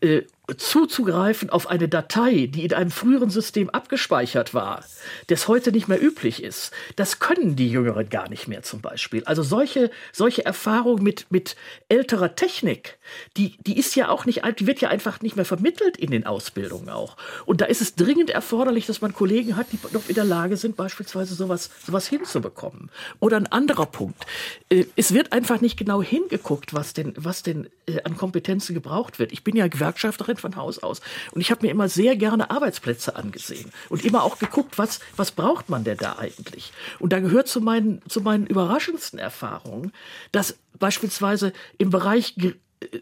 äh, 0.01 0.23
zuzugreifen 0.55 1.49
auf 1.49 1.67
eine 1.67 1.89
Datei, 1.89 2.47
die 2.49 2.63
in 2.63 2.73
einem 2.73 2.91
früheren 2.91 3.29
System 3.29 3.69
abgespeichert 3.69 4.53
war, 4.53 4.83
das 5.27 5.49
heute 5.49 5.73
nicht 5.73 5.89
mehr 5.89 6.01
üblich 6.01 6.41
ist. 6.41 6.71
Das 6.95 7.19
können 7.19 7.57
die 7.57 7.69
Jüngeren 7.69 8.09
gar 8.09 8.29
nicht 8.29 8.47
mehr 8.47 8.63
zum 8.63 8.79
Beispiel. 8.79 9.23
Also 9.25 9.43
solche, 9.43 9.91
solche 10.13 10.45
Erfahrung 10.45 11.03
mit, 11.03 11.25
mit 11.29 11.57
älterer 11.89 12.35
Technik, 12.35 12.97
die, 13.35 13.57
die 13.65 13.77
ist 13.77 13.95
ja 13.95 14.07
auch 14.07 14.25
nicht, 14.25 14.43
die 14.59 14.67
wird 14.67 14.79
ja 14.79 14.87
einfach 14.87 15.21
nicht 15.21 15.35
mehr 15.35 15.45
vermittelt 15.45 15.97
in 15.97 16.11
den 16.11 16.25
Ausbildungen 16.25 16.89
auch. 16.89 17.17
Und 17.45 17.59
da 17.59 17.65
ist 17.65 17.81
es 17.81 17.95
dringend 17.95 18.29
erforderlich, 18.29 18.85
dass 18.85 19.01
man 19.01 19.13
Kollegen 19.13 19.57
hat, 19.57 19.67
die 19.73 19.79
noch 19.91 20.07
in 20.07 20.15
der 20.15 20.23
Lage 20.23 20.55
sind, 20.55 20.77
beispielsweise 20.77 21.35
sowas, 21.35 21.69
sowas 21.85 22.07
hinzubekommen. 22.07 22.89
Oder 23.19 23.35
ein 23.35 23.47
anderer 23.47 23.85
Punkt. 23.85 24.25
Äh, 24.69 24.85
es 24.95 25.13
wird 25.13 25.33
einfach 25.33 25.59
nicht 25.59 25.77
genau 25.77 26.01
hingeguckt, 26.01 26.73
was 26.73 26.93
denn, 26.93 27.13
was 27.17 27.43
denn 27.43 27.67
äh, 27.85 28.01
an 28.03 28.15
Kompetenzen 28.15 28.73
gebraucht 28.73 29.19
wird. 29.19 29.33
Ich 29.33 29.43
bin 29.43 29.57
ja 29.57 29.67
Gewerkschafterin 29.67 30.36
von 30.39 30.55
Haus 30.55 30.79
aus. 30.79 31.01
Und 31.31 31.41
ich 31.41 31.51
habe 31.51 31.65
mir 31.65 31.71
immer 31.71 31.89
sehr 31.89 32.15
gerne 32.15 32.49
Arbeitsplätze 32.49 33.15
angesehen 33.15 33.71
und 33.89 34.05
immer 34.05 34.23
auch 34.23 34.39
geguckt, 34.39 34.77
was, 34.77 34.99
was 35.15 35.31
braucht 35.31 35.69
man 35.69 35.83
denn 35.83 35.97
da 35.97 36.17
eigentlich? 36.17 36.71
Und 36.99 37.13
da 37.13 37.19
gehört 37.19 37.47
zu 37.47 37.61
meinen, 37.61 38.01
zu 38.07 38.21
meinen 38.21 38.47
überraschendsten 38.47 39.19
Erfahrungen, 39.19 39.91
dass 40.31 40.57
beispielsweise 40.79 41.53
im 41.77 41.89
Bereich 41.89 42.35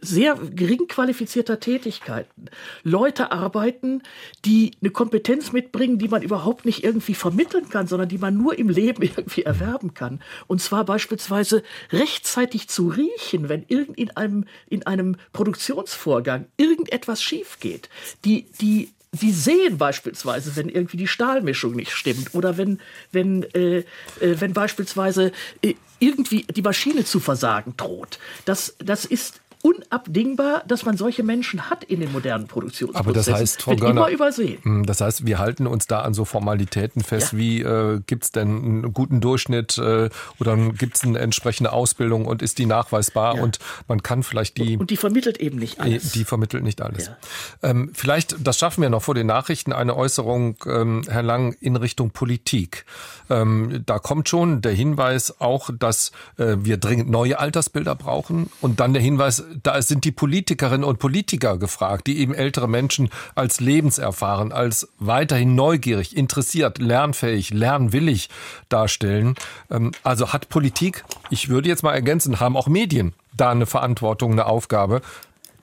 sehr 0.01 0.35
gering 0.35 0.87
qualifizierter 0.87 1.59
Tätigkeiten 1.59 2.45
Leute 2.83 3.31
arbeiten, 3.31 4.01
die 4.45 4.71
eine 4.81 4.91
Kompetenz 4.91 5.51
mitbringen, 5.51 5.97
die 5.97 6.07
man 6.07 6.21
überhaupt 6.21 6.65
nicht 6.65 6.83
irgendwie 6.83 7.13
vermitteln 7.13 7.69
kann, 7.69 7.87
sondern 7.87 8.07
die 8.07 8.17
man 8.17 8.37
nur 8.37 8.57
im 8.57 8.69
Leben 8.69 9.01
irgendwie 9.03 9.43
erwerben 9.43 9.93
kann. 9.93 10.21
Und 10.47 10.61
zwar 10.61 10.85
beispielsweise 10.85 11.63
rechtzeitig 11.91 12.69
zu 12.69 12.87
riechen, 12.87 13.49
wenn 13.49 13.65
irgend 13.67 13.97
in 13.97 14.11
einem, 14.11 14.45
in 14.67 14.85
einem 14.87 15.17
Produktionsvorgang 15.33 16.45
irgendetwas 16.57 17.21
schief 17.21 17.59
geht. 17.59 17.89
Die, 18.23 18.45
die 18.61 18.89
Sie 19.17 19.31
sehen 19.31 19.77
beispielsweise, 19.77 20.57
wenn 20.57 20.67
irgendwie 20.67 20.97
die 20.97 21.07
Stahlmischung 21.07 21.73
nicht 21.73 21.91
stimmt 21.91 22.35
oder 22.35 22.57
wenn, 22.57 22.81
wenn, 23.13 23.43
äh, 23.53 23.77
äh, 23.77 23.83
wenn 24.19 24.51
beispielsweise 24.51 25.31
äh, 25.61 25.75
irgendwie 25.99 26.43
die 26.43 26.61
Maschine 26.61 27.05
zu 27.05 27.21
versagen 27.21 27.75
droht. 27.77 28.19
Das, 28.43 28.75
das 28.79 29.05
ist 29.05 29.39
unabdingbar, 29.65 30.63
dass 30.67 30.85
man 30.85 30.95
solche 30.95 31.23
Menschen 31.23 31.71
hat 31.71 31.83
in 31.83 31.99
den 31.99 32.11
modernen 32.11 32.45
Produktionsprozessen. 32.45 33.09
Aber 33.09 33.13
das 33.13 33.27
heißt, 33.27 33.63
Frau 33.63 33.75
Görner, 33.75 34.07
immer 34.07 34.09
übersehen. 34.11 34.59
Hm, 34.61 34.85
das 34.85 35.01
heißt, 35.01 35.25
wir 35.25 35.39
halten 35.39 35.65
uns 35.65 35.87
da 35.87 36.01
an 36.01 36.13
so 36.13 36.23
Formalitäten 36.23 37.03
fest, 37.03 37.33
ja. 37.33 37.39
wie 37.39 37.61
äh, 37.63 37.99
gibt 38.05 38.25
es 38.25 38.31
denn 38.31 38.57
einen 38.57 38.93
guten 38.93 39.21
Durchschnitt 39.21 39.79
äh, 39.79 40.11
oder 40.39 40.55
gibt 40.77 40.97
es 40.97 41.03
eine 41.03 41.17
entsprechende 41.17 41.73
Ausbildung 41.73 42.27
und 42.27 42.43
ist 42.43 42.59
die 42.59 42.67
nachweisbar 42.67 43.37
ja. 43.37 43.41
und 43.41 43.57
man 43.87 44.03
kann 44.03 44.21
vielleicht 44.21 44.57
die... 44.57 44.75
Und, 44.75 44.81
und, 44.81 44.89
die 44.91 44.97
vermittelt 44.97 45.39
eben 45.39 45.57
nicht 45.57 45.79
alles. 45.79 46.11
Die, 46.11 46.19
die 46.19 46.25
vermittelt 46.25 46.63
nicht 46.63 46.83
alles. 46.83 47.07
Ja. 47.07 47.17
Ähm, 47.63 47.89
vielleicht, 47.95 48.35
das 48.45 48.59
schaffen 48.59 48.83
wir 48.83 48.91
noch 48.91 49.01
vor 49.01 49.15
den 49.15 49.25
Nachrichten, 49.25 49.73
eine 49.73 49.95
Äußerung, 49.95 50.57
ähm, 50.67 51.01
Herr 51.09 51.23
Lang, 51.23 51.55
in 51.59 51.75
Richtung 51.75 52.11
Politik. 52.11 52.85
Ähm, 53.31 53.81
da 53.83 53.97
kommt 53.97 54.29
schon 54.29 54.61
der 54.61 54.73
Hinweis 54.73 55.41
auch, 55.41 55.71
dass 55.75 56.11
äh, 56.37 56.57
wir 56.59 56.77
dringend 56.77 57.09
neue 57.09 57.39
Altersbilder 57.39 57.95
brauchen 57.95 58.51
und 58.61 58.79
dann 58.79 58.93
der 58.93 59.01
Hinweis, 59.01 59.43
da 59.63 59.81
sind 59.81 60.05
die 60.05 60.11
Politikerinnen 60.11 60.83
und 60.83 60.99
Politiker 60.99 61.57
gefragt, 61.57 62.07
die 62.07 62.19
eben 62.19 62.33
ältere 62.33 62.67
Menschen 62.67 63.09
als 63.35 63.59
lebenserfahren, 63.59 64.51
als 64.51 64.87
weiterhin 64.99 65.55
neugierig, 65.55 66.15
interessiert, 66.15 66.77
lernfähig, 66.79 67.51
lernwillig 67.51 68.29
darstellen. 68.69 69.35
Ähm, 69.69 69.91
also 70.03 70.33
hat 70.33 70.49
Politik, 70.49 71.03
ich 71.29 71.49
würde 71.49 71.69
jetzt 71.69 71.83
mal 71.83 71.93
ergänzen, 71.93 72.39
haben 72.39 72.57
auch 72.57 72.67
Medien 72.67 73.13
da 73.35 73.51
eine 73.51 73.65
Verantwortung, 73.65 74.33
eine 74.33 74.45
Aufgabe, 74.45 75.01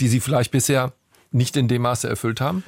die 0.00 0.08
sie 0.08 0.20
vielleicht 0.20 0.50
bisher 0.50 0.92
nicht 1.30 1.56
in 1.56 1.68
dem 1.68 1.82
Maße 1.82 2.08
erfüllt 2.08 2.40
haben? 2.40 2.62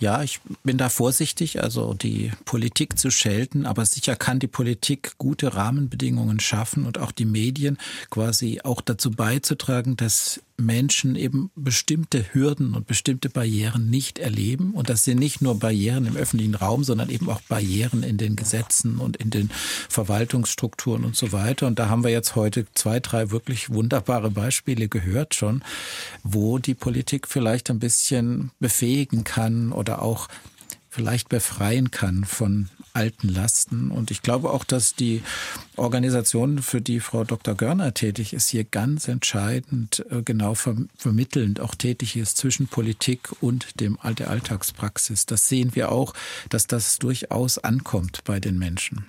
Ja, 0.00 0.22
ich 0.22 0.40
bin 0.64 0.76
da 0.76 0.88
vorsichtig, 0.88 1.62
also 1.62 1.94
die 1.94 2.32
Politik 2.44 2.98
zu 2.98 3.10
schelten, 3.10 3.64
aber 3.64 3.86
sicher 3.86 4.16
kann 4.16 4.40
die 4.40 4.48
Politik 4.48 5.12
gute 5.18 5.54
Rahmenbedingungen 5.54 6.40
schaffen 6.40 6.84
und 6.84 6.98
auch 6.98 7.12
die 7.12 7.24
Medien 7.24 7.78
quasi 8.10 8.60
auch 8.64 8.80
dazu 8.80 9.12
beizutragen, 9.12 9.96
dass 9.96 10.42
Menschen 10.56 11.16
eben 11.16 11.50
bestimmte 11.56 12.32
Hürden 12.32 12.74
und 12.74 12.86
bestimmte 12.86 13.28
Barrieren 13.28 13.90
nicht 13.90 14.18
erleben. 14.18 14.72
Und 14.72 14.88
das 14.88 15.04
sind 15.04 15.18
nicht 15.18 15.42
nur 15.42 15.58
Barrieren 15.58 16.06
im 16.06 16.16
öffentlichen 16.16 16.54
Raum, 16.54 16.84
sondern 16.84 17.10
eben 17.10 17.28
auch 17.28 17.40
Barrieren 17.42 18.02
in 18.02 18.18
den 18.18 18.36
Gesetzen 18.36 18.98
und 18.98 19.16
in 19.16 19.30
den 19.30 19.50
Verwaltungsstrukturen 19.88 21.04
und 21.04 21.16
so 21.16 21.32
weiter. 21.32 21.66
Und 21.66 21.78
da 21.78 21.88
haben 21.88 22.04
wir 22.04 22.10
jetzt 22.10 22.36
heute 22.36 22.66
zwei, 22.74 23.00
drei 23.00 23.30
wirklich 23.30 23.70
wunderbare 23.70 24.30
Beispiele 24.30 24.88
gehört 24.88 25.34
schon, 25.34 25.62
wo 26.22 26.58
die 26.58 26.74
Politik 26.74 27.26
vielleicht 27.26 27.70
ein 27.70 27.80
bisschen 27.80 28.50
befähigen 28.60 29.24
kann 29.24 29.72
oder 29.72 30.02
auch 30.02 30.28
vielleicht 30.88 31.28
befreien 31.28 31.90
kann 31.90 32.24
von 32.24 32.68
alten 32.94 33.28
Lasten. 33.28 33.90
Und 33.90 34.10
ich 34.10 34.22
glaube 34.22 34.50
auch, 34.50 34.64
dass 34.64 34.94
die 34.94 35.22
Organisation, 35.76 36.62
für 36.62 36.80
die 36.80 37.00
Frau 37.00 37.24
Dr. 37.24 37.54
Görner 37.54 37.92
tätig 37.92 38.32
ist, 38.32 38.48
hier 38.48 38.64
ganz 38.64 39.08
entscheidend 39.08 40.04
äh, 40.10 40.22
genau 40.22 40.54
vermittelnd 40.54 41.60
auch 41.60 41.74
tätig 41.74 42.16
ist 42.16 42.38
zwischen 42.38 42.68
Politik 42.68 43.30
und 43.40 43.80
dem, 43.80 43.98
der 44.16 44.30
Alltagspraxis. 44.30 45.26
Das 45.26 45.48
sehen 45.48 45.74
wir 45.74 45.92
auch, 45.92 46.14
dass 46.48 46.66
das 46.66 46.98
durchaus 46.98 47.58
ankommt 47.58 48.22
bei 48.24 48.40
den 48.40 48.58
Menschen. 48.58 49.04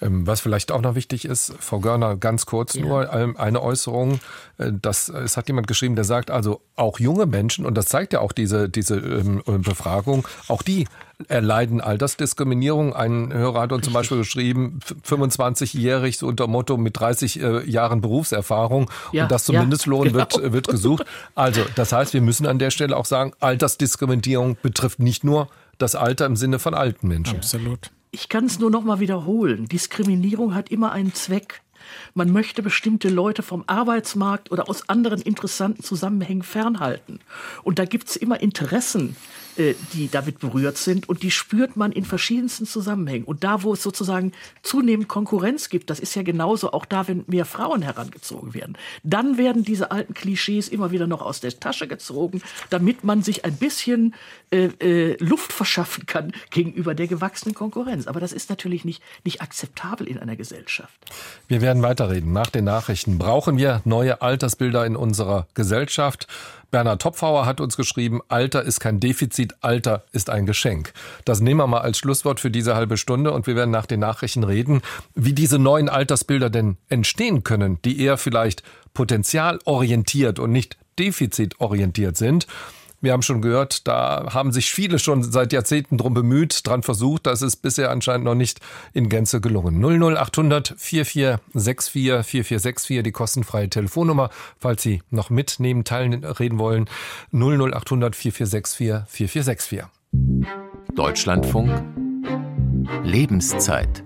Ähm, 0.00 0.26
was 0.26 0.40
vielleicht 0.40 0.72
auch 0.72 0.82
noch 0.82 0.94
wichtig 0.94 1.24
ist, 1.24 1.54
Frau 1.58 1.80
Görner, 1.80 2.16
ganz 2.16 2.44
kurz 2.44 2.74
ja. 2.74 2.82
nur 2.82 3.12
eine 3.12 3.62
Äußerung. 3.62 4.20
Äh, 4.58 4.72
das, 4.80 5.08
es 5.08 5.36
hat 5.36 5.48
jemand 5.48 5.66
geschrieben, 5.66 5.94
der 5.94 6.04
sagt, 6.04 6.30
also 6.30 6.60
auch 6.74 6.98
junge 7.00 7.26
Menschen, 7.26 7.64
und 7.64 7.74
das 7.76 7.86
zeigt 7.86 8.12
ja 8.12 8.20
auch 8.20 8.32
diese, 8.32 8.68
diese 8.68 8.96
ähm, 8.96 9.42
Befragung, 9.46 10.28
auch 10.48 10.62
die 10.62 10.86
erleiden 11.28 11.80
Altersdiskriminierung. 11.80 12.94
Ein 12.94 13.32
Hörer 13.32 13.62
hat 13.62 13.72
uns 13.72 13.84
zum 13.84 13.94
Beispiel 13.94 14.18
geschrieben, 14.18 14.80
25-jährig, 15.06 16.18
so 16.18 16.26
unter 16.26 16.46
Motto 16.46 16.76
mit 16.76 16.98
30 16.98 17.40
äh, 17.40 17.70
Jahren 17.70 18.00
Berufserfahrung 18.00 18.90
ja, 19.12 19.24
und 19.24 19.32
das 19.32 19.44
zum 19.44 19.54
ja, 19.54 19.62
Mindestlohn 19.62 20.08
genau. 20.08 20.18
wird, 20.18 20.52
wird 20.52 20.68
gesucht. 20.68 21.04
Also, 21.34 21.62
das 21.74 21.92
heißt, 21.92 22.12
wir 22.12 22.20
müssen 22.20 22.46
an 22.46 22.58
der 22.58 22.70
Stelle 22.70 22.96
auch 22.96 23.06
sagen, 23.06 23.32
Altersdiskriminierung 23.40 24.56
betrifft 24.60 24.98
nicht 24.98 25.24
nur 25.24 25.48
das 25.78 25.94
Alter 25.94 26.26
im 26.26 26.36
Sinne 26.36 26.58
von 26.58 26.74
alten 26.74 27.08
Menschen. 27.08 27.36
Absolut. 27.36 27.90
Ich 28.10 28.28
kann 28.28 28.46
es 28.46 28.58
nur 28.58 28.70
noch 28.70 28.82
mal 28.82 29.00
wiederholen. 29.00 29.66
Diskriminierung 29.66 30.54
hat 30.54 30.70
immer 30.70 30.92
einen 30.92 31.14
Zweck. 31.14 31.62
Man 32.14 32.32
möchte 32.32 32.62
bestimmte 32.62 33.08
Leute 33.08 33.42
vom 33.42 33.64
Arbeitsmarkt 33.66 34.50
oder 34.50 34.68
aus 34.68 34.88
anderen 34.88 35.20
interessanten 35.20 35.82
Zusammenhängen 35.82 36.42
fernhalten. 36.42 37.20
Und 37.62 37.78
da 37.78 37.84
gibt 37.84 38.08
es 38.08 38.16
immer 38.16 38.40
Interessen, 38.40 39.16
die 39.56 40.08
damit 40.10 40.38
berührt 40.38 40.76
sind 40.76 41.08
und 41.08 41.22
die 41.22 41.30
spürt 41.30 41.76
man 41.76 41.92
in 41.92 42.04
verschiedensten 42.04 42.66
Zusammenhängen. 42.66 43.24
Und 43.24 43.44
da, 43.44 43.62
wo 43.62 43.72
es 43.72 43.82
sozusagen 43.82 44.32
zunehmend 44.62 45.08
Konkurrenz 45.08 45.68
gibt, 45.68 45.90
das 45.90 46.00
ist 46.00 46.14
ja 46.14 46.22
genauso 46.22 46.72
auch 46.72 46.84
da, 46.84 47.08
wenn 47.08 47.24
mehr 47.26 47.44
Frauen 47.44 47.82
herangezogen 47.82 48.54
werden, 48.54 48.76
dann 49.02 49.38
werden 49.38 49.64
diese 49.64 49.90
alten 49.90 50.14
Klischees 50.14 50.68
immer 50.68 50.90
wieder 50.90 51.06
noch 51.06 51.22
aus 51.22 51.40
der 51.40 51.58
Tasche 51.58 51.86
gezogen, 51.88 52.42
damit 52.70 53.04
man 53.04 53.22
sich 53.22 53.44
ein 53.44 53.56
bisschen 53.56 54.14
äh, 54.50 54.66
äh, 54.80 55.16
Luft 55.22 55.52
verschaffen 55.52 56.06
kann 56.06 56.32
gegenüber 56.50 56.94
der 56.94 57.06
gewachsenen 57.06 57.54
Konkurrenz. 57.54 58.06
Aber 58.06 58.20
das 58.20 58.32
ist 58.32 58.50
natürlich 58.50 58.84
nicht, 58.84 59.02
nicht 59.24 59.40
akzeptabel 59.40 60.06
in 60.06 60.18
einer 60.18 60.36
Gesellschaft. 60.36 60.94
Wir 61.48 61.60
werden 61.60 61.82
weiterreden. 61.82 62.32
Nach 62.32 62.50
den 62.50 62.64
Nachrichten 62.64 63.18
brauchen 63.18 63.56
wir 63.56 63.82
neue 63.84 64.22
Altersbilder 64.22 64.86
in 64.86 64.96
unserer 64.96 65.46
Gesellschaft. 65.54 66.26
Bernhard 66.70 67.02
Topfauer 67.02 67.46
hat 67.46 67.60
uns 67.60 67.76
geschrieben, 67.76 68.20
Alter 68.28 68.62
ist 68.62 68.80
kein 68.80 69.00
Defizit, 69.00 69.54
Alter 69.60 70.04
ist 70.12 70.30
ein 70.30 70.46
Geschenk. 70.46 70.92
Das 71.24 71.40
nehmen 71.40 71.60
wir 71.60 71.66
mal 71.66 71.80
als 71.80 71.98
Schlusswort 71.98 72.40
für 72.40 72.50
diese 72.50 72.74
halbe 72.74 72.96
Stunde 72.96 73.32
und 73.32 73.46
wir 73.46 73.56
werden 73.56 73.70
nach 73.70 73.86
den 73.86 74.00
Nachrichten 74.00 74.44
reden, 74.44 74.82
wie 75.14 75.32
diese 75.32 75.58
neuen 75.58 75.88
Altersbilder 75.88 76.50
denn 76.50 76.76
entstehen 76.88 77.44
können, 77.44 77.78
die 77.84 78.00
eher 78.00 78.18
vielleicht 78.18 78.62
potenzialorientiert 78.94 80.38
und 80.38 80.52
nicht 80.52 80.76
defizitorientiert 80.98 82.16
sind. 82.16 82.46
Wir 83.06 83.12
haben 83.12 83.22
schon 83.22 83.40
gehört, 83.40 83.86
da 83.86 84.34
haben 84.34 84.50
sich 84.50 84.72
viele 84.72 84.98
schon 84.98 85.22
seit 85.22 85.52
Jahrzehnten 85.52 85.96
drum 85.96 86.12
bemüht, 86.12 86.66
dran 86.66 86.82
versucht. 86.82 87.26
Das 87.26 87.40
ist 87.40 87.58
bisher 87.58 87.92
anscheinend 87.92 88.24
noch 88.24 88.34
nicht 88.34 88.58
in 88.94 89.08
Gänze 89.08 89.40
gelungen. 89.40 89.80
00800 89.80 90.74
4464 90.76 91.92
4464, 91.92 93.04
die 93.04 93.12
kostenfreie 93.12 93.70
Telefonnummer, 93.70 94.30
falls 94.58 94.82
Sie 94.82 95.02
noch 95.10 95.30
mitnehmen, 95.30 95.84
teilen, 95.84 96.24
reden 96.24 96.58
wollen. 96.58 96.86
00800 97.30 98.16
4464 98.16 99.08
4464. 99.08 99.84
Deutschlandfunk 100.96 101.70
Lebenszeit 103.04 104.02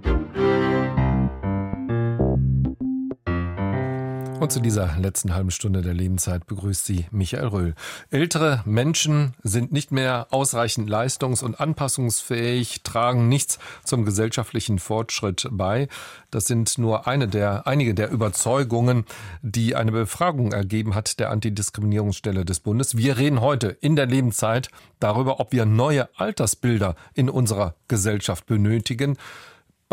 Und 4.41 4.51
zu 4.51 4.61
dieser 4.61 4.97
letzten 4.99 5.35
halben 5.35 5.51
Stunde 5.51 5.83
der 5.83 5.93
Lebenszeit 5.93 6.47
begrüßt 6.47 6.87
Sie 6.87 7.05
Michael 7.11 7.49
Röhl. 7.49 7.75
Ältere 8.11 8.63
Menschen 8.65 9.35
sind 9.43 9.71
nicht 9.71 9.93
mehr 9.93 10.29
ausreichend 10.31 10.89
leistungs- 10.89 11.43
und 11.43 11.61
anpassungsfähig, 11.61 12.81
tragen 12.83 13.29
nichts 13.29 13.59
zum 13.85 14.07
gesellschaftlichen 14.07 14.79
Fortschritt 14.79 15.47
bei. 15.51 15.89
Das 16.31 16.47
sind 16.47 16.79
nur 16.79 17.07
eine 17.07 17.29
der, 17.29 17.67
einige 17.67 17.93
der 17.93 18.11
Überzeugungen, 18.11 19.05
die 19.43 19.77
eine 19.77 19.93
Befragung 19.93 20.53
ergeben 20.53 20.95
hat 20.95 21.21
der 21.21 21.29
Antidiskriminierungsstelle 21.29 22.47
des 22.47 22.61
Bundes. 22.61 22.97
Wir 22.97 23.19
reden 23.19 23.43
heute 23.43 23.77
in 23.83 23.95
der 23.95 24.07
Lebenszeit 24.07 24.71
darüber, 25.01 25.39
ob 25.41 25.53
wir 25.53 25.67
neue 25.67 26.09
Altersbilder 26.19 26.97
in 27.13 27.29
unserer 27.29 27.75
Gesellschaft 27.89 28.47
benötigen 28.47 29.19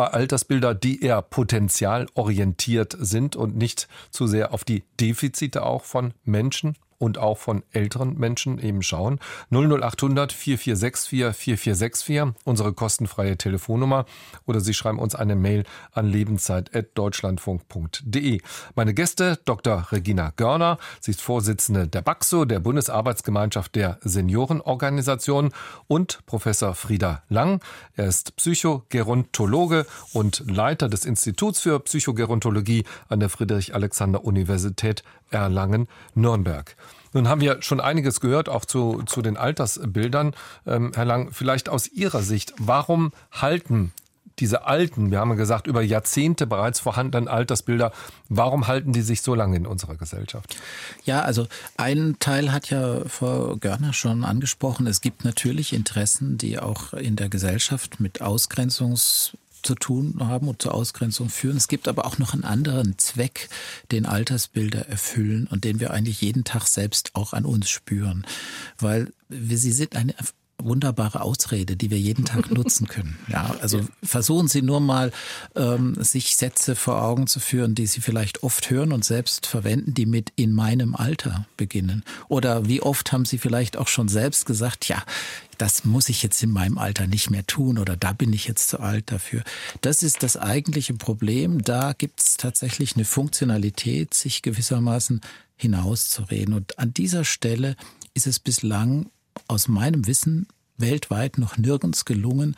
Altersbilder, 0.06 0.76
die 0.76 1.02
eher 1.02 1.22
potenzialorientiert 1.22 2.96
sind 3.00 3.36
und 3.36 3.56
nicht 3.56 3.88
zu 4.12 4.28
sehr 4.28 4.54
auf 4.54 4.64
die 4.64 4.84
Defizite 5.00 5.64
auch 5.64 5.84
von 5.84 6.14
Menschen 6.24 6.78
und 7.00 7.18
auch 7.18 7.38
von 7.38 7.64
älteren 7.72 8.18
Menschen 8.18 8.60
eben 8.60 8.82
schauen. 8.82 9.20
00800 9.52 10.34
4464 10.34 11.36
4464, 11.36 12.34
unsere 12.44 12.74
kostenfreie 12.74 13.38
Telefonnummer. 13.38 14.06
Oder 14.46 14.60
Sie 14.60 14.74
schreiben 14.74 15.00
uns 15.00 15.16
eine 15.16 15.36
Mail 15.36 15.64
an 15.92 16.08
lebenszeit.deutschlandfunk.de. 16.08 18.42
Meine 18.76 18.94
Gäste, 18.94 19.40
Dr. 19.46 19.88
Regina 19.92 20.34
Görner. 20.36 20.78
Sie 21.00 21.12
ist 21.12 21.22
Vorsitzende 21.22 21.88
der 21.88 22.02
BAXO, 22.02 22.44
der 22.46 22.60
Bundesarbeitsgemeinschaft 22.60 23.76
der 23.76 24.00
Seniorenorganisation 24.02 25.52
und 25.88 26.26
Professor 26.26 26.74
Frieda 26.76 27.24
Lang. 27.30 27.62
Er 27.96 28.08
ist 28.08 28.36
Psychogerontologe 28.36 29.86
und 30.14 30.44
Leiter 30.48 30.90
des 30.90 31.06
Instituts 31.06 31.60
für 31.60 31.80
Psychogerontologie 31.80 32.86
an 33.08 33.20
der 33.20 33.30
Friedrich-Alexander-Universität 33.30 35.04
Erlangen-Nürnberg. 35.32 36.76
Nun 37.14 37.28
haben 37.30 37.42
wir 37.42 37.62
schon 37.62 37.80
einiges 37.80 38.20
gehört, 38.20 38.50
auch 38.50 38.66
zu, 38.66 39.04
zu 39.06 39.22
den 39.22 39.38
Altersbildern. 39.38 40.34
Ähm, 40.66 40.92
Herr 40.94 41.06
Lang, 41.06 41.32
vielleicht 41.32 41.70
aus 41.70 41.88
Ihrer 41.88 42.22
Sicht, 42.22 42.54
warum 42.58 43.12
halten 43.32 43.94
diese 44.40 44.66
alten, 44.66 45.10
wir 45.10 45.20
haben 45.20 45.36
gesagt, 45.36 45.68
über 45.68 45.82
Jahrzehnte 45.82 46.46
bereits 46.46 46.80
vorhandenen 46.80 47.28
Altersbilder, 47.28 47.92
warum 48.30 48.68
halten 48.68 48.94
die 48.94 49.02
sich 49.02 49.22
so 49.22 49.34
lange 49.34 49.58
in 49.58 49.66
unserer 49.66 49.96
Gesellschaft? 49.96 50.56
Ja, 51.06 51.22
also 51.22 51.48
ein 51.76 52.18
Teil 52.20 52.52
hat 52.52 52.70
ja 52.70 53.02
Frau 53.08 53.56
Görner 53.56 53.94
schon 53.94 54.24
angesprochen. 54.24 54.86
Es 54.86 55.02
gibt 55.02 55.26
natürlich 55.26 55.74
Interessen, 55.74 56.38
die 56.38 56.60
auch 56.60 56.94
in 56.94 57.16
der 57.16 57.30
Gesellschaft 57.30 58.00
mit 58.00 58.22
Ausgrenzungs 58.22 59.34
zu 59.68 59.76
tun 59.76 60.16
haben 60.20 60.48
und 60.48 60.62
zur 60.62 60.74
Ausgrenzung 60.74 61.30
führen. 61.30 61.58
Es 61.58 61.68
gibt 61.68 61.90
aber 61.90 62.06
auch 62.06 62.18
noch 62.18 62.34
einen 62.34 62.46
anderen 62.46 62.98
Zweck, 62.98 63.50
den 63.92 64.06
Altersbilder 64.06 64.88
erfüllen 64.88 65.48
und 65.52 65.66
den 65.66 65.82
wir 65.82 65.92
eigentlich 65.92 66.22
jeden 66.22 66.46
Tag 66.46 66.68
selbst 66.68 67.12
auch 67.14 67.34
an 67.34 67.46
uns 67.46 67.70
spüren. 67.70 68.26
Weil 68.80 69.12
sie 69.30 69.74
sind 69.74 69.96
eine 69.96 70.16
wunderbare 70.62 71.22
Ausrede, 71.22 71.76
die 71.76 71.92
wir 71.92 72.00
jeden 72.00 72.26
Tag 72.26 72.52
nutzen 72.52 72.88
können. 72.88 73.18
Ja, 73.28 73.56
also 73.62 73.82
versuchen 74.02 74.48
Sie 74.48 74.62
nur 74.62 74.80
mal, 74.80 75.12
ähm, 75.56 75.96
sich 76.02 76.38
Sätze 76.38 76.76
vor 76.76 77.04
Augen 77.04 77.28
zu 77.28 77.40
führen, 77.40 77.76
die 77.76 77.86
Sie 77.86 78.00
vielleicht 78.00 78.42
oft 78.42 78.70
hören 78.70 78.94
und 78.94 79.04
selbst 79.04 79.48
verwenden, 79.48 79.94
die 79.94 80.06
mit 80.06 80.32
in 80.36 80.54
meinem 80.54 80.96
Alter 80.96 81.46
beginnen. 81.58 82.04
Oder 82.30 82.68
wie 82.68 82.82
oft 82.82 83.12
haben 83.12 83.26
Sie 83.26 83.38
vielleicht 83.38 83.76
auch 83.76 83.88
schon 83.88 84.08
selbst 84.08 84.46
gesagt, 84.46 84.88
ja, 84.88 85.04
das 85.58 85.86
muss 85.86 86.10
ich 86.10 86.24
jetzt 86.24 86.42
in 86.42 86.52
meinem 86.52 86.78
Alter 86.78 87.08
nicht 87.08 87.30
mehr 87.30 87.46
tun 87.46 87.78
oder 87.78 87.98
da 87.98 88.14
bin 88.14 88.32
ich 88.32 88.48
jetzt 88.48 88.70
zu 88.70 88.80
alt 88.80 89.12
dafür. 89.12 89.44
Das 89.82 90.04
ist 90.04 90.24
das 90.24 90.38
eigentliche 90.38 90.94
Problem. 90.94 91.62
Da 91.64 91.94
gibt 91.94 92.22
es 92.22 92.38
tatsächlich 92.38 92.96
eine 92.96 93.06
Funktionalität, 93.06 94.14
sich 94.14 94.42
gewissermaßen 94.42 95.22
hinauszureden. 95.58 96.54
Und 96.54 96.80
an 96.80 96.94
dieser 96.94 97.26
Stelle 97.26 97.76
ist 98.14 98.28
es 98.28 98.40
bislang 98.40 99.10
aus 99.48 99.68
meinem 99.68 100.08
Wissen 100.08 100.48
weltweit 100.78 101.38
noch 101.38 101.58
nirgends 101.58 102.06
gelungen, 102.06 102.56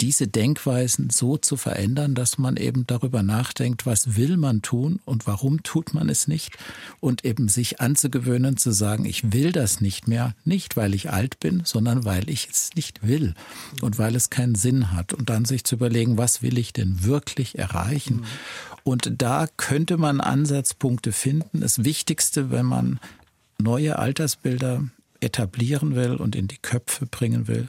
diese 0.00 0.28
Denkweisen 0.28 1.10
so 1.10 1.36
zu 1.36 1.56
verändern, 1.56 2.14
dass 2.14 2.38
man 2.38 2.56
eben 2.56 2.86
darüber 2.86 3.22
nachdenkt, 3.22 3.86
was 3.86 4.16
will 4.16 4.36
man 4.36 4.62
tun 4.62 5.00
und 5.04 5.26
warum 5.26 5.62
tut 5.62 5.94
man 5.94 6.08
es 6.08 6.28
nicht 6.28 6.56
und 7.00 7.24
eben 7.24 7.48
sich 7.48 7.80
anzugewöhnen 7.80 8.56
zu 8.56 8.72
sagen, 8.72 9.04
ich 9.04 9.32
will 9.32 9.52
das 9.52 9.80
nicht 9.80 10.06
mehr, 10.06 10.34
nicht 10.44 10.76
weil 10.76 10.94
ich 10.94 11.10
alt 11.10 11.40
bin, 11.40 11.62
sondern 11.64 12.04
weil 12.04 12.28
ich 12.28 12.48
es 12.50 12.70
nicht 12.74 13.06
will 13.06 13.34
und 13.80 13.98
weil 13.98 14.14
es 14.14 14.30
keinen 14.30 14.54
Sinn 14.54 14.92
hat 14.92 15.12
und 15.12 15.30
dann 15.30 15.44
sich 15.44 15.64
zu 15.64 15.76
überlegen, 15.76 16.18
was 16.18 16.42
will 16.42 16.58
ich 16.58 16.72
denn 16.72 17.04
wirklich 17.04 17.58
erreichen? 17.58 18.24
Und 18.84 19.22
da 19.22 19.46
könnte 19.56 19.96
man 19.96 20.20
Ansatzpunkte 20.20 21.12
finden. 21.12 21.60
Das 21.60 21.84
Wichtigste, 21.84 22.50
wenn 22.50 22.66
man 22.66 22.98
neue 23.58 23.98
Altersbilder 23.98 24.82
etablieren 25.22 25.94
will 25.94 26.16
und 26.16 26.36
in 26.36 26.48
die 26.48 26.58
Köpfe 26.58 27.06
bringen 27.06 27.48
will, 27.48 27.68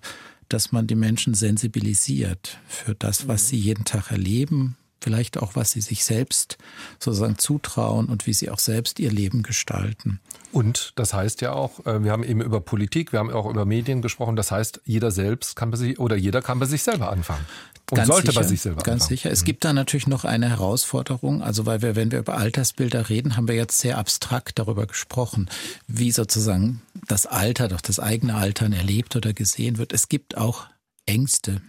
dass 0.49 0.72
man 0.72 0.88
die 0.88 0.95
Menschen 0.95 1.34
sensibilisiert 1.34 2.60
für 2.68 2.95
das, 2.95 3.28
was 3.28 3.47
sie 3.47 3.58
jeden 3.58 3.86
Tag 3.86 4.12
erleben, 4.12 4.78
vielleicht 5.04 5.38
auch, 5.38 5.56
was 5.56 5.72
sie 5.72 5.82
sich 5.82 6.04
selbst 6.06 6.58
sozusagen 6.99 7.38
zutrauen 7.38 8.08
und 8.08 8.26
wie 8.26 8.34
sie 8.34 8.49
auch 8.49 8.60
selbst 8.60 8.99
ihr 8.99 9.12
Leben 9.12 9.43
gestalten. 9.43 10.20
Und 10.51 10.93
das 10.95 11.14
heißt 11.14 11.41
ja 11.41 11.54
auch, 11.54 11.86
äh, 11.86 12.04
wir 12.04 12.12
haben 12.12 12.24
eben 12.24 12.41
über 12.41 12.62
Politik, 12.62 13.12
wir 13.12 13.20
haben 13.20 13.32
auch 13.32 13.49
über 13.49 13.66
Medien 13.66 14.01
gesprochen, 14.01 14.36
das 14.36 14.51
heißt, 14.51 14.82
jeder 14.86 15.12
selbst 15.12 15.56
kann 15.56 15.72
bei 15.72 15.78
sich 15.78 15.99
oder 15.99 16.16
jeder 16.16 16.41
kann 16.41 16.60
bei 16.60 16.66
sich 16.66 16.84
selber 16.84 17.12
anfangen. 17.12 17.45
Und 17.92 17.98
ganz 17.98 18.08
sollte 18.08 18.28
sicher, 18.28 18.42
bei 18.42 18.48
sich 18.48 18.62
selber 18.62 18.82
Ganz 18.82 19.04
anfangen. 19.04 19.18
sicher. 19.18 19.32
Es 19.32 19.42
mhm. 19.42 19.46
gibt 19.46 19.66
da 19.66 19.74
natürlich 19.74 20.08
noch 20.08 20.24
eine 20.24 20.50
Herausforderung. 20.50 21.44
Also, 21.44 21.66
weil 21.66 21.82
wir, 21.82 21.96
wenn 21.96 22.12
wir 22.12 22.20
über 22.20 22.38
Altersbilder 22.38 23.10
reden, 23.10 23.36
haben 23.36 23.48
wir 23.48 23.56
jetzt 23.56 23.80
sehr 23.80 23.98
abstrakt 23.98 24.58
darüber 24.58 24.88
gesprochen, 24.88 25.50
wie 25.88 26.12
sozusagen 26.12 26.82
das 27.08 27.26
Alter, 27.26 27.68
doch 27.68 27.82
das 27.82 28.00
eigene 28.00 28.36
Altern 28.36 28.74
erlebt 28.74 29.16
oder 29.16 29.34
gesehen 29.34 29.78
wird. 29.78 29.94
Es 29.94 30.08
gibt 30.08 30.38
auch 30.38 30.66
Ängste 31.06 31.62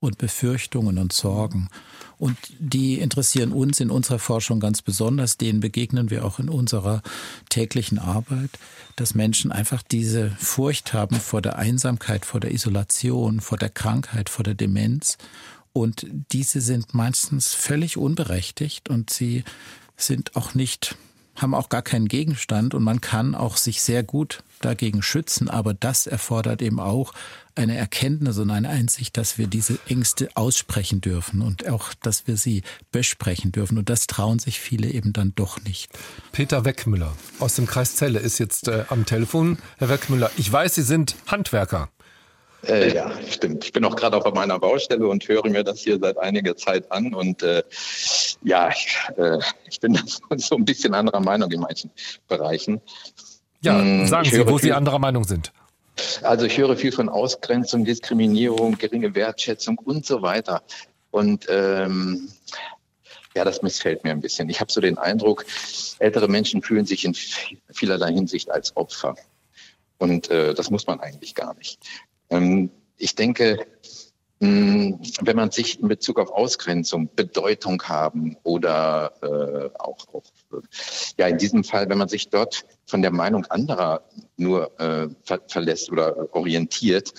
und 0.00 0.18
Befürchtungen 0.18 0.98
und 0.98 1.12
Sorgen. 1.12 1.68
Und 2.18 2.36
die 2.58 2.98
interessieren 2.98 3.52
uns 3.52 3.78
in 3.78 3.90
unserer 3.90 4.18
Forschung 4.18 4.60
ganz 4.60 4.82
besonders. 4.82 5.38
Denen 5.38 5.60
begegnen 5.60 6.10
wir 6.10 6.24
auch 6.24 6.38
in 6.38 6.48
unserer 6.48 7.02
täglichen 7.48 7.98
Arbeit, 7.98 8.50
dass 8.96 9.14
Menschen 9.14 9.52
einfach 9.52 9.82
diese 9.82 10.30
Furcht 10.38 10.92
haben 10.92 11.16
vor 11.16 11.42
der 11.42 11.56
Einsamkeit, 11.56 12.24
vor 12.24 12.40
der 12.40 12.52
Isolation, 12.52 13.40
vor 13.40 13.58
der 13.58 13.70
Krankheit, 13.70 14.28
vor 14.28 14.44
der 14.44 14.54
Demenz. 14.54 15.16
Und 15.80 16.06
diese 16.32 16.60
sind 16.60 16.94
meistens 16.94 17.54
völlig 17.54 17.96
unberechtigt 17.96 18.88
und 18.88 19.10
sie 19.10 19.44
sind 19.96 20.36
auch 20.36 20.54
nicht 20.54 20.96
haben 21.40 21.54
auch 21.54 21.68
gar 21.68 21.82
keinen 21.82 22.08
Gegenstand 22.08 22.74
und 22.74 22.82
man 22.82 23.00
kann 23.00 23.34
auch 23.34 23.56
sich 23.56 23.80
sehr 23.80 24.02
gut 24.02 24.42
dagegen 24.60 25.02
schützen, 25.02 25.48
aber 25.48 25.72
das 25.72 26.06
erfordert 26.06 26.62
eben 26.62 26.80
auch 26.80 27.12
eine 27.54 27.76
Erkenntnis 27.76 28.38
und 28.38 28.50
eine 28.50 28.68
Einsicht, 28.68 29.16
dass 29.16 29.38
wir 29.38 29.46
diese 29.46 29.78
Ängste 29.86 30.28
aussprechen 30.34 31.00
dürfen 31.00 31.42
und 31.42 31.68
auch, 31.68 31.92
dass 31.94 32.26
wir 32.26 32.36
sie 32.36 32.62
besprechen 32.92 33.50
dürfen. 33.50 33.78
Und 33.78 33.88
das 33.88 34.06
trauen 34.06 34.38
sich 34.38 34.60
viele 34.60 34.90
eben 34.90 35.12
dann 35.12 35.32
doch 35.34 35.60
nicht. 35.62 35.90
Peter 36.32 36.64
Weckmüller 36.64 37.16
aus 37.40 37.56
dem 37.56 37.66
Kreis 37.66 37.96
Celle 37.96 38.20
ist 38.20 38.38
jetzt 38.38 38.68
äh, 38.68 38.84
am 38.88 39.06
Telefon. 39.06 39.58
Herr 39.78 39.88
Weckmüller, 39.88 40.30
ich 40.36 40.50
weiß, 40.50 40.76
Sie 40.76 40.82
sind 40.82 41.16
Handwerker. 41.26 41.88
Äh, 42.66 42.94
ja, 42.94 43.10
stimmt. 43.30 43.64
Ich 43.64 43.72
bin 43.72 43.84
auch 43.84 43.94
gerade 43.94 44.16
auf 44.16 44.34
meiner 44.34 44.58
Baustelle 44.58 45.06
und 45.06 45.26
höre 45.28 45.48
mir 45.48 45.62
das 45.62 45.80
hier 45.80 45.98
seit 45.98 46.18
einiger 46.18 46.56
Zeit 46.56 46.90
an. 46.90 47.14
Und 47.14 47.42
äh, 47.42 47.62
ja, 48.42 48.70
ich, 48.70 48.98
äh, 49.16 49.38
ich 49.68 49.78
bin 49.80 49.98
so 50.36 50.56
ein 50.56 50.64
bisschen 50.64 50.94
anderer 50.94 51.20
Meinung 51.20 51.50
in 51.52 51.60
manchen 51.60 51.90
Bereichen. 52.26 52.80
Ja, 53.60 53.78
hm, 53.78 54.06
sagen 54.06 54.28
Sie, 54.28 54.46
wo 54.46 54.58
Sie 54.58 54.72
anderer 54.72 54.98
Meinung 54.98 55.24
sind. 55.24 55.52
Also 56.22 56.46
ich 56.46 56.58
höre 56.58 56.76
viel 56.76 56.92
von 56.92 57.08
Ausgrenzung, 57.08 57.84
Diskriminierung, 57.84 58.78
geringe 58.78 59.14
Wertschätzung 59.14 59.78
und 59.78 60.06
so 60.06 60.22
weiter. 60.22 60.62
Und 61.10 61.46
ähm, 61.48 62.28
ja, 63.34 63.44
das 63.44 63.62
missfällt 63.62 64.04
mir 64.04 64.10
ein 64.10 64.20
bisschen. 64.20 64.48
Ich 64.48 64.60
habe 64.60 64.70
so 64.70 64.80
den 64.80 64.98
Eindruck, 64.98 65.44
ältere 65.98 66.28
Menschen 66.28 66.62
fühlen 66.62 66.86
sich 66.86 67.04
in 67.04 67.14
vielerlei 67.72 68.12
Hinsicht 68.12 68.50
als 68.50 68.76
Opfer. 68.76 69.16
Und 69.98 70.30
äh, 70.30 70.54
das 70.54 70.70
muss 70.70 70.86
man 70.86 71.00
eigentlich 71.00 71.34
gar 71.34 71.54
nicht. 71.54 71.80
Ähm, 72.30 72.70
ich 72.96 73.14
denke, 73.14 73.66
wenn 74.40 75.34
man 75.34 75.50
sich 75.50 75.80
in 75.80 75.88
Bezug 75.88 76.20
auf 76.20 76.30
Ausgrenzung, 76.30 77.10
Bedeutung 77.14 77.82
haben 77.82 78.36
oder 78.44 79.12
äh, 79.20 79.70
auch, 79.80 80.06
auch 80.12 80.22
ja 81.16 81.26
in 81.26 81.38
diesem 81.38 81.64
Fall, 81.64 81.88
wenn 81.88 81.98
man 81.98 82.08
sich 82.08 82.28
dort 82.28 82.64
von 82.86 83.02
der 83.02 83.10
Meinung 83.10 83.46
anderer 83.46 84.02
nur 84.36 84.78
äh, 84.80 85.08
ver 85.24 85.40
verlässt 85.48 85.90
oder 85.90 86.32
orientiert, 86.34 87.14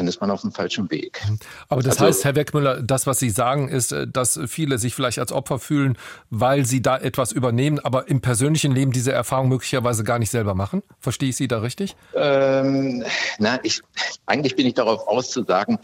dann 0.00 0.08
ist 0.08 0.20
man 0.20 0.30
auf 0.30 0.40
dem 0.40 0.50
falschen 0.50 0.90
Weg. 0.90 1.20
Aber 1.68 1.82
das 1.82 1.98
also, 1.98 2.06
heißt, 2.06 2.24
Herr 2.24 2.34
Weckmüller, 2.34 2.82
das, 2.82 3.06
was 3.06 3.18
Sie 3.18 3.28
sagen, 3.28 3.68
ist, 3.68 3.92
äh, 3.92 4.06
dass 4.08 4.40
viele 4.46 4.78
sich 4.78 4.94
vielleicht 4.94 5.18
als 5.18 5.30
Opfer 5.30 5.58
fühlen, 5.58 5.98
weil 6.30 6.64
sie 6.64 6.80
da 6.80 6.96
etwas 6.96 7.32
übernehmen, 7.32 7.78
aber 7.80 8.08
im 8.08 8.22
persönlichen 8.22 8.72
Leben 8.72 8.92
diese 8.92 9.12
Erfahrung 9.12 9.50
möglicherweise 9.50 10.02
gar 10.02 10.18
nicht 10.18 10.30
selber 10.30 10.54
machen. 10.54 10.82
Verstehe 11.00 11.28
ich 11.28 11.36
Sie 11.36 11.48
da 11.48 11.58
richtig? 11.58 11.96
Ähm, 12.14 13.04
na, 13.38 13.60
ich, 13.62 13.82
eigentlich 14.24 14.56
bin 14.56 14.66
ich 14.66 14.74
darauf 14.74 15.06
aus 15.06 15.30
zu 15.30 15.44
sagen, 15.44 15.78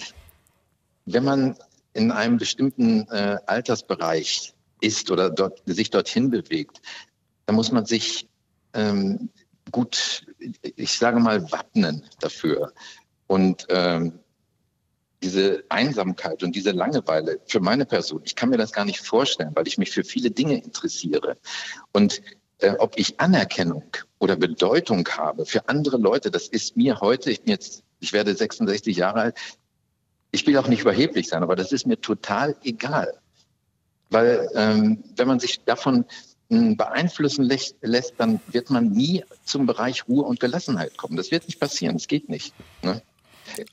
wenn 1.05 1.25
man 1.25 1.57
in 1.93 2.11
einem 2.11 2.39
bestimmten 2.39 3.07
äh, 3.11 3.37
Altersbereich 3.47 4.55
ist 4.81 5.11
oder 5.11 5.29
dort, 5.29 5.61
sich 5.67 5.91
dorthin 5.91 6.31
bewegt, 6.31 6.81
dann 7.45 7.55
muss 7.55 7.71
man 7.71 7.85
sich 7.85 8.27
ähm, 8.73 9.29
gut, 9.71 10.27
ich 10.62 10.97
sage 10.97 11.21
mal, 11.21 11.53
wappnen 11.53 12.03
dafür. 12.21 12.73
Und 13.27 13.66
ähm, 13.70 14.20
diese 15.22 15.64
Einsamkeit 15.68 16.43
und 16.43 16.55
diese 16.55 16.70
Langeweile 16.70 17.41
für 17.47 17.61
meine 17.61 17.87
Person, 17.87 18.22
ich 18.24 18.37
kann 18.37 18.51
mir 18.51 18.59
das 18.59 18.72
gar 18.72 18.85
nicht 18.85 19.01
vorstellen, 19.01 19.53
weil 19.55 19.66
ich 19.66 19.79
mich 19.79 19.91
für 19.91 20.05
viele 20.05 20.31
Dinge 20.31 20.62
interessiere. 20.62 21.37
Und 21.93 22.22
äh, 22.59 22.72
ob 22.79 22.99
ich 22.99 23.18
Anerkennung 23.20 23.85
oder 24.18 24.37
Bedeutung 24.37 25.07
habe 25.09 25.47
für 25.47 25.68
andere 25.68 25.97
Leute, 25.97 26.31
das 26.31 26.49
ist 26.49 26.77
mir 26.77 27.01
heute, 27.01 27.31
ich 27.31 27.43
bin 27.43 27.53
jetzt, 27.53 27.83
ich 28.01 28.12
werde 28.12 28.35
66 28.35 28.97
Jahre 28.97 29.20
alt, 29.20 29.39
ich 30.31 30.47
will 30.47 30.57
auch 30.59 30.68
nicht 30.68 30.83
überheblich 30.83 31.29
sein, 31.29 31.43
aber 31.43 31.57
das 31.57 31.72
ist 31.72 31.87
mir 31.87 32.01
total 32.01 32.57
egal. 32.62 33.18
Weil 34.11 34.49
ähm, 34.55 35.03
wenn 35.16 35.29
man 35.29 35.41
sich 35.41 35.64
davon 35.64 36.05
hm, 36.51 36.77
beeinflussen 36.77 37.45
lässt, 37.45 38.14
dann 38.18 38.41
wird 38.49 38.70
man 38.70 38.91
nie 38.91 39.24
zum 39.45 39.66
Bereich 39.66 40.07
Ruhe 40.09 40.24
und 40.24 40.41
Gelassenheit 40.41 40.97
kommen. 40.97 41.16
Das 41.16 41.31
wird 41.31 41.47
nicht 41.47 41.59
passieren, 41.59 41.97
das 41.97 42.07
geht 42.07 42.29
nicht. 42.29 42.55
Ne? 42.83 43.03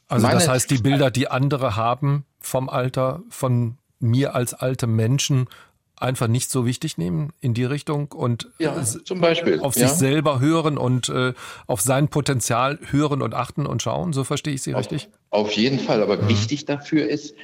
Also 0.07 0.25
Meine, 0.25 0.39
das 0.39 0.47
heißt, 0.47 0.71
die 0.71 0.77
Bilder, 0.77 1.11
die 1.11 1.27
andere 1.27 1.75
haben 1.75 2.25
vom 2.39 2.69
Alter, 2.69 3.21
von 3.29 3.77
mir 3.99 4.35
als 4.35 4.53
alte 4.53 4.87
Menschen, 4.87 5.47
einfach 5.95 6.27
nicht 6.27 6.51
so 6.51 6.65
wichtig 6.65 6.97
nehmen 6.97 7.31
in 7.39 7.53
die 7.53 7.63
Richtung 7.63 8.11
und 8.11 8.49
ja, 8.59 8.83
zum 8.83 9.21
Beispiel 9.21 9.59
auf 9.61 9.75
ja. 9.75 9.87
sich 9.87 9.97
selber 9.97 10.39
hören 10.39 10.77
und 10.77 11.09
äh, 11.09 11.33
auf 11.65 11.81
sein 11.81 12.09
Potenzial 12.09 12.79
hören 12.91 13.21
und 13.21 13.33
achten 13.33 13.65
und 13.65 13.81
schauen. 13.81 14.11
So 14.11 14.23
verstehe 14.23 14.53
ich 14.53 14.61
Sie 14.61 14.73
auf, 14.73 14.81
richtig? 14.81 15.09
Auf 15.29 15.51
jeden 15.53 15.79
Fall. 15.79 16.03
Aber 16.03 16.17
mhm. 16.17 16.29
wichtig 16.29 16.65
dafür 16.65 17.07
ist, 17.07 17.35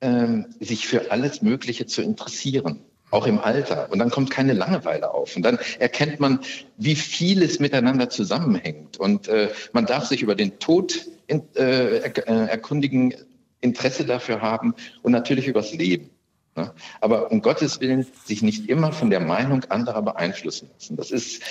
ähm, 0.00 0.46
sich 0.60 0.86
für 0.86 1.10
alles 1.10 1.42
Mögliche 1.42 1.86
zu 1.86 2.02
interessieren. 2.02 2.80
Auch 3.10 3.26
im 3.26 3.38
Alter. 3.38 3.90
Und 3.90 4.00
dann 4.00 4.10
kommt 4.10 4.30
keine 4.30 4.52
Langeweile 4.52 5.12
auf. 5.12 5.36
Und 5.36 5.42
dann 5.42 5.58
erkennt 5.78 6.18
man, 6.18 6.40
wie 6.76 6.96
vieles 6.96 7.60
miteinander 7.60 8.10
zusammenhängt. 8.10 8.96
Und 8.98 9.28
äh, 9.28 9.50
man 9.72 9.86
darf 9.86 10.06
sich 10.06 10.22
über 10.22 10.34
den 10.34 10.58
Tod 10.58 11.06
in, 11.28 11.42
äh, 11.54 11.98
äh 11.98 12.10
erkundigen, 12.24 13.14
Interesse 13.60 14.04
dafür 14.04 14.42
haben 14.42 14.74
und 15.02 15.12
natürlich 15.12 15.46
übers 15.46 15.72
Leben. 15.72 16.10
Ne? 16.56 16.72
Aber 17.00 17.30
um 17.30 17.42
Gottes 17.42 17.80
Willen 17.80 18.06
sich 18.24 18.42
nicht 18.42 18.68
immer 18.68 18.92
von 18.92 19.10
der 19.10 19.20
Meinung 19.20 19.64
anderer 19.64 20.02
beeinflussen 20.02 20.68
lassen. 20.72 20.96
Das 20.96 21.10
ist 21.10 21.42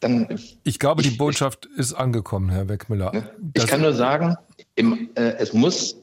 dann. 0.00 0.40
Ich 0.64 0.78
glaube, 0.78 1.02
die 1.02 1.10
Botschaft 1.10 1.68
ich, 1.72 1.78
ist 1.78 1.94
angekommen, 1.94 2.50
Herr 2.50 2.68
Weckmüller. 2.68 3.12
Ne? 3.12 3.30
Ich 3.54 3.66
kann 3.66 3.80
nur 3.80 3.94
sagen, 3.94 4.36
im, 4.74 5.10
äh, 5.14 5.34
es 5.38 5.52
muss 5.52 5.96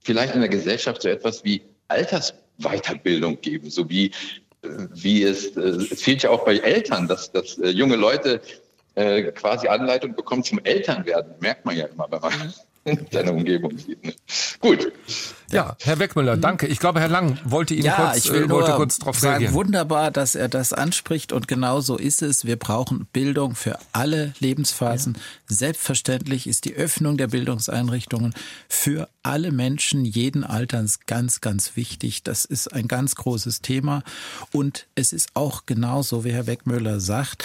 vielleicht 0.00 0.34
in 0.34 0.40
der 0.40 0.50
Gesellschaft 0.50 1.02
so 1.02 1.08
etwas 1.08 1.44
wie 1.44 1.62
Alters 1.88 2.34
Weiterbildung 2.58 3.40
geben, 3.40 3.70
so 3.70 3.88
wie, 3.88 4.06
äh, 4.62 4.68
wie 4.92 5.22
es, 5.22 5.56
äh, 5.56 5.60
es 5.60 6.02
fehlt 6.02 6.22
ja 6.22 6.30
auch 6.30 6.44
bei 6.44 6.58
Eltern, 6.58 7.08
dass, 7.08 7.32
dass 7.32 7.58
äh, 7.58 7.70
junge 7.70 7.96
Leute 7.96 8.40
quasi 9.36 9.68
Anleitung 9.68 10.16
bekommen 10.16 10.42
zum 10.42 10.58
Elternwerden. 10.64 11.34
Merkt 11.38 11.64
man 11.64 11.76
ja 11.76 11.86
immer, 11.86 12.08
wenn 12.10 12.20
man 12.20 12.52
in 12.84 13.06
seiner 13.12 13.32
Umgebung 13.32 13.78
sieht. 13.78 14.04
Ne? 14.04 14.12
Gut. 14.58 14.92
Ja, 15.50 15.76
Herr 15.80 15.98
Weckmüller, 15.98 16.36
mhm. 16.36 16.40
danke. 16.42 16.66
Ich 16.66 16.78
glaube, 16.78 17.00
Herr 17.00 17.08
Lang 17.08 17.38
wollte 17.44 17.74
Ihnen 17.74 17.86
ja, 17.86 17.94
kurz, 17.94 18.24
ich 18.24 18.32
will 18.32 18.44
äh, 18.44 18.50
wollte 18.50 18.72
kurz 18.72 18.98
drauf 18.98 19.18
sagen, 19.18 19.44
reagieren. 19.44 19.54
Wunderbar, 19.54 20.10
dass 20.10 20.34
er 20.34 20.48
das 20.48 20.72
anspricht 20.72 21.32
und 21.32 21.48
genau 21.48 21.80
so 21.80 21.96
ist 21.96 22.22
es. 22.22 22.44
Wir 22.44 22.56
brauchen 22.56 23.06
Bildung 23.12 23.54
für 23.54 23.78
alle 23.92 24.34
Lebensphasen. 24.40 25.14
Ja. 25.14 25.20
Selbstverständlich 25.46 26.46
ist 26.46 26.66
die 26.66 26.74
Öffnung 26.74 27.16
der 27.16 27.28
Bildungseinrichtungen 27.28 28.34
für 28.68 29.08
alle 29.22 29.50
Menschen 29.50 30.04
jeden 30.04 30.44
Alterns 30.44 31.00
ganz, 31.06 31.40
ganz 31.40 31.76
wichtig. 31.76 32.22
Das 32.22 32.44
ist 32.44 32.72
ein 32.72 32.88
ganz 32.88 33.14
großes 33.14 33.62
Thema 33.62 34.02
und 34.52 34.86
es 34.94 35.12
ist 35.12 35.30
auch 35.34 35.64
genauso, 35.64 36.24
wie 36.24 36.32
Herr 36.32 36.46
Weckmüller 36.46 37.00
sagt, 37.00 37.44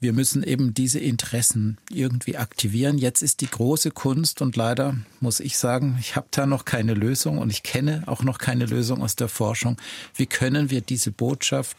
wir 0.00 0.12
müssen 0.12 0.42
eben 0.42 0.72
diese 0.72 0.98
Interessen 0.98 1.78
irgendwie 1.90 2.36
aktivieren. 2.36 2.96
Jetzt 2.96 3.22
ist 3.22 3.42
die 3.42 3.50
große 3.50 3.90
Kunst 3.90 4.40
und 4.40 4.56
leider 4.56 4.96
muss 5.20 5.40
ich 5.40 5.58
sagen, 5.58 5.98
ich 6.00 6.16
habe 6.16 6.28
da 6.30 6.46
noch 6.46 6.64
keine 6.64 6.94
Lösung 6.94 7.39
und 7.40 7.50
ich 7.50 7.62
kenne 7.62 8.04
auch 8.06 8.22
noch 8.22 8.38
keine 8.38 8.66
Lösung 8.66 9.02
aus 9.02 9.16
der 9.16 9.28
Forschung. 9.28 9.76
Wie 10.14 10.26
können 10.26 10.70
wir 10.70 10.80
diese 10.80 11.10
Botschaft 11.10 11.76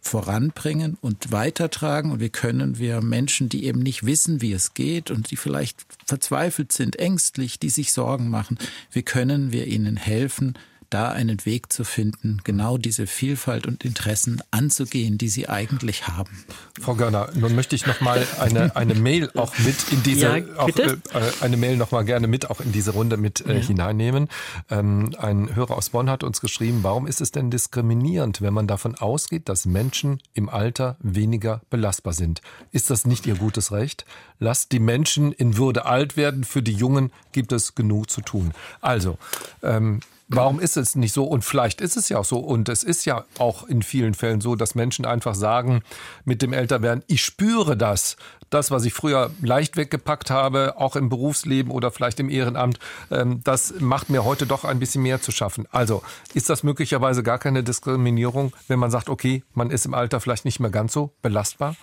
voranbringen 0.00 0.96
und 1.00 1.30
weitertragen 1.30 2.10
und 2.10 2.20
wie 2.20 2.30
können 2.30 2.78
wir 2.78 3.02
Menschen, 3.02 3.48
die 3.48 3.64
eben 3.64 3.80
nicht 3.80 4.06
wissen, 4.06 4.40
wie 4.40 4.52
es 4.52 4.72
geht 4.74 5.10
und 5.10 5.30
die 5.30 5.36
vielleicht 5.36 5.84
verzweifelt 6.06 6.72
sind, 6.72 6.98
ängstlich, 6.98 7.58
die 7.58 7.68
sich 7.68 7.92
Sorgen 7.92 8.30
machen, 8.30 8.58
wie 8.92 9.02
können 9.02 9.52
wir 9.52 9.66
ihnen 9.66 9.96
helfen, 9.96 10.54
da 10.90 11.10
einen 11.10 11.44
Weg 11.46 11.72
zu 11.72 11.84
finden, 11.84 12.40
genau 12.44 12.76
diese 12.76 13.06
Vielfalt 13.06 13.66
und 13.66 13.84
Interessen 13.84 14.42
anzugehen, 14.50 15.18
die 15.18 15.28
sie 15.28 15.48
eigentlich 15.48 16.08
haben. 16.08 16.44
Frau 16.80 16.94
Görner, 16.94 17.28
nun 17.34 17.54
möchte 17.54 17.76
ich 17.76 17.86
noch 17.86 18.00
mal 18.00 18.26
eine, 18.40 18.74
eine 18.76 18.94
Mail 18.94 19.30
auch 19.36 19.56
mit 19.58 19.76
in 19.92 20.02
diese, 20.02 20.38
ja, 20.38 20.56
auch, 20.58 20.68
äh, 20.68 20.96
eine 21.40 21.56
Mail 21.56 21.76
noch 21.76 21.92
mal 21.92 22.04
gerne 22.04 22.26
mit 22.26 22.50
auch 22.50 22.60
in 22.60 22.72
diese 22.72 22.92
Runde 22.92 23.16
mit 23.16 23.46
äh, 23.46 23.58
ja. 23.58 23.60
hineinnehmen. 23.60 24.28
Ähm, 24.70 25.14
ein 25.18 25.54
Hörer 25.54 25.76
aus 25.76 25.90
Bonn 25.90 26.10
hat 26.10 26.24
uns 26.24 26.40
geschrieben, 26.40 26.80
warum 26.82 27.06
ist 27.06 27.20
es 27.20 27.30
denn 27.30 27.50
diskriminierend, 27.50 28.42
wenn 28.42 28.52
man 28.52 28.66
davon 28.66 28.94
ausgeht, 28.96 29.48
dass 29.48 29.66
Menschen 29.66 30.20
im 30.34 30.48
Alter 30.48 30.96
weniger 31.00 31.62
belastbar 31.70 32.12
sind? 32.12 32.42
Ist 32.72 32.90
das 32.90 33.06
nicht 33.06 33.26
ihr 33.26 33.36
gutes 33.36 33.72
Recht? 33.72 34.04
Lasst 34.38 34.72
die 34.72 34.80
Menschen 34.80 35.32
in 35.32 35.56
Würde 35.56 35.86
alt 35.86 36.16
werden, 36.16 36.44
für 36.44 36.62
die 36.62 36.72
Jungen 36.72 37.12
gibt 37.32 37.52
es 37.52 37.74
genug 37.74 38.10
zu 38.10 38.20
tun. 38.22 38.52
Also, 38.80 39.18
ähm, 39.62 40.00
Warum 40.32 40.60
ist 40.60 40.76
es 40.76 40.94
nicht 40.94 41.12
so? 41.12 41.24
Und 41.24 41.44
vielleicht 41.44 41.80
ist 41.80 41.96
es 41.96 42.08
ja 42.08 42.18
auch 42.18 42.24
so. 42.24 42.38
Und 42.38 42.68
es 42.68 42.84
ist 42.84 43.04
ja 43.04 43.24
auch 43.38 43.64
in 43.66 43.82
vielen 43.82 44.14
Fällen 44.14 44.40
so, 44.40 44.54
dass 44.54 44.76
Menschen 44.76 45.04
einfach 45.04 45.34
sagen, 45.34 45.82
mit 46.24 46.40
dem 46.40 46.52
Älterwerden, 46.52 47.02
ich 47.08 47.24
spüre 47.24 47.76
das. 47.76 48.16
Das, 48.48 48.70
was 48.70 48.84
ich 48.84 48.92
früher 48.92 49.30
leicht 49.42 49.76
weggepackt 49.76 50.30
habe, 50.30 50.74
auch 50.76 50.96
im 50.96 51.08
Berufsleben 51.08 51.72
oder 51.72 51.90
vielleicht 51.90 52.18
im 52.20 52.28
Ehrenamt, 52.28 52.78
ähm, 53.10 53.40
das 53.44 53.74
macht 53.80 54.10
mir 54.10 54.24
heute 54.24 54.46
doch 54.46 54.64
ein 54.64 54.78
bisschen 54.78 55.02
mehr 55.02 55.20
zu 55.20 55.32
schaffen. 55.32 55.66
Also 55.70 56.02
ist 56.34 56.48
das 56.48 56.62
möglicherweise 56.62 57.22
gar 57.22 57.38
keine 57.38 57.62
Diskriminierung, 57.62 58.52
wenn 58.68 58.78
man 58.78 58.90
sagt, 58.90 59.08
okay, 59.08 59.42
man 59.54 59.70
ist 59.70 59.86
im 59.86 59.94
Alter 59.94 60.20
vielleicht 60.20 60.44
nicht 60.44 60.60
mehr 60.60 60.70
ganz 60.70 60.92
so 60.92 61.12
belastbar? 61.22 61.76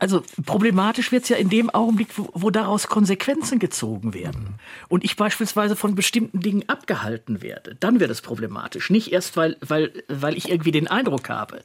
Also 0.00 0.22
problematisch 0.46 1.10
wird's 1.10 1.28
ja 1.28 1.36
in 1.36 1.48
dem 1.48 1.70
Augenblick, 1.70 2.16
wo, 2.16 2.30
wo 2.32 2.50
daraus 2.50 2.86
Konsequenzen 2.86 3.58
gezogen 3.58 4.14
werden. 4.14 4.54
Und 4.88 5.04
ich 5.04 5.16
beispielsweise 5.16 5.74
von 5.74 5.96
bestimmten 5.96 6.38
Dingen 6.38 6.62
abgehalten 6.68 7.42
werde. 7.42 7.74
Dann 7.80 7.98
wird 7.98 8.10
es 8.12 8.22
problematisch. 8.22 8.90
Nicht 8.90 9.10
erst, 9.12 9.36
weil, 9.36 9.56
weil, 9.60 9.92
weil 10.06 10.36
ich 10.36 10.50
irgendwie 10.50 10.70
den 10.70 10.86
Eindruck 10.86 11.28
habe. 11.28 11.64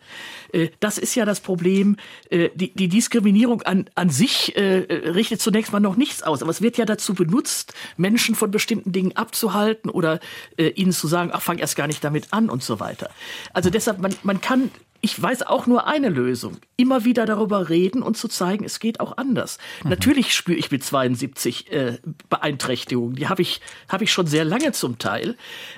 Äh, 0.52 0.70
das 0.80 0.98
ist 0.98 1.14
ja 1.14 1.26
das 1.26 1.42
Problem. 1.42 1.98
Äh, 2.32 2.50
die, 2.56 2.74
die 2.74 2.88
Diskriminierung 2.88 3.62
an, 3.62 3.86
an 3.94 4.10
sich 4.10 4.58
äh, 4.58 4.80
richtet 5.12 5.40
zunächst 5.40 5.72
mal 5.72 5.80
noch 5.80 5.96
nichts 5.96 6.24
aus. 6.24 6.42
Aber 6.42 6.50
es 6.50 6.62
wird 6.62 6.78
ja 6.78 6.86
dazu 6.86 7.14
benutzt, 7.14 7.76
Menschen 7.98 8.34
von 8.34 8.50
bestimmten 8.50 8.92
Dingen 8.92 9.16
abzuhalten 9.16 9.92
oder 9.92 10.20
ihnen 10.58 10.92
zu 10.92 11.08
sagen, 11.08 11.32
ach, 11.34 11.42
fang 11.42 11.58
erst 11.58 11.76
gar 11.76 11.88
nicht 11.88 12.04
damit 12.04 12.32
an 12.32 12.50
und 12.50 12.64
so 12.64 12.80
weiter. 12.80 13.10
Also 13.54 13.70
deshalb, 13.70 14.00
man, 14.00 14.16
man 14.24 14.42
kann 14.42 14.72
ich 15.04 15.22
weiß 15.22 15.44
auch 15.44 15.68
nur 15.68 15.86
eine 15.86 16.08
Lösung. 16.08 16.60
Immer 16.78 17.04
wieder 17.04 17.26
darüber 17.26 17.68
reden 17.68 18.02
und 18.02 18.16
zu 18.16 18.30
zeigen, 18.30 18.64
es 18.64 18.80
geht 18.80 19.02
auch 19.02 19.18
anders. 19.18 19.58
Mhm. 19.84 19.90
Natürlich 19.90 20.34
spüre 20.34 20.58
ich 20.58 20.72
mit 20.72 20.82
72 20.82 21.70
äh, 21.74 21.98
Beeinträchtigungen. 22.30 23.18
Die 23.18 23.28
habe 23.28 23.42
ich, 23.42 23.60
hab 23.90 24.02
ich 24.02 24.14
schon 24.14 24.28
sehr 24.28 24.46
lange 24.46 24.72
zum 24.72 25.00
Teil. 25.00 25.36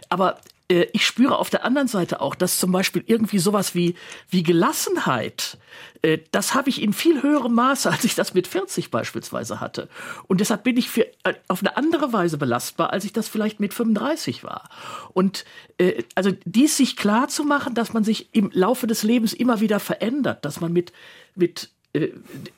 Aber 0.09 0.37
ich 0.67 1.05
spüre 1.05 1.37
auf 1.37 1.51
der 1.51 1.63
anderen 1.63 1.87
Seite 1.87 2.21
auch, 2.21 2.33
dass 2.33 2.57
zum 2.57 2.71
Beispiel 2.71 3.03
irgendwie 3.05 3.37
sowas 3.37 3.75
wie, 3.75 3.95
wie 4.29 4.41
Gelassenheit, 4.41 5.57
äh, 6.01 6.19
das 6.31 6.55
habe 6.55 6.69
ich 6.69 6.81
in 6.81 6.93
viel 6.93 7.21
höherem 7.21 7.53
Maße, 7.53 7.89
als 7.91 8.03
ich 8.03 8.15
das 8.15 8.33
mit 8.33 8.47
40 8.47 8.89
beispielsweise 8.89 9.59
hatte. 9.59 9.89
Und 10.27 10.41
deshalb 10.41 10.63
bin 10.63 10.77
ich 10.77 10.89
für, 10.89 11.05
äh, 11.23 11.33
auf 11.47 11.59
eine 11.59 11.77
andere 11.77 12.13
Weise 12.13 12.37
belastbar, 12.37 12.91
als 12.93 13.05
ich 13.05 13.13
das 13.13 13.27
vielleicht 13.27 13.59
mit 13.59 13.73
35 13.73 14.43
war. 14.43 14.69
Und 15.13 15.45
äh, 15.77 16.03
also 16.15 16.31
dies 16.45 16.77
sich 16.77 16.95
klar 16.95 17.27
zu 17.27 17.43
machen, 17.43 17.75
dass 17.75 17.93
man 17.93 18.03
sich 18.03 18.29
im 18.33 18.49
Laufe 18.53 18.87
des 18.87 19.03
Lebens 19.03 19.33
immer 19.33 19.59
wieder 19.59 19.79
verändert, 19.79 20.45
dass 20.45 20.61
man 20.61 20.73
mit, 20.73 20.93
mit 21.35 21.69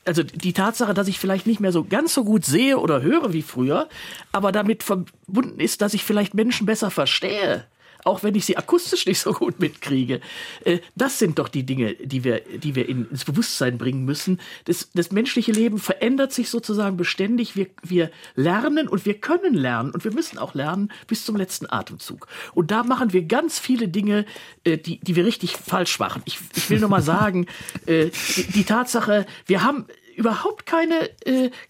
also 0.04 0.24
die 0.24 0.54
Tatsache, 0.54 0.96
dass 0.96 1.08
ich 1.08 1.20
vielleicht 1.20 1.46
nicht 1.46 1.60
mehr 1.60 1.72
so 1.72 1.84
ganz 1.84 2.16
so 2.16 2.24
gut 2.24 2.44
sehe 2.44 2.80
oder 2.80 3.04
höre 3.04 3.34
wie 3.34 3.44
früher, 3.44 3.88
aber 4.32 4.52
damit 4.52 4.82
verbunden 4.82 5.60
ist, 5.60 5.84
dass 5.84 5.94
ich 5.94 6.04
vielleicht 6.04 6.34
Menschen 6.34 6.66
besser 6.66 6.90
verstehe 6.90 7.68
auch 8.08 8.24
wenn 8.24 8.36
ich 8.36 8.46
sie 8.46 8.58
akustisch 8.58 9.06
nicht 9.06 9.20
so 9.20 9.34
gut 9.34 9.60
mitkriege. 9.60 10.22
Äh, 10.64 10.80
das 10.96 11.20
sind 11.20 11.40
doch 11.40 11.50
die 11.50 11.66
Dinge, 11.66 11.94
die 11.96 12.24
wir, 12.24 12.40
die 12.40 12.74
wir 12.74 12.88
ins 12.88 13.26
Bewusstsein 13.26 13.78
bringen 13.78 14.06
müssen. 14.06 14.40
Das, 14.66 14.90
das 14.94 15.12
menschliche 15.12 15.52
Leben 15.52 15.78
verändert 15.78 16.32
sich 16.32 16.50
sozusagen 16.50 16.96
beständig. 16.96 17.56
Wir, 17.56 17.68
wir 17.84 18.10
lernen 18.36 18.88
und 18.88 19.06
wir 19.06 19.16
können 19.16 19.54
lernen 19.54 19.92
und 19.92 20.06
wir 20.06 20.14
müssen 20.14 20.38
auch 20.38 20.54
lernen 20.54 20.92
bis 21.08 21.26
zum 21.26 21.36
letzten 21.36 21.70
Atemzug. 21.70 22.28
Und 22.54 22.72
da 22.72 22.84
machen 22.84 23.12
wir 23.12 23.24
ganz 23.24 23.60
viele 23.60 23.90
Dinge, 23.90 24.26
äh, 24.64 24.78
die, 24.78 25.00
die 25.02 25.16
wir 25.16 25.26
richtig 25.26 25.58
falsch 25.58 26.00
machen. 26.00 26.22
Ich, 26.26 26.40
ich 26.56 26.70
will 26.70 26.80
nur 26.80 26.90
mal 26.90 27.02
sagen, 27.02 27.48
äh, 27.86 28.10
die, 28.38 28.44
die 28.44 28.64
Tatsache, 28.64 29.26
wir 29.46 29.64
haben 29.64 29.86
überhaupt 30.16 30.66
keine, 30.66 31.12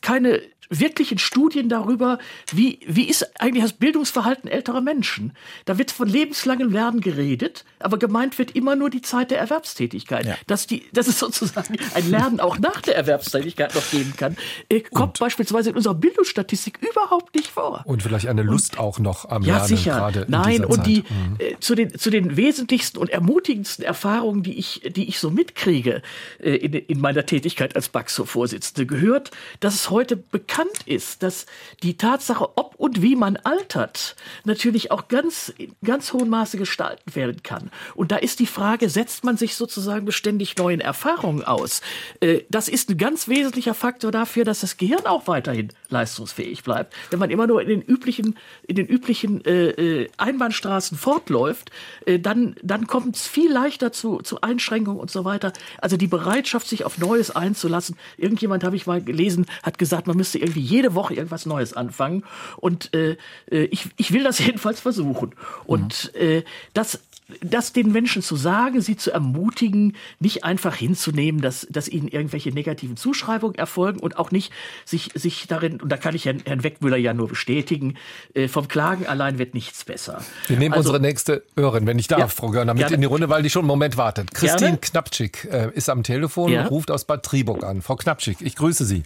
keine 0.01 0.41
wirklichen 0.69 1.17
Studien 1.17 1.69
darüber, 1.69 2.19
wie, 2.51 2.79
wie 2.87 3.05
ist 3.05 3.39
eigentlich 3.39 3.63
das 3.63 3.73
Bildungsverhalten 3.73 4.49
älterer 4.49 4.81
Menschen. 4.81 5.33
Da 5.65 5.77
wird 5.77 5.91
von 5.91 6.07
lebenslangem 6.07 6.71
Lernen 6.71 7.01
geredet, 7.01 7.65
aber 7.79 7.97
gemeint 7.97 8.37
wird 8.37 8.51
immer 8.51 8.75
nur 8.75 8.89
die 8.89 9.01
Zeit 9.01 9.31
der 9.31 9.39
Erwerbstätigkeit. 9.39 10.25
Ja. 10.25 10.35
Dass, 10.47 10.67
die, 10.67 10.83
dass 10.93 11.07
es 11.07 11.19
sozusagen 11.19 11.77
ein 11.93 12.09
Lernen 12.09 12.39
auch 12.39 12.57
nach 12.59 12.81
der 12.81 12.95
Erwerbstätigkeit 12.95 13.75
noch 13.75 13.89
geben 13.91 14.13
kann, 14.17 14.37
äh, 14.69 14.81
kommt 14.81 15.19
und? 15.19 15.19
beispielsweise 15.19 15.69
in 15.69 15.75
unserer 15.75 15.95
Bildungsstatistik 15.95 16.79
überhaupt 16.81 17.35
nicht 17.35 17.47
vor. 17.47 17.81
Und 17.85 18.03
vielleicht 18.03 18.27
eine 18.27 18.43
Lust 18.43 18.73
und, 18.73 18.79
auch 18.79 18.99
noch 18.99 19.29
am 19.29 19.43
ja, 19.43 19.57
Lernen. 19.57 19.69
Ja, 19.69 19.77
sicher. 19.77 20.25
Nein, 20.27 20.65
und 20.65 20.85
die 20.85 20.99
mhm. 20.99 21.35
äh, 21.39 21.59
zu, 21.59 21.75
den, 21.75 21.97
zu 21.97 22.09
den 22.09 22.37
wesentlichsten 22.37 22.97
und 22.97 23.09
ermutigendsten 23.09 23.85
Erfahrungen, 23.85 24.43
die 24.43 24.57
ich, 24.57 24.81
die 24.95 25.07
ich 25.07 25.19
so 25.19 25.29
mitkriege 25.29 26.01
äh, 26.39 26.55
in, 26.55 26.73
in 26.73 26.99
meiner 26.99 27.25
Tätigkeit 27.25 27.75
als 27.75 27.89
BAXO-Vorsitzende, 27.89 28.85
gehört, 28.85 29.31
dass 29.59 29.75
es 29.75 29.89
heute 29.89 30.17
bekannt 30.17 30.56
bekannt 30.57 30.87
ist, 30.87 31.23
dass 31.23 31.45
die 31.83 31.97
Tatsache, 31.97 32.57
ob 32.57 32.75
und 32.77 33.01
wie 33.01 33.15
man 33.15 33.37
altert, 33.37 34.15
natürlich 34.43 34.91
auch 34.91 35.07
ganz, 35.07 35.53
in 35.57 35.73
ganz 35.83 36.13
hohem 36.13 36.29
Maße 36.29 36.57
gestalten 36.57 37.15
werden 37.15 37.43
kann. 37.43 37.69
Und 37.95 38.11
da 38.11 38.17
ist 38.17 38.39
die 38.39 38.47
Frage, 38.47 38.89
setzt 38.89 39.23
man 39.23 39.37
sich 39.37 39.55
sozusagen 39.55 40.05
beständig 40.05 40.57
neuen 40.57 40.79
Erfahrungen 40.79 41.43
aus? 41.43 41.81
Äh, 42.21 42.41
das 42.49 42.69
ist 42.69 42.89
ein 42.89 42.97
ganz 42.97 43.27
wesentlicher 43.27 43.73
Faktor 43.73 44.11
dafür, 44.11 44.45
dass 44.45 44.61
das 44.61 44.77
Gehirn 44.77 45.05
auch 45.05 45.27
weiterhin 45.27 45.69
leistungsfähig 45.89 46.63
bleibt. 46.63 46.93
Wenn 47.11 47.19
man 47.19 47.29
immer 47.29 47.47
nur 47.47 47.61
in 47.61 47.69
den 47.69 47.81
üblichen, 47.81 48.35
in 48.67 48.75
den 48.75 48.87
üblichen 48.87 49.45
äh, 49.45 49.69
äh 49.69 50.09
Einbahnstraßen 50.17 50.97
fortläuft, 50.97 51.71
dann, 52.05 52.55
dann 52.63 52.87
kommt 52.87 53.15
es 53.15 53.27
viel 53.27 53.51
leichter 53.51 53.91
zu, 53.91 54.19
zu 54.19 54.41
Einschränkungen 54.41 54.99
und 54.99 55.11
so 55.11 55.25
weiter. 55.25 55.53
Also 55.79 55.97
die 55.97 56.07
Bereitschaft, 56.07 56.67
sich 56.67 56.85
auf 56.85 56.97
Neues 56.97 57.35
einzulassen. 57.35 57.95
Irgendjemand 58.17 58.63
habe 58.63 58.75
ich 58.75 58.87
mal 58.87 59.01
gelesen, 59.01 59.45
hat 59.63 59.77
gesagt, 59.77 60.07
man 60.07 60.17
müsste 60.17 60.39
irgendwie 60.47 60.61
jede 60.61 60.95
Woche 60.95 61.13
irgendwas 61.13 61.45
Neues 61.45 61.73
anfangen. 61.73 62.23
Und 62.57 62.93
äh, 62.93 63.17
äh 63.51 63.65
ich, 63.65 63.85
ich 63.97 64.11
will 64.13 64.23
das 64.23 64.39
jedenfalls 64.45 64.79
versuchen. 64.79 65.35
Und 65.65 66.11
mhm. 66.13 66.21
äh, 66.21 66.43
das 66.73 66.99
das 67.41 67.73
den 67.73 67.91
Menschen 67.91 68.21
zu 68.21 68.35
sagen, 68.35 68.81
sie 68.81 68.95
zu 68.95 69.11
ermutigen, 69.11 69.95
nicht 70.19 70.45
einfach 70.45 70.75
hinzunehmen, 70.75 71.41
dass, 71.41 71.67
dass 71.69 71.89
ihnen 71.89 72.07
irgendwelche 72.07 72.51
negativen 72.51 72.95
Zuschreibungen 72.95 73.55
erfolgen 73.55 73.99
und 73.99 74.17
auch 74.17 74.31
nicht 74.31 74.53
sich, 74.85 75.09
sich 75.13 75.47
darin, 75.47 75.81
und 75.81 75.91
da 75.91 75.97
kann 75.97 76.15
ich 76.15 76.25
Herrn, 76.25 76.41
Herrn 76.45 76.63
Weckmüller 76.63 76.97
ja 76.97 77.13
nur 77.13 77.27
bestätigen, 77.27 77.95
äh, 78.33 78.47
vom 78.47 78.67
Klagen 78.67 79.05
allein 79.07 79.39
wird 79.39 79.53
nichts 79.53 79.83
besser. 79.83 80.21
Wir 80.47 80.57
nehmen 80.57 80.73
also, 80.73 80.89
unsere 80.89 81.01
nächste 81.01 81.43
Hörerin, 81.57 81.85
wenn 81.85 81.99
ich 81.99 82.07
darf, 82.07 82.19
ja, 82.19 82.27
Frau 82.27 82.49
Görner, 82.49 82.73
mit 82.73 82.79
gerne. 82.79 82.95
in 82.95 83.01
die 83.01 83.07
Runde, 83.07 83.29
weil 83.29 83.43
die 83.43 83.49
schon 83.49 83.61
einen 83.61 83.67
Moment 83.67 83.97
wartet. 83.97 84.33
Christine 84.33 84.77
Knapczyk 84.77 85.49
äh, 85.51 85.71
ist 85.73 85.89
am 85.89 86.03
Telefon 86.03 86.51
ja. 86.51 86.61
und 86.61 86.67
ruft 86.67 86.91
aus 86.91 87.03
Bad 87.03 87.23
Triburg 87.23 87.63
an. 87.63 87.81
Frau 87.81 87.97
Knapczyk, 87.97 88.37
ich 88.41 88.55
grüße 88.55 88.85
Sie. 88.85 89.03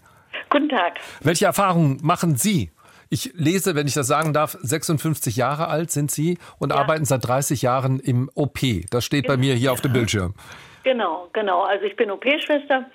Guten 0.52 0.68
Tag. 0.68 1.00
Welche 1.22 1.46
Erfahrungen 1.46 2.00
machen 2.04 2.36
Sie 2.36 2.72
Ich 3.10 3.32
lese, 3.36 3.74
wenn 3.74 3.88
ich 3.88 3.94
das 3.94 4.08
sagen 4.08 4.34
darf, 4.34 4.58
56 4.62 5.38
Jahre 5.38 5.70
alt 5.70 5.92
sind 5.92 6.12
Sie 6.12 6.38
und 6.60 6.72
ja. 6.72 6.76
arbeiten 6.78 7.06
seit 7.06 7.26
30 7.26 7.62
Jahren 7.62 8.02
im 8.02 8.30
OP. 8.36 8.60
Das 8.90 9.06
steht 9.06 9.28
bei 9.28 9.38
mir 9.38 9.56
hier 9.56 9.72
auf 9.72 9.80
dem 9.80 9.94
Bildschirm. 9.94 10.36
Genau, 10.84 11.30
genau. 11.32 11.62
Also 11.62 11.86
ich 11.86 11.96
bin 11.96 12.12
OP-Schwester 12.12 12.86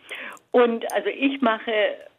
und 0.51 0.85
also 0.93 1.09
ich 1.09 1.41
mache 1.41 1.73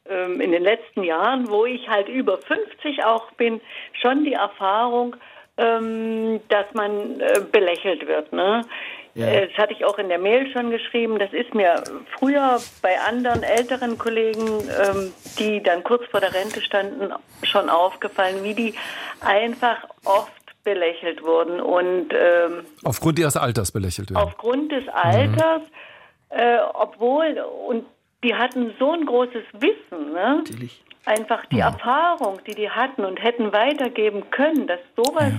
ähm, 0.09 0.41
in 0.41 0.51
den 0.51 0.63
letzten 0.63 1.03
Jahren, 1.03 1.47
wo 1.49 1.65
ich 1.65 1.87
halt 1.87 2.09
über 2.09 2.39
50 2.39 3.03
auch 3.03 3.31
bin, 3.33 3.61
schon 4.01 4.23
die 4.23 4.33
Erfahrung, 4.33 5.15
ähm, 5.57 6.39
dass 6.49 6.65
man 6.73 7.19
äh, 7.19 7.41
belächelt 7.51 8.07
wird. 8.07 8.33
Ne? 8.33 8.61
Ja. 9.17 9.27
Äh, 9.27 9.47
das 9.47 9.57
hatte 9.57 9.73
ich 9.73 9.83
auch 9.83 9.97
in 9.97 10.09
der 10.09 10.19
Mail 10.19 10.51
schon 10.51 10.69
geschrieben. 10.69 11.17
Das 11.17 11.33
ist 11.33 11.53
mir 11.55 11.83
früher 12.17 12.61
bei 12.83 12.99
anderen 12.99 13.41
älteren 13.41 13.97
Kollegen, 13.97 14.47
ähm, 14.69 15.11
die 15.39 15.61
dann 15.63 15.83
kurz 15.83 16.05
vor 16.11 16.19
der 16.19 16.33
Rente 16.33 16.61
standen, 16.61 17.11
schon 17.41 17.69
aufgefallen, 17.69 18.43
wie 18.43 18.53
die 18.53 18.75
einfach 19.21 19.77
oft 20.05 20.31
belächelt 20.63 21.23
wurden 21.23 21.59
und 21.61 22.09
ähm, 22.13 22.65
aufgrund 22.83 23.17
ihres 23.17 23.37
Alters 23.37 23.71
belächelt 23.71 24.11
werden. 24.11 24.21
Aufgrund 24.21 24.71
des 24.71 24.87
Alters, 24.89 25.61
mhm. 25.61 26.37
äh, 26.37 26.59
obwohl 26.73 27.43
und 27.67 27.85
die 28.23 28.35
hatten 28.35 28.73
so 28.77 28.91
ein 28.91 29.05
großes 29.05 29.45
Wissen, 29.53 30.11
ne? 30.13 30.43
Natürlich. 30.43 30.83
Einfach 31.05 31.45
die 31.45 31.57
ja. 31.57 31.67
Erfahrung, 31.69 32.39
die 32.45 32.53
die 32.53 32.69
hatten 32.69 33.05
und 33.05 33.23
hätten 33.23 33.53
weitergeben 33.53 34.29
können, 34.29 34.67
dass 34.67 34.81
sowas 34.95 35.31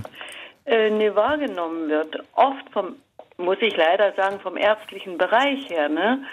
ja. 0.67 0.73
äh, 0.73 0.91
nie 0.91 1.15
wahrgenommen 1.15 1.91
wird. 1.91 2.17
Oft 2.33 2.71
vom, 2.73 2.97
muss 3.39 3.59
ich 3.61 3.77
leider 3.77 4.13
sagen, 4.13 4.41
vom 4.41 4.57
ärztlichen 4.57 5.17
Bereich 5.17 5.69
her, 5.71 5.89
ne? 5.89 6.25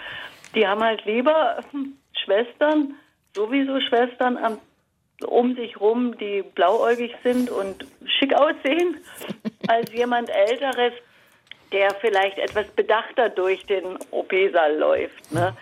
Die 0.54 0.66
haben 0.66 0.82
halt 0.82 1.04
lieber 1.04 1.60
Schwestern, 2.24 2.94
sowieso 3.34 3.80
Schwestern 3.80 4.36
am 4.36 4.58
um 5.24 5.54
sich 5.54 5.80
rum, 5.80 6.18
die 6.18 6.42
blauäugig 6.42 7.14
sind 7.22 7.50
und 7.50 7.86
schick 8.04 8.34
aussehen, 8.34 8.98
als 9.68 9.90
jemand 9.92 10.28
Älteres, 10.28 10.92
der 11.72 11.94
vielleicht 11.94 12.38
etwas 12.38 12.66
bedachter 12.68 13.30
durch 13.30 13.64
den 13.64 13.98
OP-Saal 14.10 14.76
läuft. 14.76 15.32
Ne? 15.32 15.56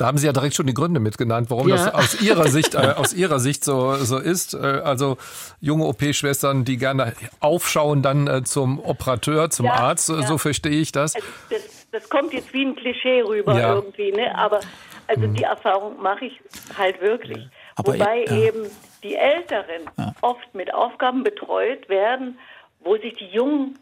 Da 0.00 0.06
haben 0.06 0.16
Sie 0.16 0.26
ja 0.26 0.32
direkt 0.32 0.54
schon 0.54 0.66
die 0.66 0.72
Gründe 0.72 0.98
mitgenannt, 0.98 1.50
warum 1.50 1.68
ja. 1.68 1.76
das 1.76 1.94
aus 1.94 2.22
Ihrer 2.22 2.48
Sicht, 2.48 2.74
äh, 2.74 2.94
aus 2.96 3.12
Ihrer 3.12 3.38
Sicht 3.38 3.64
so, 3.64 3.94
so 3.96 4.16
ist. 4.16 4.54
Äh, 4.54 4.58
also 4.58 5.18
junge 5.60 5.84
OP-Schwestern, 5.84 6.64
die 6.64 6.78
gerne 6.78 7.12
aufschauen 7.40 8.00
dann 8.00 8.26
äh, 8.26 8.42
zum 8.42 8.82
Operateur, 8.82 9.50
zum 9.50 9.66
ja, 9.66 9.74
Arzt, 9.74 10.08
ja. 10.08 10.22
so 10.22 10.38
verstehe 10.38 10.80
ich 10.80 10.92
das. 10.92 11.14
Also 11.14 11.26
das. 11.50 11.86
das. 11.92 12.08
kommt 12.08 12.32
jetzt 12.32 12.50
wie 12.54 12.64
ein 12.64 12.76
Klischee 12.76 13.20
rüber 13.20 13.60
irgendwie, 13.60 14.10
ne? 14.12 14.34
aber 14.38 14.60
also 15.06 15.26
mhm. 15.26 15.34
die 15.34 15.42
Erfahrung 15.42 16.00
mache 16.00 16.24
ich 16.24 16.40
halt 16.78 16.98
wirklich. 17.02 17.46
Aber 17.76 17.92
Wobei 17.92 18.24
eben 18.24 18.70
die 19.02 19.16
Älteren 19.16 19.82
oft 20.22 20.54
mit 20.54 20.72
Aufgaben 20.72 21.24
betreut 21.24 21.90
werden, 21.90 22.38
wo 22.82 22.96
sich 22.96 23.14
die 23.18 23.26
Jungen 23.26 23.78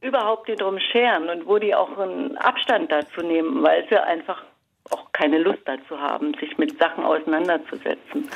überhaupt 0.00 0.48
nicht 0.48 0.62
drum 0.62 0.78
scheren 0.78 1.28
und 1.28 1.46
wo 1.46 1.58
die 1.58 1.74
auch 1.74 1.98
einen 1.98 2.38
Abstand 2.38 2.90
dazu 2.90 3.20
nehmen, 3.20 3.62
weil 3.62 3.86
sie 3.90 4.02
einfach 4.02 4.42
auch 4.90 5.10
keine 5.12 5.38
Lust 5.38 5.60
dazu 5.66 5.98
haben, 5.98 6.34
sich 6.40 6.56
mit 6.58 6.78
Sachen 6.78 7.04
auseinanderzusetzen. 7.04 8.28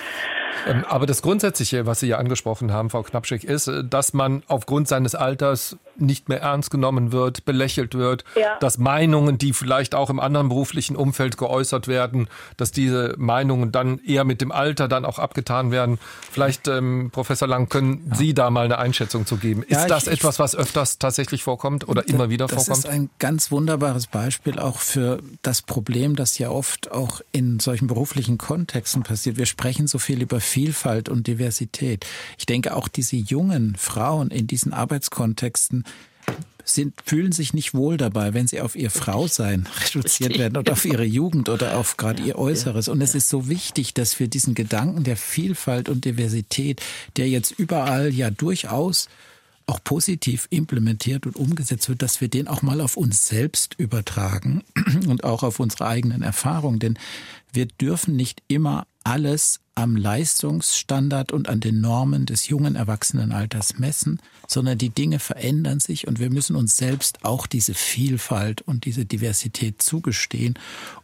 Ähm, 0.66 0.84
aber 0.88 1.06
das 1.06 1.22
Grundsätzliche, 1.22 1.86
was 1.86 2.00
Sie 2.00 2.08
ja 2.08 2.18
angesprochen 2.18 2.72
haben, 2.72 2.90
Frau 2.90 3.02
Knappschick, 3.02 3.44
ist, 3.44 3.68
äh, 3.68 3.84
dass 3.84 4.14
man 4.14 4.42
aufgrund 4.48 4.88
seines 4.88 5.14
Alters 5.14 5.78
nicht 5.96 6.28
mehr 6.28 6.40
ernst 6.40 6.70
genommen 6.70 7.12
wird, 7.12 7.44
belächelt 7.44 7.94
wird, 7.94 8.24
ja. 8.34 8.58
dass 8.58 8.78
Meinungen, 8.78 9.38
die 9.38 9.52
vielleicht 9.52 9.94
auch 9.94 10.10
im 10.10 10.20
anderen 10.20 10.48
beruflichen 10.48 10.96
Umfeld 10.96 11.36
geäußert 11.36 11.88
werden, 11.88 12.28
dass 12.56 12.72
diese 12.72 13.14
Meinungen 13.16 13.72
dann 13.72 14.00
eher 14.04 14.24
mit 14.24 14.40
dem 14.40 14.52
Alter 14.52 14.88
dann 14.88 15.04
auch 15.04 15.18
abgetan 15.18 15.70
werden. 15.70 15.98
Vielleicht, 16.30 16.68
ähm, 16.68 17.10
Professor 17.12 17.46
Lang, 17.46 17.68
können 17.68 18.06
ja. 18.10 18.16
Sie 18.16 18.34
da 18.34 18.50
mal 18.50 18.64
eine 18.64 18.78
Einschätzung 18.78 19.26
zu 19.26 19.36
geben? 19.36 19.62
Ist 19.62 19.72
ja, 19.72 19.82
ich, 19.82 19.88
das 19.88 20.06
etwas, 20.06 20.38
was 20.38 20.56
öfters 20.56 20.98
tatsächlich 20.98 21.44
vorkommt 21.44 21.88
oder 21.88 22.08
immer 22.08 22.30
wieder 22.30 22.46
das 22.46 22.56
vorkommt? 22.56 22.84
Das 22.84 22.90
ist 22.90 22.90
ein 22.90 23.10
ganz 23.18 23.50
wunderbares 23.50 24.06
Beispiel 24.06 24.58
auch 24.58 24.78
für 24.78 25.20
das 25.42 25.62
Problem, 25.62 26.16
das 26.16 26.38
ja 26.38 26.43
oft 26.52 26.90
auch 26.90 27.20
in 27.32 27.60
solchen 27.60 27.86
beruflichen 27.86 28.38
Kontexten 28.38 29.02
passiert. 29.02 29.36
Wir 29.36 29.46
sprechen 29.46 29.86
so 29.86 29.98
viel 29.98 30.22
über 30.22 30.40
Vielfalt 30.40 31.08
und 31.08 31.26
Diversität. 31.26 32.06
Ich 32.38 32.46
denke, 32.46 32.76
auch 32.76 32.88
diese 32.88 33.16
jungen 33.16 33.76
Frauen 33.76 34.30
in 34.30 34.46
diesen 34.46 34.72
Arbeitskontexten 34.72 35.84
sind, 36.64 36.94
fühlen 37.04 37.32
sich 37.32 37.52
nicht 37.52 37.74
wohl 37.74 37.96
dabei, 37.96 38.34
wenn 38.34 38.46
sie 38.46 38.60
auf 38.60 38.74
ihr 38.74 38.90
Frausein 38.90 39.68
reduziert 39.86 40.38
werden 40.38 40.56
oder 40.56 40.72
auf 40.72 40.84
ihre 40.84 41.04
Jugend 41.04 41.48
oder 41.48 41.76
auf 41.76 41.96
gerade 41.96 42.22
ihr 42.22 42.38
Äußeres. 42.38 42.88
Und 42.88 43.00
es 43.00 43.14
ist 43.14 43.28
so 43.28 43.48
wichtig, 43.48 43.94
dass 43.94 44.18
wir 44.18 44.28
diesen 44.28 44.54
Gedanken 44.54 45.04
der 45.04 45.16
Vielfalt 45.16 45.88
und 45.88 46.04
Diversität, 46.04 46.80
der 47.16 47.28
jetzt 47.28 47.52
überall 47.52 48.12
ja 48.12 48.30
durchaus 48.30 49.08
auch 49.66 49.82
positiv 49.82 50.46
implementiert 50.50 51.26
und 51.26 51.36
umgesetzt 51.36 51.88
wird, 51.88 52.02
dass 52.02 52.20
wir 52.20 52.28
den 52.28 52.48
auch 52.48 52.62
mal 52.62 52.80
auf 52.80 52.96
uns 52.96 53.26
selbst 53.26 53.74
übertragen 53.78 54.62
und 55.08 55.24
auch 55.24 55.42
auf 55.42 55.60
unsere 55.60 55.86
eigenen 55.86 56.22
Erfahrungen. 56.22 56.78
Denn 56.78 56.98
wir 57.52 57.66
dürfen 57.66 58.16
nicht 58.16 58.42
immer 58.48 58.86
alles 59.04 59.60
am 59.74 59.96
Leistungsstandard 59.96 61.32
und 61.32 61.48
an 61.48 61.60
den 61.60 61.80
Normen 61.80 62.26
des 62.26 62.48
jungen 62.48 62.76
Erwachsenenalters 62.76 63.78
messen, 63.78 64.20
sondern 64.46 64.78
die 64.78 64.90
Dinge 64.90 65.18
verändern 65.18 65.80
sich 65.80 66.06
und 66.06 66.20
wir 66.20 66.30
müssen 66.30 66.54
uns 66.54 66.76
selbst 66.76 67.24
auch 67.24 67.46
diese 67.46 67.74
Vielfalt 67.74 68.62
und 68.62 68.84
diese 68.84 69.04
Diversität 69.04 69.82
zugestehen. 69.82 70.54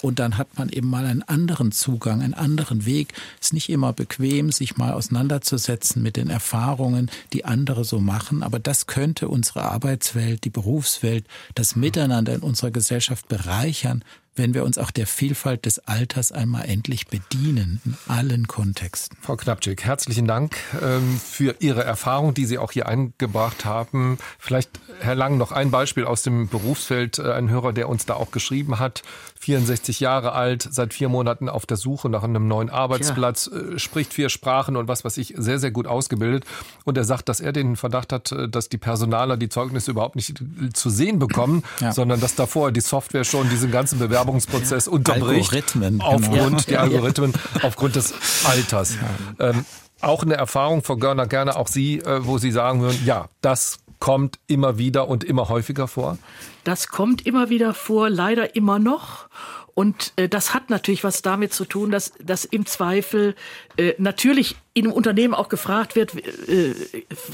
Und 0.02 0.18
dann 0.18 0.38
hat 0.38 0.56
man 0.56 0.68
eben 0.68 0.88
mal 0.88 1.04
einen 1.04 1.22
anderen 1.22 1.72
Zugang, 1.72 2.22
einen 2.22 2.34
anderen 2.34 2.86
Weg. 2.86 3.12
Es 3.40 3.48
ist 3.48 3.52
nicht 3.54 3.70
immer 3.70 3.92
bequem, 3.92 4.52
sich 4.52 4.76
mal 4.76 4.92
auseinanderzusetzen 4.92 6.00
mit 6.00 6.16
den 6.16 6.30
Erfahrungen, 6.30 7.10
die 7.32 7.44
andere 7.44 7.84
so 7.84 7.98
machen, 7.98 8.42
aber 8.42 8.60
das 8.60 8.86
könnte 8.86 9.28
unsere 9.28 9.62
Arbeitswelt, 9.62 10.44
die 10.44 10.50
Berufswelt, 10.50 11.26
das 11.54 11.74
Miteinander 11.74 12.34
in 12.34 12.40
unserer 12.40 12.70
Gesellschaft 12.70 13.28
bereichern, 13.28 14.04
wenn 14.40 14.54
wir 14.54 14.64
uns 14.64 14.78
auch 14.78 14.90
der 14.90 15.06
Vielfalt 15.06 15.66
des 15.66 15.80
Alters 15.80 16.32
einmal 16.32 16.64
endlich 16.64 17.08
bedienen, 17.08 17.82
in 17.84 17.94
allen 18.08 18.46
Kontexten. 18.46 19.18
Frau 19.20 19.36
Knappczyk, 19.36 19.84
herzlichen 19.84 20.26
Dank 20.26 20.56
ähm, 20.80 21.20
für 21.22 21.56
Ihre 21.60 21.84
Erfahrung, 21.84 22.32
die 22.32 22.46
Sie 22.46 22.56
auch 22.56 22.72
hier 22.72 22.88
eingebracht 22.88 23.66
haben. 23.66 24.16
Vielleicht, 24.38 24.70
Herr 25.00 25.14
Lang, 25.14 25.36
noch 25.36 25.52
ein 25.52 25.70
Beispiel 25.70 26.06
aus 26.06 26.22
dem 26.22 26.48
Berufsfeld. 26.48 27.18
Äh, 27.18 27.32
ein 27.32 27.50
Hörer, 27.50 27.74
der 27.74 27.90
uns 27.90 28.06
da 28.06 28.14
auch 28.14 28.30
geschrieben 28.30 28.78
hat, 28.78 29.02
64 29.40 30.00
Jahre 30.00 30.32
alt, 30.32 30.68
seit 30.70 30.94
vier 30.94 31.08
Monaten 31.08 31.48
auf 31.48 31.66
der 31.66 31.76
Suche 31.76 32.08
nach 32.08 32.22
einem 32.22 32.46
neuen 32.46 32.70
Arbeitsplatz, 32.70 33.50
ja. 33.52 33.74
Äh, 33.74 33.78
spricht 33.78 34.14
vier 34.14 34.28
Sprachen 34.28 34.76
und 34.76 34.88
was 34.88 35.04
weiß 35.04 35.16
ich, 35.18 35.34
sehr, 35.36 35.58
sehr 35.58 35.70
gut 35.70 35.86
ausgebildet. 35.86 36.44
Und 36.84 36.96
er 36.96 37.04
sagt, 37.04 37.28
dass 37.28 37.40
er 37.40 37.52
den 37.52 37.76
Verdacht 37.76 38.12
hat, 38.12 38.32
äh, 38.32 38.48
dass 38.48 38.68
die 38.68 38.78
Personaler 38.78 39.36
die 39.36 39.48
Zeugnisse 39.48 39.90
überhaupt 39.90 40.16
nicht 40.16 40.42
zu 40.72 40.90
sehen 40.90 41.18
bekommen, 41.18 41.62
ja. 41.80 41.92
sondern 41.92 42.20
dass 42.20 42.34
davor 42.34 42.72
die 42.72 42.80
Software 42.80 43.24
schon 43.24 43.48
diesen 43.50 43.70
ganzen 43.70 43.98
Bewerbung 43.98 44.20
Bewerbungsprozess 44.20 44.88
unterbricht. 44.88 45.52
Algorithmen. 45.52 45.98
Genau. 45.98 46.04
Aufgrund, 46.04 46.60
ja. 46.66 46.66
die 46.68 46.76
Algorithmen, 46.78 47.32
aufgrund 47.62 47.96
des 47.96 48.14
Alters. 48.44 48.96
Ähm, 49.38 49.64
auch 50.00 50.22
eine 50.22 50.34
Erfahrung 50.34 50.82
von 50.82 51.00
Görner 51.00 51.26
gerne, 51.26 51.56
auch 51.56 51.68
Sie, 51.68 51.98
äh, 51.98 52.26
wo 52.26 52.38
Sie 52.38 52.50
sagen 52.50 52.80
würden, 52.80 53.00
ja, 53.04 53.26
das 53.40 53.78
kommt 54.00 54.38
immer 54.46 54.78
wieder 54.78 55.08
und 55.08 55.22
immer 55.22 55.48
häufiger 55.48 55.86
vor? 55.86 56.18
Das 56.64 56.88
kommt 56.88 57.26
immer 57.26 57.50
wieder 57.50 57.74
vor, 57.74 58.10
leider 58.10 58.56
immer 58.56 58.78
noch. 58.78 59.28
Und 59.74 60.12
äh, 60.16 60.28
das 60.28 60.54
hat 60.54 60.70
natürlich 60.70 61.04
was 61.04 61.22
damit 61.22 61.52
zu 61.52 61.64
tun, 61.64 61.90
dass, 61.90 62.12
dass 62.22 62.44
im 62.44 62.66
Zweifel 62.66 63.34
äh, 63.76 63.94
natürlich 63.98 64.56
in 64.72 64.86
einem 64.86 64.92
Unternehmen 64.92 65.34
auch 65.34 65.48
gefragt 65.48 65.96
wird, 65.96 66.14
äh, 66.14 66.74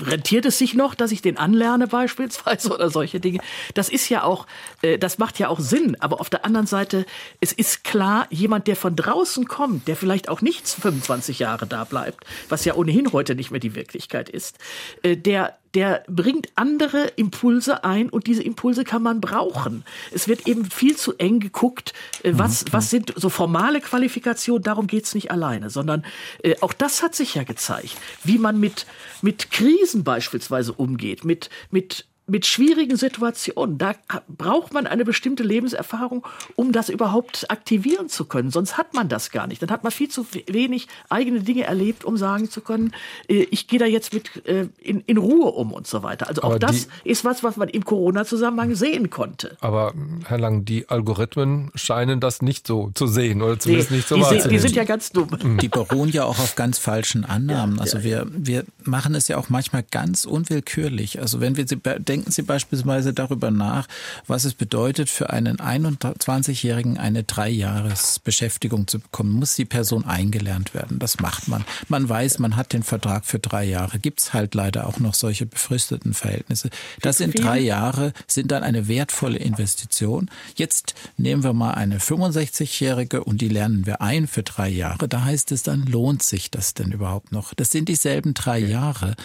rentiert 0.02 0.46
es 0.46 0.58
sich 0.58 0.74
noch, 0.74 0.94
dass 0.94 1.12
ich 1.12 1.22
den 1.22 1.36
anlerne 1.36 1.86
beispielsweise 1.86 2.70
oder 2.74 2.90
solche 2.90 3.20
Dinge. 3.20 3.40
Das 3.74 3.88
ist 3.88 4.08
ja 4.08 4.22
auch, 4.22 4.46
äh, 4.82 4.98
das 4.98 5.18
macht 5.18 5.38
ja 5.38 5.48
auch 5.48 5.60
Sinn. 5.60 5.96
Aber 6.00 6.20
auf 6.20 6.30
der 6.30 6.44
anderen 6.44 6.66
Seite, 6.66 7.04
es 7.40 7.52
ist 7.52 7.84
klar, 7.84 8.26
jemand, 8.30 8.66
der 8.66 8.76
von 8.76 8.96
draußen 8.96 9.46
kommt, 9.46 9.88
der 9.88 9.96
vielleicht 9.96 10.28
auch 10.28 10.40
nicht 10.40 10.66
25 10.68 11.38
Jahre 11.38 11.66
da 11.66 11.84
bleibt, 11.84 12.24
was 12.48 12.64
ja 12.64 12.74
ohnehin 12.74 13.12
heute 13.12 13.34
nicht 13.34 13.50
mehr 13.50 13.60
die 13.60 13.74
Wirklichkeit 13.74 14.28
ist, 14.28 14.58
äh, 15.02 15.16
der 15.16 15.58
der 15.76 16.04
bringt 16.08 16.48
andere 16.54 17.04
Impulse 17.16 17.84
ein 17.84 18.08
und 18.08 18.26
diese 18.26 18.42
Impulse 18.42 18.82
kann 18.82 19.02
man 19.02 19.20
brauchen. 19.20 19.84
Es 20.10 20.26
wird 20.26 20.48
eben 20.48 20.64
viel 20.70 20.96
zu 20.96 21.18
eng 21.18 21.38
geguckt, 21.38 21.92
äh, 22.22 22.32
was, 22.34 22.64
mhm. 22.64 22.72
was 22.72 22.88
sind 22.88 23.12
so 23.14 23.28
formale 23.28 23.82
Qualifikationen, 23.82 24.62
darum 24.62 24.86
geht's 24.86 25.14
nicht 25.14 25.30
alleine, 25.30 25.68
sondern 25.68 26.02
äh, 26.42 26.56
auch 26.62 26.72
das 26.72 27.02
hat 27.02 27.14
sich 27.14 27.34
ja 27.34 27.44
gezeigt, 27.44 27.94
wie 28.24 28.38
man 28.38 28.58
mit, 28.58 28.86
mit 29.20 29.50
Krisen 29.50 30.02
beispielsweise 30.02 30.72
umgeht, 30.72 31.26
mit, 31.26 31.50
mit 31.70 32.06
mit 32.26 32.44
schwierigen 32.46 32.96
Situationen. 32.96 33.78
Da 33.78 33.94
braucht 34.28 34.72
man 34.72 34.86
eine 34.86 35.04
bestimmte 35.04 35.44
Lebenserfahrung, 35.44 36.26
um 36.56 36.72
das 36.72 36.88
überhaupt 36.88 37.50
aktivieren 37.50 38.08
zu 38.08 38.24
können. 38.24 38.50
Sonst 38.50 38.76
hat 38.76 38.94
man 38.94 39.08
das 39.08 39.30
gar 39.30 39.46
nicht. 39.46 39.62
Dann 39.62 39.70
hat 39.70 39.84
man 39.84 39.92
viel 39.92 40.08
zu 40.08 40.26
wenig 40.46 40.88
eigene 41.08 41.40
Dinge 41.40 41.64
erlebt, 41.64 42.04
um 42.04 42.16
sagen 42.16 42.50
zu 42.50 42.60
können, 42.60 42.92
äh, 43.28 43.46
ich 43.50 43.68
gehe 43.68 43.78
da 43.78 43.86
jetzt 43.86 44.12
mit 44.12 44.44
äh, 44.46 44.68
in, 44.80 45.02
in 45.06 45.18
Ruhe 45.18 45.52
um 45.52 45.72
und 45.72 45.86
so 45.86 46.02
weiter. 46.02 46.26
Also 46.26 46.42
auch 46.42 46.46
aber 46.46 46.58
das 46.58 46.88
ist 47.04 47.24
was, 47.24 47.44
was 47.44 47.56
man 47.56 47.68
im 47.68 47.84
Corona-Zusammenhang 47.84 48.74
sehen 48.74 49.10
konnte. 49.10 49.56
Aber 49.60 49.94
Herr 50.26 50.38
Lang, 50.38 50.64
die 50.64 50.88
Algorithmen 50.88 51.70
scheinen 51.74 52.18
das 52.18 52.42
nicht 52.42 52.66
so 52.66 52.90
zu 52.94 53.06
sehen 53.06 53.40
oder 53.40 53.58
zumindest 53.58 53.90
nee, 53.90 53.98
nicht 53.98 54.08
so 54.08 54.20
wahrzunehmen. 54.20 54.50
Die 54.50 54.58
sind 54.58 54.74
ja 54.74 54.84
ganz 54.84 55.12
dumm. 55.12 55.28
Die 55.60 55.68
beruhen 55.68 56.10
ja 56.10 56.24
auch 56.24 56.38
auf 56.38 56.56
ganz 56.56 56.78
falschen 56.78 57.24
Annahmen. 57.24 57.78
Also 57.78 58.02
wir, 58.02 58.26
wir 58.30 58.64
machen 58.82 59.14
es 59.14 59.28
ja 59.28 59.36
auch 59.36 59.48
manchmal 59.48 59.84
ganz 59.88 60.24
unwillkürlich. 60.24 61.20
Also 61.20 61.40
wenn 61.40 61.56
wir 61.56 61.64
denken, 61.64 62.15
denken 62.16 62.30
Sie 62.30 62.42
beispielsweise 62.42 63.12
darüber 63.12 63.50
nach, 63.50 63.88
was 64.26 64.46
es 64.46 64.54
bedeutet, 64.54 65.10
für 65.10 65.28
einen 65.28 65.58
21-Jährigen 65.58 66.96
eine 66.96 67.24
Dreijahresbeschäftigung 67.24 68.86
zu 68.86 69.00
bekommen. 69.00 69.32
Muss 69.32 69.54
die 69.54 69.66
Person 69.66 70.06
eingelernt 70.06 70.72
werden? 70.72 70.98
Das 70.98 71.20
macht 71.20 71.46
man. 71.46 71.66
Man 71.88 72.08
weiß, 72.08 72.38
man 72.38 72.56
hat 72.56 72.72
den 72.72 72.82
Vertrag 72.82 73.26
für 73.26 73.38
drei 73.38 73.64
Jahre. 73.64 73.98
Gibt 73.98 74.20
es 74.22 74.32
halt 74.32 74.54
leider 74.54 74.86
auch 74.86 74.98
noch 74.98 75.12
solche 75.12 75.44
befristeten 75.44 76.14
Verhältnisse. 76.14 76.70
Das 77.02 77.18
sind 77.18 77.38
drei 77.38 77.58
Jahre, 77.58 78.14
sind 78.26 78.50
dann 78.50 78.62
eine 78.62 78.88
wertvolle 78.88 79.36
Investition. 79.36 80.30
Jetzt 80.54 80.94
nehmen 81.18 81.44
wir 81.44 81.52
mal 81.52 81.72
eine 81.72 81.98
65-Jährige 81.98 83.24
und 83.24 83.42
die 83.42 83.50
lernen 83.50 83.84
wir 83.84 84.00
ein 84.00 84.26
für 84.26 84.42
drei 84.42 84.70
Jahre. 84.70 85.06
Da 85.06 85.24
heißt 85.24 85.52
es 85.52 85.62
dann, 85.62 85.84
lohnt 85.84 86.22
sich 86.22 86.50
das 86.50 86.72
denn 86.72 86.92
überhaupt 86.92 87.32
noch? 87.32 87.52
Das 87.52 87.70
sind 87.70 87.90
dieselben 87.90 88.32
drei 88.32 88.58
Jahre. 88.58 89.16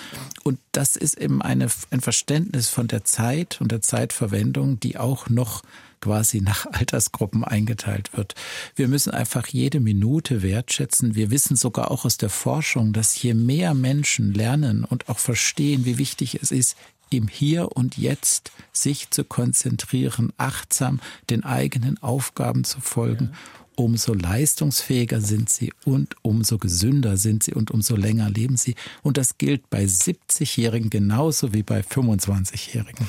Und 0.44 0.60
das 0.74 0.98
ist 0.98 1.18
eben 1.18 1.42
eine, 1.42 1.68
ein 1.92 2.02
Verständnis 2.02 2.68
von 2.68 2.81
von 2.82 2.88
der 2.88 3.04
Zeit 3.04 3.62
und 3.62 3.72
der 3.72 3.82
Zeitverwendung, 3.82 4.80
die 4.80 4.98
auch 4.98 5.30
noch 5.30 5.62
quasi 6.00 6.42
nach 6.42 6.66
Altersgruppen 6.72 7.44
eingeteilt 7.44 8.18
wird. 8.18 8.34
Wir 8.76 8.88
müssen 8.88 9.12
einfach 9.12 9.46
jede 9.46 9.80
Minute 9.80 10.42
wertschätzen. 10.42 11.14
Wir 11.14 11.30
wissen 11.30 11.56
sogar 11.56 11.92
auch 11.92 12.06
aus 12.06 12.18
der 12.18 12.32
Forschung, 12.32 12.92
dass 12.92 13.22
je 13.22 13.36
mehr 13.36 13.76
Menschen 13.76 14.34
lernen 14.34 14.84
und 14.84 15.10
auch 15.10 15.20
verstehen, 15.20 15.86
wie 15.86 16.00
wichtig 16.00 16.40
es 16.42 16.50
ist, 16.50 16.76
im 17.12 17.28
Hier 17.28 17.78
und 17.78 18.00
Jetzt 18.00 18.52
sich 18.74 19.12
zu 19.12 19.26
konzentrieren, 19.26 20.34
achtsam 20.38 21.02
den 21.30 21.44
eigenen 21.44 22.02
Aufgaben 22.02 22.64
zu 22.64 22.82
folgen, 22.82 23.30
ja 23.34 23.61
umso 23.76 24.14
leistungsfähiger 24.14 25.22
sind 25.22 25.50
sie 25.50 25.74
und 25.86 26.16
umso 26.22 26.58
gesünder 26.58 27.18
sind 27.18 27.44
sie 27.44 27.54
und 27.54 27.72
umso 27.72 27.96
länger 27.96 28.30
leben 28.30 28.58
sie. 28.58 28.76
Und 29.02 29.18
das 29.18 29.38
gilt 29.38 29.70
bei 29.70 29.84
70-Jährigen 29.84 30.90
genauso 30.90 31.54
wie 31.54 31.64
bei 31.64 31.82
25-Jährigen. 31.82 33.08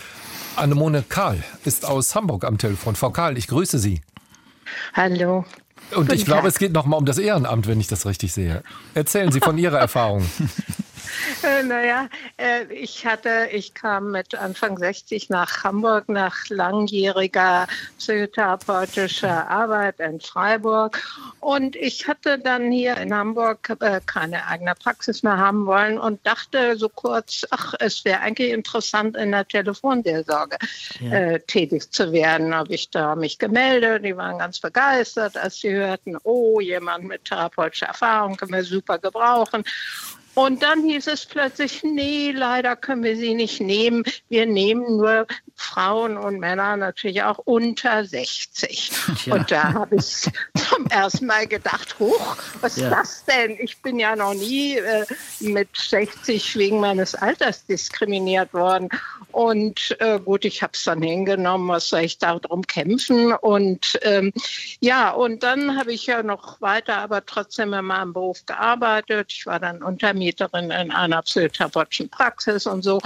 Annemone 0.56 1.04
Karl 1.08 1.42
ist 1.64 1.84
aus 1.84 2.14
Hamburg 2.14 2.44
am 2.44 2.58
Telefon. 2.58 2.94
Frau 2.96 3.10
Karl, 3.10 3.38
ich 3.38 3.48
grüße 3.48 3.78
Sie. 3.78 4.00
Hallo. 4.92 5.44
Und 5.90 6.06
Guten 6.06 6.14
ich 6.14 6.24
glaube, 6.24 6.42
Tag. 6.42 6.50
es 6.50 6.58
geht 6.58 6.72
noch 6.72 6.86
mal 6.86 6.96
um 6.96 7.04
das 7.04 7.18
Ehrenamt, 7.18 7.66
wenn 7.66 7.80
ich 7.80 7.86
das 7.86 8.06
richtig 8.06 8.32
sehe. 8.32 8.62
Erzählen 8.94 9.32
Sie 9.32 9.40
von 9.40 9.58
Ihrer 9.58 9.78
Erfahrung. 9.78 10.24
Äh, 11.42 11.62
naja, 11.62 12.08
äh, 12.36 12.64
ich 12.72 13.06
hatte, 13.06 13.48
ich 13.52 13.74
kam 13.74 14.10
mit 14.10 14.34
Anfang 14.34 14.78
60 14.78 15.30
nach 15.30 15.64
Hamburg 15.64 16.08
nach 16.08 16.36
langjähriger 16.48 17.66
psychotherapeutischer 17.98 19.48
Arbeit 19.48 20.00
in 20.00 20.20
Freiburg 20.20 21.00
und 21.40 21.76
ich 21.76 22.08
hatte 22.08 22.38
dann 22.38 22.70
hier 22.70 22.96
in 22.96 23.14
Hamburg 23.14 23.76
äh, 23.80 24.00
keine 24.04 24.46
eigene 24.46 24.74
Praxis 24.74 25.22
mehr 25.22 25.38
haben 25.38 25.66
wollen 25.66 25.98
und 25.98 26.24
dachte 26.26 26.76
so 26.76 26.88
kurz, 26.88 27.44
ach, 27.50 27.74
es 27.78 28.04
wäre 28.04 28.20
eigentlich 28.20 28.50
interessant, 28.50 29.16
in 29.16 29.32
der 29.32 29.46
Telefonseelsorge 29.46 30.56
ja. 31.00 31.38
tätig 31.38 31.90
zu 31.90 32.12
werden. 32.12 32.54
Habe 32.54 32.74
ich 32.74 32.90
da 32.90 33.14
mich 33.16 33.38
gemeldet, 33.38 34.04
die 34.04 34.16
waren 34.16 34.38
ganz 34.38 34.60
begeistert, 34.60 35.36
als 35.36 35.56
sie 35.56 35.72
hörten, 35.72 36.16
oh, 36.24 36.60
jemand 36.60 37.04
mit 37.04 37.24
therapeutischer 37.24 37.86
Erfahrung 37.86 38.36
können 38.36 38.52
wir 38.52 38.64
super 38.64 38.98
gebrauchen. 38.98 39.64
Und 40.34 40.62
dann 40.62 40.82
hieß 40.82 41.08
es 41.08 41.26
plötzlich, 41.26 41.82
nee, 41.82 42.30
leider 42.30 42.74
können 42.76 43.02
wir 43.02 43.16
sie 43.16 43.34
nicht 43.34 43.60
nehmen. 43.60 44.02
Wir 44.28 44.46
nehmen 44.46 44.96
nur 44.96 45.26
Frauen 45.54 46.16
und 46.16 46.40
Männer 46.40 46.76
natürlich 46.76 47.22
auch 47.22 47.38
unter 47.38 48.04
60. 48.04 48.92
Ja. 49.26 49.34
Und 49.34 49.50
da 49.50 49.72
habe 49.74 49.96
ich 49.96 50.04
zum 50.56 50.86
ersten 50.88 51.26
Mal 51.26 51.46
gedacht, 51.46 51.98
hoch, 51.98 52.36
was 52.60 52.76
ja. 52.76 52.86
ist 52.86 52.92
das 52.92 53.24
denn? 53.26 53.58
Ich 53.60 53.80
bin 53.82 53.98
ja 53.98 54.16
noch 54.16 54.34
nie 54.34 54.76
äh, 54.76 55.04
mit 55.40 55.68
60 55.76 56.56
wegen 56.56 56.80
meines 56.80 57.14
Alters 57.14 57.66
diskriminiert 57.66 58.52
worden. 58.54 58.88
Und 59.32 59.96
äh, 60.00 60.20
gut, 60.20 60.44
ich 60.44 60.62
habe 60.62 60.72
es 60.74 60.84
dann 60.84 61.02
hingenommen, 61.02 61.68
was 61.68 61.88
soll 61.88 62.00
ich 62.00 62.18
darum 62.18 62.62
kämpfen? 62.66 63.32
Und 63.32 63.98
ähm, 64.02 64.32
ja, 64.80 65.10
und 65.10 65.42
dann 65.42 65.78
habe 65.78 65.92
ich 65.92 66.06
ja 66.06 66.22
noch 66.22 66.60
weiter, 66.60 66.98
aber 66.98 67.24
trotzdem 67.24 67.72
in 67.72 67.84
meinem 67.86 68.12
Beruf 68.12 68.44
gearbeitet. 68.46 69.32
Ich 69.32 69.46
war 69.46 69.58
dann 69.58 69.82
Untermieterin 69.82 70.70
in 70.70 70.90
einer 70.90 71.22
psychotherapeutischen 71.22 72.08
Praxis 72.08 72.66
und 72.66 72.82
so. 72.82 73.00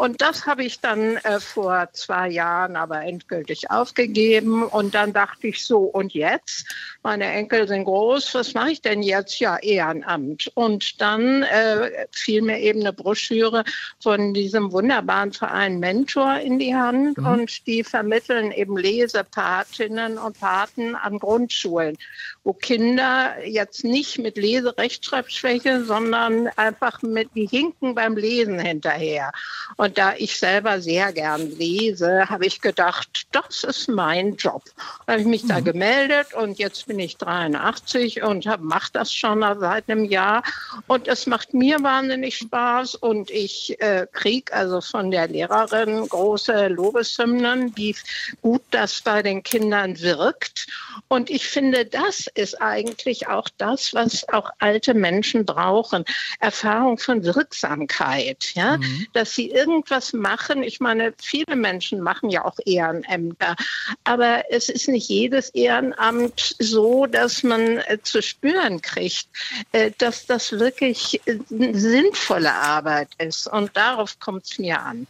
Und 0.00 0.22
das 0.22 0.46
habe 0.46 0.64
ich 0.64 0.80
dann 0.80 1.16
äh, 1.16 1.40
vor 1.40 1.90
zwei 1.92 2.30
Jahren 2.30 2.74
aber 2.74 3.02
endgültig 3.02 3.70
aufgegeben. 3.70 4.62
Und 4.62 4.94
dann 4.94 5.12
dachte 5.12 5.48
ich 5.48 5.66
so, 5.66 5.80
und 5.80 6.14
jetzt? 6.14 6.64
Meine 7.02 7.26
Enkel 7.26 7.68
sind 7.68 7.84
groß, 7.84 8.32
was 8.32 8.54
mache 8.54 8.70
ich 8.70 8.80
denn 8.80 9.02
jetzt? 9.02 9.38
Ja, 9.40 9.58
Ehrenamt. 9.58 10.50
Und 10.54 11.02
dann 11.02 11.42
äh, 11.42 12.06
fiel 12.12 12.40
mir 12.40 12.60
eben 12.60 12.80
eine 12.80 12.94
Broschüre 12.94 13.62
von 14.02 14.32
diesem 14.32 14.72
wunderbaren 14.72 15.34
Verein 15.34 15.80
Mentor 15.80 16.36
in 16.36 16.58
die 16.58 16.74
Hand. 16.74 17.18
Mhm. 17.18 17.26
Und 17.26 17.66
die 17.66 17.84
vermitteln 17.84 18.52
eben 18.52 18.78
Lesepatinnen 18.78 20.16
und 20.16 20.40
Paten 20.40 20.94
an 20.94 21.18
Grundschulen, 21.18 21.98
wo 22.42 22.54
Kinder 22.54 23.34
jetzt 23.44 23.84
nicht 23.84 24.18
mit 24.18 24.36
Leserechtschreibschwäche, 24.38 25.84
sondern 25.84 26.48
einfach 26.56 27.02
mit, 27.02 27.28
die 27.34 27.46
hinken 27.46 27.94
beim 27.94 28.16
Lesen 28.16 28.58
hinterher. 28.58 29.32
Und 29.76 29.98
da 29.98 30.14
ich 30.16 30.38
selber 30.38 30.80
sehr 30.80 31.12
gern 31.12 31.50
lese, 31.58 32.30
habe 32.30 32.46
ich 32.46 32.62
gedacht, 32.62 33.26
das 33.32 33.64
ist 33.64 33.88
mein 33.88 34.36
Job. 34.36 34.62
Da 35.06 35.12
habe 35.12 35.20
ich 35.20 35.26
mich 35.26 35.44
mhm. 35.44 35.48
da 35.48 35.60
gemeldet 35.60 36.32
und 36.32 36.58
jetzt 36.58 36.86
bin 36.86 36.98
ich 36.98 37.18
83 37.18 38.22
und 38.22 38.46
mache 38.60 38.90
das 38.92 39.12
schon 39.12 39.40
seit 39.60 39.90
einem 39.90 40.04
Jahr. 40.04 40.42
Und 40.86 41.08
es 41.08 41.26
macht 41.26 41.52
mir 41.52 41.82
wahnsinnig 41.82 42.38
Spaß 42.38 42.94
und 42.94 43.30
ich 43.30 43.80
äh, 43.80 44.06
kriege 44.10 44.52
also 44.52 44.80
von 44.80 45.10
der 45.10 45.28
Lehrerin 45.28 46.08
große 46.08 46.68
Lobeshymnen, 46.68 47.76
wie 47.76 47.94
gut 48.40 48.62
das 48.70 49.02
bei 49.02 49.22
den 49.22 49.42
Kindern 49.42 50.00
wirkt. 50.00 50.66
Und 51.08 51.28
ich 51.28 51.46
finde, 51.46 51.84
das 51.84 52.29
ist 52.34 52.60
eigentlich 52.60 53.28
auch 53.28 53.48
das, 53.58 53.94
was 53.94 54.28
auch 54.28 54.50
alte 54.58 54.94
Menschen 54.94 55.44
brauchen. 55.44 56.04
Erfahrung 56.38 56.98
von 56.98 57.24
Wirksamkeit, 57.24 58.54
ja, 58.54 58.76
mhm. 58.76 59.06
dass 59.12 59.34
sie 59.34 59.50
irgendwas 59.50 60.12
machen. 60.12 60.62
Ich 60.62 60.80
meine, 60.80 61.14
viele 61.20 61.56
Menschen 61.56 62.00
machen 62.00 62.30
ja 62.30 62.44
auch 62.44 62.58
Ehrenämter, 62.64 63.56
aber 64.04 64.44
es 64.50 64.68
ist 64.68 64.88
nicht 64.88 65.08
jedes 65.08 65.50
Ehrenamt 65.50 66.56
so, 66.58 67.06
dass 67.06 67.42
man 67.42 67.78
äh, 67.78 67.98
zu 68.02 68.22
spüren 68.22 68.80
kriegt, 68.82 69.28
äh, 69.72 69.90
dass 69.98 70.26
das 70.26 70.52
wirklich 70.52 71.20
äh, 71.26 71.38
sinnvolle 71.48 72.52
Arbeit 72.52 73.08
ist. 73.18 73.46
Und 73.46 73.76
darauf 73.76 74.18
kommt 74.20 74.44
es 74.44 74.58
mir 74.58 74.80
an. 74.80 75.06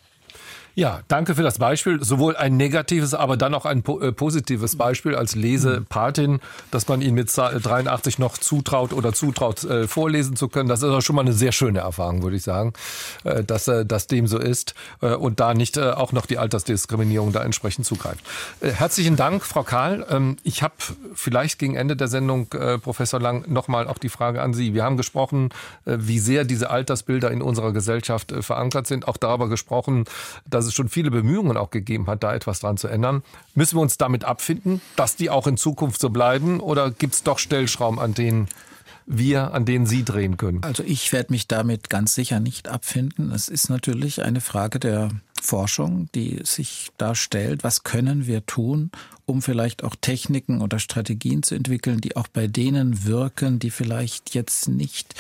Ja, 0.75 1.01
danke 1.09 1.35
für 1.35 1.43
das 1.43 1.59
Beispiel. 1.59 2.03
Sowohl 2.03 2.37
ein 2.37 2.57
negatives, 2.57 3.15
aber 3.15 3.37
dann 3.37 3.55
auch 3.55 3.67
ein 3.67 3.83
äh, 3.85 4.13
positives 4.13 4.77
Beispiel 4.77 5.17
als 5.17 5.35
Lesepatin, 5.35 6.41
dass 6.71 6.87
man 6.87 7.03
ihn 7.03 7.15
mit 7.15 7.37
83 7.37 8.19
noch 8.19 8.39
zutraut 8.39 8.93
oder 8.93 9.13
zutraut, 9.13 9.65
äh, 9.65 9.89
vorlesen 9.89 10.37
zu 10.37 10.49
können. 10.49 10.69
Das 10.69 10.83
ist 10.83 10.89
auch 10.89 11.01
schon 11.01 11.17
mal 11.17 11.23
eine 11.23 11.33
sehr 11.33 11.53
schöne 11.53 11.81
Erfahrung, 11.81 12.23
würde 12.23 12.37
ich 12.37 12.45
sagen, 12.45 12.73
äh, 13.25 13.43
dass 13.43 13.67
äh, 13.67 13.85
das 13.85 14.07
dem 14.07 14.27
so 14.27 14.39
ist 14.39 14.75
äh, 15.01 15.15
und 15.15 15.41
da 15.41 15.55
nicht 15.55 15.77
äh, 15.77 15.91
auch 15.91 16.13
noch 16.13 16.27
die 16.27 16.39
Altersdiskriminierung 16.39 17.33
da 17.33 17.43
entsprechend 17.43 17.85
zugreift. 17.87 18.21
herzlichen 18.61 19.17
Dank, 19.17 19.45
Frau 19.45 19.65
Kahl. 19.65 20.07
Ähm, 20.09 20.37
ich 20.45 20.63
habe 20.63 20.75
vielleicht 21.15 21.59
gegen 21.59 21.75
Ende 21.75 21.97
der 21.97 22.09
Sendung, 22.09 22.49
Professor 22.83 23.21
Lang, 23.21 23.45
nochmal 23.49 23.89
auch 23.89 23.99
die 23.99 24.09
Frage 24.09 24.43
an 24.43 24.55
Sie. 24.55 24.75
Wir 24.75 24.85
haben 24.85 24.97
gesprochen, 24.97 25.51
wie 25.85 26.19
sehr 26.19 26.45
diese 26.45 26.71
Altersbilder 26.71 27.31
in 27.31 27.43
unserer 27.43 27.73
Gesellschaft 27.73 28.33
verankert 28.41 28.87
sind. 28.87 29.09
Auch 29.09 29.17
darüber 29.17 29.49
gesprochen, 29.49 30.05
dass 30.49 30.60
es 30.61 30.71
es 30.71 30.75
schon 30.75 30.89
viele 30.89 31.11
Bemühungen 31.11 31.57
auch 31.57 31.71
gegeben 31.71 32.07
hat, 32.07 32.23
da 32.23 32.35
etwas 32.35 32.61
dran 32.61 32.77
zu 32.77 32.89
ändern. 32.89 33.23
Müssen 33.55 33.77
wir 33.77 33.83
uns 33.83 33.99
damit 33.99 34.25
abfinden, 34.25 34.81
dass 34.97 35.17
die 35.17 35.31
auch 35.31 35.47
in 35.47 35.57
Zukunft 35.57 36.01
so 36.01 36.11
bleiben? 36.11 36.61
Oder 36.61 36.91
gibt 36.91 37.15
es 37.15 37.23
doch 37.23 37.39
Stellschrauben, 37.39 37.99
an 37.99 38.15
denen 38.15 38.49
wir, 39.07 39.53
an 39.53 39.65
denen 39.65 39.87
Sie 39.87 40.05
drehen 40.05 40.37
können? 40.37 40.63
Also 40.63 40.83
ich 40.85 41.13
werde 41.13 41.33
mich 41.33 41.49
damit 41.49 41.91
ganz 41.91 42.15
sicher 42.15 42.41
nicht 42.41 42.69
abfinden. 42.69 43.33
Es 43.33 43.49
ist 43.49 43.69
natürlich 43.69 44.23
eine 44.23 44.41
Frage 44.41 44.79
der 44.79 45.11
Forschung, 45.41 46.09
die 46.15 46.41
sich 46.45 46.91
da 46.97 47.15
stellt. 47.15 47.65
Was 47.65 47.83
können 47.83 48.27
wir 48.27 48.47
tun, 48.47 48.91
um 49.27 49.43
vielleicht 49.43 49.83
auch 49.83 49.97
Techniken 50.01 50.61
oder 50.61 50.79
Strategien 50.79 51.43
zu 51.43 51.55
entwickeln, 51.55 52.01
die 52.01 52.17
auch 52.17 52.29
bei 52.29 52.47
denen 52.47 53.05
wirken, 53.05 53.59
die 53.59 53.71
vielleicht 53.71 54.35
jetzt 54.35 54.69
nicht 54.69 55.15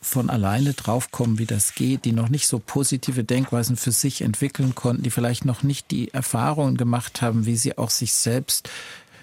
von 0.00 0.30
alleine 0.30 0.74
draufkommen, 0.74 1.38
wie 1.38 1.46
das 1.46 1.74
geht, 1.74 2.04
die 2.04 2.12
noch 2.12 2.28
nicht 2.28 2.46
so 2.46 2.58
positive 2.58 3.24
Denkweisen 3.24 3.76
für 3.76 3.92
sich 3.92 4.22
entwickeln 4.22 4.74
konnten, 4.74 5.02
die 5.02 5.10
vielleicht 5.10 5.44
noch 5.44 5.62
nicht 5.62 5.90
die 5.90 6.12
Erfahrungen 6.14 6.76
gemacht 6.76 7.20
haben, 7.20 7.46
wie 7.46 7.56
sie 7.56 7.76
auch 7.76 7.90
sich 7.90 8.12
selbst 8.12 8.70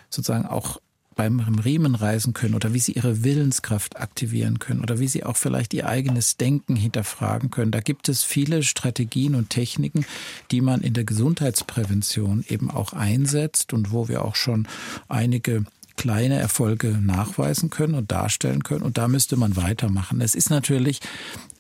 sozusagen 0.10 0.46
auch 0.46 0.80
beim 1.16 1.40
Riemen 1.40 1.96
reisen 1.96 2.34
können 2.34 2.56
oder 2.56 2.74
wie 2.74 2.80
sie 2.80 2.92
ihre 2.92 3.24
Willenskraft 3.24 3.98
aktivieren 3.98 4.60
können 4.60 4.82
oder 4.82 5.00
wie 5.00 5.08
sie 5.08 5.24
auch 5.24 5.38
vielleicht 5.38 5.74
ihr 5.74 5.88
eigenes 5.88 6.38
Denken 6.38 6.76
hinterfragen 6.76 7.52
können. 7.52 7.72
Da 7.72 7.80
gibt 7.80 8.10
es 8.10 8.24
viele 8.24 8.64
Strategien 8.64 9.36
und 9.36 9.50
Techniken, 9.50 10.06
die 10.52 10.62
man 10.62 10.82
in 10.82 10.94
der 10.94 11.06
Gesundheitsprävention 11.06 12.44
eben 12.50 12.70
auch 12.70 12.94
einsetzt 12.94 13.74
und 13.74 13.92
wo 13.92 14.08
wir 14.08 14.26
auch 14.26 14.36
schon 14.36 14.68
einige 15.08 15.64
kleine 15.96 16.40
Erfolge 16.40 16.90
nachweisen 16.90 17.70
können 17.70 17.96
und 17.96 18.12
darstellen 18.12 18.64
können. 18.64 18.84
Und 18.84 18.98
da 18.98 19.08
müsste 19.08 19.38
man 19.38 19.56
weitermachen. 19.56 20.22
Es 20.22 20.36
ist 20.36 20.50
natürlich 20.50 21.00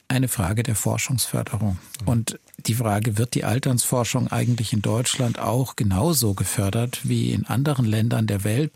eine 0.08 0.28
Frage 0.28 0.64
der 0.64 0.76
Forschungsförderung. 0.76 1.78
Und 2.06 2.40
die 2.68 2.76
Frage, 2.76 3.18
wird 3.18 3.34
die 3.34 3.44
Alternsforschung 3.44 4.28
eigentlich 4.28 4.72
in 4.74 4.82
Deutschland 4.82 5.40
auch 5.40 5.76
genauso 5.76 6.34
gefördert 6.34 7.02
wie 7.04 7.32
in 7.32 7.46
anderen 7.46 7.86
Ländern 7.86 8.28
der 8.28 8.44
Welt? 8.44 8.72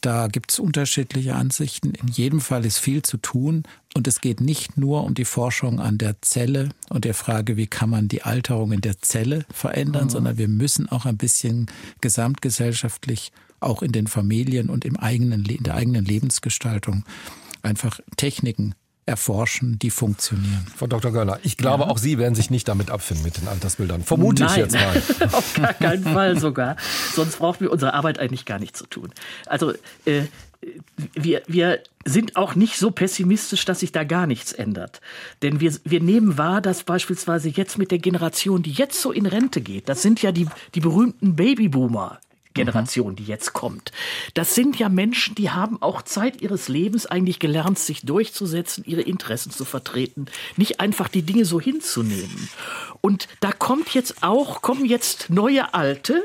Da 0.00 0.28
gibt 0.28 0.52
es 0.52 0.58
unterschiedliche 0.58 1.34
Ansichten. 1.34 1.92
In 1.94 2.08
jedem 2.08 2.40
Fall 2.40 2.64
ist 2.64 2.78
viel 2.78 3.02
zu 3.02 3.16
tun. 3.16 3.64
Und 3.94 4.06
es 4.06 4.20
geht 4.20 4.40
nicht 4.40 4.76
nur 4.76 5.04
um 5.04 5.14
die 5.14 5.24
Forschung 5.24 5.80
an 5.80 5.98
der 5.98 6.20
Zelle 6.22 6.68
und 6.90 7.04
der 7.04 7.14
Frage, 7.14 7.56
wie 7.56 7.66
kann 7.66 7.90
man 7.90 8.08
die 8.08 8.22
Alterung 8.22 8.72
in 8.72 8.80
der 8.82 9.00
Zelle 9.00 9.44
verändern, 9.52 10.04
mhm. 10.04 10.10
sondern 10.10 10.38
wir 10.38 10.48
müssen 10.48 10.88
auch 10.88 11.06
ein 11.06 11.16
bisschen 11.16 11.66
gesamtgesellschaftlich 12.00 13.32
auch 13.60 13.82
in 13.82 13.92
den 13.92 14.06
Familien 14.06 14.70
und 14.70 14.84
im 14.84 14.96
eigenen, 14.96 15.44
in 15.44 15.62
der 15.62 15.74
eigenen 15.74 16.04
Lebensgestaltung 16.04 17.04
einfach 17.62 18.00
Techniken 18.16 18.74
erforschen, 19.06 19.78
die 19.78 19.90
funktionieren. 19.90 20.66
Frau 20.76 20.86
Dr. 20.86 21.10
Görner, 21.10 21.40
ich 21.42 21.56
glaube, 21.56 21.84
ja. 21.84 21.90
auch 21.90 21.98
Sie 21.98 22.16
werden 22.18 22.34
sich 22.34 22.50
nicht 22.50 22.68
damit 22.68 22.90
abfinden 22.90 23.24
mit 23.24 23.38
den 23.38 23.48
Altersbildern. 23.48 24.04
Vermute 24.04 24.44
Nein. 24.44 24.52
ich 24.52 24.56
jetzt 24.56 24.74
mal. 24.74 25.28
Auf 25.32 25.54
gar 25.54 25.74
keinen 25.74 26.04
Fall 26.04 26.38
sogar. 26.38 26.76
Sonst 27.12 27.38
brauchen 27.38 27.60
wir 27.60 27.72
unsere 27.72 27.94
Arbeit 27.94 28.18
eigentlich 28.18 28.44
gar 28.44 28.58
nicht 28.58 28.76
zu 28.76 28.86
tun. 28.86 29.10
Also 29.46 29.72
äh, 30.04 30.22
wir, 31.14 31.42
wir 31.46 31.80
sind 32.04 32.36
auch 32.36 32.54
nicht 32.54 32.76
so 32.76 32.90
pessimistisch, 32.90 33.64
dass 33.64 33.80
sich 33.80 33.92
da 33.92 34.04
gar 34.04 34.26
nichts 34.26 34.52
ändert. 34.52 35.00
Denn 35.42 35.60
wir, 35.60 35.74
wir 35.84 36.00
nehmen 36.00 36.38
wahr, 36.38 36.60
dass 36.60 36.84
beispielsweise 36.84 37.48
jetzt 37.48 37.78
mit 37.78 37.90
der 37.90 37.98
Generation, 37.98 38.62
die 38.62 38.72
jetzt 38.72 39.00
so 39.00 39.12
in 39.12 39.26
Rente 39.26 39.60
geht, 39.60 39.88
das 39.88 40.02
sind 40.02 40.22
ja 40.22 40.32
die, 40.32 40.46
die 40.74 40.80
berühmten 40.80 41.36
Babyboomer, 41.36 42.20
Generation, 42.64 43.16
die 43.16 43.24
jetzt 43.24 43.52
kommt. 43.52 43.92
Das 44.34 44.54
sind 44.54 44.78
ja 44.78 44.88
Menschen, 44.88 45.34
die 45.34 45.50
haben 45.50 45.80
auch 45.82 46.02
Zeit 46.02 46.40
ihres 46.42 46.68
Lebens 46.68 47.06
eigentlich 47.06 47.38
gelernt, 47.38 47.78
sich 47.78 48.02
durchzusetzen, 48.02 48.84
ihre 48.86 49.02
Interessen 49.02 49.50
zu 49.50 49.64
vertreten, 49.64 50.26
nicht 50.56 50.80
einfach 50.80 51.08
die 51.08 51.22
Dinge 51.22 51.44
so 51.44 51.60
hinzunehmen. 51.60 52.48
Und 53.00 53.28
da 53.40 53.52
kommt 53.52 53.94
jetzt 53.94 54.22
auch, 54.22 54.62
kommen 54.62 54.84
jetzt 54.84 55.30
neue 55.30 55.74
Alte, 55.74 56.22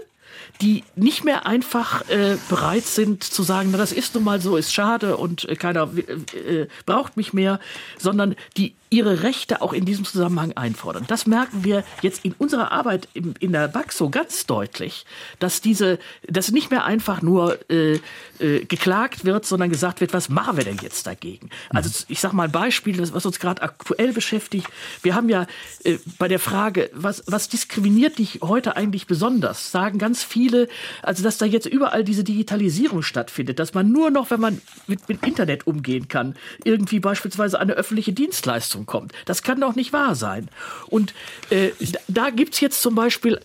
die 0.61 0.83
nicht 0.95 1.23
mehr 1.23 1.45
einfach 1.45 2.07
äh, 2.09 2.37
bereit 2.49 2.85
sind 2.85 3.23
zu 3.23 3.43
sagen, 3.43 3.69
na, 3.71 3.77
das 3.77 3.91
ist 3.91 4.15
nun 4.15 4.23
mal 4.23 4.39
so, 4.39 4.57
ist 4.57 4.73
schade 4.73 5.17
und 5.17 5.47
äh, 5.49 5.55
keiner 5.55 5.89
äh, 5.95 6.61
äh 6.61 6.67
braucht 6.85 7.17
mich 7.17 7.33
mehr, 7.33 7.59
sondern 7.97 8.35
die 8.57 8.75
ihre 8.89 9.23
Rechte 9.23 9.61
auch 9.61 9.73
in 9.73 9.85
diesem 9.85 10.05
Zusammenhang 10.05 10.53
einfordern. 10.53 11.05
Das 11.07 11.25
merken 11.25 11.63
wir 11.63 11.83
jetzt 12.01 12.23
in 12.23 12.33
unserer 12.37 12.71
Arbeit 12.71 13.07
in, 13.13 13.33
in 13.39 13.51
der 13.51 13.67
BAXO 13.67 14.09
ganz 14.09 14.45
deutlich, 14.45 15.05
dass 15.39 15.61
diese, 15.61 15.99
dass 16.27 16.51
nicht 16.51 16.71
mehr 16.71 16.85
einfach 16.85 17.21
nur 17.21 17.57
äh, 17.69 17.99
äh, 18.39 18.65
geklagt 18.65 19.25
wird, 19.25 19.45
sondern 19.45 19.69
gesagt 19.69 20.01
wird, 20.01 20.13
was 20.13 20.29
machen 20.29 20.57
wir 20.57 20.63
denn 20.63 20.77
jetzt 20.81 21.07
dagegen? 21.07 21.49
Also 21.69 21.89
ich 22.07 22.19
sage 22.19 22.35
mal 22.35 22.43
ein 22.43 22.51
Beispiel, 22.51 22.99
was 22.99 23.25
uns 23.25 23.39
gerade 23.39 23.61
aktuell 23.61 24.13
beschäftigt. 24.13 24.67
Wir 25.01 25.15
haben 25.15 25.29
ja 25.29 25.47
äh, 25.83 25.97
bei 26.19 26.27
der 26.27 26.39
Frage, 26.39 26.89
was, 26.93 27.23
was 27.27 27.49
diskriminiert 27.49 28.19
dich 28.19 28.39
heute 28.43 28.75
eigentlich 28.75 29.07
besonders, 29.07 29.71
sagen 29.71 29.97
ganz 29.97 30.23
viele, 30.23 30.67
also 31.01 31.23
dass 31.23 31.37
da 31.37 31.45
jetzt 31.45 31.65
überall 31.65 32.03
diese 32.03 32.23
Digitalisierung 32.23 33.01
stattfindet, 33.01 33.59
dass 33.59 33.73
man 33.73 33.91
nur 33.91 34.11
noch, 34.11 34.29
wenn 34.29 34.39
man 34.39 34.61
mit, 34.85 35.09
mit 35.09 35.25
Internet 35.25 35.65
umgehen 35.65 36.07
kann, 36.07 36.35
irgendwie 36.63 36.99
beispielsweise 36.99 37.59
eine 37.59 37.73
öffentliche 37.73 38.13
Dienstleistung 38.13 38.74
kommt. 38.83 39.13
Das 39.25 39.43
kann 39.43 39.61
doch 39.61 39.75
nicht 39.75 39.93
wahr 39.93 40.15
sein. 40.15 40.49
Und 40.87 41.13
äh, 41.49 41.71
da 42.07 42.29
es 42.29 42.59
jetzt 42.59 42.81
zum 42.81 42.95
Beispiel 42.95 43.39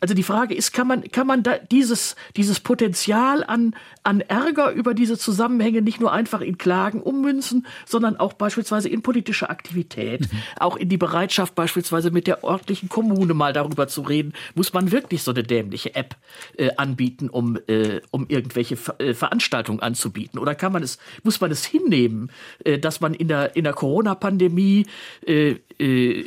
also 0.00 0.14
die 0.14 0.22
Frage 0.22 0.54
ist, 0.54 0.72
kann 0.72 0.86
man, 0.86 1.02
kann 1.10 1.26
man 1.26 1.42
da 1.42 1.58
dieses, 1.58 2.16
dieses 2.36 2.60
Potenzial 2.60 3.44
an, 3.44 3.74
an 4.02 4.20
Ärger 4.20 4.72
über 4.72 4.94
diese 4.94 5.16
Zusammenhänge 5.16 5.82
nicht 5.82 6.00
nur 6.00 6.12
einfach 6.12 6.40
in 6.40 6.58
Klagen 6.58 7.00
ummünzen, 7.00 7.66
sondern 7.86 8.16
auch 8.16 8.32
beispielsweise 8.32 8.88
in 8.88 9.02
politische 9.02 9.48
Aktivität, 9.48 10.22
mhm. 10.22 10.38
auch 10.58 10.76
in 10.76 10.88
die 10.88 10.96
Bereitschaft 10.96 11.54
beispielsweise 11.54 12.10
mit 12.10 12.26
der 12.26 12.44
örtlichen 12.44 12.88
Kommune 12.88 13.34
mal 13.34 13.52
darüber 13.52 13.86
zu 13.88 14.02
reden, 14.02 14.32
muss 14.54 14.72
man 14.72 14.90
wirklich 14.90 15.22
so 15.22 15.30
eine 15.30 15.42
dämliche 15.42 15.94
App 15.94 16.16
äh, 16.56 16.70
anbieten, 16.76 17.28
um, 17.28 17.58
äh, 17.68 18.00
um 18.10 18.26
irgendwelche 18.28 18.76
Ver 18.76 19.00
äh, 19.00 19.14
Veranstaltungen 19.14 19.80
anzubieten? 19.80 20.38
Oder 20.38 20.54
kann 20.54 20.72
man 20.72 20.82
es, 20.82 20.98
muss 21.22 21.40
man 21.40 21.50
es 21.50 21.64
hinnehmen, 21.64 22.30
äh, 22.64 22.78
dass 22.78 23.00
man 23.00 23.14
in 23.14 23.28
der, 23.28 23.56
in 23.56 23.64
der 23.64 23.72
Corona-Pandemie 23.72 24.86
äh, 25.26 25.56
äh, 25.78 26.24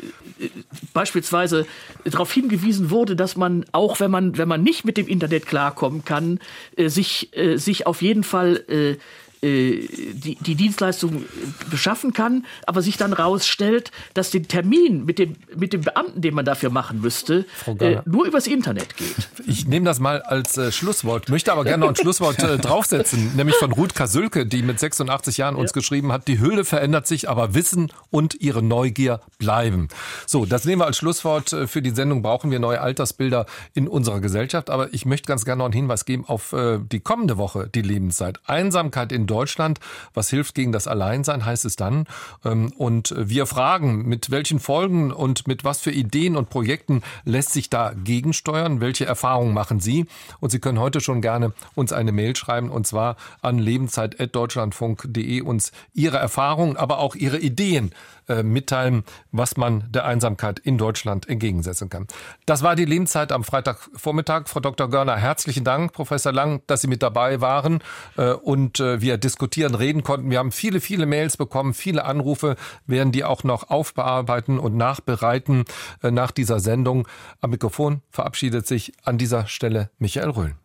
beispielsweise 0.94 1.66
darauf 2.04 2.32
hingewiesen 2.32 2.85
wurde, 2.90 3.16
dass 3.16 3.36
man 3.36 3.66
auch, 3.72 4.00
wenn 4.00 4.12
man, 4.12 4.38
wenn 4.38 4.48
man 4.48 4.64
nicht 4.64 4.86
mit 4.86 4.98
dem 4.98 5.08
Internet 5.08 5.46
klarkommen 5.46 6.06
kann, 6.06 6.40
äh, 6.76 6.90
sich, 6.90 7.36
äh, 7.36 7.58
sich 7.58 7.88
auf 7.88 8.02
jeden 8.02 8.24
Fall 8.24 8.64
äh, 8.68 8.96
die, 9.42 10.38
die 10.40 10.56
Dienstleistung 10.56 11.26
beschaffen 11.70 12.14
kann, 12.14 12.46
aber 12.66 12.82
sich 12.82 12.98
dann 12.98 13.14
rausstellt, 13.14 13.92
dass 14.14 14.32
den 14.32 14.48
Termin 14.48 15.06
mit 15.06 15.20
dem, 15.20 15.36
mit 15.56 15.74
dem 15.74 15.82
Beamten, 15.82 16.22
den 16.22 16.34
man 16.34 16.46
dafür 16.46 16.70
machen 16.70 17.02
müsste, 17.02 17.46
äh, 17.80 17.98
nur 18.06 18.26
übers 18.26 18.48
Internet 18.48 18.98
geht. 18.98 19.30
Ich 19.48 19.68
nehme 19.68 19.86
das 19.86 20.00
mal 20.00 20.22
als 20.22 20.58
äh, 20.58 20.72
Schlusswort, 20.72 21.30
möchte 21.30 21.52
aber 21.52 21.64
gerne 21.64 21.82
noch 21.82 21.90
ein 21.90 21.96
Schlusswort 21.96 22.42
äh, 22.44 22.58
draufsetzen, 22.58 23.34
nämlich 23.36 23.56
von 23.56 23.72
Ruth 23.72 23.96
Kasülke, 23.96 24.46
die 24.46 24.62
mit 24.62 24.80
86 24.80 25.38
Jahren 25.38 25.56
uns 25.56 25.72
ja. 25.72 25.74
geschrieben 25.74 26.12
hat, 26.12 26.28
die 26.28 26.40
Hülle 26.40 26.66
verändert 26.66 27.08
sich, 27.08 27.30
aber 27.30 27.54
Wissen 27.54 27.92
und 28.10 28.36
ihre 28.42 28.64
Neugier 28.64 29.22
bleiben. 29.38 29.88
So, 30.26 30.46
das 30.46 30.66
nehmen 30.66 30.82
wir 30.82 30.86
als 30.86 30.98
Schlusswort 30.98 31.54
äh, 31.54 31.68
für 31.68 31.82
die 31.82 31.92
Sendung. 31.92 32.22
Brauchen 32.22 32.52
wir 32.52 32.60
neue 32.60 32.82
Altersbilder 32.82 33.46
in 33.74 33.88
unserer 33.88 34.20
Gesellschaft? 34.20 34.70
Aber 34.70 34.94
ich 34.94 35.06
möchte 35.06 35.28
ganz 35.28 35.46
gerne 35.46 35.60
noch 35.60 35.66
einen 35.66 35.74
Hinweis 35.74 36.06
geben 36.06 36.26
auf 36.26 36.54
äh, 36.54 36.80
die 36.80 37.00
kommende 37.00 37.38
Woche, 37.38 37.70
die 37.74 37.82
Lebenszeit. 37.82 38.40
Einsamkeit 38.46 39.12
in 39.12 39.25
Deutschland. 39.28 39.80
Was 40.14 40.30
hilft 40.30 40.56
gegen 40.56 40.72
das 40.72 40.88
Alleinsein, 40.88 41.46
heißt 41.46 41.66
es 41.66 41.76
dann. 41.76 42.06
Ähm, 42.44 42.72
und 42.78 43.14
wir 43.18 43.46
fragen, 43.46 44.08
mit 44.08 44.32
welchen 44.32 44.60
Folgen 44.60 45.12
und 45.12 45.48
mit 45.48 45.64
was 45.64 45.80
für 45.80 45.92
Ideen 45.92 46.36
und 46.36 46.50
Projekten 46.50 47.02
lässt 47.24 47.52
sich 47.52 47.70
da 47.70 47.94
gegensteuern? 47.94 48.82
Welche 48.82 49.06
Erfahrungen 49.06 49.54
machen 49.54 49.80
Sie? 49.80 50.06
Und 50.40 50.52
Sie 50.52 50.60
können 50.60 50.80
heute 50.80 51.02
schon 51.02 51.22
gerne 51.22 51.54
uns 51.76 51.94
eine 51.94 52.12
Mail 52.12 52.36
schreiben 52.36 52.70
und 52.70 52.88
zwar 52.88 53.16
an 53.42 53.58
lebenszeit.deutschlandfunk.de 53.58 55.42
uns 55.42 55.72
Ihre 55.94 56.18
Erfahrungen, 56.18 56.78
aber 56.78 57.00
auch 57.00 57.16
Ihre 57.16 57.40
Ideen 57.40 57.92
äh, 58.28 58.44
mitteilen, 58.44 59.04
was 59.32 59.58
man 59.58 59.86
der 59.92 60.06
Einsamkeit 60.06 60.60
in 60.60 60.78
Deutschland 60.78 61.28
entgegensetzen 61.30 61.90
kann. 61.90 62.08
Das 62.46 62.64
war 62.64 62.76
die 62.76 62.86
Lebenszeit 62.86 63.32
am 63.32 63.44
Freitagvormittag. 63.44 64.48
Frau 64.48 64.60
Dr. 64.60 64.90
Görner, 64.90 65.18
herzlichen 65.18 65.64
Dank, 65.64 65.94
Professor 65.94 66.32
Lang, 66.32 66.62
dass 66.68 66.82
Sie 66.82 66.88
mit 66.88 67.04
dabei 67.04 67.42
waren 67.42 67.80
äh, 68.18 68.32
und 68.32 68.80
äh, 68.80 69.02
wir 69.02 69.18
diskutieren, 69.18 69.76
reden 69.76 70.04
konnten. 70.04 70.30
Wir 70.30 70.40
haben 70.40 70.52
viele, 70.52 70.80
viele 70.80 71.06
Mails 71.06 71.38
bekommen, 71.38 71.74
viele 71.74 72.06
Anrufe, 72.06 72.56
werden 72.86 73.12
die 73.12 73.24
auch 73.24 73.44
noch 73.44 73.70
aufbearbeiten 73.70 74.60
und 74.60 74.76
nachbereiten 74.76 75.66
nach 76.02 76.32
dieser 76.32 76.60
Sendung. 76.60 77.08
Am 77.42 77.52
Mikrofon 77.52 78.02
verabschiedet 78.10 78.68
sich 78.68 78.94
an 79.04 79.18
dieser 79.18 79.48
Stelle 79.48 79.90
Michael 80.00 80.30
Röhl. 80.30 80.56